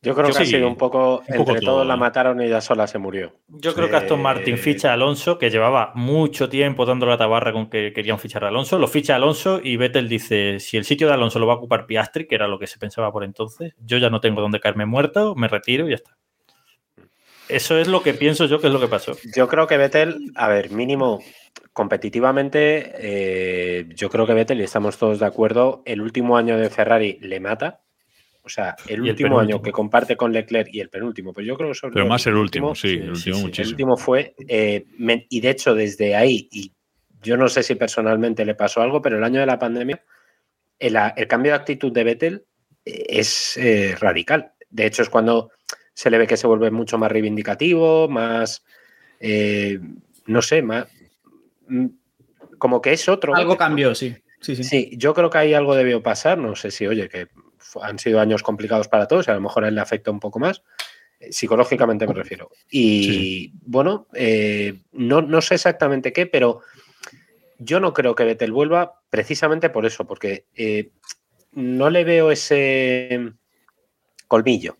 Yo 0.00 0.14
creo 0.14 0.28
Yo 0.28 0.34
que 0.34 0.42
ha 0.44 0.46
sido 0.46 0.68
un 0.68 0.76
poco, 0.76 1.24
un 1.26 1.36
poco 1.36 1.50
entre 1.50 1.60
todo, 1.60 1.74
todos 1.74 1.86
la 1.86 1.94
¿eh? 1.94 1.96
mataron 1.96 2.40
y 2.40 2.44
ella 2.44 2.60
sola 2.60 2.86
se 2.86 2.98
murió. 2.98 3.34
Yo 3.48 3.74
creo 3.74 3.90
que 3.90 3.96
Aston 3.96 4.22
Martin 4.22 4.56
ficha 4.56 4.90
a 4.90 4.92
Alonso, 4.92 5.38
que 5.38 5.50
llevaba 5.50 5.90
mucho 5.96 6.48
tiempo 6.48 6.86
dando 6.86 7.04
la 7.06 7.18
tabarra 7.18 7.52
con 7.52 7.68
que 7.68 7.92
querían 7.92 8.20
fichar 8.20 8.44
a 8.44 8.48
Alonso. 8.48 8.78
Lo 8.78 8.86
ficha 8.86 9.16
Alonso 9.16 9.60
y 9.62 9.76
Vettel 9.76 10.08
dice: 10.08 10.60
si 10.60 10.76
el 10.76 10.84
sitio 10.84 11.08
de 11.08 11.14
Alonso 11.14 11.40
lo 11.40 11.48
va 11.48 11.54
a 11.54 11.56
ocupar 11.56 11.86
Piastri, 11.86 12.28
que 12.28 12.36
era 12.36 12.46
lo 12.46 12.60
que 12.60 12.68
se 12.68 12.78
pensaba 12.78 13.10
por 13.10 13.24
entonces, 13.24 13.74
yo 13.80 13.98
ya 13.98 14.08
no 14.08 14.20
tengo 14.20 14.40
dónde 14.40 14.60
caerme 14.60 14.86
muerto, 14.86 15.34
me 15.34 15.48
retiro 15.48 15.86
y 15.88 15.90
ya 15.90 15.96
está. 15.96 16.16
Eso 17.48 17.76
es 17.78 17.88
lo 17.88 18.02
que 18.02 18.14
pienso 18.14 18.44
yo 18.44 18.60
que 18.60 18.68
es 18.68 18.72
lo 18.72 18.78
que 18.78 18.88
pasó. 18.88 19.16
Yo 19.34 19.48
creo 19.48 19.66
que 19.66 19.78
Vettel, 19.78 20.32
a 20.36 20.48
ver, 20.48 20.70
mínimo 20.70 21.18
competitivamente, 21.72 22.92
eh, 22.98 23.86
yo 23.96 24.10
creo 24.10 24.26
que 24.26 24.34
Vettel, 24.34 24.60
y 24.60 24.64
estamos 24.64 24.98
todos 24.98 25.18
de 25.18 25.26
acuerdo, 25.26 25.82
el 25.86 26.02
último 26.02 26.36
año 26.36 26.56
de 26.56 26.70
Ferrari 26.70 27.18
le 27.20 27.40
mata. 27.40 27.80
O 28.48 28.50
sea, 28.50 28.74
el 28.86 29.02
último 29.02 29.38
año 29.38 29.60
que 29.60 29.70
comparte 29.70 30.16
con 30.16 30.32
Leclerc 30.32 30.70
y 30.72 30.80
el 30.80 30.88
penúltimo, 30.88 31.34
pues 31.34 31.46
yo 31.46 31.54
creo 31.54 31.68
que 31.68 31.74
sobre 31.74 31.92
Pero 31.92 32.04
todo 32.06 32.08
más 32.08 32.26
el 32.26 32.34
último, 32.34 32.74
sí, 32.74 32.88
sí, 32.88 32.94
el 32.94 33.10
último 33.10 33.36
sí. 33.36 33.40
El 33.42 33.46
muchísimo. 33.46 33.70
último 33.70 33.96
fue, 33.98 34.34
eh, 34.48 34.86
me- 34.96 35.26
y 35.28 35.40
de 35.42 35.50
hecho 35.50 35.74
desde 35.74 36.16
ahí, 36.16 36.48
y 36.50 36.72
yo 37.22 37.36
no 37.36 37.48
sé 37.50 37.62
si 37.62 37.74
personalmente 37.74 38.46
le 38.46 38.54
pasó 38.54 38.80
algo, 38.80 39.02
pero 39.02 39.18
el 39.18 39.24
año 39.24 39.40
de 39.40 39.46
la 39.46 39.58
pandemia, 39.58 40.02
el, 40.78 40.96
el 41.16 41.28
cambio 41.28 41.52
de 41.52 41.58
actitud 41.58 41.92
de 41.92 42.04
Vettel 42.04 42.44
eh, 42.86 43.04
es 43.10 43.58
eh, 43.58 43.94
radical. 44.00 44.52
De 44.70 44.86
hecho 44.86 45.02
es 45.02 45.10
cuando 45.10 45.50
se 45.92 46.10
le 46.10 46.16
ve 46.16 46.26
que 46.26 46.38
se 46.38 46.46
vuelve 46.46 46.70
mucho 46.70 46.96
más 46.96 47.12
reivindicativo, 47.12 48.08
más, 48.08 48.64
eh, 49.20 49.78
no 50.26 50.40
sé, 50.40 50.62
más, 50.62 50.86
mm, 51.66 51.86
como 52.56 52.80
que 52.80 52.92
es 52.92 53.08
otro. 53.08 53.34
Algo 53.34 53.50
Vettel, 53.50 53.58
¿no? 53.58 53.68
cambió, 53.68 53.94
sí. 53.94 54.16
Sí, 54.40 54.54
sí. 54.54 54.62
Sí, 54.62 54.90
yo 54.96 55.14
creo 55.14 55.30
que 55.30 55.38
ahí 55.38 55.52
algo 55.52 55.74
debió 55.74 56.00
pasar. 56.00 56.38
No 56.38 56.54
sé 56.54 56.70
si, 56.70 56.86
oye, 56.86 57.08
que 57.08 57.26
han 57.82 57.98
sido 57.98 58.20
años 58.20 58.42
complicados 58.42 58.88
para 58.88 59.06
todos 59.06 59.28
y 59.28 59.30
a 59.30 59.34
lo 59.34 59.40
mejor 59.40 59.64
a 59.64 59.68
él 59.68 59.74
le 59.74 59.80
afecta 59.80 60.10
un 60.10 60.20
poco 60.20 60.38
más. 60.38 60.62
eh, 61.20 61.32
Psicológicamente 61.32 62.06
me 62.06 62.14
refiero. 62.14 62.50
Y 62.70 63.52
bueno, 63.66 64.06
eh, 64.14 64.74
no, 64.92 65.22
no 65.22 65.40
sé 65.40 65.54
exactamente 65.54 66.12
qué, 66.12 66.26
pero 66.26 66.60
yo 67.58 67.80
no 67.80 67.92
creo 67.92 68.14
que 68.14 68.24
Vettel 68.24 68.52
vuelva 68.52 69.00
precisamente 69.10 69.70
por 69.70 69.84
eso, 69.86 70.06
porque 70.06 70.46
eh, 70.54 70.90
no 71.52 71.90
le 71.90 72.04
veo 72.04 72.30
ese 72.30 73.32
colmillo. 74.28 74.76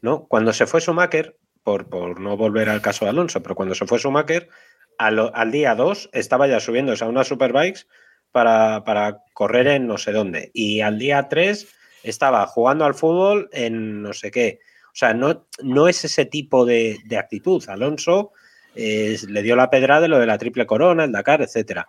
¿no? 0.00 0.26
Cuando 0.26 0.52
se 0.52 0.66
fue 0.66 0.80
Schumacher, 0.80 1.36
por, 1.62 1.90
por 1.90 2.20
no 2.20 2.36
volver 2.38 2.70
al 2.70 2.80
caso 2.80 3.04
de 3.04 3.10
Alonso, 3.10 3.42
pero 3.42 3.54
cuando 3.54 3.74
se 3.74 3.86
fue 3.86 3.98
Schumacher, 3.98 4.48
al, 4.96 5.30
al 5.34 5.52
día 5.52 5.74
2 5.74 6.10
estaba 6.12 6.46
ya 6.46 6.58
subiéndose 6.60 7.04
a 7.04 7.08
unas 7.08 7.28
superbikes 7.28 7.86
para, 8.32 8.84
para 8.84 9.24
correr 9.34 9.66
en 9.66 9.86
no 9.86 9.98
sé 9.98 10.12
dónde. 10.12 10.50
Y 10.54 10.80
al 10.80 10.98
día 10.98 11.28
3 11.28 11.68
estaba 12.02 12.46
jugando 12.46 12.84
al 12.84 12.94
fútbol 12.94 13.48
en 13.52 14.02
no 14.02 14.12
sé 14.12 14.30
qué. 14.30 14.60
O 14.86 14.96
sea, 14.96 15.14
no, 15.14 15.46
no 15.62 15.88
es 15.88 16.04
ese 16.04 16.24
tipo 16.24 16.64
de, 16.64 16.98
de 17.04 17.16
actitud. 17.16 17.62
Alonso 17.68 18.32
eh, 18.74 19.16
le 19.28 19.42
dio 19.42 19.56
la 19.56 19.70
pedrada 19.70 20.02
de 20.02 20.08
lo 20.08 20.18
de 20.18 20.26
la 20.26 20.38
triple 20.38 20.66
corona, 20.66 21.04
el 21.04 21.12
Dakar, 21.12 21.42
etcétera. 21.42 21.88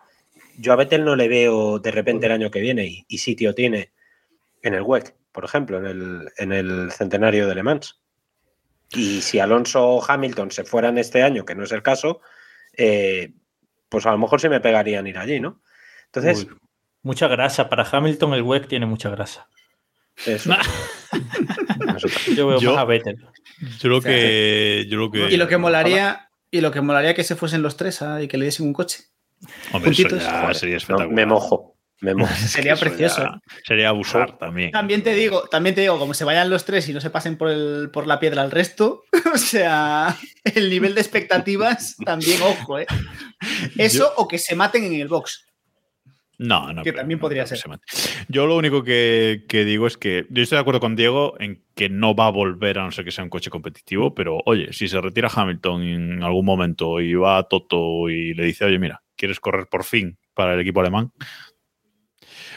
Yo 0.57 0.73
a 0.73 0.75
Vettel 0.75 1.05
no 1.05 1.15
le 1.15 1.27
veo 1.27 1.79
de 1.79 1.91
repente 1.91 2.25
el 2.25 2.31
año 2.33 2.51
que 2.51 2.59
viene 2.59 2.85
y, 2.85 3.05
y 3.07 3.17
sitio 3.17 3.55
tiene 3.55 3.91
en 4.61 4.73
el 4.73 4.81
WEC, 4.81 5.15
por 5.31 5.45
ejemplo, 5.45 5.77
en 5.77 5.85
el, 5.85 6.29
en 6.37 6.51
el 6.51 6.91
centenario 6.91 7.47
de 7.47 7.55
Le 7.55 7.63
Mans. 7.63 7.99
Y 8.91 9.21
si 9.21 9.39
Alonso 9.39 9.87
o 9.87 10.03
Hamilton 10.05 10.51
se 10.51 10.63
fueran 10.63 10.97
este 10.97 11.23
año, 11.23 11.45
que 11.45 11.55
no 11.55 11.63
es 11.63 11.71
el 11.71 11.81
caso, 11.81 12.21
eh, 12.75 13.33
pues 13.89 14.05
a 14.05 14.11
lo 14.11 14.17
mejor 14.17 14.41
se 14.41 14.49
me 14.49 14.59
pegarían 14.59 15.07
ir 15.07 15.17
allí, 15.17 15.39
¿no? 15.39 15.61
Entonces, 16.05 16.45
Uy, 16.45 16.57
mucha 17.01 17.27
grasa. 17.27 17.69
Para 17.69 17.87
Hamilton 17.89 18.33
el 18.33 18.43
WEC 18.43 18.67
tiene 18.67 18.85
mucha 18.85 19.09
grasa. 19.09 19.47
Eso. 20.25 20.53
Yo 22.35 22.47
veo 22.47 22.59
Yo- 22.59 22.71
más 22.73 22.81
a 22.81 22.85
Vettel. 22.85 23.17
Yo 23.79 23.89
lo 23.89 24.01
que. 24.01 24.85
Yo 24.89 24.97
lo 24.97 25.11
que 25.11 25.29
Y 25.31 25.37
lo 25.37 25.47
que 25.47 25.57
molaría, 25.57 26.29
y 26.49 26.61
lo 26.61 26.71
que 26.71 26.81
molaría 26.81 27.13
que 27.13 27.23
se 27.23 27.35
fuesen 27.35 27.61
los 27.61 27.77
tres 27.77 28.01
ah, 28.01 28.21
y 28.21 28.27
que 28.27 28.37
le 28.37 28.45
diesen 28.45 28.65
un 28.67 28.73
coche. 28.73 29.03
Hombre, 29.71 29.91
eso 29.91 30.03
puntitos. 30.03 30.23
ya 30.23 30.41
Joder, 30.41 30.55
sería 30.55 30.73
no, 30.73 30.77
espectacular. 30.77 31.09
me 31.15 31.25
mojo, 31.25 31.75
me 32.01 32.13
mojo. 32.13 32.33
Sería 32.47 32.75
precioso. 32.75 33.23
ya 33.23 33.39
Sería 33.65 33.89
abusar 33.89 34.37
también. 34.37 34.71
También 34.71 35.01
te 35.03 35.13
digo, 35.15 35.47
también 35.49 35.73
te 35.75 35.81
digo, 35.81 35.97
como 35.99 36.13
se 36.13 36.23
vayan 36.25 36.49
los 36.49 36.65
tres 36.65 36.87
y 36.89 36.93
no 36.93 37.01
se 37.01 37.09
pasen 37.09 37.37
por, 37.37 37.49
el, 37.49 37.89
por 37.91 38.05
la 38.07 38.19
piedra 38.19 38.41
al 38.43 38.51
resto, 38.51 39.03
o 39.33 39.37
sea, 39.37 40.15
el 40.43 40.69
nivel 40.69 40.93
de 40.95 41.01
expectativas 41.01 41.95
también, 42.05 42.39
ojo, 42.41 42.79
¿eh? 42.79 42.85
Eso 43.77 44.13
o 44.17 44.27
que 44.27 44.37
se 44.37 44.55
maten 44.55 44.83
en 44.83 44.93
el 44.93 45.07
box. 45.07 45.45
No, 46.41 46.73
no. 46.73 46.81
Que 46.81 46.89
creo, 46.89 47.01
también 47.01 47.19
podría 47.19 47.45
ser. 47.45 47.59
Yo 48.27 48.47
lo 48.47 48.57
único 48.57 48.83
que, 48.83 49.45
que 49.47 49.63
digo 49.63 49.85
es 49.85 49.95
que 49.95 50.25
yo 50.31 50.41
estoy 50.41 50.55
de 50.55 50.61
acuerdo 50.61 50.79
con 50.79 50.95
Diego 50.95 51.35
en 51.39 51.63
que 51.75 51.87
no 51.87 52.15
va 52.15 52.25
a 52.25 52.31
volver 52.31 52.79
a 52.79 52.83
no 52.83 52.91
ser 52.91 53.05
que 53.05 53.11
sea 53.11 53.23
un 53.23 53.29
coche 53.29 53.51
competitivo, 53.51 54.15
pero 54.15 54.41
oye, 54.47 54.73
si 54.73 54.87
se 54.87 54.99
retira 54.99 55.29
Hamilton 55.31 55.83
en 55.83 56.23
algún 56.23 56.43
momento 56.43 56.99
y 56.99 57.13
va 57.13 57.37
a 57.37 57.43
Toto 57.43 58.09
y 58.09 58.33
le 58.33 58.43
dice, 58.43 58.65
oye, 58.65 58.79
mira, 58.79 59.03
¿quieres 59.15 59.39
correr 59.39 59.67
por 59.67 59.83
fin 59.83 60.17
para 60.33 60.55
el 60.55 60.59
equipo 60.61 60.79
alemán? 60.79 61.11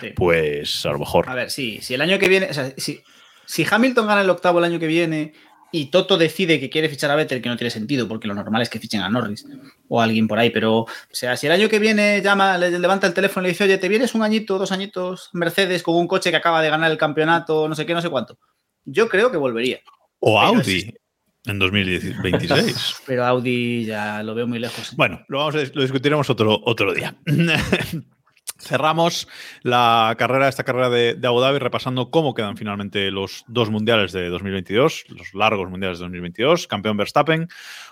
Sí. 0.00 0.12
Pues 0.16 0.86
a 0.86 0.92
lo 0.92 1.00
mejor. 1.00 1.28
A 1.28 1.34
ver, 1.34 1.50
sí, 1.50 1.80
si 1.82 1.92
el 1.92 2.00
año 2.00 2.18
que 2.18 2.30
viene, 2.30 2.46
o 2.46 2.54
sea, 2.54 2.72
si, 2.78 3.02
si 3.44 3.66
Hamilton 3.70 4.06
gana 4.06 4.22
el 4.22 4.30
octavo 4.30 4.60
el 4.60 4.64
año 4.64 4.78
que 4.78 4.86
viene 4.86 5.34
y 5.74 5.86
Toto 5.86 6.16
decide 6.16 6.60
que 6.60 6.70
quiere 6.70 6.88
fichar 6.88 7.10
a 7.10 7.16
Vettel, 7.16 7.42
que 7.42 7.48
no 7.48 7.56
tiene 7.56 7.68
sentido, 7.68 8.06
porque 8.06 8.28
lo 8.28 8.34
normal 8.34 8.62
es 8.62 8.70
que 8.70 8.78
fichen 8.78 9.00
a 9.00 9.08
Norris 9.08 9.44
o 9.88 10.00
a 10.00 10.04
alguien 10.04 10.28
por 10.28 10.38
ahí, 10.38 10.50
pero, 10.50 10.82
o 10.82 10.88
sea, 11.10 11.36
si 11.36 11.48
el 11.48 11.52
año 11.52 11.68
que 11.68 11.80
viene 11.80 12.22
llama, 12.22 12.56
le 12.56 12.78
levanta 12.78 13.08
el 13.08 13.12
teléfono 13.12 13.44
y 13.44 13.48
le 13.48 13.52
dice, 13.54 13.64
oye, 13.64 13.76
te 13.78 13.88
vienes 13.88 14.14
un 14.14 14.22
añito, 14.22 14.56
dos 14.56 14.70
añitos, 14.70 15.30
Mercedes 15.32 15.82
con 15.82 15.96
un 15.96 16.06
coche 16.06 16.30
que 16.30 16.36
acaba 16.36 16.62
de 16.62 16.70
ganar 16.70 16.92
el 16.92 16.96
campeonato, 16.96 17.68
no 17.68 17.74
sé 17.74 17.84
qué, 17.84 17.92
no 17.92 18.00
sé 18.00 18.08
cuánto. 18.08 18.38
Yo 18.84 19.08
creo 19.08 19.32
que 19.32 19.36
volvería, 19.36 19.80
O 20.20 20.38
Audi 20.38 20.94
en 21.44 21.58
2026. 21.58 22.94
pero 23.06 23.24
Audi 23.24 23.84
ya 23.84 24.22
lo 24.22 24.36
veo 24.36 24.46
muy 24.46 24.60
lejos. 24.60 24.94
Bueno, 24.94 25.24
lo, 25.26 25.38
vamos 25.38 25.56
a, 25.56 25.58
lo 25.58 25.82
discutiremos 25.82 26.30
otro, 26.30 26.60
otro 26.64 26.94
día. 26.94 27.16
Cerramos 28.64 29.28
la 29.62 30.14
carrera, 30.18 30.48
esta 30.48 30.64
carrera 30.64 30.90
de, 30.90 31.18
Abu 31.22 31.40
Dhabi, 31.40 31.58
repasando 31.58 32.10
cómo 32.10 32.34
quedan 32.34 32.56
finalmente 32.56 33.10
los 33.10 33.44
dos 33.46 33.70
mundiales 33.70 34.12
de 34.12 34.28
2022, 34.28 35.04
los 35.08 35.34
largos 35.34 35.68
mundiales 35.70 35.98
de 35.98 36.04
2022. 36.04 36.66
Campeón 36.66 36.96
Verstappen 36.96 37.48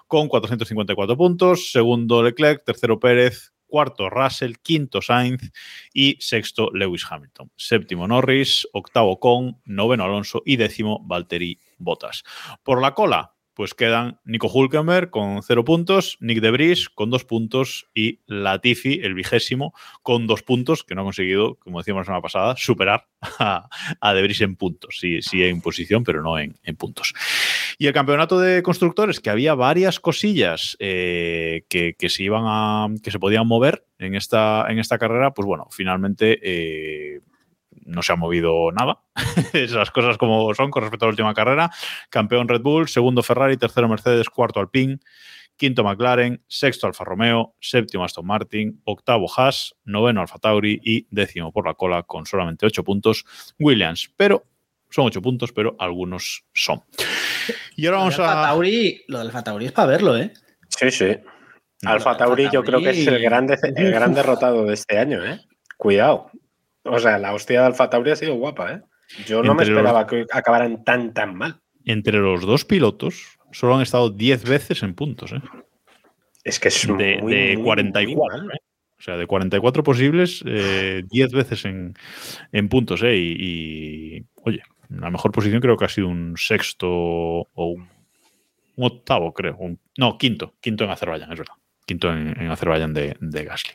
con 0.09 0.29
454 0.29 1.17
puntos, 1.17 1.71
segundo 1.73 2.23
Leclerc, 2.23 2.65
tercero 2.65 2.99
Pérez, 2.99 3.53
cuarto 3.67 4.11
Russell, 4.11 4.55
quinto 4.63 5.01
Sainz. 5.01 5.51
Y 5.95 6.17
sexto 6.21 6.71
Lewis 6.73 7.07
Hamilton. 7.09 7.51
Séptimo 7.57 8.07
Norris, 8.07 8.69
octavo 8.73 9.19
Con, 9.19 9.61
noveno 9.65 10.05
Alonso. 10.05 10.43
Y 10.45 10.57
décimo 10.57 11.01
Valtteri 11.05 11.59
Bottas. 11.79 12.23
Por 12.63 12.81
la 12.81 12.95
cola, 12.95 13.35
pues 13.55 13.75
quedan 13.75 14.19
Nico 14.25 14.49
Hulkenberg 14.49 15.11
con 15.11 15.43
cero 15.43 15.65
puntos, 15.65 16.17
Nick 16.21 16.41
de 16.41 16.51
Vries 16.51 16.89
con 16.89 17.11
dos 17.11 17.25
puntos 17.25 17.87
y 17.95 18.21
Latifi, 18.27 19.01
el 19.03 19.15
vigésimo, 19.15 19.75
con 20.03 20.27
dos 20.27 20.43
puntos, 20.43 20.85
que 20.85 20.95
no 20.95 21.03
ha 21.03 21.05
conseguido, 21.05 21.57
como 21.57 21.79
decíamos 21.79 22.03
la 22.03 22.05
semana 22.07 22.23
pasada, 22.23 22.57
superar 22.57 23.07
a, 23.39 23.69
a 24.01 24.15
de 24.15 24.23
Vries 24.23 24.41
en 24.41 24.57
puntos. 24.57 24.97
Sí, 24.99 25.23
sí 25.23 25.43
en 25.43 25.61
posición, 25.61 26.05
pero 26.05 26.23
no 26.23 26.39
en, 26.39 26.57
en 26.63 26.77
puntos. 26.77 27.13
Y 27.79 27.87
el 27.87 27.93
campeonato 27.93 28.39
de 28.39 28.63
constructores, 28.63 29.21
que 29.21 29.31
había 29.31 29.55
varias 29.55 30.01
cosillas 30.01 30.77
eh, 30.79 31.65
que, 31.69 31.95
que 31.99 32.09
se 32.09 32.23
iban 32.23 32.45
a. 32.47 32.89
que 33.03 33.11
se 33.11 33.19
podían 33.19 33.47
mover 33.47 33.87
en 33.99 34.15
esta, 34.15 34.67
en 34.69 34.79
esta 34.79 34.99
carrera, 34.99 35.33
pues 35.33 35.47
bueno, 35.47 35.69
finalmente. 35.71 36.39
eh, 36.43 37.21
no 37.85 38.03
se 38.03 38.13
ha 38.13 38.17
movido 38.17 38.71
nada. 38.73 39.01
Esas 39.53 39.91
cosas 39.91 40.19
como 40.19 40.55
son 40.55 40.71
con 40.71 40.83
respecto 40.83 41.07
a 41.07 41.09
la 41.09 41.13
última 41.13 41.35
carrera. 41.35 41.71
Campeón 42.11 42.49
Red 42.49 42.63
Bull, 42.63 42.89
segundo 42.89 43.23
Ferrari, 43.23 43.57
tercero 43.57 43.89
Mercedes, 43.89 44.29
cuarto 44.31 44.61
Alpine, 44.61 44.99
quinto 45.57 45.85
McLaren, 45.85 46.43
sexto 46.47 46.87
Alfa 46.87 47.05
Romeo, 47.05 47.55
séptimo 47.61 48.05
Aston 48.05 48.27
Martin, 48.27 48.81
octavo 48.85 49.27
Haas, 49.37 49.75
noveno 49.85 50.21
Alfa 50.21 50.39
Tauri 50.39 50.81
y 50.83 51.07
décimo 51.11 51.53
por 51.53 51.67
la 51.67 51.75
cola 51.75 52.03
con 52.03 52.27
solamente 52.27 52.67
ocho 52.67 52.85
puntos 52.85 53.25
Williams. 53.59 54.13
Pero 54.17 54.45
son 54.91 55.07
ocho 55.07 55.23
puntos, 55.23 55.53
pero 55.53 55.75
algunos 55.79 56.45
son. 56.53 56.83
Y 57.77 57.87
ahora 57.87 57.99
vamos 57.99 58.19
lo, 58.19 58.25
a. 58.25 58.43
Tauri, 58.43 59.05
lo 59.09 59.19
del 59.19 59.29
Alfa 59.29 59.43
Tauri 59.43 59.67
es 59.67 59.73
para 59.73 59.89
verlo, 59.89 60.17
¿eh? 60.17 60.33
Sí, 60.69 60.91
sí. 60.91 61.17
Alfa 61.85 62.11
Alfa 62.11 62.17
Tauri 62.17 62.49
yo 62.53 62.63
creo 62.63 62.81
que 62.81 62.91
es 62.91 63.07
el 63.07 63.21
gran, 63.21 63.49
el 63.51 63.93
gran 63.93 64.15
derrotado 64.15 64.65
de 64.65 64.75
este 64.75 64.99
año, 64.99 65.25
¿eh? 65.25 65.41
Cuidado. 65.77 66.31
O 66.85 66.99
sea, 66.99 67.19
la 67.19 67.33
hostia 67.35 67.61
de 67.61 67.67
Alfa 67.67 67.89
Tauri 67.91 68.11
ha 68.11 68.17
sido 68.17 68.35
guapa, 68.35 68.73
¿eh? 68.73 68.83
Yo 69.27 69.43
no 69.43 69.55
me 69.55 69.63
los- 69.65 69.69
esperaba 69.71 70.07
que 70.07 70.27
acabaran 70.33 70.85
tan, 70.85 71.13
tan 71.15 71.35
mal. 71.35 71.61
Entre 71.85 72.19
los 72.19 72.43
dos 72.43 72.65
pilotos, 72.65 73.39
solo 73.53 73.75
han 73.77 73.83
estado 73.83 74.11
10 74.11 74.45
veces 74.49 74.83
en 74.83 74.95
puntos, 74.95 75.33
¿eh? 75.33 75.41
Es 76.45 76.59
que 76.59 76.69
es 76.69 76.87
De, 76.97 77.19
muy, 77.21 77.33
de 77.35 77.55
muy, 77.57 77.65
44. 77.65 78.17
muy 78.17 78.47
mal. 78.49 78.57
¿eh? 78.57 78.61
O 78.99 79.03
sea, 79.03 79.17
de 79.17 79.27
44 79.27 79.83
posibles, 79.83 80.45
eh, 80.47 81.03
10 81.11 81.33
veces 81.33 81.65
en, 81.65 81.95
en 82.53 82.69
puntos, 82.69 83.03
¿eh? 83.03 83.17
Y, 83.17 83.37
y, 84.19 84.25
oye, 84.45 84.63
la 84.89 85.11
mejor 85.11 85.33
posición 85.33 85.61
creo 85.61 85.77
que 85.77 85.85
ha 85.85 85.89
sido 85.89 86.07
un 86.09 86.35
sexto 86.37 86.89
o 86.89 87.49
un, 87.67 87.89
un 88.77 88.85
octavo, 88.87 89.33
creo. 89.35 89.57
un- 89.59 89.81
no, 89.99 90.19
quinto. 90.19 90.55
Quinto 90.61 90.85
en 90.85 90.91
Azerbaiyán, 90.91 91.33
es 91.33 91.39
verdad. 91.39 91.55
Quinto 91.85 92.13
en, 92.13 92.29
en 92.41 92.51
Azerbaiyán 92.51 92.95
de, 92.95 93.17
de 93.21 93.45
Gasly. 93.45 93.73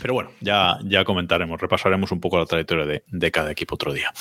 Pero 0.00 0.14
bueno, 0.14 0.30
ya, 0.40 0.78
ya 0.84 1.04
comentaremos, 1.04 1.60
repasaremos 1.60 2.12
un 2.12 2.20
poco 2.20 2.38
la 2.38 2.46
trayectoria 2.46 2.84
de, 2.84 3.04
de 3.06 3.30
cada 3.30 3.50
equipo 3.50 3.76
otro 3.76 3.92
día. 3.92 4.12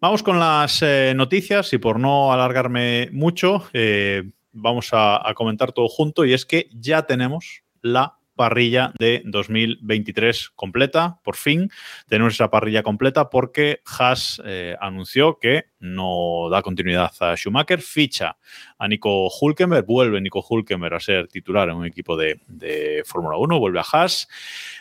Vamos 0.00 0.22
con 0.22 0.38
las 0.38 0.82
eh, 0.82 1.12
noticias 1.16 1.72
y 1.72 1.78
por 1.78 1.98
no 1.98 2.32
alargarme 2.32 3.08
mucho, 3.12 3.68
eh, 3.72 4.30
vamos 4.52 4.90
a, 4.92 5.28
a 5.28 5.34
comentar 5.34 5.72
todo 5.72 5.88
junto 5.88 6.24
y 6.24 6.32
es 6.32 6.46
que 6.46 6.68
ya 6.72 7.02
tenemos 7.02 7.62
la 7.82 8.17
parrilla 8.38 8.94
de 8.98 9.20
2023 9.26 10.50
completa. 10.54 11.20
Por 11.22 11.36
fin 11.36 11.70
tenemos 12.06 12.32
esa 12.32 12.50
parrilla 12.50 12.82
completa 12.82 13.28
porque 13.28 13.82
Haas 13.84 14.40
eh, 14.46 14.76
anunció 14.80 15.38
que 15.38 15.66
no 15.80 16.48
da 16.50 16.62
continuidad 16.62 17.12
a 17.20 17.36
Schumacher, 17.36 17.82
ficha 17.82 18.38
a 18.78 18.88
Nico 18.88 19.28
Hulkenberg, 19.28 19.84
vuelve 19.84 20.22
Nico 20.22 20.42
Hulkenberg 20.48 20.94
a 20.94 21.00
ser 21.00 21.28
titular 21.28 21.68
en 21.68 21.76
un 21.76 21.84
equipo 21.84 22.16
de, 22.16 22.40
de 22.46 23.02
Fórmula 23.04 23.36
1, 23.36 23.58
vuelve 23.58 23.80
a 23.80 23.84
Haas. 23.92 24.28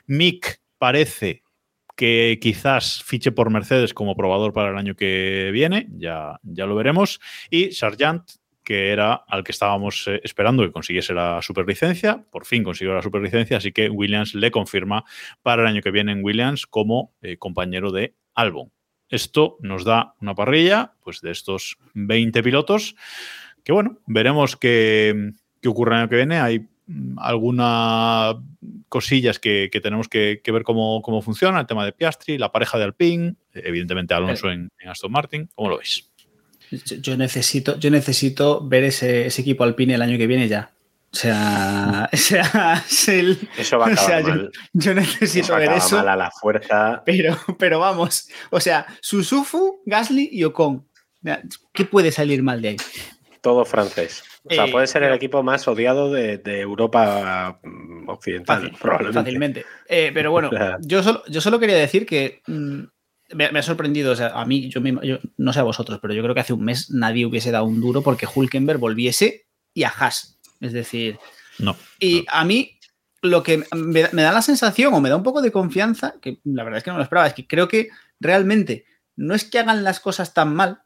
Mick 0.05 0.61
parece 0.77 1.43
que 1.97 2.37
quizás 2.39 3.03
fiche 3.03 3.31
por 3.31 3.49
Mercedes 3.49 3.93
como 3.93 4.15
probador 4.15 4.53
para 4.53 4.69
el 4.69 4.77
año 4.77 4.95
que 4.95 5.49
viene, 5.51 5.87
ya, 5.97 6.39
ya 6.43 6.67
lo 6.67 6.75
veremos. 6.75 7.19
Y 7.49 7.71
Sargent 7.71 8.23
que 8.67 8.91
era 8.91 9.13
al 9.13 9.45
que 9.45 9.53
estábamos 9.53 10.09
eh, 10.09 10.19
esperando 10.25 10.61
que 10.61 10.73
consiguiese 10.73 11.13
la 11.13 11.41
superlicencia. 11.41 12.21
Por 12.29 12.45
fin 12.45 12.65
consiguió 12.65 12.93
la 12.93 13.01
superlicencia, 13.01 13.55
así 13.55 13.71
que 13.71 13.89
Williams 13.89 14.35
le 14.35 14.51
confirma 14.51 15.05
para 15.41 15.61
el 15.61 15.69
año 15.69 15.81
que 15.81 15.89
viene 15.89 16.11
en 16.11 16.21
Williams 16.21 16.67
como 16.67 17.13
eh, 17.21 17.37
compañero 17.37 17.93
de 17.93 18.15
Albon. 18.35 18.73
Esto 19.07 19.55
nos 19.61 19.85
da 19.85 20.15
una 20.19 20.35
parrilla 20.35 20.95
pues, 21.01 21.21
de 21.21 21.31
estos 21.31 21.77
20 21.93 22.43
pilotos 22.43 22.97
que, 23.63 23.71
bueno, 23.71 23.99
veremos 24.05 24.57
qué, 24.57 25.31
qué 25.61 25.69
ocurre 25.69 25.93
el 25.93 26.01
año 26.01 26.09
que 26.09 26.17
viene. 26.17 26.37
Hay 26.37 26.67
mm, 26.87 27.19
algunas 27.19 28.35
cosillas 28.89 29.39
que, 29.39 29.69
que 29.71 29.79
tenemos 29.79 30.09
que, 30.09 30.41
que 30.43 30.51
ver 30.51 30.63
cómo, 30.63 31.01
cómo, 31.03 31.21
funciona, 31.21 31.61
el 31.61 31.67
tema 31.67 31.85
de 31.85 31.93
Piastri, 31.93 32.37
la 32.37 32.51
pareja 32.51 32.77
de 32.77 32.83
Alpine, 32.83 33.35
evidentemente 33.53 34.13
Alonso 34.13 34.51
en, 34.51 34.67
en 34.77 34.89
Aston 34.89 35.13
Martin. 35.13 35.49
¿Cómo 35.55 35.69
lo 35.69 35.77
veis? 35.77 36.11
Yo 36.71 37.17
necesito, 37.17 37.77
yo 37.79 37.89
necesito 37.89 38.61
ver 38.67 38.83
ese, 38.83 39.27
ese, 39.27 39.41
equipo 39.41 39.63
alpine 39.63 39.95
el 39.95 40.01
año 40.01 40.17
que 40.17 40.27
viene 40.27 40.47
ya. 40.47 40.71
O 41.13 41.15
sea, 41.15 42.09
o 42.13 42.17
sea 42.17 42.83
el, 43.07 43.37
eso 43.57 43.77
va 43.77 43.87
a 43.87 43.89
acabar 43.89 44.21
o 44.21 44.25
sea, 44.25 44.35
mal. 44.35 44.51
Yo, 44.73 44.91
yo 44.91 44.93
necesito 44.93 45.45
eso 45.45 45.55
ver 45.55 45.71
eso. 45.71 45.97
Mal 45.97 46.09
a 46.09 46.15
la 46.15 46.31
fuerza. 46.31 47.01
Pero, 47.05 47.37
pero 47.57 47.79
vamos, 47.79 48.27
o 48.49 48.59
sea, 48.59 48.85
Susufu, 49.01 49.81
Gasly 49.85 50.29
y 50.31 50.43
Ocon. 50.43 50.85
¿Qué 51.73 51.85
puede 51.85 52.11
salir 52.11 52.43
mal 52.43 52.61
de 52.61 52.69
ahí? 52.69 52.77
Todo 53.41 53.65
francés. 53.65 54.23
O 54.43 54.53
sea, 54.53 54.65
eh, 54.65 54.71
puede 54.71 54.87
ser 54.87 55.03
el 55.03 55.13
equipo 55.13 55.43
más 55.43 55.67
odiado 55.67 56.11
de, 56.11 56.37
de 56.37 56.61
Europa 56.61 57.59
mm, 57.63 58.09
occidental, 58.09 58.61
fácil, 58.61 58.77
probablemente. 58.79 59.19
Fácilmente. 59.19 59.65
Eh, 59.87 60.11
pero 60.13 60.31
bueno, 60.31 60.49
yo 60.81 61.03
solo, 61.03 61.23
yo 61.27 61.41
solo 61.41 61.59
quería 61.59 61.75
decir 61.75 62.05
que 62.05 62.41
mmm, 62.47 62.83
me, 63.33 63.51
me, 63.51 63.59
ha 63.59 63.63
sorprendido, 63.63 64.11
o 64.11 64.15
sea, 64.15 64.29
a 64.29 64.45
mí, 64.45 64.69
yo, 64.69 64.81
yo, 65.03 65.19
no 65.37 65.53
sé 65.53 65.59
a 65.59 65.63
vosotros, 65.63 65.99
pero 66.01 66.13
yo 66.13 66.21
creo 66.23 66.33
que 66.33 66.41
hace 66.41 66.53
un 66.53 66.63
mes 66.63 66.91
nadie 66.91 67.25
hubiese 67.25 67.51
dado 67.51 67.65
un 67.65 67.81
duro 67.81 68.01
porque 68.01 68.27
Hulkenberg 68.33 68.79
volviese 68.79 69.47
y 69.73 69.83
a 69.83 69.89
Haas. 69.89 70.39
Es 70.59 70.73
decir, 70.73 71.19
no. 71.59 71.75
Y 71.99 72.21
no. 72.21 72.23
a 72.29 72.45
mí 72.45 72.79
lo 73.21 73.43
que 73.43 73.63
me, 73.75 74.09
me, 74.11 74.21
da 74.21 74.31
la 74.31 74.41
sensación 74.41 74.93
o 74.93 75.01
me 75.01 75.09
da 75.09 75.15
un 75.15 75.23
poco 75.23 75.41
de 75.41 75.51
confianza, 75.51 76.15
que 76.21 76.39
la 76.43 76.63
verdad 76.63 76.79
es 76.79 76.83
que 76.83 76.91
no 76.91 76.97
lo 76.97 77.03
esperaba, 77.03 77.27
es 77.27 77.33
que 77.33 77.47
creo 77.47 77.67
que 77.67 77.89
realmente 78.19 78.85
no 79.15 79.35
es 79.35 79.43
que 79.43 79.59
hagan 79.59 79.83
las 79.83 79.99
cosas 79.99 80.33
tan 80.33 80.55
mal 80.55 80.81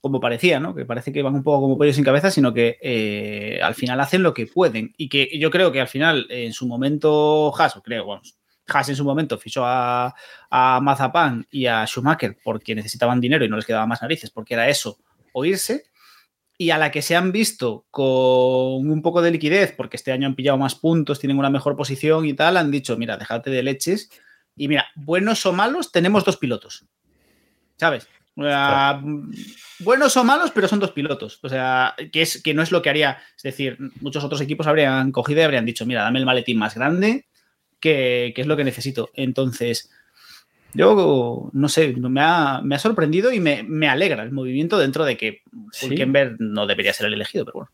como 0.00 0.20
parecía, 0.20 0.60
¿no? 0.60 0.74
Que 0.74 0.84
parece 0.84 1.12
que 1.12 1.22
van 1.22 1.34
un 1.34 1.42
poco 1.42 1.62
como 1.62 1.76
pollo 1.76 1.92
sin 1.92 2.04
cabeza, 2.04 2.30
sino 2.30 2.54
que 2.54 2.78
eh, 2.80 3.60
al 3.62 3.74
final 3.74 4.00
hacen 4.00 4.22
lo 4.22 4.32
que 4.32 4.46
pueden. 4.46 4.94
Y 4.96 5.08
que 5.08 5.38
yo 5.38 5.50
creo 5.50 5.72
que 5.72 5.80
al 5.80 5.88
final, 5.88 6.26
en 6.30 6.52
su 6.52 6.66
momento, 6.66 7.52
Haas, 7.56 7.76
o 7.76 7.82
creo, 7.82 8.06
vamos, 8.06 8.36
Haas 8.68 8.88
en 8.88 8.96
su 8.96 9.04
momento 9.04 9.38
fichó 9.38 9.64
a, 9.64 10.14
a 10.50 10.80
Mazapán 10.80 11.46
y 11.50 11.66
a 11.66 11.86
Schumacher 11.86 12.36
porque 12.42 12.74
necesitaban 12.74 13.20
dinero 13.20 13.44
y 13.44 13.48
no 13.48 13.56
les 13.56 13.66
quedaba 13.66 13.86
más 13.86 14.02
narices, 14.02 14.30
porque 14.30 14.54
era 14.54 14.68
eso, 14.68 14.98
o 15.32 15.44
irse. 15.44 15.84
Y 16.60 16.70
a 16.70 16.78
la 16.78 16.90
que 16.90 17.02
se 17.02 17.14
han 17.14 17.30
visto 17.30 17.86
con 17.90 18.90
un 18.90 19.00
poco 19.00 19.22
de 19.22 19.30
liquidez, 19.30 19.72
porque 19.76 19.96
este 19.96 20.10
año 20.10 20.26
han 20.26 20.34
pillado 20.34 20.58
más 20.58 20.74
puntos, 20.74 21.20
tienen 21.20 21.38
una 21.38 21.50
mejor 21.50 21.76
posición 21.76 22.26
y 22.26 22.34
tal, 22.34 22.56
han 22.56 22.72
dicho, 22.72 22.96
mira, 22.96 23.16
déjate 23.16 23.50
de 23.50 23.62
leches. 23.62 24.10
Y 24.56 24.66
mira, 24.66 24.86
buenos 24.96 25.46
o 25.46 25.52
malos, 25.52 25.92
tenemos 25.92 26.24
dos 26.24 26.36
pilotos. 26.36 26.84
¿Sabes? 27.76 28.08
Buenos 29.80 30.16
o 30.16 30.24
malos, 30.24 30.52
pero 30.52 30.68
son 30.68 30.78
dos 30.78 30.92
pilotos. 30.92 31.40
O 31.42 31.48
sea, 31.48 31.94
que, 32.12 32.22
es, 32.22 32.42
que 32.42 32.54
no 32.54 32.62
es 32.62 32.70
lo 32.70 32.82
que 32.82 32.90
haría. 32.90 33.18
Es 33.36 33.42
decir, 33.42 33.78
muchos 34.00 34.22
otros 34.22 34.40
equipos 34.40 34.66
habrían 34.66 35.10
cogido 35.10 35.40
y 35.40 35.44
habrían 35.44 35.64
dicho, 35.64 35.86
mira, 35.86 36.02
dame 36.02 36.20
el 36.20 36.26
maletín 36.26 36.58
más 36.58 36.74
grande, 36.74 37.26
que, 37.80 38.32
que, 38.34 38.40
es 38.42 38.46
lo 38.46 38.56
que 38.56 38.64
necesito. 38.64 39.10
Entonces, 39.14 39.90
yo 40.74 41.50
no 41.52 41.68
sé, 41.68 41.94
me 41.96 42.20
ha, 42.20 42.60
me 42.62 42.74
ha 42.74 42.78
sorprendido 42.78 43.32
y 43.32 43.40
me, 43.40 43.62
me, 43.62 43.88
alegra 43.88 44.22
el 44.22 44.32
movimiento 44.32 44.78
dentro 44.78 45.04
de 45.04 45.16
que 45.16 45.42
Hulkenberg 45.82 46.32
¿Sí? 46.32 46.36
no 46.40 46.66
debería 46.66 46.92
ser 46.92 47.06
el 47.06 47.14
elegido, 47.14 47.44
pero 47.44 47.54
bueno. 47.54 47.72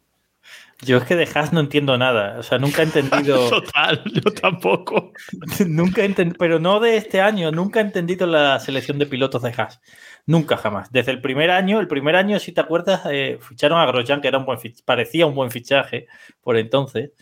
Yo 0.82 0.98
es 0.98 1.04
que 1.04 1.16
de 1.16 1.28
Haas 1.32 1.52
no 1.52 1.60
entiendo 1.60 1.96
nada. 1.96 2.38
O 2.38 2.42
sea, 2.42 2.58
nunca 2.58 2.82
he 2.82 2.84
entendido. 2.84 3.48
Total, 3.50 4.02
yo 4.04 4.32
tampoco. 4.32 5.12
nunca 5.66 6.02
he 6.02 6.04
entendido, 6.04 6.36
pero 6.38 6.58
no 6.58 6.80
de 6.80 6.96
este 6.96 7.20
año. 7.20 7.50
Nunca 7.50 7.80
he 7.80 7.82
entendido 7.82 8.26
la 8.26 8.60
selección 8.60 8.98
de 8.98 9.06
pilotos 9.06 9.42
de 9.42 9.54
Haas. 9.56 9.80
Nunca, 10.26 10.56
jamás. 10.56 10.90
Desde 10.92 11.12
el 11.12 11.20
primer 11.20 11.50
año, 11.50 11.80
el 11.80 11.88
primer 11.88 12.16
año, 12.16 12.38
si 12.38 12.52
te 12.52 12.60
acuerdas, 12.60 13.02
eh, 13.10 13.38
ficharon 13.40 13.78
a 13.80 13.86
Grosjean, 13.86 14.20
que 14.20 14.28
era 14.28 14.38
un 14.38 14.44
buen 14.44 14.58
parecía 14.84 15.26
un 15.26 15.34
buen 15.34 15.50
fichaje 15.50 16.06
por 16.42 16.56
entonces 16.56 17.12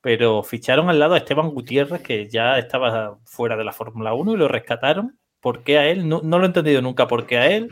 pero 0.00 0.42
ficharon 0.42 0.88
al 0.90 0.98
lado 0.98 1.14
a 1.14 1.18
Esteban 1.18 1.50
Gutiérrez, 1.50 2.02
que 2.02 2.28
ya 2.28 2.58
estaba 2.58 3.18
fuera 3.24 3.56
de 3.56 3.64
la 3.64 3.72
Fórmula 3.72 4.14
1 4.14 4.32
y 4.32 4.36
lo 4.36 4.48
rescataron. 4.48 5.18
¿Por 5.40 5.64
qué 5.64 5.78
a 5.78 5.86
él? 5.86 6.08
No, 6.08 6.20
no, 6.22 6.38
lo 6.38 6.44
he 6.44 6.48
entendido 6.48 6.82
nunca. 6.82 7.06
¿Por 7.08 7.26
qué 7.26 7.38
a 7.38 7.50
él? 7.50 7.70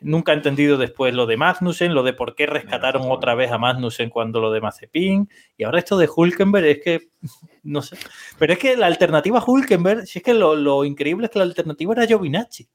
Nunca 0.00 0.32
he 0.32 0.36
entendido 0.36 0.78
después 0.78 1.12
lo 1.14 1.26
de 1.26 1.36
Magnussen, 1.36 1.94
lo 1.94 2.02
de 2.02 2.12
por 2.12 2.34
qué 2.34 2.46
rescataron 2.46 3.10
otra 3.10 3.34
vez 3.34 3.52
a 3.52 3.58
Magnussen 3.58 4.08
cuando 4.08 4.40
lo 4.40 4.50
de 4.50 4.60
Mazepin. 4.60 5.28
Y 5.56 5.64
ahora 5.64 5.78
esto 5.78 5.98
de 5.98 6.08
Hulkenberg 6.14 6.66
es 6.66 6.78
que, 6.82 7.08
no 7.62 7.82
sé. 7.82 7.96
Pero 8.38 8.52
es 8.52 8.58
que 8.58 8.76
la 8.76 8.86
alternativa 8.86 9.38
a 9.38 9.44
Hulkenberg, 9.44 10.06
si 10.06 10.20
es 10.20 10.24
que 10.24 10.34
lo, 10.34 10.56
lo 10.56 10.84
increíble 10.84 11.26
es 11.26 11.30
que 11.30 11.38
la 11.38 11.44
alternativa 11.44 11.92
era 11.92 12.06
Giovinacci. 12.06 12.68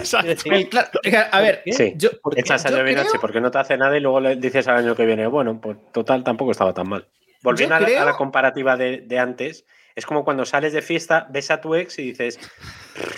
O 0.00 0.04
sea, 0.04 0.22
decir, 0.22 0.68
claro, 0.68 0.90
a 1.30 1.40
ver, 1.40 1.62
sí, 1.64 1.94
yo, 1.96 2.10
echas 2.36 2.66
a 2.66 2.68
Giovinacci 2.70 3.10
creo... 3.10 3.20
porque 3.20 3.40
no 3.40 3.50
te 3.50 3.58
hace 3.58 3.76
nada 3.76 3.96
y 3.96 4.00
luego 4.00 4.20
le 4.20 4.36
dices 4.36 4.68
al 4.68 4.78
año 4.78 4.94
que 4.94 5.06
viene, 5.06 5.26
bueno, 5.26 5.60
pues 5.60 5.78
total 5.92 6.22
tampoco 6.24 6.50
estaba 6.50 6.74
tan 6.74 6.88
mal. 6.88 7.08
Volviendo 7.42 7.74
a 7.74 7.80
la, 7.80 7.86
creo... 7.86 8.02
a 8.02 8.04
la, 8.04 8.16
comparativa 8.16 8.76
de, 8.76 9.02
de, 9.02 9.18
antes, 9.18 9.64
es 9.94 10.06
como 10.06 10.24
cuando 10.24 10.44
sales 10.44 10.72
de 10.72 10.82
fiesta, 10.82 11.26
ves 11.30 11.50
a 11.50 11.60
tu 11.60 11.74
ex 11.74 11.98
y 11.98 12.10
dices, 12.10 12.38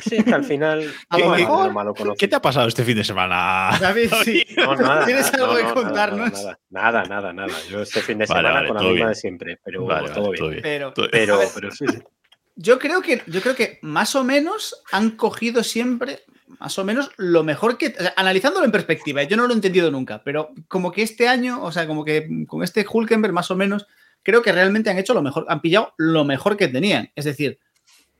sí, 0.02 0.22
que 0.22 0.34
al 0.34 0.44
final. 0.44 0.92
¿Qué, 1.14 1.24
malo, 1.24 1.72
malo 1.72 2.14
¿Qué 2.18 2.28
te 2.28 2.36
ha 2.36 2.42
pasado 2.42 2.68
este 2.68 2.84
fin 2.84 2.96
de 2.96 3.04
semana? 3.04 3.76
David, 3.80 4.12
sí. 4.24 4.44
No, 4.56 4.74
nada, 4.74 5.04
¿Tienes 5.04 5.32
algo 5.34 5.46
no, 5.48 5.56
que 5.56 5.62
no, 5.62 5.74
contarnos? 5.74 6.32
Nada, 6.32 6.58
nada, 6.70 7.04
nada, 7.04 7.32
nada, 7.32 7.54
Yo 7.68 7.82
este 7.82 8.00
fin 8.00 8.18
de 8.18 8.26
semana 8.26 8.52
vale, 8.52 8.54
vale, 8.54 8.68
con 8.68 8.76
la 8.76 8.82
misma 8.82 8.94
bien. 8.94 9.08
de 9.08 9.14
siempre, 9.14 9.60
pero 9.62 9.84
vale, 9.84 10.10
todo, 10.10 10.30
bien. 10.30 10.38
todo, 10.38 10.50
bien. 10.50 10.62
Pero, 10.62 10.94
pero, 11.10 11.40
pero 11.54 11.70
sí, 11.70 11.86
sí. 11.86 11.98
Yo 12.56 12.78
creo, 12.78 13.02
que, 13.02 13.20
yo 13.26 13.40
creo 13.40 13.56
que 13.56 13.80
más 13.82 14.14
o 14.14 14.22
menos 14.22 14.82
han 14.92 15.10
cogido 15.12 15.64
siempre 15.64 16.20
más 16.60 16.78
o 16.78 16.84
menos 16.84 17.10
lo 17.16 17.42
mejor 17.42 17.78
que. 17.78 17.88
O 17.88 18.02
sea, 18.02 18.14
analizándolo 18.16 18.64
en 18.64 18.72
perspectiva, 18.72 19.22
yo 19.22 19.36
no 19.36 19.46
lo 19.46 19.52
he 19.52 19.56
entendido 19.56 19.90
nunca, 19.90 20.22
pero 20.22 20.50
como 20.68 20.92
que 20.92 21.02
este 21.02 21.28
año, 21.28 21.62
o 21.62 21.72
sea, 21.72 21.86
como 21.86 22.04
que 22.04 22.28
con 22.46 22.62
este 22.62 22.86
Hulkenberg 22.88 23.32
más 23.32 23.50
o 23.50 23.56
menos 23.56 23.86
creo 24.24 24.42
que 24.42 24.50
realmente 24.50 24.90
han 24.90 24.98
hecho 24.98 25.14
lo 25.14 25.22
mejor, 25.22 25.46
han 25.48 25.60
pillado 25.60 25.94
lo 25.96 26.24
mejor 26.24 26.56
que 26.56 26.66
tenían. 26.66 27.12
Es 27.14 27.26
decir, 27.26 27.60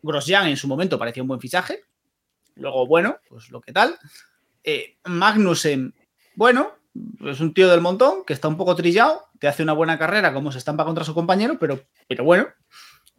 Grosjean 0.02 0.46
en 0.46 0.56
su 0.56 0.68
momento 0.68 0.98
parecía 0.98 1.24
un 1.24 1.28
buen 1.28 1.40
fichaje. 1.40 1.80
Luego, 2.54 2.86
bueno, 2.86 3.16
pues 3.28 3.50
lo 3.50 3.60
que 3.60 3.72
tal. 3.72 3.98
Eh, 4.62 4.98
Magnussen, 5.04 5.92
bueno, 6.36 6.74
es 7.24 7.40
un 7.40 7.52
tío 7.52 7.68
del 7.68 7.80
montón 7.80 8.24
que 8.24 8.32
está 8.32 8.46
un 8.46 8.56
poco 8.56 8.76
trillado, 8.76 9.24
te 9.40 9.48
hace 9.48 9.62
una 9.62 9.72
buena 9.72 9.98
carrera 9.98 10.32
como 10.32 10.52
se 10.52 10.58
estampa 10.58 10.84
contra 10.84 11.04
su 11.04 11.14
compañero, 11.14 11.58
pero, 11.58 11.80
pero 12.06 12.22
bueno, 12.22 12.46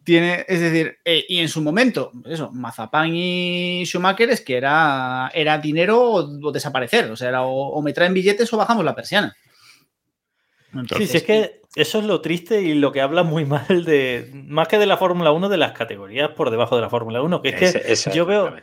tiene, 0.02 0.44
es 0.48 0.60
decir, 0.60 0.98
eh, 1.04 1.24
y 1.28 1.40
en 1.40 1.48
su 1.48 1.60
momento, 1.60 2.12
eso, 2.24 2.50
Mazapán 2.52 3.14
y 3.14 3.84
Schumacher 3.84 4.30
es 4.30 4.40
que 4.40 4.56
era, 4.56 5.30
era 5.34 5.58
dinero 5.58 6.00
o, 6.00 6.48
o 6.48 6.52
desaparecer, 6.52 7.10
o 7.10 7.16
sea, 7.16 7.28
era 7.28 7.42
o, 7.42 7.68
o 7.70 7.82
me 7.82 7.92
traen 7.92 8.14
billetes 8.14 8.52
o 8.52 8.56
bajamos 8.56 8.84
la 8.84 8.94
persiana. 8.94 9.36
Entonces, 10.72 10.98
sí, 10.98 11.06
sí, 11.06 11.16
es 11.18 11.22
que 11.22 11.60
eso 11.76 11.98
es 11.98 12.04
lo 12.06 12.22
triste 12.22 12.62
y 12.62 12.74
lo 12.74 12.90
que 12.90 13.02
habla 13.02 13.22
muy 13.22 13.44
mal 13.44 13.84
de, 13.84 14.30
más 14.32 14.66
que 14.66 14.78
de 14.78 14.86
la 14.86 14.96
Fórmula 14.96 15.30
1, 15.30 15.50
de 15.50 15.58
las 15.58 15.72
categorías 15.72 16.30
por 16.30 16.50
debajo 16.50 16.74
de 16.74 16.82
la 16.82 16.88
Fórmula 16.88 17.20
1, 17.22 17.42
que 17.42 17.50
es 17.50 18.04
que 18.04 18.10
yo 18.12 18.26
veo... 18.26 18.56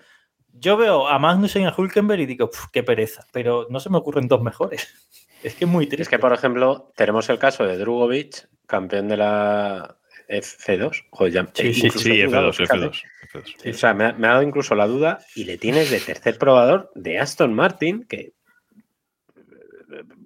Yo 0.55 0.77
veo 0.77 1.07
a 1.07 1.17
Magnussen 1.17 1.63
y 1.63 1.65
a 1.65 1.73
Hulkenberg 1.75 2.21
y 2.21 2.25
digo, 2.27 2.49
qué 2.71 2.83
pereza, 2.83 3.25
pero 3.33 3.65
no 3.71 3.79
se 3.79 3.89
me 3.89 3.97
ocurren 3.97 4.27
dos 4.27 4.41
mejores. 4.41 4.87
Es 5.43 5.55
que 5.55 5.65
es 5.65 5.69
muy 5.69 5.87
triste. 5.87 6.03
Es 6.03 6.09
que, 6.09 6.19
por 6.19 6.31
ejemplo, 6.31 6.93
tenemos 6.95 7.27
el 7.27 7.37
caso 7.37 7.65
de 7.65 7.77
Drugovic, 7.77 8.47
campeón 8.65 9.09
de 9.09 9.17
la 9.17 9.97
F2. 10.29 11.05
Joder, 11.09 11.49
sí, 11.53 11.73
sí, 11.73 11.89
sí, 11.89 12.11
F2, 12.11 12.65
F2, 12.65 13.03
F2. 13.29 13.55
Sí, 13.61 13.69
o 13.71 13.73
sea, 13.73 13.93
me 13.93 14.05
ha, 14.05 14.13
me 14.13 14.27
ha, 14.27 14.31
dado 14.31 14.43
incluso 14.43 14.73
la 14.73 14.87
duda 14.87 15.19
y 15.35 15.43
le 15.43 15.57
tienes 15.57 15.91
de 15.91 15.99
tercer 15.99 16.37
probador 16.37 16.91
de 16.95 17.19
Aston 17.19 17.53
Martin, 17.53 18.05
que 18.05 18.31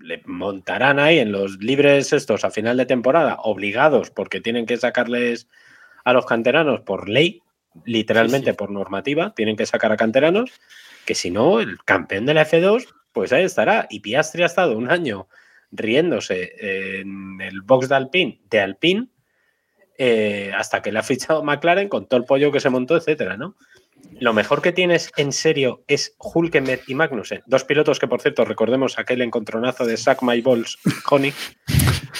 le 0.01 0.21
montarán 0.25 0.99
ahí 0.99 1.19
en 1.19 1.31
los 1.31 1.57
libres 1.57 2.13
estos 2.13 2.43
a 2.43 2.51
final 2.51 2.77
de 2.77 2.85
temporada, 2.85 3.37
obligados 3.43 4.11
porque 4.11 4.41
tienen 4.41 4.65
que 4.65 4.77
sacarles 4.77 5.47
a 6.03 6.13
los 6.13 6.25
canteranos 6.25 6.81
por 6.81 7.09
ley, 7.09 7.41
literalmente 7.85 8.47
sí, 8.47 8.51
sí. 8.51 8.57
por 8.57 8.71
normativa, 8.71 9.33
tienen 9.35 9.57
que 9.57 9.65
sacar 9.65 9.91
a 9.91 9.97
canteranos, 9.97 10.51
que 11.05 11.15
si 11.15 11.31
no, 11.31 11.59
el 11.59 11.77
campeón 11.83 12.25
de 12.25 12.33
la 12.33 12.45
F2 12.45 12.87
pues 13.17 13.33
ahí 13.33 13.45
estará. 13.45 13.87
Y 13.89 14.01
Piastri 14.01 14.43
ha 14.43 14.45
estado 14.45 14.77
un 14.77 14.91
año 14.91 15.27
riéndose 15.71 16.53
en 16.59 17.41
el 17.41 17.61
box 17.63 17.89
de 17.89 17.95
Alpine, 17.95 18.41
de 18.47 18.59
Alpine, 18.59 19.07
eh, 19.97 20.51
hasta 20.55 20.83
que 20.83 20.91
le 20.91 20.99
ha 20.99 21.03
fichado 21.03 21.43
McLaren 21.43 21.89
con 21.89 22.07
todo 22.07 22.19
el 22.19 22.27
pollo 22.27 22.51
que 22.51 22.59
se 22.59 22.69
montó, 22.69 22.95
etcétera, 22.95 23.35
¿no? 23.35 23.55
Lo 24.19 24.33
mejor 24.33 24.61
que 24.61 24.71
tienes 24.71 25.11
en 25.17 25.31
serio 25.31 25.83
es 25.87 26.15
Hulkenberg 26.17 26.81
y 26.87 26.95
Magnussen, 26.95 27.43
dos 27.45 27.63
pilotos 27.63 27.99
que, 27.99 28.07
por 28.07 28.21
cierto, 28.21 28.45
recordemos 28.45 28.97
aquel 28.99 29.21
encontronazo 29.21 29.85
de 29.85 29.95
Sack 29.97 30.21
My 30.23 30.41
Balls, 30.41 30.77
Honey, 31.09 31.33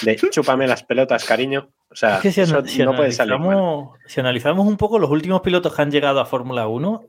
de 0.02 0.16
chúpame 0.30 0.66
las 0.66 0.82
pelotas, 0.84 1.24
cariño. 1.24 1.70
O 1.90 1.96
sea, 1.96 2.16
Es 2.16 2.22
que 2.22 2.32
si, 2.32 2.40
eso 2.42 2.58
ana- 2.58 2.68
si 2.68 2.82
no 2.82 2.94
puede 2.94 3.12
salir 3.12 3.38
mal. 3.38 3.88
si 4.06 4.20
analizamos 4.20 4.66
un 4.66 4.76
poco 4.76 4.98
los 4.98 5.10
últimos 5.10 5.40
pilotos 5.40 5.74
que 5.74 5.82
han 5.82 5.90
llegado 5.90 6.20
a 6.20 6.26
Fórmula 6.26 6.68
1, 6.68 7.02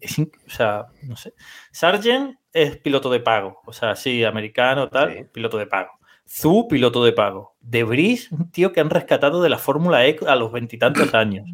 es 0.00 0.18
in- 0.18 0.32
o 0.46 0.50
sea, 0.50 0.86
no 1.02 1.16
sé. 1.16 1.34
Sargent 1.72 2.36
es 2.52 2.76
piloto 2.78 3.10
de 3.10 3.20
pago, 3.20 3.60
o 3.66 3.72
sea, 3.72 3.94
sí, 3.96 4.24
americano, 4.24 4.88
tal, 4.88 5.12
Sí. 5.12 5.24
piloto 5.32 5.58
de 5.58 5.66
pago. 5.66 5.90
Zu, 6.26 6.66
piloto 6.68 7.04
de 7.04 7.12
pago. 7.12 7.54
De 7.60 7.84
Vries, 7.84 8.32
un 8.32 8.50
tío 8.50 8.72
que 8.72 8.80
han 8.80 8.88
rescatado 8.88 9.42
de 9.42 9.50
la 9.50 9.58
Fórmula 9.58 10.06
E 10.06 10.16
a 10.26 10.36
los 10.36 10.50
veintitantos 10.52 11.12
años. 11.14 11.46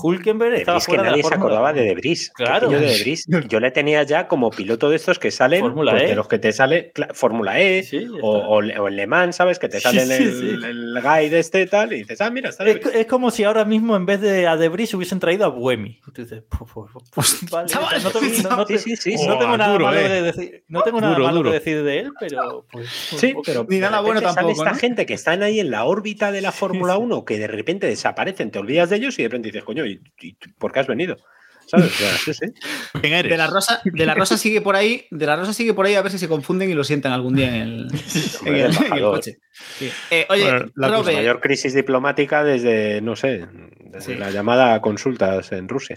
Hulkenberg 0.00 0.54
estaba 0.54 0.78
que 0.78 0.84
fuera 0.84 1.02
de 1.02 1.06
la 1.06 1.10
nadie 1.16 1.22
se 1.28 1.34
acordaba 1.34 1.70
1. 1.70 1.78
de 1.80 1.84
De 1.86 1.94
Vries. 1.94 2.32
¿Qué 2.36 2.44
Claro. 2.44 2.66
coño 2.68 2.80
de 2.80 2.86
De 2.92 2.98
Vries? 3.00 3.26
Yo 3.48 3.60
le 3.60 3.70
tenía 3.70 4.02
ya 4.02 4.28
como 4.28 4.50
piloto 4.50 4.90
de 4.90 4.96
estos 4.96 5.18
que 5.18 5.30
salen 5.30 5.60
Fórmula 5.60 5.92
pues, 5.92 6.02
E. 6.04 6.06
de 6.08 6.14
los 6.14 6.28
que 6.28 6.38
te 6.38 6.52
sale 6.52 6.92
Fórmula 7.14 7.60
E 7.60 7.82
Sí, 7.82 8.06
o, 8.22 8.30
o, 8.30 8.60
Le- 8.60 8.78
o 8.78 8.88
en 8.88 8.96
Le 8.96 9.06
Mans, 9.06 9.36
¿sabes? 9.36 9.58
Que 9.58 9.68
te 9.68 9.80
sale 9.80 10.04
sí, 10.04 10.12
el, 10.22 10.32
sí. 10.38 10.48
el 10.66 10.98
guide 11.02 11.38
este 11.38 11.62
y 11.62 11.66
tal 11.66 11.92
y 11.92 11.98
dices, 11.98 12.20
ah, 12.20 12.30
mira, 12.30 12.50
está 12.50 12.64
Es, 12.66 12.84
es 12.86 13.06
como 13.06 13.30
si 13.30 13.44
ahora 13.44 13.64
mismo 13.64 13.96
en 13.96 14.06
vez 14.06 14.20
de 14.20 14.46
a 14.46 14.56
Debris 14.56 14.92
hubiesen 14.94 15.18
traído 15.20 15.44
a 15.44 15.48
Buemi. 15.48 16.00
Y 16.06 16.10
tú 16.12 16.22
dices, 16.22 16.42
pues, 17.14 17.40
vale, 17.50 17.68
chaval, 17.68 18.02
no, 18.02 18.10
tengo- 18.10 18.26
no- 18.50 18.66
te- 18.66 18.74
no 19.26 19.56
nada 19.56 19.72
duro, 19.72 19.86
malo 19.86 19.98
eh. 20.00 20.08
de 20.08 20.22
decir, 20.22 20.64
no 20.68 20.82
tengo 20.82 21.00
nada 21.00 21.14
Duro, 21.14 21.24
malo 21.26 21.36
duro. 21.38 21.50
que 21.50 21.58
decir 21.58 21.82
de 21.82 21.98
él, 22.00 22.12
pero 22.20 22.66
pues, 22.70 22.88
Sí, 22.88 23.34
pero 23.44 23.64
Ni 23.68 23.78
nada 23.78 24.00
bueno 24.00 24.20
tampoco, 24.20 24.50
esta 24.50 24.74
gente 24.74 25.06
que 25.06 25.14
están 25.14 25.42
ahí 25.42 25.60
en 25.60 25.70
la 25.70 25.84
órbita 25.84 26.32
de 26.32 26.40
la 26.40 26.52
Fórmula 26.52 26.96
1 26.98 27.24
que 27.24 27.38
de 27.38 27.46
repente 27.46 27.86
desaparecen, 27.86 28.50
te 28.50 28.58
olvidas 28.58 28.90
de 28.90 28.96
ellos 28.96 29.18
y 29.18 29.22
de 29.22 29.28
repente 29.28 29.48
dices, 29.48 29.64
coño, 29.64 29.85
¿y, 29.86 30.00
por 30.58 30.72
qué 30.72 30.80
has 30.80 30.86
venido? 30.86 31.16
¿Sabes? 31.68 31.86
O 31.86 31.88
sea, 31.96 32.16
sí, 32.16 32.32
sí. 32.34 32.46
¿Quién 33.00 33.12
eres? 33.12 33.30
De 33.30 33.36
la 33.36 33.48
Rosa, 33.48 33.80
de 33.84 34.06
la 34.06 34.14
Rosa 34.14 34.36
sigue 34.38 34.60
por 34.60 34.76
ahí, 34.76 35.06
de 35.10 35.26
la 35.26 35.34
Rosa 35.34 35.52
sigue 35.52 35.74
por 35.74 35.84
ahí 35.86 35.94
a 35.96 36.02
ver 36.02 36.12
si 36.12 36.18
se 36.18 36.28
confunden 36.28 36.70
y 36.70 36.74
lo 36.74 36.84
sientan 36.84 37.12
algún 37.12 37.34
día 37.34 37.48
en 37.48 37.54
el, 37.62 37.88
en 37.90 37.90
Hombre, 37.90 37.90
el- 37.90 38.46
el 38.46 38.54
en 38.54 38.56
el 38.56 38.64
embajador. 38.76 39.14
coche. 39.16 39.38
Sí. 39.78 39.90
Eh, 40.12 40.26
oye, 40.30 40.42
Bueno, 40.44 40.66
la 40.76 40.88
Robe, 40.88 41.14
mayor 41.14 41.40
crisis 41.40 41.74
diplomática 41.74 42.44
desde, 42.44 43.00
no 43.00 43.16
sé, 43.16 43.46
desde 43.80 44.14
Sí. 44.14 44.18
la 44.18 44.30
llamada 44.30 44.74
a 44.74 44.80
consultas 44.80 45.50
en 45.50 45.68
Rusia. 45.68 45.96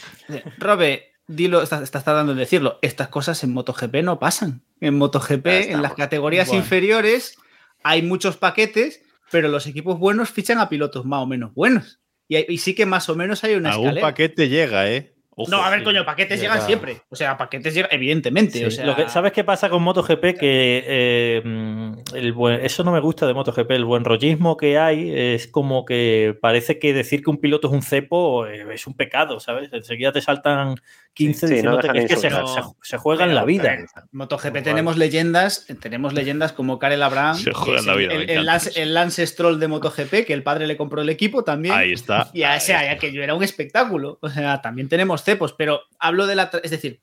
Robe, 0.57 1.11
dilo, 1.27 1.61
estás, 1.61 1.83
estás 1.83 2.03
tardando 2.03 2.31
en 2.31 2.39
decirlo. 2.39 2.79
Estas 2.81 3.09
cosas 3.09 3.43
en 3.43 3.53
MotoGP 3.53 4.01
no 4.01 4.17
pasan. 4.17 4.63
En 4.81 4.97
MotoGP, 4.97 5.45
en 5.71 5.83
las 5.83 5.93
categorías 5.93 6.47
Bueno. 6.47 6.63
inferiores, 6.63 7.37
hay 7.83 8.01
muchos 8.01 8.37
paquetes, 8.37 9.03
pero 9.29 9.49
los 9.49 9.67
equipos 9.67 9.99
buenos 9.99 10.31
fichan 10.31 10.57
a 10.57 10.67
pilotos 10.67 11.05
más 11.05 11.19
o 11.21 11.27
menos 11.27 11.53
buenos. 11.53 11.99
Y, 12.29 12.53
y 12.53 12.57
sí 12.59 12.75
que 12.75 12.85
más 12.85 13.09
o 13.09 13.15
menos 13.15 13.43
hay 13.43 13.55
una 13.55 13.71
Algún 13.71 13.87
escalera. 13.87 14.07
paquete 14.07 14.47
llega, 14.47 14.89
¿eh? 14.89 15.13
Ojo. 15.41 15.49
No, 15.51 15.63
a 15.63 15.69
ver, 15.69 15.79
sí. 15.79 15.85
coño, 15.85 16.05
paquetes 16.05 16.39
Llega. 16.39 16.53
llegan 16.53 16.67
siempre. 16.67 17.01
O 17.09 17.15
sea, 17.15 17.37
paquetes 17.37 17.73
llegan, 17.73 17.89
evidentemente. 17.93 18.59
Sí, 18.59 18.65
o 18.65 18.71
sea, 18.71 18.85
lo 18.85 18.95
que- 18.95 19.07
¿Sabes 19.09 19.31
qué 19.31 19.43
pasa 19.43 19.69
con 19.69 19.81
MotoGP? 19.83 20.37
Que 20.37 20.83
eh, 20.85 21.41
mm, 21.43 21.93
el 22.15 22.33
buen- 22.33 22.59
eso 22.65 22.83
no 22.83 22.91
me 22.91 22.99
gusta 22.99 23.25
de 23.27 23.33
MotoGP. 23.33 23.71
El 23.71 23.85
buen 23.85 24.03
rollismo 24.03 24.57
que 24.57 24.77
hay 24.77 25.11
es 25.15 25.47
como 25.47 25.85
que 25.85 26.37
parece 26.41 26.79
que 26.79 26.93
decir 26.93 27.23
que 27.23 27.29
un 27.29 27.37
piloto 27.37 27.67
es 27.67 27.73
un 27.73 27.81
cepo 27.81 28.45
eh, 28.47 28.65
es 28.73 28.85
un 28.87 28.93
pecado, 28.95 29.39
¿sabes? 29.39 29.69
Enseguida 29.71 30.11
te 30.11 30.21
saltan 30.21 30.75
15 31.13 31.47
Sí, 31.47 31.53
diciéndote 31.55 31.89
que, 31.89 31.99
es 31.99 32.05
que 32.09 32.15
se, 32.15 32.29
se- 32.29 32.35
se 32.81 32.97
juega 32.97 33.25
en 33.25 33.35
la 33.35 33.43
vida. 33.43 33.75
MotoGP 34.11 34.45
Igual. 34.47 34.63
tenemos 34.63 34.97
leyendas, 34.97 35.65
tenemos 35.81 36.13
leyendas 36.13 36.53
como 36.53 36.79
Karel 36.79 37.01
Abraham, 37.03 37.35
Se 37.37 37.51
que 37.51 37.75
en 37.77 37.85
la 37.85 37.93
el- 37.93 37.97
vida, 37.97 38.13
el, 38.13 38.45
Lance, 38.45 38.81
el 38.81 38.93
Lance 38.93 39.25
Stroll 39.27 39.59
de 39.59 39.67
MotoGP, 39.67 40.25
que 40.25 40.33
el 40.33 40.43
padre 40.43 40.67
le 40.67 40.77
compró 40.77 41.01
el 41.01 41.09
equipo 41.09 41.43
también. 41.43 41.73
Ahí 41.75 41.91
está. 41.93 42.29
Y 42.33 42.43
a 42.43 42.51
ahí 42.51 42.57
ese 42.57 42.73
está. 42.73 42.91
aquello 42.91 43.23
era 43.23 43.33
un 43.35 43.43
espectáculo. 43.43 44.17
O 44.21 44.29
sea, 44.29 44.61
también 44.61 44.87
tenemos 44.87 45.23
cepos, 45.29 45.53
pero 45.53 45.81
hablo 45.99 46.27
de 46.27 46.35
la. 46.35 46.49
Es 46.63 46.71
decir, 46.71 47.01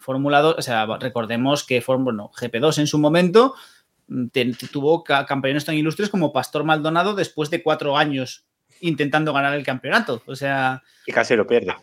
Fórmula 0.00 0.40
2, 0.40 0.56
o 0.58 0.62
sea, 0.62 0.86
recordemos 1.00 1.64
que 1.64 1.80
Fórmula 1.80 2.16
no, 2.16 2.30
GP2 2.30 2.78
en 2.78 2.86
su 2.86 2.98
momento 2.98 3.54
mm, 4.06 4.28
te- 4.28 4.52
tuvo 4.72 5.04
ca- 5.04 5.26
campeones 5.26 5.64
tan 5.64 5.74
ilustres 5.74 6.08
como 6.08 6.32
Pastor 6.32 6.64
Maldonado 6.64 7.14
después 7.14 7.50
de 7.50 7.62
cuatro 7.62 7.96
años 7.96 8.44
intentando 8.80 9.32
ganar 9.32 9.54
el 9.54 9.64
campeonato. 9.64 10.22
O 10.26 10.36
sea, 10.36 10.82
Y 11.06 11.12
casi 11.12 11.34
lo 11.36 11.46
pierde. 11.46 11.74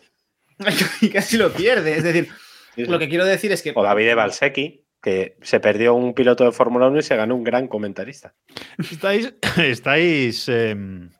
y 1.00 1.08
casi 1.10 1.36
lo 1.36 1.52
pierde. 1.52 1.96
Es 1.96 2.02
decir, 2.04 2.28
lo 2.76 2.98
que 2.98 3.08
quiero 3.08 3.24
decir 3.24 3.52
es 3.52 3.62
que. 3.62 3.72
O 3.74 3.82
David 3.82 4.14
Balsecchi, 4.16 4.82
que 5.02 5.36
se 5.42 5.60
perdió 5.60 5.94
un 5.94 6.14
piloto 6.14 6.44
de 6.44 6.52
Fórmula 6.52 6.88
1 6.88 6.98
y 6.98 7.02
se 7.02 7.14
ganó 7.16 7.36
un 7.36 7.44
gran 7.44 7.68
comentarista. 7.68 8.34
Estáis, 8.78 9.34
estáis 9.58 10.48
em, 10.48 11.10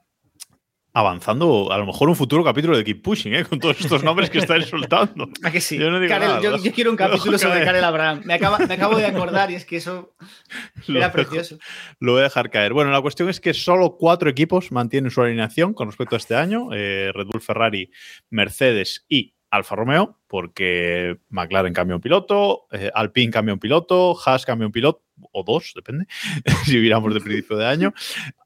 avanzando 0.98 1.70
a 1.70 1.76
lo 1.76 1.84
mejor 1.84 2.08
un 2.08 2.16
futuro 2.16 2.42
capítulo 2.42 2.74
de 2.74 2.82
Keep 2.82 3.02
Pushing, 3.02 3.34
¿eh? 3.34 3.44
Con 3.44 3.60
todos 3.60 3.78
estos 3.78 4.02
nombres 4.02 4.30
que 4.30 4.38
estáis 4.38 4.64
soltando. 4.64 5.28
¿A 5.42 5.50
que 5.50 5.60
sí? 5.60 5.76
Yo 5.76 5.90
no 5.90 6.00
digo 6.00 6.08
Karel, 6.08 6.28
nada, 6.28 6.40
yo, 6.58 6.72
quiero 6.72 6.90
un 6.90 6.96
capítulo 6.96 7.36
sobre. 7.38 7.62
Karel 7.64 7.84
Abraham. 7.84 8.22
Me, 8.24 8.32
acaba- 8.32 8.58
me 8.66 8.72
acabo 8.74 8.96
de 8.96 9.04
acordar 9.04 9.50
y 9.50 9.56
es 9.56 9.66
que 9.66 9.76
eso 9.76 10.14
Lo 10.86 10.96
era 10.98 11.08
dejo- 11.08 11.12
precioso. 11.12 11.58
Lo 12.00 12.12
voy 12.12 12.20
a 12.20 12.24
dejar 12.24 12.48
caer. 12.50 12.72
Bueno, 12.72 12.90
la 12.90 13.02
cuestión 13.02 13.28
es 13.28 13.40
que 13.40 13.52
solo 13.52 13.96
cuatro 13.98 14.30
equipos 14.30 14.72
mantienen 14.72 15.10
su 15.10 15.20
alineación 15.20 15.74
con 15.74 15.88
respecto 15.88 16.16
a 16.16 16.18
este 16.18 16.34
año: 16.34 16.70
eh, 16.72 17.10
Red 17.14 17.26
Bull, 17.26 17.42
Ferrari, 17.42 17.90
Mercedes 18.30 19.04
y 19.08 19.34
Alfa 19.50 19.76
Romeo, 19.76 20.18
porque 20.26 21.18
McLaren 21.28 21.72
cambia 21.72 21.94
un 21.94 22.00
piloto, 22.02 22.66
eh, 22.72 22.90
Alpine 22.94 23.30
cambia 23.30 23.54
un 23.54 23.60
piloto, 23.60 24.16
Haas 24.24 24.44
cambia 24.44 24.66
un 24.66 24.72
piloto, 24.72 25.02
o 25.36 25.44
dos, 25.44 25.72
depende, 25.74 26.06
si 26.64 26.78
viéramos 26.78 27.12
de 27.12 27.20
principio 27.20 27.56
de 27.56 27.66
año. 27.66 27.92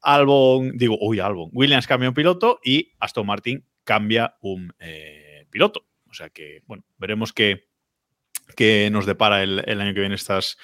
Albon, 0.02 0.76
digo, 0.76 0.98
uy, 1.00 1.20
Albon, 1.20 1.50
Williams 1.52 1.86
cambia 1.86 2.08
un 2.08 2.14
piloto 2.14 2.58
y 2.64 2.92
Aston 2.98 3.26
Martin 3.26 3.64
cambia 3.84 4.36
un 4.40 4.74
eh, 4.80 5.46
piloto. 5.50 5.86
O 6.10 6.14
sea 6.14 6.28
que, 6.30 6.62
bueno, 6.66 6.82
veremos 6.98 7.32
qué, 7.32 7.68
qué 8.56 8.88
nos 8.90 9.06
depara 9.06 9.42
el, 9.42 9.62
el 9.66 9.80
año 9.80 9.94
que 9.94 10.00
viene 10.00 10.16
estas, 10.16 10.58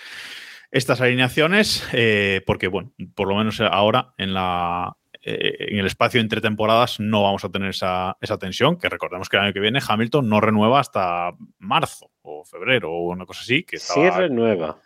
estas 0.72 1.00
alineaciones, 1.00 1.86
eh, 1.92 2.42
porque, 2.46 2.66
bueno, 2.66 2.92
por 3.14 3.28
lo 3.28 3.36
menos 3.36 3.60
ahora 3.60 4.12
en 4.18 4.34
la. 4.34 4.96
eh, 5.22 5.56
en 5.70 5.78
el 5.78 5.86
espacio 5.86 6.20
entre 6.20 6.40
temporadas 6.40 7.00
no 7.00 7.22
vamos 7.22 7.44
a 7.44 7.48
tener 7.48 7.70
esa, 7.70 8.16
esa 8.20 8.38
tensión, 8.38 8.76
que 8.78 8.88
recordemos 8.88 9.28
que 9.28 9.36
el 9.36 9.44
año 9.44 9.52
que 9.52 9.60
viene 9.60 9.80
Hamilton 9.86 10.28
no 10.28 10.40
renueva 10.40 10.80
hasta 10.80 11.32
marzo 11.58 12.10
o 12.22 12.44
febrero 12.44 12.92
o 12.92 13.10
una 13.10 13.26
cosa 13.26 13.40
así. 13.42 13.62
Que 13.64 13.78
Sí 13.78 14.10
renueva. 14.10 14.78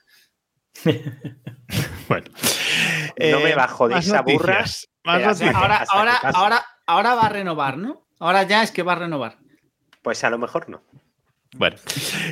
bueno. 2.08 2.26
No 3.18 3.40
me 3.40 3.50
Eh, 3.50 3.54
bajo 3.54 3.88
de 3.88 3.96
más 3.96 4.06
esa 4.06 4.22
burra. 4.22 4.64
Ahora, 5.04 5.84
ahora, 5.90 6.16
ahora, 6.16 6.66
ahora 6.86 7.14
va 7.14 7.22
a 7.22 7.28
renovar, 7.28 7.76
¿no? 7.78 8.06
Ahora 8.18 8.42
ya 8.44 8.62
es 8.62 8.70
que 8.70 8.82
va 8.82 8.92
a 8.92 8.96
renovar. 8.96 9.38
Pues 10.02 10.24
a 10.24 10.30
lo 10.30 10.38
mejor 10.38 10.68
no. 10.68 10.82
Bueno, 11.56 11.76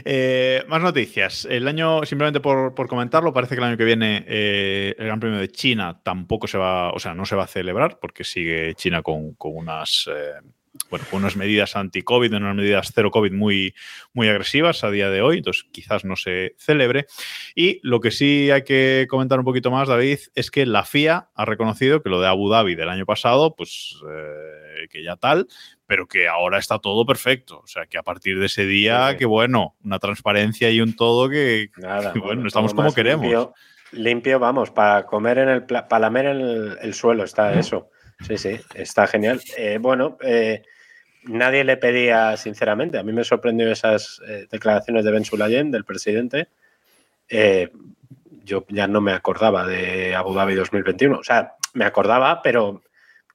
eh, 0.04 0.64
más 0.68 0.80
noticias. 0.80 1.44
El 1.50 1.66
año, 1.66 2.04
simplemente 2.04 2.38
por, 2.38 2.74
por 2.74 2.86
comentarlo, 2.86 3.32
parece 3.32 3.56
que 3.56 3.60
el 3.60 3.66
año 3.66 3.76
que 3.76 3.84
viene 3.84 4.24
eh, 4.28 4.94
el 4.96 5.06
Gran 5.06 5.18
Premio 5.18 5.40
de 5.40 5.48
China 5.48 6.00
tampoco 6.04 6.46
se 6.46 6.56
va, 6.56 6.92
o 6.92 7.00
sea, 7.00 7.14
no 7.14 7.26
se 7.26 7.34
va 7.34 7.44
a 7.44 7.48
celebrar 7.48 7.98
porque 8.00 8.22
sigue 8.22 8.74
China 8.76 9.02
con, 9.02 9.34
con 9.34 9.56
unas, 9.56 10.08
eh, 10.08 10.34
bueno, 10.90 11.04
unas 11.12 11.36
medidas 11.36 11.76
anti-COVID, 11.76 12.34
unas 12.34 12.54
medidas 12.54 12.92
cero 12.94 13.10
COVID 13.10 13.32
muy, 13.32 13.74
muy 14.12 14.28
agresivas 14.28 14.84
a 14.84 14.90
día 14.90 15.10
de 15.10 15.22
hoy, 15.22 15.38
entonces 15.38 15.66
quizás 15.70 16.04
no 16.04 16.16
se 16.16 16.54
celebre. 16.58 17.06
Y 17.54 17.80
lo 17.82 18.00
que 18.00 18.10
sí 18.10 18.50
hay 18.50 18.62
que 18.62 19.06
comentar 19.08 19.38
un 19.38 19.44
poquito 19.44 19.70
más, 19.70 19.88
David, 19.88 20.18
es 20.34 20.50
que 20.50 20.66
la 20.66 20.84
FIA 20.84 21.28
ha 21.34 21.44
reconocido 21.44 22.02
que 22.02 22.08
lo 22.08 22.20
de 22.20 22.28
Abu 22.28 22.48
Dhabi 22.48 22.74
del 22.74 22.88
año 22.88 23.06
pasado, 23.06 23.54
pues 23.56 24.00
eh, 24.10 24.88
que 24.88 25.02
ya 25.02 25.16
tal, 25.16 25.48
pero 25.86 26.06
que 26.06 26.28
ahora 26.28 26.58
está 26.58 26.78
todo 26.78 27.04
perfecto. 27.06 27.60
O 27.60 27.66
sea, 27.66 27.86
que 27.86 27.98
a 27.98 28.02
partir 28.02 28.38
de 28.38 28.46
ese 28.46 28.66
día, 28.66 29.10
Sí, 29.10 29.16
que 29.16 29.26
bueno, 29.26 29.76
una 29.84 29.98
transparencia 29.98 30.70
y 30.70 30.80
un 30.80 30.96
todo 30.96 31.28
que, 31.28 31.70
Nada. 31.76 32.12
que, 32.14 32.18
bueno, 32.18 32.46
estamos 32.46 32.74
como 32.74 32.92
queremos. 32.94 33.22
Limpio, 33.22 33.54
limpio, 33.92 34.38
vamos, 34.38 34.70
para 34.70 35.06
comer 35.06 35.38
en 35.38 35.48
el 35.48 35.62
para 35.64 35.98
lamer 35.98 36.26
en 36.26 36.40
el, 36.40 36.78
el 36.80 36.94
suelo 36.94 37.24
está 37.24 37.58
eso. 37.58 37.90
Sí, 38.20 38.36
sí, 38.36 38.60
está 38.74 39.06
genial. 39.06 39.40
Eh, 39.56 39.78
bueno, 39.80 40.18
eh, 40.22 40.62
nadie 41.24 41.64
le 41.64 41.76
pedía, 41.76 42.36
sinceramente, 42.36 42.98
a 42.98 43.02
mí 43.02 43.12
me 43.12 43.24
sorprendió 43.24 43.70
esas 43.70 44.20
eh, 44.26 44.46
declaraciones 44.50 45.04
de 45.04 45.10
Ben 45.10 45.24
Sulayem, 45.24 45.70
del 45.70 45.84
presidente. 45.84 46.48
Eh, 47.28 47.70
yo 48.44 48.64
ya 48.68 48.86
no 48.86 49.00
me 49.00 49.12
acordaba 49.12 49.66
de 49.66 50.14
Abu 50.14 50.34
Dhabi 50.34 50.54
2021. 50.54 51.18
O 51.18 51.24
sea, 51.24 51.56
me 51.74 51.84
acordaba, 51.84 52.42
pero 52.42 52.82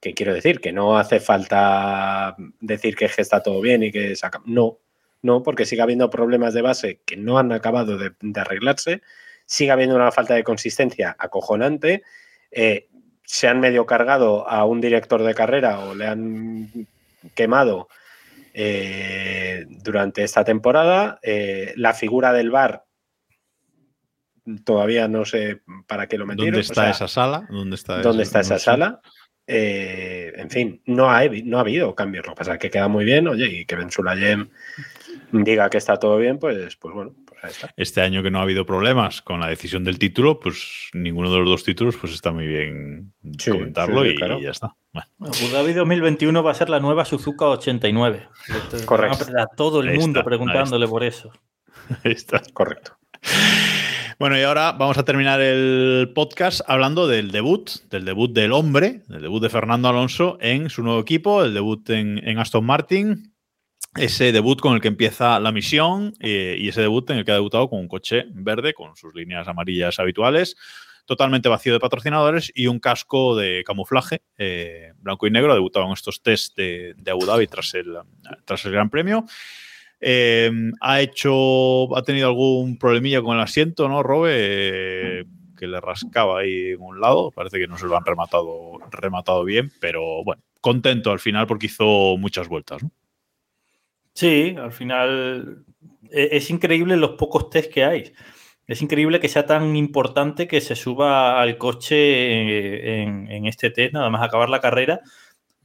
¿qué 0.00 0.12
quiero 0.14 0.34
decir? 0.34 0.60
Que 0.60 0.72
no 0.72 0.98
hace 0.98 1.20
falta 1.20 2.36
decir 2.60 2.96
que 2.96 3.06
está 3.06 3.42
todo 3.42 3.60
bien 3.60 3.82
y 3.84 3.92
que 3.92 4.16
saca. 4.16 4.42
No, 4.44 4.78
no, 5.22 5.42
porque 5.42 5.66
sigue 5.66 5.82
habiendo 5.82 6.10
problemas 6.10 6.54
de 6.54 6.62
base 6.62 7.00
que 7.04 7.16
no 7.16 7.38
han 7.38 7.52
acabado 7.52 7.96
de, 7.96 8.12
de 8.20 8.40
arreglarse, 8.40 9.02
sigue 9.46 9.70
habiendo 9.70 9.96
una 9.96 10.12
falta 10.12 10.34
de 10.34 10.44
consistencia 10.44 11.16
acojonante. 11.18 12.02
eh, 12.50 12.88
se 13.24 13.48
han 13.48 13.60
medio 13.60 13.86
cargado 13.86 14.48
a 14.48 14.64
un 14.64 14.80
director 14.80 15.22
de 15.22 15.34
carrera 15.34 15.80
o 15.80 15.94
le 15.94 16.06
han 16.06 16.86
quemado 17.34 17.88
eh, 18.52 19.64
durante 19.68 20.22
esta 20.24 20.44
temporada. 20.44 21.18
eh, 21.22 21.72
la 21.76 21.94
figura 21.94 22.32
del 22.32 22.50
VAR 22.50 22.84
todavía 24.64 25.08
no 25.08 25.24
sé 25.24 25.62
para 25.86 26.06
qué 26.06 26.18
lo 26.18 26.26
metieron. 26.26 26.52
¿Dónde 26.54 26.60
o 26.60 26.62
está 26.62 26.82
sea, 26.82 26.90
esa 26.90 27.08
sala? 27.08 27.46
¿Dónde 27.50 27.76
está, 27.76 28.00
¿Dónde 28.02 28.22
esa- 28.24 28.40
está 28.40 28.40
esa 28.40 28.54
no 28.54 28.58
sala? 28.60 29.00
Eh, 29.46 30.32
en 30.36 30.50
fin, 30.50 30.82
no 30.86 31.10
ha, 31.10 31.22
no 31.44 31.58
ha 31.58 31.60
habido 31.60 31.94
cambios. 31.94 32.26
Lo 32.26 32.32
que 32.32 32.38
pasa 32.38 32.54
es 32.54 32.58
que 32.58 32.70
queda 32.70 32.88
muy 32.88 33.04
bien, 33.04 33.28
oye, 33.28 33.46
y 33.46 33.64
que 33.66 33.76
Ben 33.76 33.90
Sulayem 33.90 34.48
diga 35.32 35.68
que 35.68 35.78
está 35.78 35.98
todo 35.98 36.16
bien, 36.16 36.38
pues, 36.38 36.76
pues 36.76 36.94
bueno. 36.94 37.14
Este 37.76 38.00
año 38.00 38.22
que 38.22 38.30
no 38.30 38.38
ha 38.38 38.42
habido 38.42 38.64
problemas 38.66 39.22
con 39.22 39.40
la 39.40 39.48
decisión 39.48 39.84
del 39.84 39.98
título, 39.98 40.40
pues 40.40 40.88
ninguno 40.92 41.30
de 41.32 41.38
los 41.40 41.48
dos 41.48 41.64
títulos, 41.64 41.96
pues 41.96 42.12
está 42.14 42.32
muy 42.32 42.46
bien 42.46 43.12
Sí, 43.38 43.50
comentarlo 43.50 44.02
sí, 44.02 44.10
y, 44.10 44.14
claro. 44.16 44.40
ya 44.40 44.50
está. 44.50 44.74
Bueno, 44.92 45.08
Abu 45.20 45.48
Dhabi 45.52 45.72
2021 45.72 46.42
va 46.42 46.50
a 46.50 46.54
ser 46.54 46.68
la 46.70 46.80
nueva 46.80 47.04
Suzuka 47.04 47.46
89. 47.46 48.28
Entonces, 48.48 48.86
Correcto. 48.86 49.24
van 49.26 49.38
A 49.40 49.46
todo 49.56 49.80
el 49.80 49.88
Ahí 49.88 49.98
mundo 49.98 50.20
está, 50.20 50.28
preguntándole 50.28 50.86
por 50.86 51.02
eso. 51.04 51.32
ahí 52.04 52.12
está. 52.12 52.40
Correcto. 52.52 52.96
Bueno, 54.18 54.38
y 54.38 54.42
ahora 54.42 54.72
vamos 54.72 54.96
a 54.96 55.04
terminar 55.04 55.40
el 55.40 56.12
podcast 56.14 56.60
hablando 56.68 57.08
del 57.08 57.32
debut, 57.32 57.68
del 57.90 58.04
debut 58.04 58.32
del 58.32 58.52
hombre, 58.52 59.02
del 59.08 59.22
debut 59.22 59.42
de 59.42 59.48
Fernando 59.50 59.88
Alonso 59.88 60.38
en 60.40 60.70
su 60.70 60.82
nuevo 60.84 61.00
equipo, 61.00 61.42
el 61.42 61.52
debut 61.52 61.90
en, 61.90 62.26
en 62.26 62.38
Aston 62.38 62.64
Martin, 62.64 63.33
ese 63.96 64.32
debut 64.32 64.60
con 64.60 64.74
el 64.74 64.80
que 64.80 64.88
empieza 64.88 65.38
la 65.40 65.52
misión 65.52 66.14
eh, 66.20 66.56
y 66.58 66.68
ese 66.68 66.80
debut 66.80 67.08
en 67.10 67.18
el 67.18 67.24
que 67.24 67.30
ha 67.30 67.34
debutado 67.34 67.68
con 67.68 67.80
un 67.80 67.88
coche 67.88 68.24
verde, 68.30 68.74
con 68.74 68.96
sus 68.96 69.14
líneas 69.14 69.46
amarillas 69.46 69.98
habituales, 69.98 70.56
totalmente 71.06 71.48
vacío 71.48 71.72
de 71.72 71.80
patrocinadores 71.80 72.50
y 72.54 72.66
un 72.66 72.80
casco 72.80 73.36
de 73.36 73.62
camuflaje 73.64 74.22
eh, 74.38 74.92
blanco 74.98 75.26
y 75.26 75.30
negro. 75.30 75.52
Ha 75.52 75.56
debutado 75.56 75.86
en 75.86 75.92
estos 75.92 76.22
test 76.22 76.56
de, 76.56 76.94
de 76.96 77.10
Abu 77.10 77.26
Dhabi 77.26 77.46
tras 77.46 77.74
el, 77.74 77.96
tras 78.44 78.64
el 78.64 78.72
Gran 78.72 78.90
Premio. 78.90 79.24
Eh, 80.00 80.50
ha 80.80 81.00
hecho, 81.00 81.96
ha 81.96 82.02
tenido 82.02 82.28
algún 82.28 82.78
problemilla 82.78 83.22
con 83.22 83.36
el 83.36 83.42
asiento, 83.42 83.88
¿no, 83.88 84.02
Robe? 84.02 84.32
Eh, 84.34 85.24
que 85.56 85.66
le 85.66 85.80
rascaba 85.80 86.40
ahí 86.40 86.72
en 86.72 86.80
un 86.80 87.00
lado. 87.00 87.30
Parece 87.30 87.58
que 87.58 87.66
no 87.66 87.78
se 87.78 87.86
lo 87.86 87.96
han 87.96 88.04
rematado, 88.04 88.78
rematado 88.90 89.44
bien, 89.44 89.70
pero 89.80 90.24
bueno, 90.24 90.42
contento 90.60 91.10
al 91.10 91.20
final 91.20 91.46
porque 91.46 91.66
hizo 91.66 92.16
muchas 92.18 92.48
vueltas. 92.48 92.82
¿no? 92.82 92.90
Sí, 94.14 94.54
al 94.58 94.72
final 94.72 95.64
e- 96.10 96.28
es 96.32 96.50
increíble 96.50 96.96
los 96.96 97.12
pocos 97.12 97.50
test 97.50 97.72
que 97.72 97.84
hay. 97.84 98.12
Es 98.66 98.80
increíble 98.82 99.20
que 99.20 99.28
sea 99.28 99.44
tan 99.46 99.76
importante 99.76 100.48
que 100.48 100.60
se 100.60 100.76
suba 100.76 101.40
al 101.40 101.58
coche 101.58 101.96
eh, 101.96 103.02
en, 103.02 103.30
en 103.30 103.46
este 103.46 103.70
test, 103.70 103.92
nada 103.94 104.08
más 104.10 104.22
acabar 104.22 104.48
la 104.50 104.60
carrera. 104.60 105.00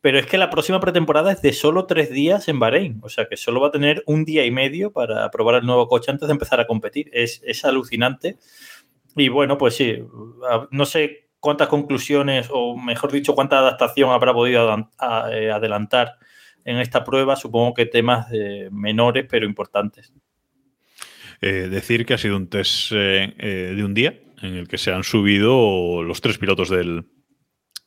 Pero 0.01 0.19
es 0.19 0.27
que 0.27 0.37
la 0.37 0.49
próxima 0.51 0.79
pretemporada 0.81 1.31
es 1.31 1.41
de 1.41 1.53
solo 1.53 1.85
tres 1.87 2.11
días 2.11 2.47
en 2.49 2.59
Bahrein. 2.59 2.99
O 3.03 3.09
sea 3.09 3.27
que 3.27 3.37
solo 3.37 3.61
va 3.61 3.69
a 3.69 3.71
tener 3.71 4.03
un 4.07 4.25
día 4.25 4.45
y 4.45 4.51
medio 4.51 4.93
para 4.93 5.29
probar 5.31 5.55
el 5.55 5.65
nuevo 5.67 5.87
coche 5.87 6.11
antes 6.11 6.27
de 6.27 6.33
empezar 6.33 6.59
a 6.61 6.67
competir. 6.67 7.09
Es, 7.13 7.41
es 7.45 7.65
alucinante. 7.65 8.37
Y 9.15 9.29
bueno, 9.29 9.57
pues 9.57 9.75
sí, 9.75 9.97
no 10.71 10.85
sé 10.85 11.29
cuántas 11.39 11.67
conclusiones, 11.67 12.49
o 12.51 12.77
mejor 12.77 13.11
dicho, 13.11 13.35
cuánta 13.35 13.59
adaptación 13.59 14.11
habrá 14.11 14.33
podido 14.33 14.89
eh, 15.31 15.51
adelantar 15.51 16.17
en 16.65 16.77
esta 16.77 17.03
prueba. 17.03 17.35
Supongo 17.35 17.73
que 17.73 17.85
temas 17.85 18.27
menores, 18.71 19.25
pero 19.29 19.45
importantes. 19.45 20.13
Eh, 21.41 21.69
decir 21.69 22.05
que 22.05 22.13
ha 22.13 22.17
sido 22.17 22.35
un 22.35 22.49
test 22.49 22.91
eh, 22.93 23.33
eh, 23.37 23.73
de 23.73 23.83
un 23.85 23.93
día 23.93 24.19
en 24.41 24.55
el 24.55 24.67
que 24.67 24.77
se 24.77 24.91
han 24.91 25.05
subido 25.05 26.03
los 26.03 26.19
tres 26.19 26.37
pilotos 26.37 26.69
del, 26.69 27.05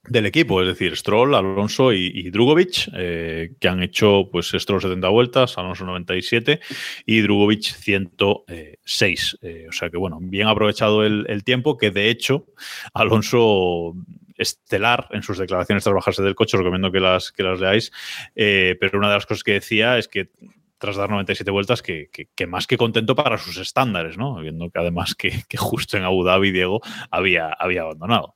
del 0.08 0.24
equipo, 0.24 0.62
es 0.62 0.68
decir, 0.68 0.96
Stroll, 0.96 1.34
Alonso 1.34 1.92
y, 1.92 2.10
y 2.14 2.30
Drugovic, 2.30 2.90
que 2.92 3.68
han 3.68 3.82
hecho 3.82 4.28
pues 4.32 4.52
Stroll 4.54 4.80
70 4.80 5.08
vueltas, 5.08 5.58
Alonso 5.58 5.84
97 5.84 6.60
y 7.04 7.20
Drugovic 7.20 7.62
106. 7.62 9.38
Eh, 9.42 9.66
o 9.68 9.72
sea 9.72 9.90
que 9.90 9.98
bueno, 9.98 10.18
bien 10.20 10.48
aprovechado 10.48 11.04
el 11.04 11.44
tiempo, 11.44 11.76
que 11.76 11.90
de 11.90 12.08
hecho 12.08 12.46
Alonso 12.94 13.94
estelar 14.36 15.08
en 15.10 15.22
sus 15.22 15.38
declaraciones 15.38 15.84
tras 15.84 15.94
bajarse 15.94 16.22
del 16.22 16.34
coche, 16.34 16.56
recomiendo 16.56 16.90
que 16.92 17.00
las, 17.00 17.32
que 17.32 17.42
las 17.42 17.60
leáis, 17.60 17.92
eh, 18.34 18.76
pero 18.80 18.98
una 18.98 19.08
de 19.08 19.14
las 19.14 19.26
cosas 19.26 19.42
que 19.44 19.52
decía 19.52 19.98
es 19.98 20.08
que 20.08 20.30
tras 20.78 20.96
dar 20.96 21.10
97 21.10 21.50
vueltas, 21.52 21.80
que, 21.80 22.08
que- 22.10 22.46
más 22.46 22.66
que 22.66 22.76
contento 22.76 23.14
para 23.14 23.38
sus 23.38 23.56
estándares, 23.56 24.18
¿no? 24.18 24.34
Viendo 24.40 24.68
que 24.68 24.78
además 24.80 25.14
que, 25.14 25.44
que 25.48 25.56
justo 25.56 25.96
en 25.96 26.02
Abu 26.02 26.24
Dhabi 26.24 26.50
Diego 26.50 26.80
había, 27.10 27.48
había 27.50 27.82
abandonado. 27.82 28.34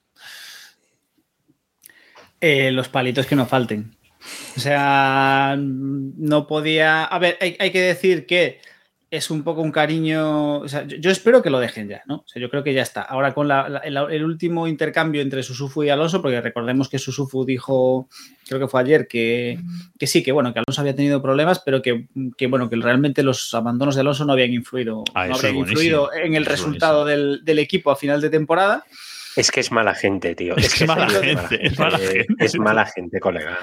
Eh, 2.40 2.70
los 2.70 2.88
palitos 2.88 3.26
que 3.26 3.34
no 3.34 3.46
falten. 3.46 3.96
O 4.56 4.60
sea, 4.60 5.56
no 5.58 6.46
podía. 6.46 7.04
A 7.04 7.18
ver, 7.18 7.36
hay, 7.40 7.56
hay 7.58 7.70
que 7.70 7.80
decir 7.80 8.26
que 8.26 8.60
es 9.10 9.30
un 9.30 9.44
poco 9.44 9.62
un 9.62 9.70
cariño. 9.72 10.58
O 10.58 10.68
sea, 10.68 10.84
yo, 10.84 10.96
yo 10.96 11.10
espero 11.10 11.42
que 11.42 11.50
lo 11.50 11.60
dejen 11.60 11.88
ya, 11.88 12.02
¿no? 12.06 12.16
O 12.16 12.24
sea, 12.26 12.42
yo 12.42 12.50
creo 12.50 12.64
que 12.64 12.74
ya 12.74 12.82
está. 12.82 13.02
Ahora 13.02 13.32
con 13.34 13.46
la- 13.48 13.68
la- 13.68 13.78
el, 13.78 13.96
el 13.96 14.24
último 14.24 14.66
intercambio 14.66 15.22
entre 15.22 15.42
Susufu 15.42 15.84
y 15.84 15.90
Alonso, 15.90 16.20
porque 16.20 16.40
recordemos 16.40 16.88
que 16.88 16.98
Susufu 16.98 17.44
dijo, 17.44 18.08
creo 18.48 18.58
que 18.60 18.68
fue 18.68 18.80
ayer, 18.80 19.06
que, 19.06 19.58
que 19.98 20.06
sí, 20.06 20.22
que 20.22 20.32
bueno, 20.32 20.52
que 20.52 20.58
Alonso 20.58 20.80
había 20.80 20.96
tenido 20.96 21.22
problemas, 21.22 21.60
pero 21.64 21.82
que, 21.82 22.06
que, 22.36 22.46
bueno, 22.48 22.68
que 22.68 22.76
realmente 22.76 23.22
los 23.22 23.54
abandonos 23.54 23.94
de 23.94 24.00
Alonso 24.00 24.24
no 24.24 24.32
habían 24.32 24.52
influido, 24.52 25.04
Ah, 25.14 25.28
no 25.28 25.36
es 25.36 25.44
influido 25.44 26.12
en 26.12 26.34
el 26.34 26.42
es 26.42 26.48
resultado 26.48 27.04
del, 27.04 27.44
del 27.44 27.58
equipo 27.60 27.90
a 27.92 27.96
final 27.96 28.20
de 28.20 28.30
temporada. 28.30 28.84
Es 29.36 29.50
que 29.50 29.60
es 29.60 29.70
mala 29.70 29.94
gente, 29.94 30.34
tío. 30.34 30.56
Es 30.56 30.74
que 30.74 30.84
es 30.84 30.88
mala 30.88 31.08
gente, 31.10 31.64
es 31.66 31.78
mala 31.78 31.98
Eh, 31.98 32.24
gente. 32.26 32.44
Es 32.44 32.58
mala 32.58 32.86
gente, 32.86 33.20
colega. 33.20 33.58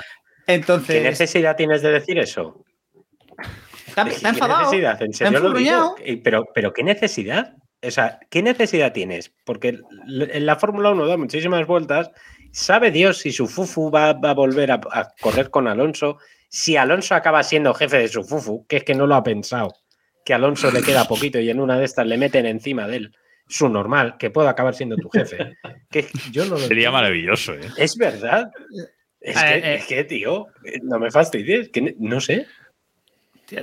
Entonces, 0.48 0.98
¿Qué 1.02 1.10
necesidad 1.10 1.56
tienes 1.56 1.82
de 1.82 1.92
decir 1.92 2.18
eso? 2.20 2.64
Está, 4.02 4.06
¿Qué 4.06 4.16
está 4.16 4.30
enfadado. 4.30 4.62
necesidad? 4.64 5.02
¿En 5.02 5.14
serio 5.14 5.40
lo 5.40 5.46
enfurruñado. 5.48 5.96
digo? 5.98 6.08
Eh, 6.08 6.22
Pero, 6.24 6.46
pero 6.54 6.74
¿qué 6.74 6.84
necesidad? 6.84 7.56
O 7.86 7.92
sea, 7.92 8.20
¿qué 8.30 8.42
necesidad 8.42 8.94
tienes? 8.94 9.32
Porque 9.46 9.78
en 10.08 10.46
la 10.46 10.56
Fórmula 10.56 10.92
1 10.92 11.06
da 11.06 11.18
muchísimas 11.18 11.68
vueltas. 11.68 12.12
Sabe 12.52 12.92
Dios 12.92 13.18
si 13.18 13.32
su 13.32 13.48
Fufu 13.48 13.92
va, 13.92 14.14
va 14.14 14.30
a 14.32 14.34
volver 14.36 14.72
a, 14.72 14.80
a 14.92 15.10
correr 15.20 15.50
con 15.50 15.68
Alonso. 15.68 16.18
Si 16.50 16.78
Alonso 16.78 17.16
acaba 17.16 17.44
siendo 17.44 17.74
jefe 17.74 17.98
de 17.98 18.08
su 18.08 18.24
Fufu, 18.24 18.66
que 18.68 18.78
es 18.78 18.84
que 18.84 18.94
no 18.96 19.06
lo 19.08 19.16
ha 19.16 19.24
pensado. 19.24 19.74
Que 20.24 20.34
a 20.34 20.38
Alonso 20.38 20.72
le 20.72 20.82
queda 20.82 21.06
poquito 21.06 21.40
y 21.40 21.50
en 21.50 21.60
una 21.60 21.78
de 21.78 21.86
estas 21.86 22.06
le 22.08 22.18
meten 22.18 22.46
encima 22.46 22.88
de 22.88 22.96
él. 22.98 23.16
Su 23.50 23.68
normal, 23.68 24.16
que 24.18 24.30
pueda 24.30 24.52
acabar 24.52 24.74
siendo 24.76 24.96
tu 24.96 25.10
jefe. 25.10 25.58
Que 25.92 26.08
yo 26.32 26.46
no 26.46 26.52
lo 26.52 26.58
Sería 26.60 26.68
entiendo. 26.88 26.92
maravilloso, 26.94 27.54
¿eh? 27.56 27.60
Es 27.78 27.98
verdad. 27.98 28.50
Es 29.20 29.38
que, 29.38 29.54
Eh, 29.56 29.76
es 29.76 29.86
que, 29.86 30.04
tío, 30.06 30.48
no 30.84 31.00
me 31.00 31.12
fastidies. 31.12 31.68
Que 31.70 31.96
no 32.00 32.22
sé. 32.22 32.46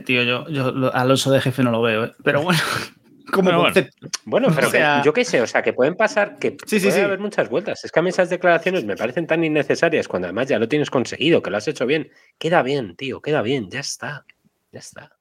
Tío, 0.04 0.22
yo, 0.22 0.48
yo 0.48 0.70
lo- 0.72 0.94
Alonso 0.94 1.30
de 1.30 1.40
jefe 1.40 1.62
no 1.62 1.70
lo 1.70 1.82
veo, 1.82 2.04
¿eh? 2.04 2.12
pero 2.24 2.42
bueno, 2.42 2.58
como 3.32 3.48
Pero 3.50 3.60
bueno. 3.60 3.88
Bueno, 4.24 4.48
pero 4.54 4.68
O 4.68 4.70
sea- 4.70 5.00
que, 5.02 5.06
yo 5.06 5.12
qué 5.12 5.24
sé, 5.24 5.40
o 5.40 5.46
sea, 5.46 5.62
que 5.62 5.72
pueden 5.72 5.94
pasar, 5.96 6.38
que 6.38 6.56
Sí, 6.66 6.80
sí, 6.80 6.86
puede 6.86 6.98
sí. 6.98 7.04
haber 7.04 7.18
muchas 7.18 7.48
vueltas. 7.48 7.84
Es 7.84 7.92
que 7.92 7.98
a 8.00 8.02
mí 8.02 8.08
esas 8.10 8.30
declaraciones 8.30 8.84
me 8.84 8.96
parecen 8.96 9.26
tan 9.26 9.42
innecesarias 9.44 10.08
cuando 10.08 10.26
además 10.26 10.48
ya 10.48 10.58
lo 10.58 10.68
tienes 10.68 10.90
conseguido, 10.90 11.42
que 11.42 11.50
lo 11.50 11.56
has 11.56 11.68
hecho 11.68 11.86
bien. 11.86 12.10
Queda 12.38 12.62
bien, 12.62 12.96
tío, 12.96 13.20
queda 13.20 13.42
bien, 13.42 13.70
ya 13.70 13.80
está. 13.80 14.24
Ya 14.72 14.78
está. 14.80 15.16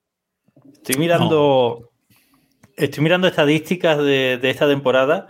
Estoy 0.74 0.96
mirando, 0.98 1.92
estoy 2.76 3.04
mirando 3.04 3.28
estadísticas 3.28 3.98
de, 3.98 4.38
de 4.42 4.50
esta 4.50 4.68
temporada 4.68 5.28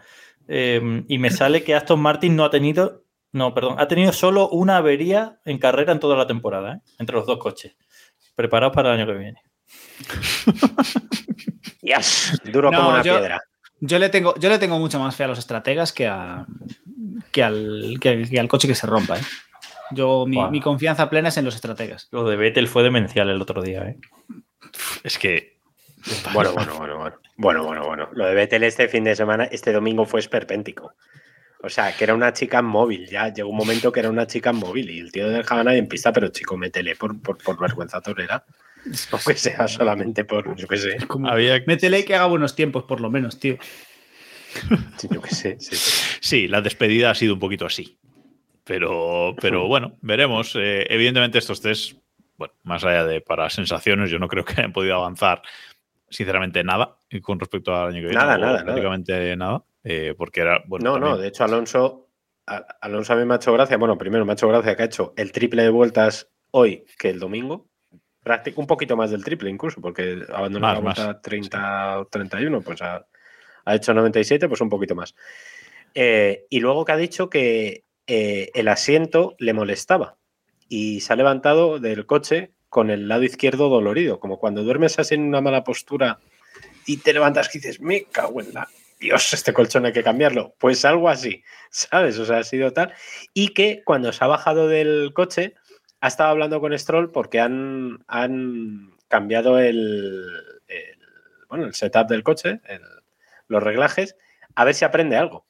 eh, 0.47 1.03
y 1.07 1.17
me 1.19 1.29
sale 1.29 1.63
que 1.63 1.75
Aston 1.75 1.99
Martin 2.01 2.35
no 2.35 2.43
ha 2.43 2.49
tenido, 2.49 3.03
no, 3.31 3.53
perdón, 3.53 3.75
ha 3.77 3.87
tenido 3.87 4.11
solo 4.11 4.49
una 4.49 4.77
avería 4.77 5.39
en 5.45 5.59
carrera 5.59 5.91
en 5.93 5.99
toda 5.99 6.17
la 6.17 6.25
temporada, 6.27 6.73
¿eh? 6.75 6.79
entre 6.97 7.15
los 7.15 7.27
dos 7.27 7.37
coches. 7.37 7.75
Preparados 8.39 8.73
para 8.73 8.93
el 8.93 9.01
año 9.01 9.11
que 9.11 9.19
viene. 9.19 9.41
Yes, 11.81 12.39
duro 12.45 12.71
No, 12.71 12.77
como 12.77 12.89
una 12.91 13.03
yo- 13.03 13.17
piedra. 13.17 13.41
Yo 13.81 13.99
le 13.99 14.07
tengo, 14.07 14.33
yo 14.39 14.47
le 14.49 14.59
tengo 14.59 14.79
mucha 14.79 14.97
más 14.97 15.13
fe 15.15 15.25
a 15.25 15.27
los 15.27 15.39
estrategas 15.39 15.91
que, 15.91 16.07
a, 16.07 16.45
que, 17.33 17.43
al, 17.43 17.97
que, 17.99 18.23
que 18.29 18.39
al 18.39 18.47
coche 18.47 18.67
que 18.69 18.75
se 18.75 18.87
rompa. 18.87 19.17
¿eh? 19.17 19.21
Yo, 19.91 20.25
mi 20.25 20.61
confianza 20.61 21.09
plena 21.09 21.27
es 21.29 21.37
en 21.37 21.43
los 21.45 21.55
estrategas. 21.55 22.07
Lo 22.11 22.23
de 22.29 22.37
Vettel 22.37 22.69
fue 22.69 22.83
demencial 22.83 23.29
el 23.29 23.41
otro 23.41 23.61
día. 23.61 23.81
¿eh? 23.83 23.97
Es 25.03 25.17
que 25.17 25.59
Bueno, 26.33 26.53
bueno, 26.53 26.75
bueno, 26.77 26.97
bueno. 26.97 27.15
Bueno, 27.35 27.63
bueno, 27.65 27.85
bueno. 27.85 28.09
Lo 28.13 28.25
de 28.25 28.35
Vettel 28.35 28.63
este 28.63 28.87
fin 28.87 29.03
de 29.03 29.15
semana, 29.17 29.43
este 29.45 29.73
domingo 29.73 30.05
fue 30.05 30.21
esperpéntico. 30.21 30.93
O 31.61 31.69
sea, 31.69 31.95
que 31.95 32.05
era 32.05 32.13
una 32.13 32.31
chica 32.31 32.61
móvil, 32.61 33.07
ya 33.07 33.33
llegó 33.33 33.49
un 33.49 33.57
momento 33.57 33.91
que 33.91 33.99
era 33.99 34.09
una 34.09 34.25
chica 34.25 34.53
móvil 34.53 34.89
y 34.89 34.99
el 34.99 35.11
tío 35.11 35.27
no 35.27 35.31
dejaba 35.31 35.61
a 35.61 35.63
nadie 35.65 35.79
en 35.79 35.87
pista, 35.87 36.13
pero 36.13 36.29
chico, 36.29 36.55
métele 36.55 36.95
por, 36.95 37.21
por, 37.21 37.37
por 37.37 37.59
vergüenza 37.59 37.99
torera. 37.99 38.45
Aunque 39.11 39.35
sea 39.35 39.67
solamente 39.67 40.23
por, 40.23 40.55
yo 40.55 40.67
qué 40.67 40.77
sé, 40.77 40.97
había. 41.25 41.61
Métele 41.67 42.05
que 42.05 42.15
haga 42.15 42.27
buenos 42.27 42.55
tiempos, 42.55 42.85
por 42.85 43.01
lo 43.01 43.09
menos, 43.09 43.39
tío. 43.39 43.57
yo 45.09 45.21
qué 45.21 45.35
sé. 45.35 45.57
sí, 45.59 45.75
sí. 45.75 46.05
Sí, 46.21 46.47
la 46.47 46.61
despedida 46.61 47.11
ha 47.11 47.15
sido 47.15 47.33
un 47.33 47.39
poquito 47.39 47.65
así. 47.65 47.97
Pero, 48.63 49.35
pero 49.41 49.67
bueno, 49.67 49.97
veremos. 50.01 50.55
Eh, 50.55 50.85
evidentemente, 50.89 51.39
estos 51.39 51.59
test, 51.59 51.93
bueno, 52.37 52.53
más 52.63 52.83
allá 52.83 53.03
de 53.05 53.19
para 53.19 53.49
sensaciones, 53.49 54.11
yo 54.11 54.19
no 54.19 54.27
creo 54.27 54.45
que 54.45 54.53
hayan 54.53 54.73
podido 54.73 54.95
avanzar, 54.95 55.41
sinceramente, 56.09 56.63
nada 56.63 56.97
con 57.21 57.39
respecto 57.39 57.75
al 57.75 57.87
año 57.87 58.01
que 58.01 58.09
viene. 58.09 58.15
Nada, 58.15 58.35
o 58.35 58.37
nada, 58.37 58.51
nada. 58.51 58.63
Prácticamente 58.65 59.35
nada. 59.35 59.63
Eh, 59.83 60.13
porque 60.17 60.41
era. 60.41 60.63
Bueno, 60.67 60.97
No, 60.97 60.99
no, 60.99 61.17
de 61.17 61.27
hecho 61.27 61.43
Alonso, 61.43 62.09
a- 62.47 62.65
Alonso 62.81 63.13
a 63.13 63.15
mí 63.15 63.25
me 63.25 63.33
ha 63.33 63.37
hecho 63.37 63.53
gracia, 63.53 63.77
bueno, 63.77 63.97
primero 63.97 64.25
me 64.25 64.31
ha 64.31 64.33
hecho 64.33 64.47
gracia 64.47 64.75
que 64.75 64.81
ha 64.83 64.85
hecho 64.85 65.13
el 65.17 65.31
triple 65.31 65.63
de 65.63 65.69
vueltas 65.69 66.29
hoy 66.51 66.85
que 66.97 67.09
el 67.09 67.19
domingo, 67.19 67.67
un 68.55 68.67
poquito 68.67 68.95
más 68.95 69.09
del 69.11 69.23
triple 69.23 69.49
incluso, 69.49 69.81
porque 69.81 70.23
abandonó 70.33 70.67
Más, 70.67 70.75
la 70.75 70.79
vuelta 70.81 71.07
más, 71.13 71.21
30 71.21 71.99
o 71.99 72.05
31, 72.07 72.61
pues 72.61 72.81
ha, 72.81 72.95
ha 72.95 73.05
Ha 73.65 73.75
hecho 73.75 73.93
97, 73.93 74.47
pues 74.47 74.61
un 74.61 74.69
poquito 74.69 74.95
más. 74.95 75.15
Eh, 75.95 76.45
y 76.49 76.59
luego 76.59 76.85
que 76.85 76.91
ha 76.91 76.97
dicho 76.97 77.29
que 77.29 77.83
eh, 78.07 78.51
el 78.53 78.67
asiento 78.67 79.35
le 79.39 79.53
molestaba 79.53 80.17
y 80.67 81.01
se 81.01 81.13
ha 81.13 81.15
levantado 81.15 81.79
del 81.79 82.05
coche 82.05 82.51
con 82.69 82.89
el 82.91 83.07
lado 83.07 83.23
izquierdo 83.23 83.69
dolorido, 83.69 84.19
como 84.19 84.37
cuando 84.39 84.63
duermes 84.63 84.99
así 84.99 85.15
en 85.15 85.23
una 85.23 85.41
mala 85.41 85.63
postura 85.63 86.19
y 86.85 86.97
te 86.97 87.13
levantas 87.13 87.53
y 87.55 87.59
dices, 87.59 87.81
me 87.81 88.03
cago 88.03 88.41
en 88.41 88.53
la... 88.53 88.67
Dios, 88.99 89.33
este 89.33 89.53
colchón 89.53 89.85
hay 89.85 89.93
que 89.93 90.03
cambiarlo. 90.03 90.55
Pues 90.59 90.83
algo 90.85 91.09
así, 91.09 91.43
¿sabes? 91.69 92.17
O 92.19 92.25
sea, 92.25 92.39
ha 92.39 92.43
sido 92.43 92.73
tal. 92.73 92.93
Y 93.33 93.49
que 93.49 93.81
cuando 93.85 94.11
se 94.11 94.23
ha 94.23 94.27
bajado 94.27 94.67
del 94.67 95.11
coche, 95.13 95.55
ha 96.01 96.07
estado 96.07 96.29
hablando 96.29 96.59
con 96.59 96.77
Stroll 96.77 97.11
porque 97.11 97.39
han, 97.39 98.03
han 98.07 98.91
cambiado 99.07 99.57
el, 99.59 100.25
el, 100.67 100.97
bueno, 101.49 101.65
el 101.65 101.73
setup 101.73 102.07
del 102.09 102.23
coche, 102.23 102.59
el- 102.67 102.81
los 103.47 103.63
reglajes, 103.63 104.15
a 104.55 104.63
ver 104.65 104.75
si 104.75 104.85
aprende 104.85 105.15
algo. 105.17 105.45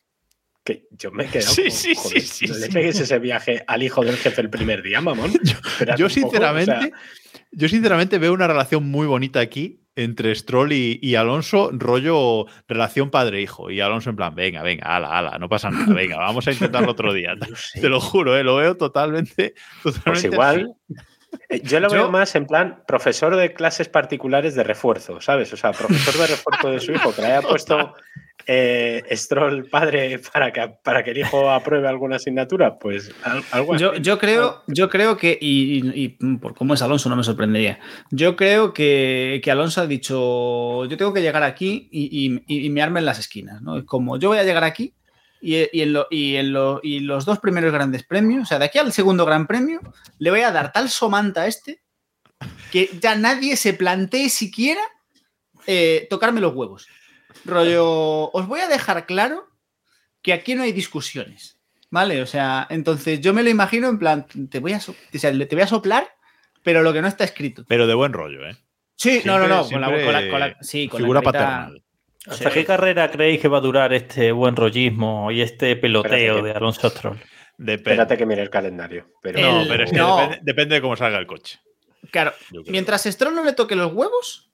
Que 0.63 0.85
yo 0.91 1.11
me 1.11 1.25
he 1.25 1.27
quedado. 1.31 1.51
Sí, 1.51 1.71
sí, 1.71 1.95
joder, 1.95 2.21
sí, 2.21 2.45
no 2.47 2.55
le 2.55 2.69
pegues 2.69 2.99
ese 2.99 3.17
viaje 3.19 3.63
al 3.67 3.81
hijo 3.83 4.03
del 4.05 4.15
jefe 4.17 4.41
el 4.41 4.49
primer 4.49 4.81
día, 4.83 5.01
mamón. 5.01 5.33
Yo 5.43 5.43
un 5.43 5.97
poco, 5.97 6.05
o 6.05 6.09
sinceramente, 6.09 6.71
sea, 6.71 6.89
yo 7.51 7.67
sinceramente 7.67 8.17
veo 8.19 8.31
una 8.33 8.47
relación 8.47 8.83
muy 8.85 9.07
bonita 9.07 9.39
aquí 9.39 9.81
entre 10.03 10.33
Stroll 10.35 10.71
y, 10.73 10.99
y 11.01 11.15
Alonso, 11.15 11.69
rollo 11.73 12.45
relación 12.67 13.09
padre-hijo. 13.09 13.69
Y 13.71 13.81
Alonso 13.81 14.09
en 14.09 14.15
plan, 14.15 14.33
venga, 14.35 14.61
venga, 14.63 14.95
ala, 14.95 15.17
ala, 15.17 15.37
no 15.39 15.49
pasa 15.49 15.69
nada, 15.69 15.93
venga, 15.93 16.17
vamos 16.17 16.47
a 16.47 16.51
intentarlo 16.51 16.91
otro 16.91 17.13
día. 17.13 17.33
Te 17.73 17.89
lo 17.89 17.99
juro, 17.99 18.37
eh, 18.37 18.43
lo 18.43 18.55
veo 18.55 18.75
totalmente, 18.77 19.53
Pues 19.83 20.23
igual. 20.23 20.73
eh, 21.49 21.61
Yo 21.63 21.79
lo 21.79 21.89
Yo- 21.89 21.93
veo 21.95 22.11
más 22.11 22.35
en 22.35 22.45
plan 22.47 22.83
profesor 22.87 23.35
de 23.35 23.53
clases 23.53 23.89
particulares 23.89 24.55
de 24.55 24.63
refuerzo, 24.63 25.21
¿sabes? 25.21 25.51
O 25.53 25.57
sea, 25.57 25.71
profesor 25.71 26.15
de 26.21 26.27
refuerzo 26.27 26.71
de 26.71 26.79
su 26.79 26.91
hijo, 26.91 27.13
que 27.13 27.21
le 27.21 27.27
haya 27.27 27.41
puesto 27.47 27.93
eh, 28.47 29.03
Stroll 29.11 29.69
padre 29.69 30.19
para 30.33 30.51
que, 30.51 30.67
para 30.83 31.03
que 31.03 31.11
el 31.11 31.17
hijo 31.19 31.51
apruebe 31.51 31.87
alguna 31.87 32.15
asignatura, 32.15 32.79
pues 32.79 33.11
al- 33.23 33.43
algo 33.51 33.73
así. 33.75 33.83
Yo, 33.83 33.95
yo 33.95 34.17
creo, 34.17 34.63
yo 34.67 34.89
creo 34.89 35.17
que, 35.17 35.37
y, 35.39 35.79
y- 35.87 35.91
y 35.95 36.07
por 36.37 36.55
cómo 36.55 36.73
es 36.73 36.81
Alonso, 36.81 37.09
no 37.09 37.15
me 37.15 37.23
sorprendería. 37.23 37.79
Yo 38.11 38.35
creo 38.35 38.73
que, 38.73 39.39
que 39.43 39.51
Alonso 39.51 39.81
ha 39.81 39.87
dicho: 39.87 40.85
Yo 40.85 40.97
tengo 40.97 41.13
que 41.13 41.21
llegar 41.21 41.43
aquí 41.43 41.89
y, 41.91 42.41
y, 42.47 42.65
y 42.65 42.69
mearme 42.69 42.99
en 42.99 43.05
las 43.05 43.19
esquinas. 43.19 43.61
¿no? 43.61 43.77
Es 43.77 43.83
como 43.85 44.17
yo 44.17 44.29
voy 44.29 44.39
a 44.39 44.43
llegar 44.43 44.63
aquí 44.63 44.93
y, 45.41 45.55
y 45.77 45.81
en 45.83 45.93
lo- 45.93 46.07
y 46.09 46.35
en 46.35 46.51
lo- 46.53 46.79
y 46.83 47.01
los 47.01 47.25
dos 47.25 47.39
primeros 47.39 47.71
grandes 47.71 48.03
premios, 48.03 48.43
o 48.43 48.45
sea, 48.45 48.59
de 48.59 48.65
aquí 48.65 48.77
al 48.77 48.91
segundo 48.93 49.25
gran 49.25 49.45
premio, 49.47 49.79
le 50.17 50.31
voy 50.31 50.41
a 50.41 50.51
dar 50.51 50.71
tal 50.71 50.89
somanta 50.89 51.43
a 51.43 51.47
este 51.47 51.81
que 52.71 52.89
ya 53.01 53.15
nadie 53.15 53.55
se 53.57 53.73
plantee 53.73 54.29
siquiera 54.29 54.81
eh, 55.67 56.07
tocarme 56.09 56.39
los 56.41 56.55
huevos. 56.55 56.87
Rollo, 57.45 58.29
os 58.31 58.47
voy 58.47 58.59
a 58.59 58.67
dejar 58.67 59.05
claro 59.05 59.47
que 60.21 60.33
aquí 60.33 60.55
no 60.55 60.63
hay 60.63 60.71
discusiones. 60.71 61.57
¿Vale? 61.91 62.21
O 62.21 62.27
sea, 62.27 62.67
entonces 62.69 63.19
yo 63.19 63.33
me 63.33 63.41
lo 63.41 63.49
imagino 63.49 63.87
en 63.89 63.97
plan, 63.97 64.27
te 64.51 64.59
voy 64.59 64.73
a, 64.73 64.79
so- 64.79 64.91
o 65.13 65.17
sea, 65.17 65.31
le- 65.31 65.47
te 65.47 65.55
voy 65.55 65.63
a 65.63 65.67
soplar, 65.67 66.07
pero 66.61 66.83
lo 66.83 66.93
que 66.93 67.01
no 67.01 67.07
está 67.07 67.23
escrito. 67.23 67.65
Pero 67.67 67.87
de 67.87 67.95
buen 67.95 68.13
rollo, 68.13 68.47
¿eh? 68.47 68.55
Sí, 68.95 69.21
no, 69.25 69.39
no, 69.39 69.47
no, 69.47 69.67
con 69.67 69.81
la, 69.81 69.87
Siempre 69.87 70.05
con 70.05 70.13
la- 70.13 70.29
con 70.29 70.39
la- 70.39 70.57
sí, 70.61 70.87
con 70.87 71.01
la 71.01 71.05
figura 71.05 71.21
carita- 71.21 71.31
paternal. 71.39 71.83
¿Hasta 72.27 72.51
qué 72.51 72.65
carrera 72.65 73.09
creéis 73.09 73.41
que 73.41 73.47
va 73.47 73.57
a 73.57 73.61
durar 73.61 73.91
este 73.93 74.31
buen 74.31 74.55
rollismo 74.55 75.31
y 75.31 75.41
este 75.41 75.75
peloteo 75.77 76.35
que- 76.35 76.41
de 76.43 76.51
Alonso 76.51 76.89
Stroll? 76.91 77.17
Depende. 77.57 77.91
Espérate 77.93 78.17
que 78.17 78.25
mire 78.27 78.43
el 78.43 78.49
calendario. 78.51 79.07
Pero 79.23 79.39
No, 79.41 79.61
El- 79.61 79.67
pero 79.67 79.83
es 79.85 79.91
que 79.91 79.97
no. 79.97 80.17
depende, 80.17 80.39
depende 80.43 80.75
de 80.75 80.81
cómo 80.81 80.95
salga 80.95 81.17
el 81.17 81.25
coche. 81.25 81.59
Claro, 82.11 82.33
mientras 82.67 83.03
Stroll 83.05 83.33
no 83.33 83.43
le 83.43 83.53
toque 83.53 83.75
los 83.75 83.91
huevos, 83.93 84.51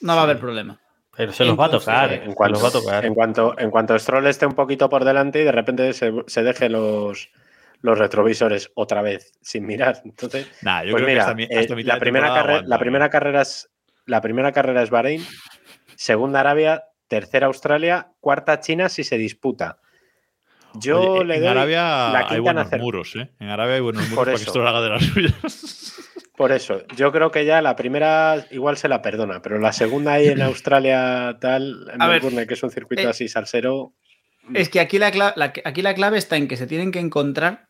no 0.00 0.14
va 0.14 0.20
a 0.22 0.24
haber 0.24 0.38
problema. 0.38 0.80
Pero 1.16 1.32
se 1.32 1.44
los 1.44 1.58
va 1.58 1.66
a 1.66 1.70
tocar, 1.70 2.12
en, 2.12 2.32
cuanto, 2.34 2.54
los 2.54 2.64
va 2.64 2.68
a 2.68 2.82
tocar. 2.82 3.04
en, 3.04 3.14
cuanto, 3.14 3.54
en 3.58 3.70
cuanto 3.70 3.98
Stroll 3.98 4.26
esté 4.26 4.46
un 4.46 4.54
poquito 4.54 4.88
por 4.88 5.04
delante 5.04 5.40
y 5.40 5.44
de 5.44 5.52
repente 5.52 5.92
se, 5.92 6.12
se 6.26 6.42
deje 6.42 6.68
los, 6.68 7.30
los 7.82 7.98
retrovisores 7.98 8.70
otra 8.74 9.02
vez 9.02 9.32
sin 9.42 9.66
mirar. 9.66 10.00
Entonces, 10.04 10.46
Nah, 10.62 10.82
yo 10.84 10.92
pues 10.92 11.02
creo 11.02 11.14
mira, 11.14 11.34
que 11.36 11.58
hasta, 11.58 11.74
eh, 11.74 11.84
la, 11.84 11.98
primera 11.98 12.28
carrera, 12.28 12.42
aguanta, 12.54 12.68
la, 12.68 12.78
primera 12.78 13.10
carrera 13.10 13.42
es, 13.42 13.70
la 14.06 14.20
primera 14.20 14.52
carrera 14.52 14.82
es 14.82 14.90
Bahrein, 14.90 15.26
segunda 15.96 16.40
Arabia, 16.40 16.84
tercera 17.08 17.46
Australia, 17.48 18.12
cuarta 18.20 18.60
China 18.60 18.88
si 18.88 19.02
se 19.04 19.18
disputa. 19.18 19.78
Yo 20.74 21.00
Oye, 21.00 21.24
le 21.24 21.34
en 21.34 21.40
doy 21.40 21.48
Arabia 21.50 21.82
la 22.12 22.26
hay 22.28 22.38
buenos 22.38 22.70
muros, 22.78 23.16
¿eh? 23.16 23.28
En 23.40 23.48
Arabia 23.48 23.74
hay 23.74 23.80
buenos 23.80 24.02
muros 24.08 24.14
Por 24.16 24.26
para 24.26 24.36
que 24.36 24.42
eso. 24.42 24.50
esto 24.50 24.62
lo 24.62 24.68
haga 24.68 24.80
de 24.82 24.88
las 24.88 25.02
suyas. 25.04 25.96
Por 26.40 26.52
eso, 26.52 26.80
yo 26.96 27.12
creo 27.12 27.30
que 27.30 27.44
ya 27.44 27.60
la 27.60 27.76
primera 27.76 28.46
igual 28.50 28.78
se 28.78 28.88
la 28.88 29.02
perdona, 29.02 29.42
pero 29.42 29.58
la 29.58 29.74
segunda 29.74 30.14
ahí 30.14 30.28
en 30.28 30.40
Australia, 30.42 31.36
tal, 31.38 31.86
en 31.92 32.00
A 32.00 32.06
ver, 32.06 32.22
Melbourne, 32.22 32.46
que 32.46 32.54
es 32.54 32.62
un 32.62 32.70
circuito 32.70 33.02
eh, 33.02 33.08
así 33.08 33.28
salsero. 33.28 33.92
Es 34.54 34.70
que 34.70 34.80
aquí 34.80 34.98
la, 34.98 35.12
cla- 35.12 35.34
la- 35.36 35.52
aquí 35.66 35.82
la 35.82 35.92
clave 35.92 36.16
está 36.16 36.38
en 36.38 36.48
que 36.48 36.56
se 36.56 36.66
tienen 36.66 36.92
que 36.92 36.98
encontrar 36.98 37.68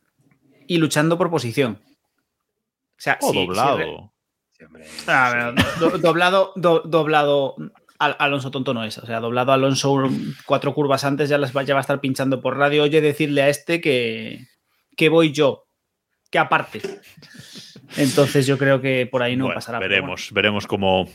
y 0.68 0.78
luchando 0.78 1.18
por 1.18 1.30
posición. 1.30 1.80
O 1.82 2.96
sea, 2.96 3.18
doblado. 3.20 4.12
sí, 4.56 4.62
hombre, 4.62 4.84
A 5.08 5.34
ver, 5.34 5.54
do- 5.80 5.98
doblado, 5.98 6.52
do- 6.54 6.82
doblado 6.84 7.56
Al- 7.98 8.14
Alonso 8.20 8.52
tonto 8.52 8.72
no 8.72 8.84
es. 8.84 8.96
O 8.98 9.04
sea, 9.04 9.18
doblado 9.18 9.50
Alonso 9.50 10.08
cuatro 10.46 10.72
curvas 10.74 11.02
antes 11.02 11.28
ya, 11.28 11.38
las 11.38 11.56
va, 11.56 11.64
ya 11.64 11.74
va 11.74 11.80
a 11.80 11.82
estar 11.82 12.00
pinchando 12.00 12.40
por 12.40 12.56
radio. 12.56 12.84
Oye, 12.84 13.00
decirle 13.00 13.42
a 13.42 13.48
este 13.48 13.80
que, 13.80 14.46
que 14.96 15.08
voy 15.08 15.32
yo, 15.32 15.64
que 16.30 16.38
aparte. 16.38 16.80
Entonces 17.96 18.46
yo 18.46 18.58
creo 18.58 18.80
que 18.80 19.06
por 19.06 19.22
ahí 19.22 19.36
no 19.36 19.46
Bueno, 19.46 19.56
pasará. 19.56 19.78
Veremos, 19.78 20.30
veremos 20.32 20.66
cómo, 20.66 21.08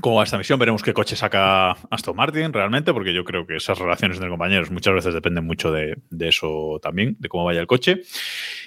cómo 0.00 0.16
va 0.16 0.24
esta 0.24 0.38
misión, 0.38 0.58
veremos 0.58 0.82
qué 0.82 0.92
coche 0.92 1.16
saca 1.16 1.72
Aston 1.90 2.16
Martin 2.16 2.52
realmente, 2.52 2.92
porque 2.92 3.14
yo 3.14 3.24
creo 3.24 3.46
que 3.46 3.56
esas 3.56 3.78
relaciones 3.78 4.16
entre 4.16 4.30
compañeros 4.30 4.70
muchas 4.70 4.94
veces 4.94 5.14
dependen 5.14 5.44
mucho 5.44 5.72
de, 5.72 5.96
de 6.10 6.28
eso 6.28 6.78
también, 6.82 7.16
de 7.18 7.28
cómo 7.28 7.44
vaya 7.44 7.60
el 7.60 7.66
coche. 7.66 8.02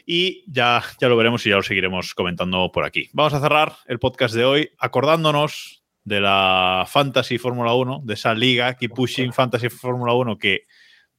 Y 0.05 0.43
ya, 0.51 0.83
ya 0.99 1.07
lo 1.07 1.17
veremos 1.17 1.45
y 1.45 1.49
ya 1.49 1.57
lo 1.57 1.63
seguiremos 1.63 2.13
comentando 2.13 2.71
por 2.71 2.85
aquí. 2.85 3.09
Vamos 3.13 3.33
a 3.33 3.41
cerrar 3.41 3.73
el 3.87 3.99
podcast 3.99 4.33
de 4.33 4.45
hoy 4.45 4.69
acordándonos 4.79 5.79
de 6.03 6.21
la 6.21 6.85
Fantasy 6.87 7.37
Fórmula 7.37 7.73
1, 7.73 8.01
de 8.03 8.13
esa 8.13 8.33
liga 8.33 8.73
Keep 8.73 8.93
Pushing 8.93 9.33
Fantasy 9.33 9.69
Fórmula 9.69 10.13
1 10.13 10.37
que 10.37 10.63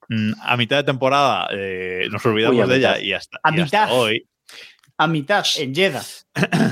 mm, 0.09 0.32
a 0.43 0.57
mitad 0.57 0.78
de 0.78 0.85
temporada 0.85 1.49
eh, 1.53 2.09
nos 2.11 2.24
olvidamos 2.27 2.61
Uy, 2.61 2.69
de 2.69 2.77
ella 2.77 3.01
y 3.01 3.12
hasta, 3.12 3.39
A 3.43 3.57
y 3.57 3.61
hasta 3.61 3.93
hoy. 3.93 4.27
A 5.01 5.06
mitad, 5.06 5.47
en 5.56 5.74
Jeddah. 5.74 6.05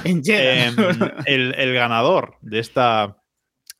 En 0.04 0.22
Jeddah. 0.22 0.66
Em, 0.66 0.76
el, 1.24 1.54
el 1.54 1.72
ganador 1.72 2.36
de 2.42 2.58
esta, 2.58 3.16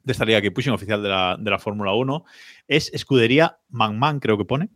de 0.02 0.12
esta 0.12 0.24
liga 0.24 0.40
que 0.40 0.50
pushing 0.50 0.72
oficial 0.72 1.02
de 1.02 1.10
la, 1.10 1.36
de 1.38 1.50
la 1.50 1.58
Fórmula 1.58 1.92
1 1.92 2.24
es 2.66 2.90
Escudería 2.94 3.58
ManMan, 3.68 4.20
creo 4.20 4.38
que 4.38 4.46
pone. 4.46 4.70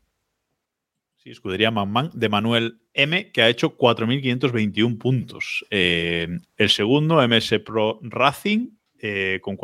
Sí, 1.16 1.30
Escudería 1.30 1.70
ManMan 1.70 2.10
de 2.12 2.28
Manuel 2.28 2.82
M, 2.92 3.32
que 3.32 3.40
ha 3.40 3.48
hecho 3.48 3.78
4.521 3.78 4.98
puntos. 4.98 5.64
Eh, 5.70 6.28
el 6.58 6.68
segundo, 6.68 7.26
MS 7.26 7.60
Pro 7.64 7.98
Racing, 8.02 8.72
eh, 8.98 9.40
con 9.40 9.56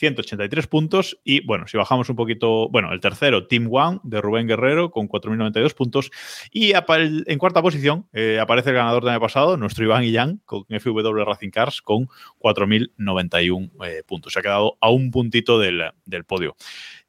4.183 0.00 0.66
puntos. 0.68 1.18
Y 1.24 1.44
bueno, 1.46 1.66
si 1.66 1.76
bajamos 1.76 2.08
un 2.08 2.16
poquito, 2.16 2.68
bueno, 2.68 2.92
el 2.92 3.00
tercero, 3.00 3.46
Team 3.46 3.68
One 3.70 4.00
de 4.02 4.20
Rubén 4.20 4.46
Guerrero, 4.46 4.90
con 4.90 5.08
4.092 5.08 5.74
puntos. 5.74 6.10
Y 6.50 6.72
en 6.74 7.38
cuarta 7.38 7.62
posición 7.62 8.08
eh, 8.12 8.38
aparece 8.40 8.70
el 8.70 8.76
ganador 8.76 9.02
del 9.04 9.12
año 9.12 9.20
pasado, 9.20 9.56
nuestro 9.56 9.84
Iván 9.84 10.04
Illán, 10.04 10.40
con 10.44 10.64
FW 10.68 11.24
Racing 11.24 11.50
Cars, 11.50 11.82
con 11.82 12.08
4.091 12.38 13.70
eh, 13.86 14.02
puntos. 14.06 14.32
Se 14.32 14.38
ha 14.38 14.42
quedado 14.42 14.76
a 14.80 14.90
un 14.90 15.10
puntito 15.10 15.58
del, 15.58 15.82
del 16.04 16.24
podio. 16.24 16.56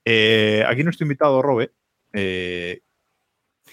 Eh, 0.03 0.63
aquí 0.67 0.83
nuestro 0.83 1.05
invitado, 1.05 1.41
Robe. 1.41 1.71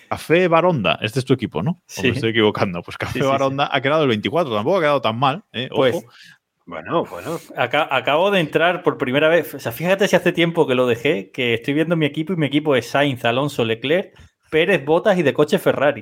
Café 0.09 0.47
Baronda, 0.49 0.99
este 1.01 1.21
es 1.21 1.25
tu 1.25 1.33
equipo, 1.33 1.63
¿no? 1.63 1.71
¿O 1.71 1.83
Sí. 1.87 2.03
me 2.03 2.09
estoy 2.11 2.31
equivocando. 2.31 2.83
Pues 2.83 2.99
Café 2.99 3.15
Sí, 3.15 3.19
sí, 3.21 3.25
sí. 3.25 3.31
Baronda 3.31 3.71
ha 3.73 3.81
quedado 3.81 4.03
el 4.03 4.09
24, 4.09 4.55
tampoco 4.55 4.77
ha 4.77 4.81
quedado 4.81 5.01
tan 5.01 5.19
mal. 5.19 5.45
eh, 5.53 5.69
ojo. 5.71 5.81
Pues 5.81 6.05
Bueno, 6.73 7.05
bueno. 7.05 7.39
Aca- 7.55 7.87
acabo 7.95 8.31
de 8.31 8.41
entrar 8.41 8.83
por 8.83 8.97
primera 8.97 9.29
vez. 9.29 9.53
O 9.55 9.59
sea, 9.61 9.73
fíjate 9.73 10.09
si 10.09 10.17
hace 10.17 10.33
tiempo 10.33 10.67
que 10.67 10.75
lo 10.75 10.87
dejé, 10.87 11.31
que 11.31 11.53
estoy 11.53 11.75
viendo 11.75 11.97
mi 11.97 12.07
equipo 12.07 12.33
y 12.33 12.37
mi 12.37 12.47
equipo 12.47 12.75
es 12.75 12.87
Sainz, 12.87 13.27
Alonso, 13.27 13.63
Leclerc, 13.65 14.15
Pérez, 14.51 14.83
Botas 14.83 15.19
y 15.19 15.23
de 15.23 15.35
coche 15.35 15.59
Ferrari. 15.59 16.01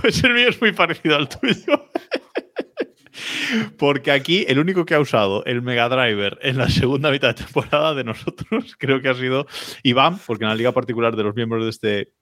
Pues 0.00 0.22
el 0.22 0.34
mío 0.34 0.48
es 0.50 0.60
muy 0.60 0.70
parecido 0.72 1.16
al 1.16 1.28
tuyo. 1.28 1.90
Porque 3.78 4.12
aquí 4.12 4.44
el 4.48 4.58
único 4.60 4.84
que 4.84 4.94
ha 4.94 5.00
usado 5.00 5.44
el 5.44 5.62
Mega 5.62 5.88
Driver 5.88 6.38
en 6.42 6.58
la 6.58 6.68
segunda 6.68 7.10
mitad 7.10 7.28
de 7.34 7.42
temporada 7.42 7.92
de 7.94 8.04
nosotros 8.04 8.76
creo 8.78 9.02
que 9.02 9.08
ha 9.08 9.14
sido 9.14 9.46
Iván, 9.82 10.18
porque 10.26 10.44
en 10.44 10.50
la 10.50 10.54
liga 10.54 10.70
particular 10.72 11.16
de 11.16 11.24
los 11.24 11.34
miembros 11.34 11.64
de 11.64 11.70
este, 11.70 12.12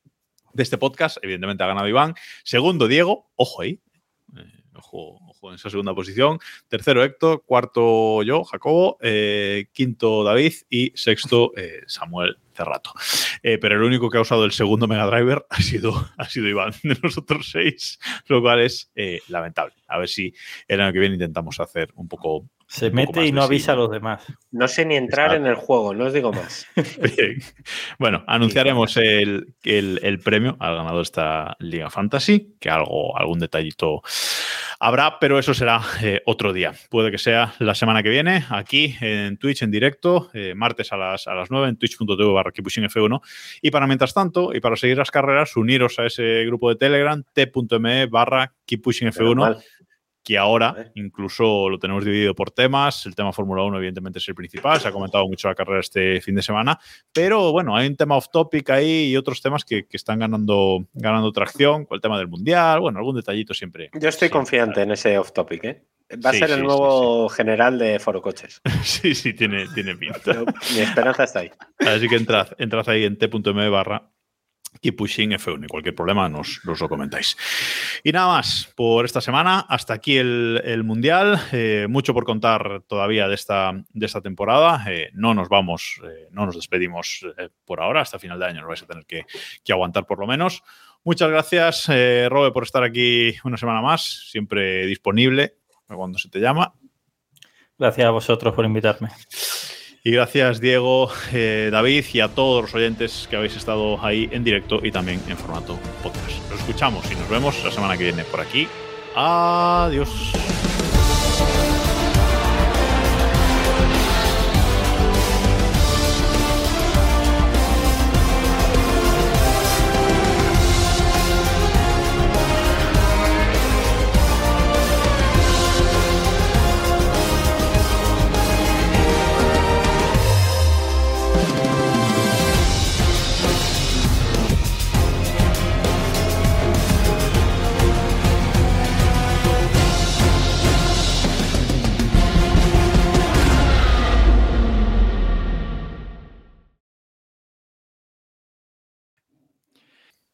de 0.55 0.63
este 0.63 0.79
podcast, 0.79 1.19
evidentemente 1.23 1.63
ha 1.63 1.67
ganado 1.67 1.87
Iván. 1.89 2.15
Segundo, 2.45 2.89
Diego, 2.89 3.31
ojo 3.37 3.61
ahí. 3.63 3.81
eh, 4.39 4.43
ojo, 4.77 5.19
ojo 5.47 5.51
en 5.51 5.57
esa 5.57 5.71
segunda 5.71 5.95
posición. 5.95 6.39
Tercero, 6.69 7.03
Héctor. 7.05 7.43
Cuarto, 7.45 8.23
yo, 8.23 8.45
Jacobo. 8.45 8.99
eh, 9.01 9.67
quinto, 9.73 10.25
David. 10.25 10.53
Y 10.69 10.93
sexto, 10.95 11.53
eh, 11.57 11.83
Samuel 11.87 12.37
hace 12.53 12.65
rato. 12.65 12.93
Eh, 13.43 13.59
pero 13.59 13.77
el 13.77 13.83
único 13.83 14.11
que 14.11 14.19
ha 14.19 14.23
usado 14.23 14.45
el 14.45 14.53
segundo 14.53 14.89
Mega 14.89 15.07
Driver 15.07 15.47
ha 15.51 15.61
sido, 15.61 15.93
ha 16.19 16.29
sido 16.29 16.49
Iván 16.49 16.73
de 16.83 16.99
los 17.03 17.19
otros 17.19 17.51
seis, 17.51 17.99
lo 18.27 18.41
cual 18.41 18.61
es 18.61 18.91
lamentable. 19.29 19.75
A 19.89 19.99
ver 19.99 20.09
si 20.09 20.35
el 20.69 20.81
año 20.81 20.93
que 20.93 20.99
viene 21.01 21.15
intentamos 21.15 21.61
hacer 21.61 21.93
un 21.95 22.09
poco. 22.09 22.49
Se 22.69 22.91
mete 22.91 23.25
y 23.25 23.33
no 23.33 23.43
avisa 23.43 23.73
a 23.73 23.77
los 23.77 23.91
demás. 23.91 24.25
No 24.51 24.67
sé 24.69 24.85
ni 24.85 24.97
entrar 24.97 25.27
Exacto. 25.27 25.45
en 25.47 25.51
el 25.51 25.55
juego, 25.57 25.95
no 25.95 26.05
os 26.07 26.13
digo 26.13 26.33
más. 26.33 26.67
Bien. 27.17 27.39
Bueno, 27.99 28.25
anunciaremos 28.27 28.97
el, 28.97 29.55
el- 29.63 30.01
el 30.03 30.19
premio 30.19 30.57
al 30.59 30.75
ganador 30.77 30.97
de 30.99 31.03
esta 31.03 31.57
Liga 31.61 31.91
Fantasy, 31.91 32.57
que 32.61 32.69
algo, 32.69 33.17
algún 33.17 33.39
detallito 33.39 34.03
habrá, 34.79 35.19
pero 35.19 35.39
eso 35.39 35.55
será 35.55 35.81
eh, 36.03 36.21
otro 36.27 36.53
día. 36.53 36.75
Puede 36.91 37.11
que 37.11 37.19
sea 37.19 37.55
la 37.61 37.75
semana 37.75 38.03
que 38.03 38.11
viene, 38.11 38.45
aquí 38.51 38.95
en 39.01 39.39
Twitch 39.39 39.63
en 39.63 39.71
directo, 39.71 40.29
eh, 40.35 40.55
martes 40.55 40.93
a 40.93 40.97
las, 40.97 41.27
a 41.29 41.35
las 41.35 41.51
9 41.51 41.69
en 41.69 41.77
twitch.tv 41.77 42.33
barra 42.33 42.53
F1. 42.53 43.21
Y 43.63 43.71
para 43.71 43.87
mientras 43.87 44.13
tanto, 44.13 44.53
y 44.55 44.61
para 44.61 44.77
seguir 44.77 44.99
las 44.99 45.11
carreras, 45.11 45.57
uniros 45.57 45.99
a 45.99 46.07
ese 46.07 46.45
grupo 46.45 46.69
de 46.69 46.77
Telegram, 46.77 47.23
t.me 47.33 48.07
barra 48.07 48.53
F1 48.69 49.25
Normal. 49.25 49.59
Que 50.27 50.37
ahora 50.37 50.91
incluso 50.97 51.69
lo 51.69 51.79
tenemos 51.79 52.05
dividido 52.05 52.35
por 52.35 52.51
temas. 52.51 53.07
El 53.07 53.15
tema 53.15 53.33
Fórmula 53.33 53.63
1, 53.63 53.77
evidentemente, 53.77 54.19
es 54.19 54.29
el 54.29 54.35
principal. 54.35 54.81
Se 54.81 54.89
ha 54.89 54.93
comentado 54.93 55.25
mucho 55.29 55.47
la 55.47 55.55
carrera 55.55 55.79
este 55.79 56.21
fin 56.21 56.35
de 56.35 56.43
semana. 56.43 56.81
Pero 57.13 57.53
bueno, 57.53 57.77
hay 57.77 57.87
un 57.87 57.95
tema 57.95 58.17
off 58.17 58.27
topic 58.33 58.71
ahí 58.71 59.13
y 59.13 59.17
otros 59.17 59.41
temas 59.41 59.65
que, 59.65 59.87
que 59.87 59.97
están 59.97 60.19
ganando, 60.19 60.85
ganando 60.95 61.31
tracción, 61.31 61.85
con 61.85 61.95
el 61.95 62.01
tema 62.01 62.19
del 62.19 62.27
mundial. 62.27 62.81
Bueno, 62.81 62.99
algún 62.99 63.15
detallito 63.15 63.55
siempre. 63.55 63.91
Yo 63.95 64.09
estoy 64.09 64.29
confiante 64.29 64.83
en 64.83 64.91
ese 64.91 65.17
off 65.17 65.31
topic, 65.33 65.65
¿eh? 65.65 65.85
Va 66.25 66.31
a 66.31 66.33
ser 66.33 66.49
sí, 66.49 66.55
el 66.55 66.63
nuevo 66.65 67.29
general 67.29 67.79
de 67.79 68.01
Foro 68.01 68.21
Coches. 68.21 68.61
Sí, 68.83 69.15
sí, 69.15 69.33
tiene, 69.33 69.67
tiene 69.75 69.95
pinta. 69.95 70.43
Mi 70.75 70.81
esperanza 70.81 71.23
está 71.23 71.41
ahí. 71.41 71.53
Así 71.79 72.09
que 72.09 72.17
entrad, 72.17 72.49
entrad 72.59 72.89
ahí 72.89 73.05
en 73.05 73.17
t.me 73.17 73.69
barra 73.69 74.11
Keep 74.81 74.97
Pushing 74.97 75.31
F1 75.33 75.65
y 75.65 75.69
cualquier 75.69 75.95
problema 75.95 76.29
nos, 76.29 76.61
nos 76.65 76.81
lo 76.81 76.89
comentáis. 76.89 77.37
Y 78.03 78.13
nada 78.13 78.29
más 78.29 78.73
por 78.75 79.05
esta 79.05 79.21
semana. 79.21 79.61
Hasta 79.69 79.95
aquí 79.95 80.17
el, 80.17 80.61
el 80.65 80.85
Mundial. 80.85 81.41
Eh, 81.53 81.87
mucho 81.89 82.15
por 82.15 82.25
contar 82.25 82.83
todavía 82.87 83.29
de 83.29 83.35
esta, 83.35 83.73
de 83.73 84.07
esta 84.07 84.21
temporada. 84.21 84.85
Eh, 84.91 85.11
no 85.15 85.35
nos 85.35 85.49
vamos, 85.49 86.01
eh, 86.05 86.29
no 86.31 86.47
nos 86.47 86.57
despedimos 86.57 87.27
por 87.65 87.81
ahora. 87.81 88.01
Hasta 88.01 88.19
final 88.19 88.39
de 88.39 88.47
año 88.47 88.61
nos 88.61 88.69
vais 88.69 88.83
a 88.83 88.87
tener 88.87 89.07
que, 89.07 89.27
que 89.65 89.73
aguantar 89.73 90.07
por 90.07 90.19
lo 90.19 90.27
menos. 90.27 90.63
Muchas 91.05 91.31
gracias, 91.31 91.87
Robe, 92.29 92.51
por 92.51 92.65
estar 92.65 92.83
aquí 92.83 93.37
una 93.45 93.57
semana 93.57 93.81
más. 93.81 94.29
Siempre 94.31 94.87
disponible 94.87 95.55
cuando 95.87 96.19
se 96.19 96.29
te 96.29 96.41
llama. 96.41 96.75
Gracias 97.79 98.07
a 98.07 98.11
vosotros 98.11 98.55
por 98.55 98.65
invitarme. 98.65 99.11
Y 100.07 100.13
gracias, 100.13 100.61
Diego, 100.61 101.11
eh, 101.33 101.69
David 101.73 102.05
y 102.13 102.21
a 102.21 102.29
todos 102.29 102.63
los 102.63 102.75
oyentes 102.77 103.27
que 103.29 103.35
habéis 103.35 103.57
estado 103.57 103.99
ahí 104.05 104.29
en 104.31 104.45
directo 104.45 104.79
y 104.81 104.93
también 104.93 105.21
en 105.27 105.37
formato 105.37 105.77
podcast. 106.01 106.49
Nos 106.49 106.61
escuchamos 106.61 107.11
y 107.11 107.17
nos 107.17 107.29
vemos 107.29 107.57
la 107.65 107.73
semana 107.73 107.97
que 107.97 108.05
viene 108.05 108.23
por 108.23 108.41
aquí. 108.41 108.69
Adiós. 109.17 110.31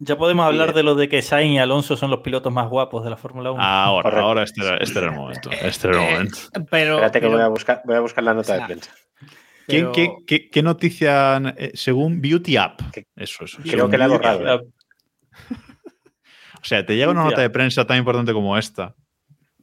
Ya 0.05 0.17
podemos 0.19 0.45
hablar 0.47 0.75
de 0.75 0.83
lo 0.83 0.97
de 0.97 1.09
que 1.09 1.23
Sainz 1.23 1.55
y 1.55 1.59
Alonso 1.59 1.97
son 1.97 2.11
los 2.11 2.21
pilotos 2.21 2.53
más 2.53 2.69
guapos 2.69 3.05
de 3.05 3.11
la 3.11 3.17
Fórmula 3.17 3.53
1. 3.53 3.63
Ahora, 3.63 4.03
Correcto. 4.03 4.27
ahora 4.27 4.43
este 4.43 4.61
era, 4.65 4.77
este 4.79 4.99
era 4.99 5.09
el 5.09 5.15
momento. 5.15 5.51
Este 5.53 5.89
era 5.89 5.97
el 6.03 6.03
Eh, 6.09 6.13
momento. 6.13 6.39
Pero, 6.71 6.95
Espérate 6.95 7.21
que 7.21 7.27
pero- 7.27 7.33
voy 7.37 7.43
a 7.43 7.49
buscar, 7.49 7.83
voy 7.85 7.95
a 7.97 8.01
buscar 8.01 8.25
la 8.25 8.35
nota 8.35 8.53
o 8.53 8.59
de 8.59 8.65
prensa. 8.67 8.91
¿Quién- 9.69 9.93
pero- 9.93 9.93
qué, 9.93 10.09
qué- 10.27 10.51
qué 10.51 10.63
noticia 10.63 11.37
eh, 11.57 11.71
según 11.75 12.21
Beauty 12.21 12.57
App? 12.57 12.81
Que- 12.93 13.07
Eso, 13.15 13.45
eso. 13.45 13.59
Creo 13.63 13.89
que 13.89 13.97
la 13.97 14.07
he 14.07 14.09
borrado. 14.09 14.65
O 16.61 16.65
sea, 16.65 16.85
te 16.85 16.97
llega 16.97 17.11
una 17.11 17.25
nota 17.25 17.41
de 17.41 17.51
prensa 17.51 17.85
tan 17.87 17.99
importante 17.99 18.33
como 18.33 18.57
esta. 18.59 18.95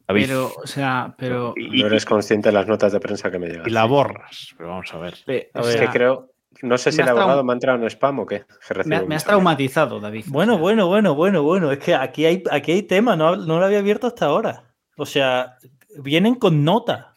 David, 0.08 0.26
pero, 0.28 0.52
o 0.64 0.68
sea, 0.68 1.14
pero. 1.18 1.54
y, 1.56 1.82
No 1.82 1.88
eres 1.88 2.06
consciente 2.06 2.50
de 2.50 2.54
las 2.54 2.66
notas 2.68 2.92
de 2.92 3.00
prensa 3.00 3.30
que 3.30 3.40
me 3.40 3.48
llegan. 3.48 3.68
y 3.68 3.72
la 3.72 3.86
borras. 3.86 4.54
Pero 4.58 4.70
vamos 4.70 4.92
a 4.94 4.98
ver. 4.98 5.16
pe- 5.26 5.52
o 5.54 5.60
Es 5.68 5.76
que 5.76 5.88
creo, 5.88 6.29
no 6.62 6.78
sé 6.78 6.92
si 6.92 6.98
traum- 7.02 7.14
borrado, 7.22 7.44
me 7.44 7.52
ha 7.52 7.56
entrado 7.56 7.80
en 7.80 7.86
spam 7.90 8.20
o 8.20 8.26
qué. 8.26 8.44
Me, 8.86 8.96
ha- 8.96 9.02
me 9.04 9.16
has 9.16 9.24
traumatizado, 9.26 10.00
David. 10.00 10.26
Bueno, 10.28 10.58
bueno, 10.58 10.88
bueno, 10.88 11.16
bueno, 11.16 11.44
bueno. 11.44 11.72
Es 11.72 11.80
que 11.80 11.96
aquí 11.96 12.26
hay, 12.26 12.44
aquí 12.52 12.72
hay 12.72 12.84
tema, 12.84 13.16
no, 13.16 13.36
no 13.36 13.60
lo 13.60 13.66
había 13.66 13.80
abierto 13.80 14.08
hasta 14.08 14.26
ahora. 14.26 14.74
O 14.98 15.06
sea, 15.06 15.56
vienen 16.02 16.36
con 16.36 16.64
nota. 16.64 17.14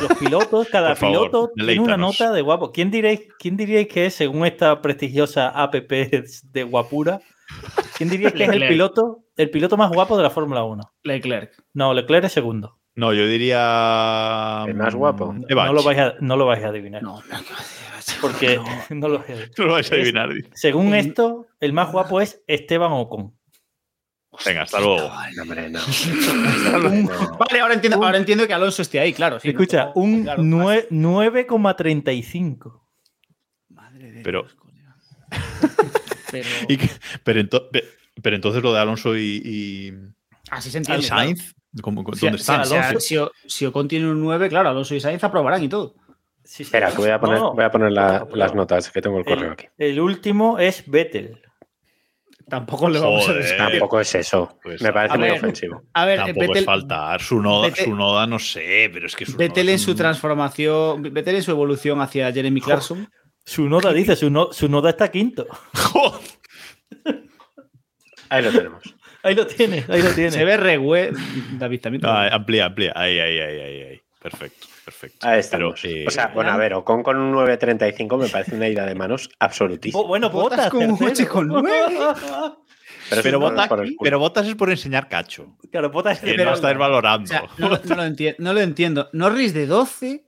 Los 0.00 0.18
pilotos, 0.18 0.68
cada 0.68 0.94
favor, 0.96 1.28
piloto 1.28 1.52
tiene 1.54 1.80
una 1.80 1.96
nota 1.96 2.32
de 2.32 2.40
guapo. 2.42 2.72
¿Quién 2.72 2.90
diréis, 2.90 3.28
¿Quién 3.38 3.56
diríais 3.56 3.88
que 3.88 4.06
es, 4.06 4.14
según 4.14 4.46
esta 4.46 4.80
prestigiosa 4.80 5.48
app 5.50 5.74
de 5.74 6.62
guapura, 6.64 7.20
quién 7.96 8.08
diríais 8.08 8.32
que 8.34 8.44
es 8.44 8.50
el 8.50 8.66
piloto, 8.68 9.24
el 9.36 9.50
piloto 9.50 9.76
más 9.76 9.90
guapo 9.90 10.16
de 10.16 10.22
la 10.22 10.30
Fórmula 10.30 10.64
1? 10.64 10.82
Leclerc. 11.02 11.52
No, 11.74 11.92
Leclerc 11.92 12.24
es 12.24 12.32
segundo. 12.32 12.78
No, 12.96 13.12
yo 13.12 13.26
diría. 13.26 14.64
¿El 14.68 14.74
más 14.74 14.94
guapo? 14.94 15.32
mm, 15.32 15.46
No 15.48 15.72
lo 15.72 15.82
vais 15.82 15.98
a, 15.98 16.14
no 16.20 16.36
lo 16.36 16.46
vais 16.46 16.62
a 16.64 16.68
adivinar. 16.68 17.02
No, 17.02 17.20
no, 17.22 17.36
Porque 18.20 18.56
no. 18.90 18.96
no 18.96 19.08
lo 19.08 19.18
vais 19.18 19.30
a 19.30 19.32
adivinar. 19.32 19.50
No 19.58 19.64
lo 19.66 19.72
vais 19.72 19.90
a 19.90 19.94
adivinar. 19.96 20.30
Según 20.54 20.94
esto, 20.94 21.46
el 21.60 21.72
más 21.72 21.90
guapo 21.90 22.20
es 22.20 22.42
Esteban 22.46 22.92
Ocon. 22.92 23.34
Venga, 24.44 24.62
hasta 24.62 24.80
luego. 24.80 25.10
No, 25.36 25.42
hombre, 25.42 25.70
no. 25.70 25.78
Vale, 27.38 27.60
ahora 27.60 27.74
entiendo, 27.74 28.04
ahora 28.04 28.18
entiendo 28.18 28.46
que 28.48 28.54
Alonso 28.54 28.82
esté 28.82 28.98
ahí, 28.98 29.12
claro. 29.12 29.38
sí, 29.38 29.50
Escucha, 29.50 29.86
no, 29.86 29.92
un 29.94 30.22
claro, 30.24 30.42
nue- 30.42 30.88
9,35. 30.90 32.80
Madre 33.70 34.10
de 34.12 34.22
Pero- 34.22 34.42
Dios. 34.42 34.56
Pero 36.32 36.48
Y 36.68 36.76
que- 36.78 36.90
pero, 37.22 37.40
ento- 37.40 37.70
pe- 37.70 37.84
pero 38.20 38.34
entonces 38.34 38.60
lo 38.62 38.72
de 38.72 38.80
Alonso 38.80 39.16
y, 39.16 39.40
y- 39.44 39.92
así 40.50 40.68
se 40.70 40.78
y 40.78 40.80
entiende. 40.80 41.06
Sainz, 41.06 41.54
¿cómo- 41.82 42.04
cómo- 42.04 42.16
Si- 42.16 42.26
¿dónde 42.26 42.38
están? 42.40 42.64
si- 42.66 42.74
Alonso? 42.74 43.00
Si, 43.00 43.48
si 43.58 43.66
Ocon 43.66 43.88
tiene 43.88 44.10
un 44.10 44.20
9, 44.20 44.48
claro, 44.48 44.68
Alonso 44.70 44.94
y 44.94 45.00
Sainz 45.00 45.22
aprobarán 45.24 45.62
y 45.62 45.68
todo. 45.68 45.94
Sí, 46.42 46.56
sí. 46.58 46.62
Espera, 46.64 46.90
que 46.90 46.98
voy 46.98 47.10
a 47.10 47.18
poner, 47.18 47.38
No, 47.38 47.44
no. 47.46 47.54
voy 47.54 47.64
a 47.64 47.70
poner 47.70 47.90
la- 47.92 48.18
No, 48.20 48.24
no. 48.26 48.36
las 48.36 48.54
notas, 48.54 48.90
que 48.90 49.00
tengo 49.00 49.18
el 49.18 49.24
correo 49.24 49.46
El, 49.46 49.52
aquí. 49.52 49.66
el 49.78 49.98
último 50.00 50.58
es 50.58 50.84
Vettel. 50.88 51.40
Tampoco 52.46 52.90
le 52.90 52.98
vamos 53.00 53.24
Joder. 53.24 53.38
a 53.38 53.42
decir. 53.42 53.56
Tampoco 53.56 54.00
es 54.00 54.14
eso. 54.14 54.58
Pues, 54.62 54.82
me 54.82 54.92
parece 54.92 55.14
a 55.14 55.16
muy 55.18 55.28
ver, 55.28 55.38
ofensivo. 55.38 55.82
A 55.94 56.04
ver, 56.04 56.18
Tampoco 56.18 56.40
Vettel, 56.40 56.56
es 56.58 56.64
faltar. 56.66 57.22
Su 57.22 57.40
noda, 57.40 57.74
su 57.74 57.94
noda, 57.96 58.26
no 58.26 58.38
sé, 58.38 58.90
pero 58.92 59.06
es 59.06 59.16
que 59.16 59.24
su 59.24 59.36
Vettel 59.38 59.64
noda 59.64 59.72
en 59.72 59.78
su 59.78 59.90
un- 59.92 59.96
transformación, 59.96 61.02
Vettel 61.02 61.36
en 61.36 61.42
su 61.42 61.50
evolución 61.52 62.02
hacia 62.02 62.30
Jeremy 62.30 62.60
Clarkson. 62.60 63.08
Su 63.46 63.66
noda 63.70 63.94
dice, 63.94 64.14
su, 64.14 64.28
no- 64.28 64.52
su 64.52 64.68
noda 64.68 64.90
está 64.90 65.10
quinto. 65.10 65.46
Ahí 68.28 68.42
lo 68.42 68.50
tenemos. 68.52 68.82
Ahí 69.24 69.34
lo 69.34 69.46
tienes, 69.46 69.88
ahí 69.90 70.02
lo 70.02 70.10
tienes. 70.10 70.34
Se 70.34 70.44
ve 70.44 70.56
re 70.56 70.76
güey, 70.76 71.10
David 71.58 71.80
también. 71.80 72.00
te 72.02 72.06
lo 72.06 72.12
Ah, 72.12 72.28
amplía, 72.28 72.66
amplía. 72.66 72.92
Ahí, 72.94 73.18
ahí, 73.18 73.40
ahí, 73.40 73.60
ahí, 73.60 73.80
ahí. 73.82 74.00
Perfecto, 74.22 74.66
perfecto. 74.84 75.26
Ahí 75.26 75.40
Pero, 75.50 75.74
eh, 75.82 76.04
o 76.06 76.10
sea, 76.10 76.28
bueno, 76.28 76.50
a 76.50 76.56
ver, 76.56 76.74
Ocon 76.74 77.02
con 77.02 77.16
un 77.18 77.32
9.35 77.34 78.18
me 78.18 78.28
parece 78.28 78.54
una 78.54 78.68
ida 78.68 78.86
de 78.86 78.94
manos 78.94 79.28
absolutísima. 79.38 80.02
Bueno, 80.04 80.30
Botas 80.30 80.70
botas. 80.70 80.70
con 80.70 80.90
un 80.90 80.98
tercero. 80.98 81.30
8,9. 81.34 81.62
Pero, 81.64 82.58
pero, 83.10 83.20
eso 83.20 83.30
no 83.32 83.40
Botas, 83.40 83.68
pero 84.02 84.18
Botas 84.18 84.46
es 84.46 84.54
por 84.54 84.70
enseñar 84.70 85.08
cacho. 85.08 85.56
Claro, 85.70 85.90
botas 85.90 86.20
Que 86.20 86.32
pero- 86.34 86.46
no 86.50 86.54
estáis 86.54 86.78
valorando. 86.78 87.24
O 87.24 87.26
sea, 87.26 87.44
no, 87.58 87.68
lo- 87.68 87.80
no 87.84 87.94
lo 87.96 88.02
enti- 88.02 88.34
no 88.38 88.52
lo 88.54 88.60
entiendo. 88.60 89.08
Norris 89.12 89.52
de 89.52 89.66
12. 89.66 90.24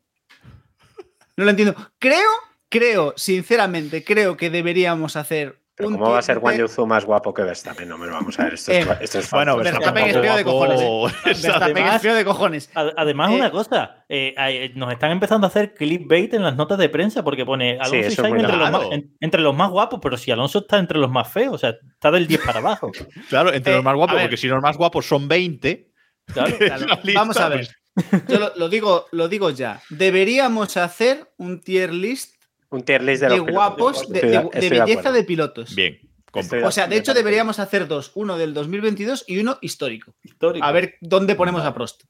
No 1.39 1.45
lo 1.45 1.51
entiendo. 1.51 1.75
Creo, 1.99 2.31
creo, 2.69 3.15
sinceramente, 3.17 4.05
creo 4.05 4.37
que 4.37 4.51
deberíamos 4.51 5.17
hacer. 5.17 5.59
Pero 5.77 5.91
¿Cómo 5.91 6.11
va 6.11 6.19
a 6.21 6.23
ser 6.23 6.39
Juan 6.39 6.57
Yuzu 6.57 6.87
más 6.87 7.05
guapo 7.05 7.35
que 7.35 7.43
Verstappen? 7.43 7.87
No 7.87 7.99
me 7.99 8.07
lo 8.07 8.13
vamos 8.15 8.39
a 8.41 8.45
ver. 8.45 8.55
Esto 8.55 8.73
es, 8.73 8.87
Eh, 8.87 8.91
esto 9.03 9.19
es 9.19 9.31
Bueno, 9.31 9.57
falso. 9.57 9.65
Verstappen 9.73 10.05
Verstappen 10.05 10.07
es 10.07 10.13
feo 10.27 10.37
de 10.37 10.45
cojones. 10.45 10.81
Verstappen 11.25 11.63
Además- 11.63 11.97
es 11.97 12.03
feo 12.03 12.15
de 12.15 12.25
cojones. 12.25 12.71
Ad- 12.75 12.93
Además, 12.97 13.31
Eh, 13.31 13.35
una 13.35 13.51
cosa, 13.51 14.05
eh, 14.09 14.73
nos 14.75 14.91
están 14.91 15.11
empezando 15.11 15.47
a 15.47 15.49
hacer 15.49 15.75
clickbait 15.75 16.33
en 16.33 16.43
las 16.45 16.57
notas 16.57 16.79
de 16.79 16.89
prensa 16.89 17.23
porque 17.23 17.45
pone 17.45 17.73
Alonso 17.73 17.97
y 17.97 17.99
eso 18.01 18.09
es 18.09 18.15
Sainz 18.17 18.41
entre, 18.41 18.57
los 18.57 18.71
más, 18.71 18.83
en- 18.91 19.17
entre 19.21 19.41
los 19.43 19.55
más 19.55 19.71
guapos, 19.71 20.01
pero 20.03 20.17
si 20.17 20.31
Alonso 20.31 20.61
está 20.61 20.79
entre 20.79 20.99
los 20.99 21.11
más 21.11 21.31
feos, 21.31 21.55
o 21.55 21.59
sea, 21.59 21.75
está 21.93 22.11
del 22.11 22.27
10 22.27 22.41
para 22.41 22.61
abajo. 22.61 22.91
Claro, 23.29 23.53
entre 23.53 23.73
Eh, 23.75 23.77
los 23.77 23.85
más 23.85 23.95
guapos, 23.97 24.19
porque 24.19 24.37
si 24.39 24.49
los 24.49 24.63
más 24.63 24.79
guapos 24.79 25.05
son 25.07 25.29
20. 25.29 25.91
Claro. 26.33 26.57
Claro, 26.59 26.87
lista, 27.03 27.21
Vamos 27.21 27.37
a 27.37 27.49
ver. 27.51 27.69
pues, 27.95 28.27
Yo 28.29 28.39
lo, 28.39 28.53
lo 28.57 28.69
digo, 28.71 29.07
lo 29.13 29.29
digo 29.29 29.51
ya. 29.51 29.83
Deberíamos 29.91 30.79
hacer 30.79 31.31
un 31.37 31.61
tier 31.61 31.93
list 31.93 32.36
Un 32.71 32.83
tier 32.83 33.03
list 33.03 33.23
de, 33.23 33.29
de 33.29 33.37
los 33.39 33.47
guapos, 33.47 34.09
de, 34.09 34.21
de- 34.21 34.27
de- 34.27 34.33
de 34.33 34.39
estoy 34.45 34.61
de 34.61 34.69
belleza 34.81 35.13
de 35.13 35.25
pilotos. 35.25 35.75
Bien. 35.75 35.99
compro. 36.31 36.67
O 36.67 36.71
sea, 36.71 36.87
de 36.89 36.97
hecho 36.97 37.15
deberíamos 37.15 37.59
hacer 37.59 37.87
dos, 37.89 38.13
uno 38.15 38.37
del 38.37 38.53
2022 38.55 39.25
y 39.27 39.39
uno 39.39 39.59
histórico. 39.63 40.15
Histórico. 40.23 40.67
A 40.67 40.73
ver 40.73 40.97
dónde 41.01 41.35
ponemos 41.35 41.63
a 41.65 41.73
Prost, 41.75 42.03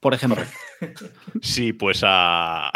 por 0.00 0.14
ejemplo. 0.14 0.44
Sí, 1.42 1.72
pues 1.72 2.02
a. 2.04 2.68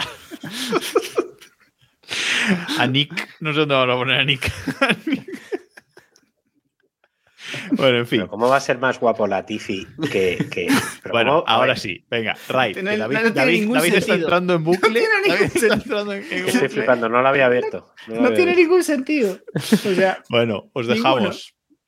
a 2.78 2.86
Nick. 2.86 3.36
No 3.40 3.52
sé 3.52 3.60
dónde 3.60 3.74
vamos 3.74 3.94
a 3.94 3.98
poner 3.98 4.20
a 4.20 4.24
Nick. 4.24 4.50
bueno, 7.72 7.98
en 7.98 8.06
fin. 8.06 8.20
Pero 8.20 8.30
¿Cómo 8.30 8.48
va 8.48 8.56
a 8.56 8.60
ser 8.60 8.78
más 8.78 8.98
guapo 9.00 9.26
Latifi 9.26 9.86
que. 10.10 10.46
que 10.50 10.68
Bueno, 11.10 11.44
ahora 11.46 11.76
sí. 11.76 12.04
Venga, 12.10 12.36
Ray. 12.48 12.74
No- 12.74 12.74
que 12.74 12.82
no 12.82 12.90
David, 12.98 13.16
tiene 13.16 13.30
David- 13.30 13.60
ningún 13.60 13.74
David 13.78 13.88
está 13.94 14.00
sentido. 14.06 14.26
entrando 14.26 14.54
en 14.54 14.64
bucle. 14.64 14.90
tiene 14.90 15.06
ningún 15.22 15.28
David 15.28 15.42
está 15.46 15.58
sentido. 15.60 15.74
entrando 15.74 16.12
en- 16.12 16.24
en 16.32 16.48
Estoy 16.48 16.68
flipando, 16.68 17.08
no 17.08 17.22
lo 17.22 17.28
había 17.28 17.46
abierto. 17.46 17.92
lo 18.08 18.14
No 18.14 18.20
había 18.26 18.36
tiene 18.36 18.52
abierto. 18.52 18.60
ningún 18.70 18.84
sentido. 18.84 19.38
O 19.54 19.60
sea, 19.94 20.22
Bueno, 20.28 20.70
os 20.72 20.86
Ninguno. 20.88 21.16
dejamos 21.16 21.54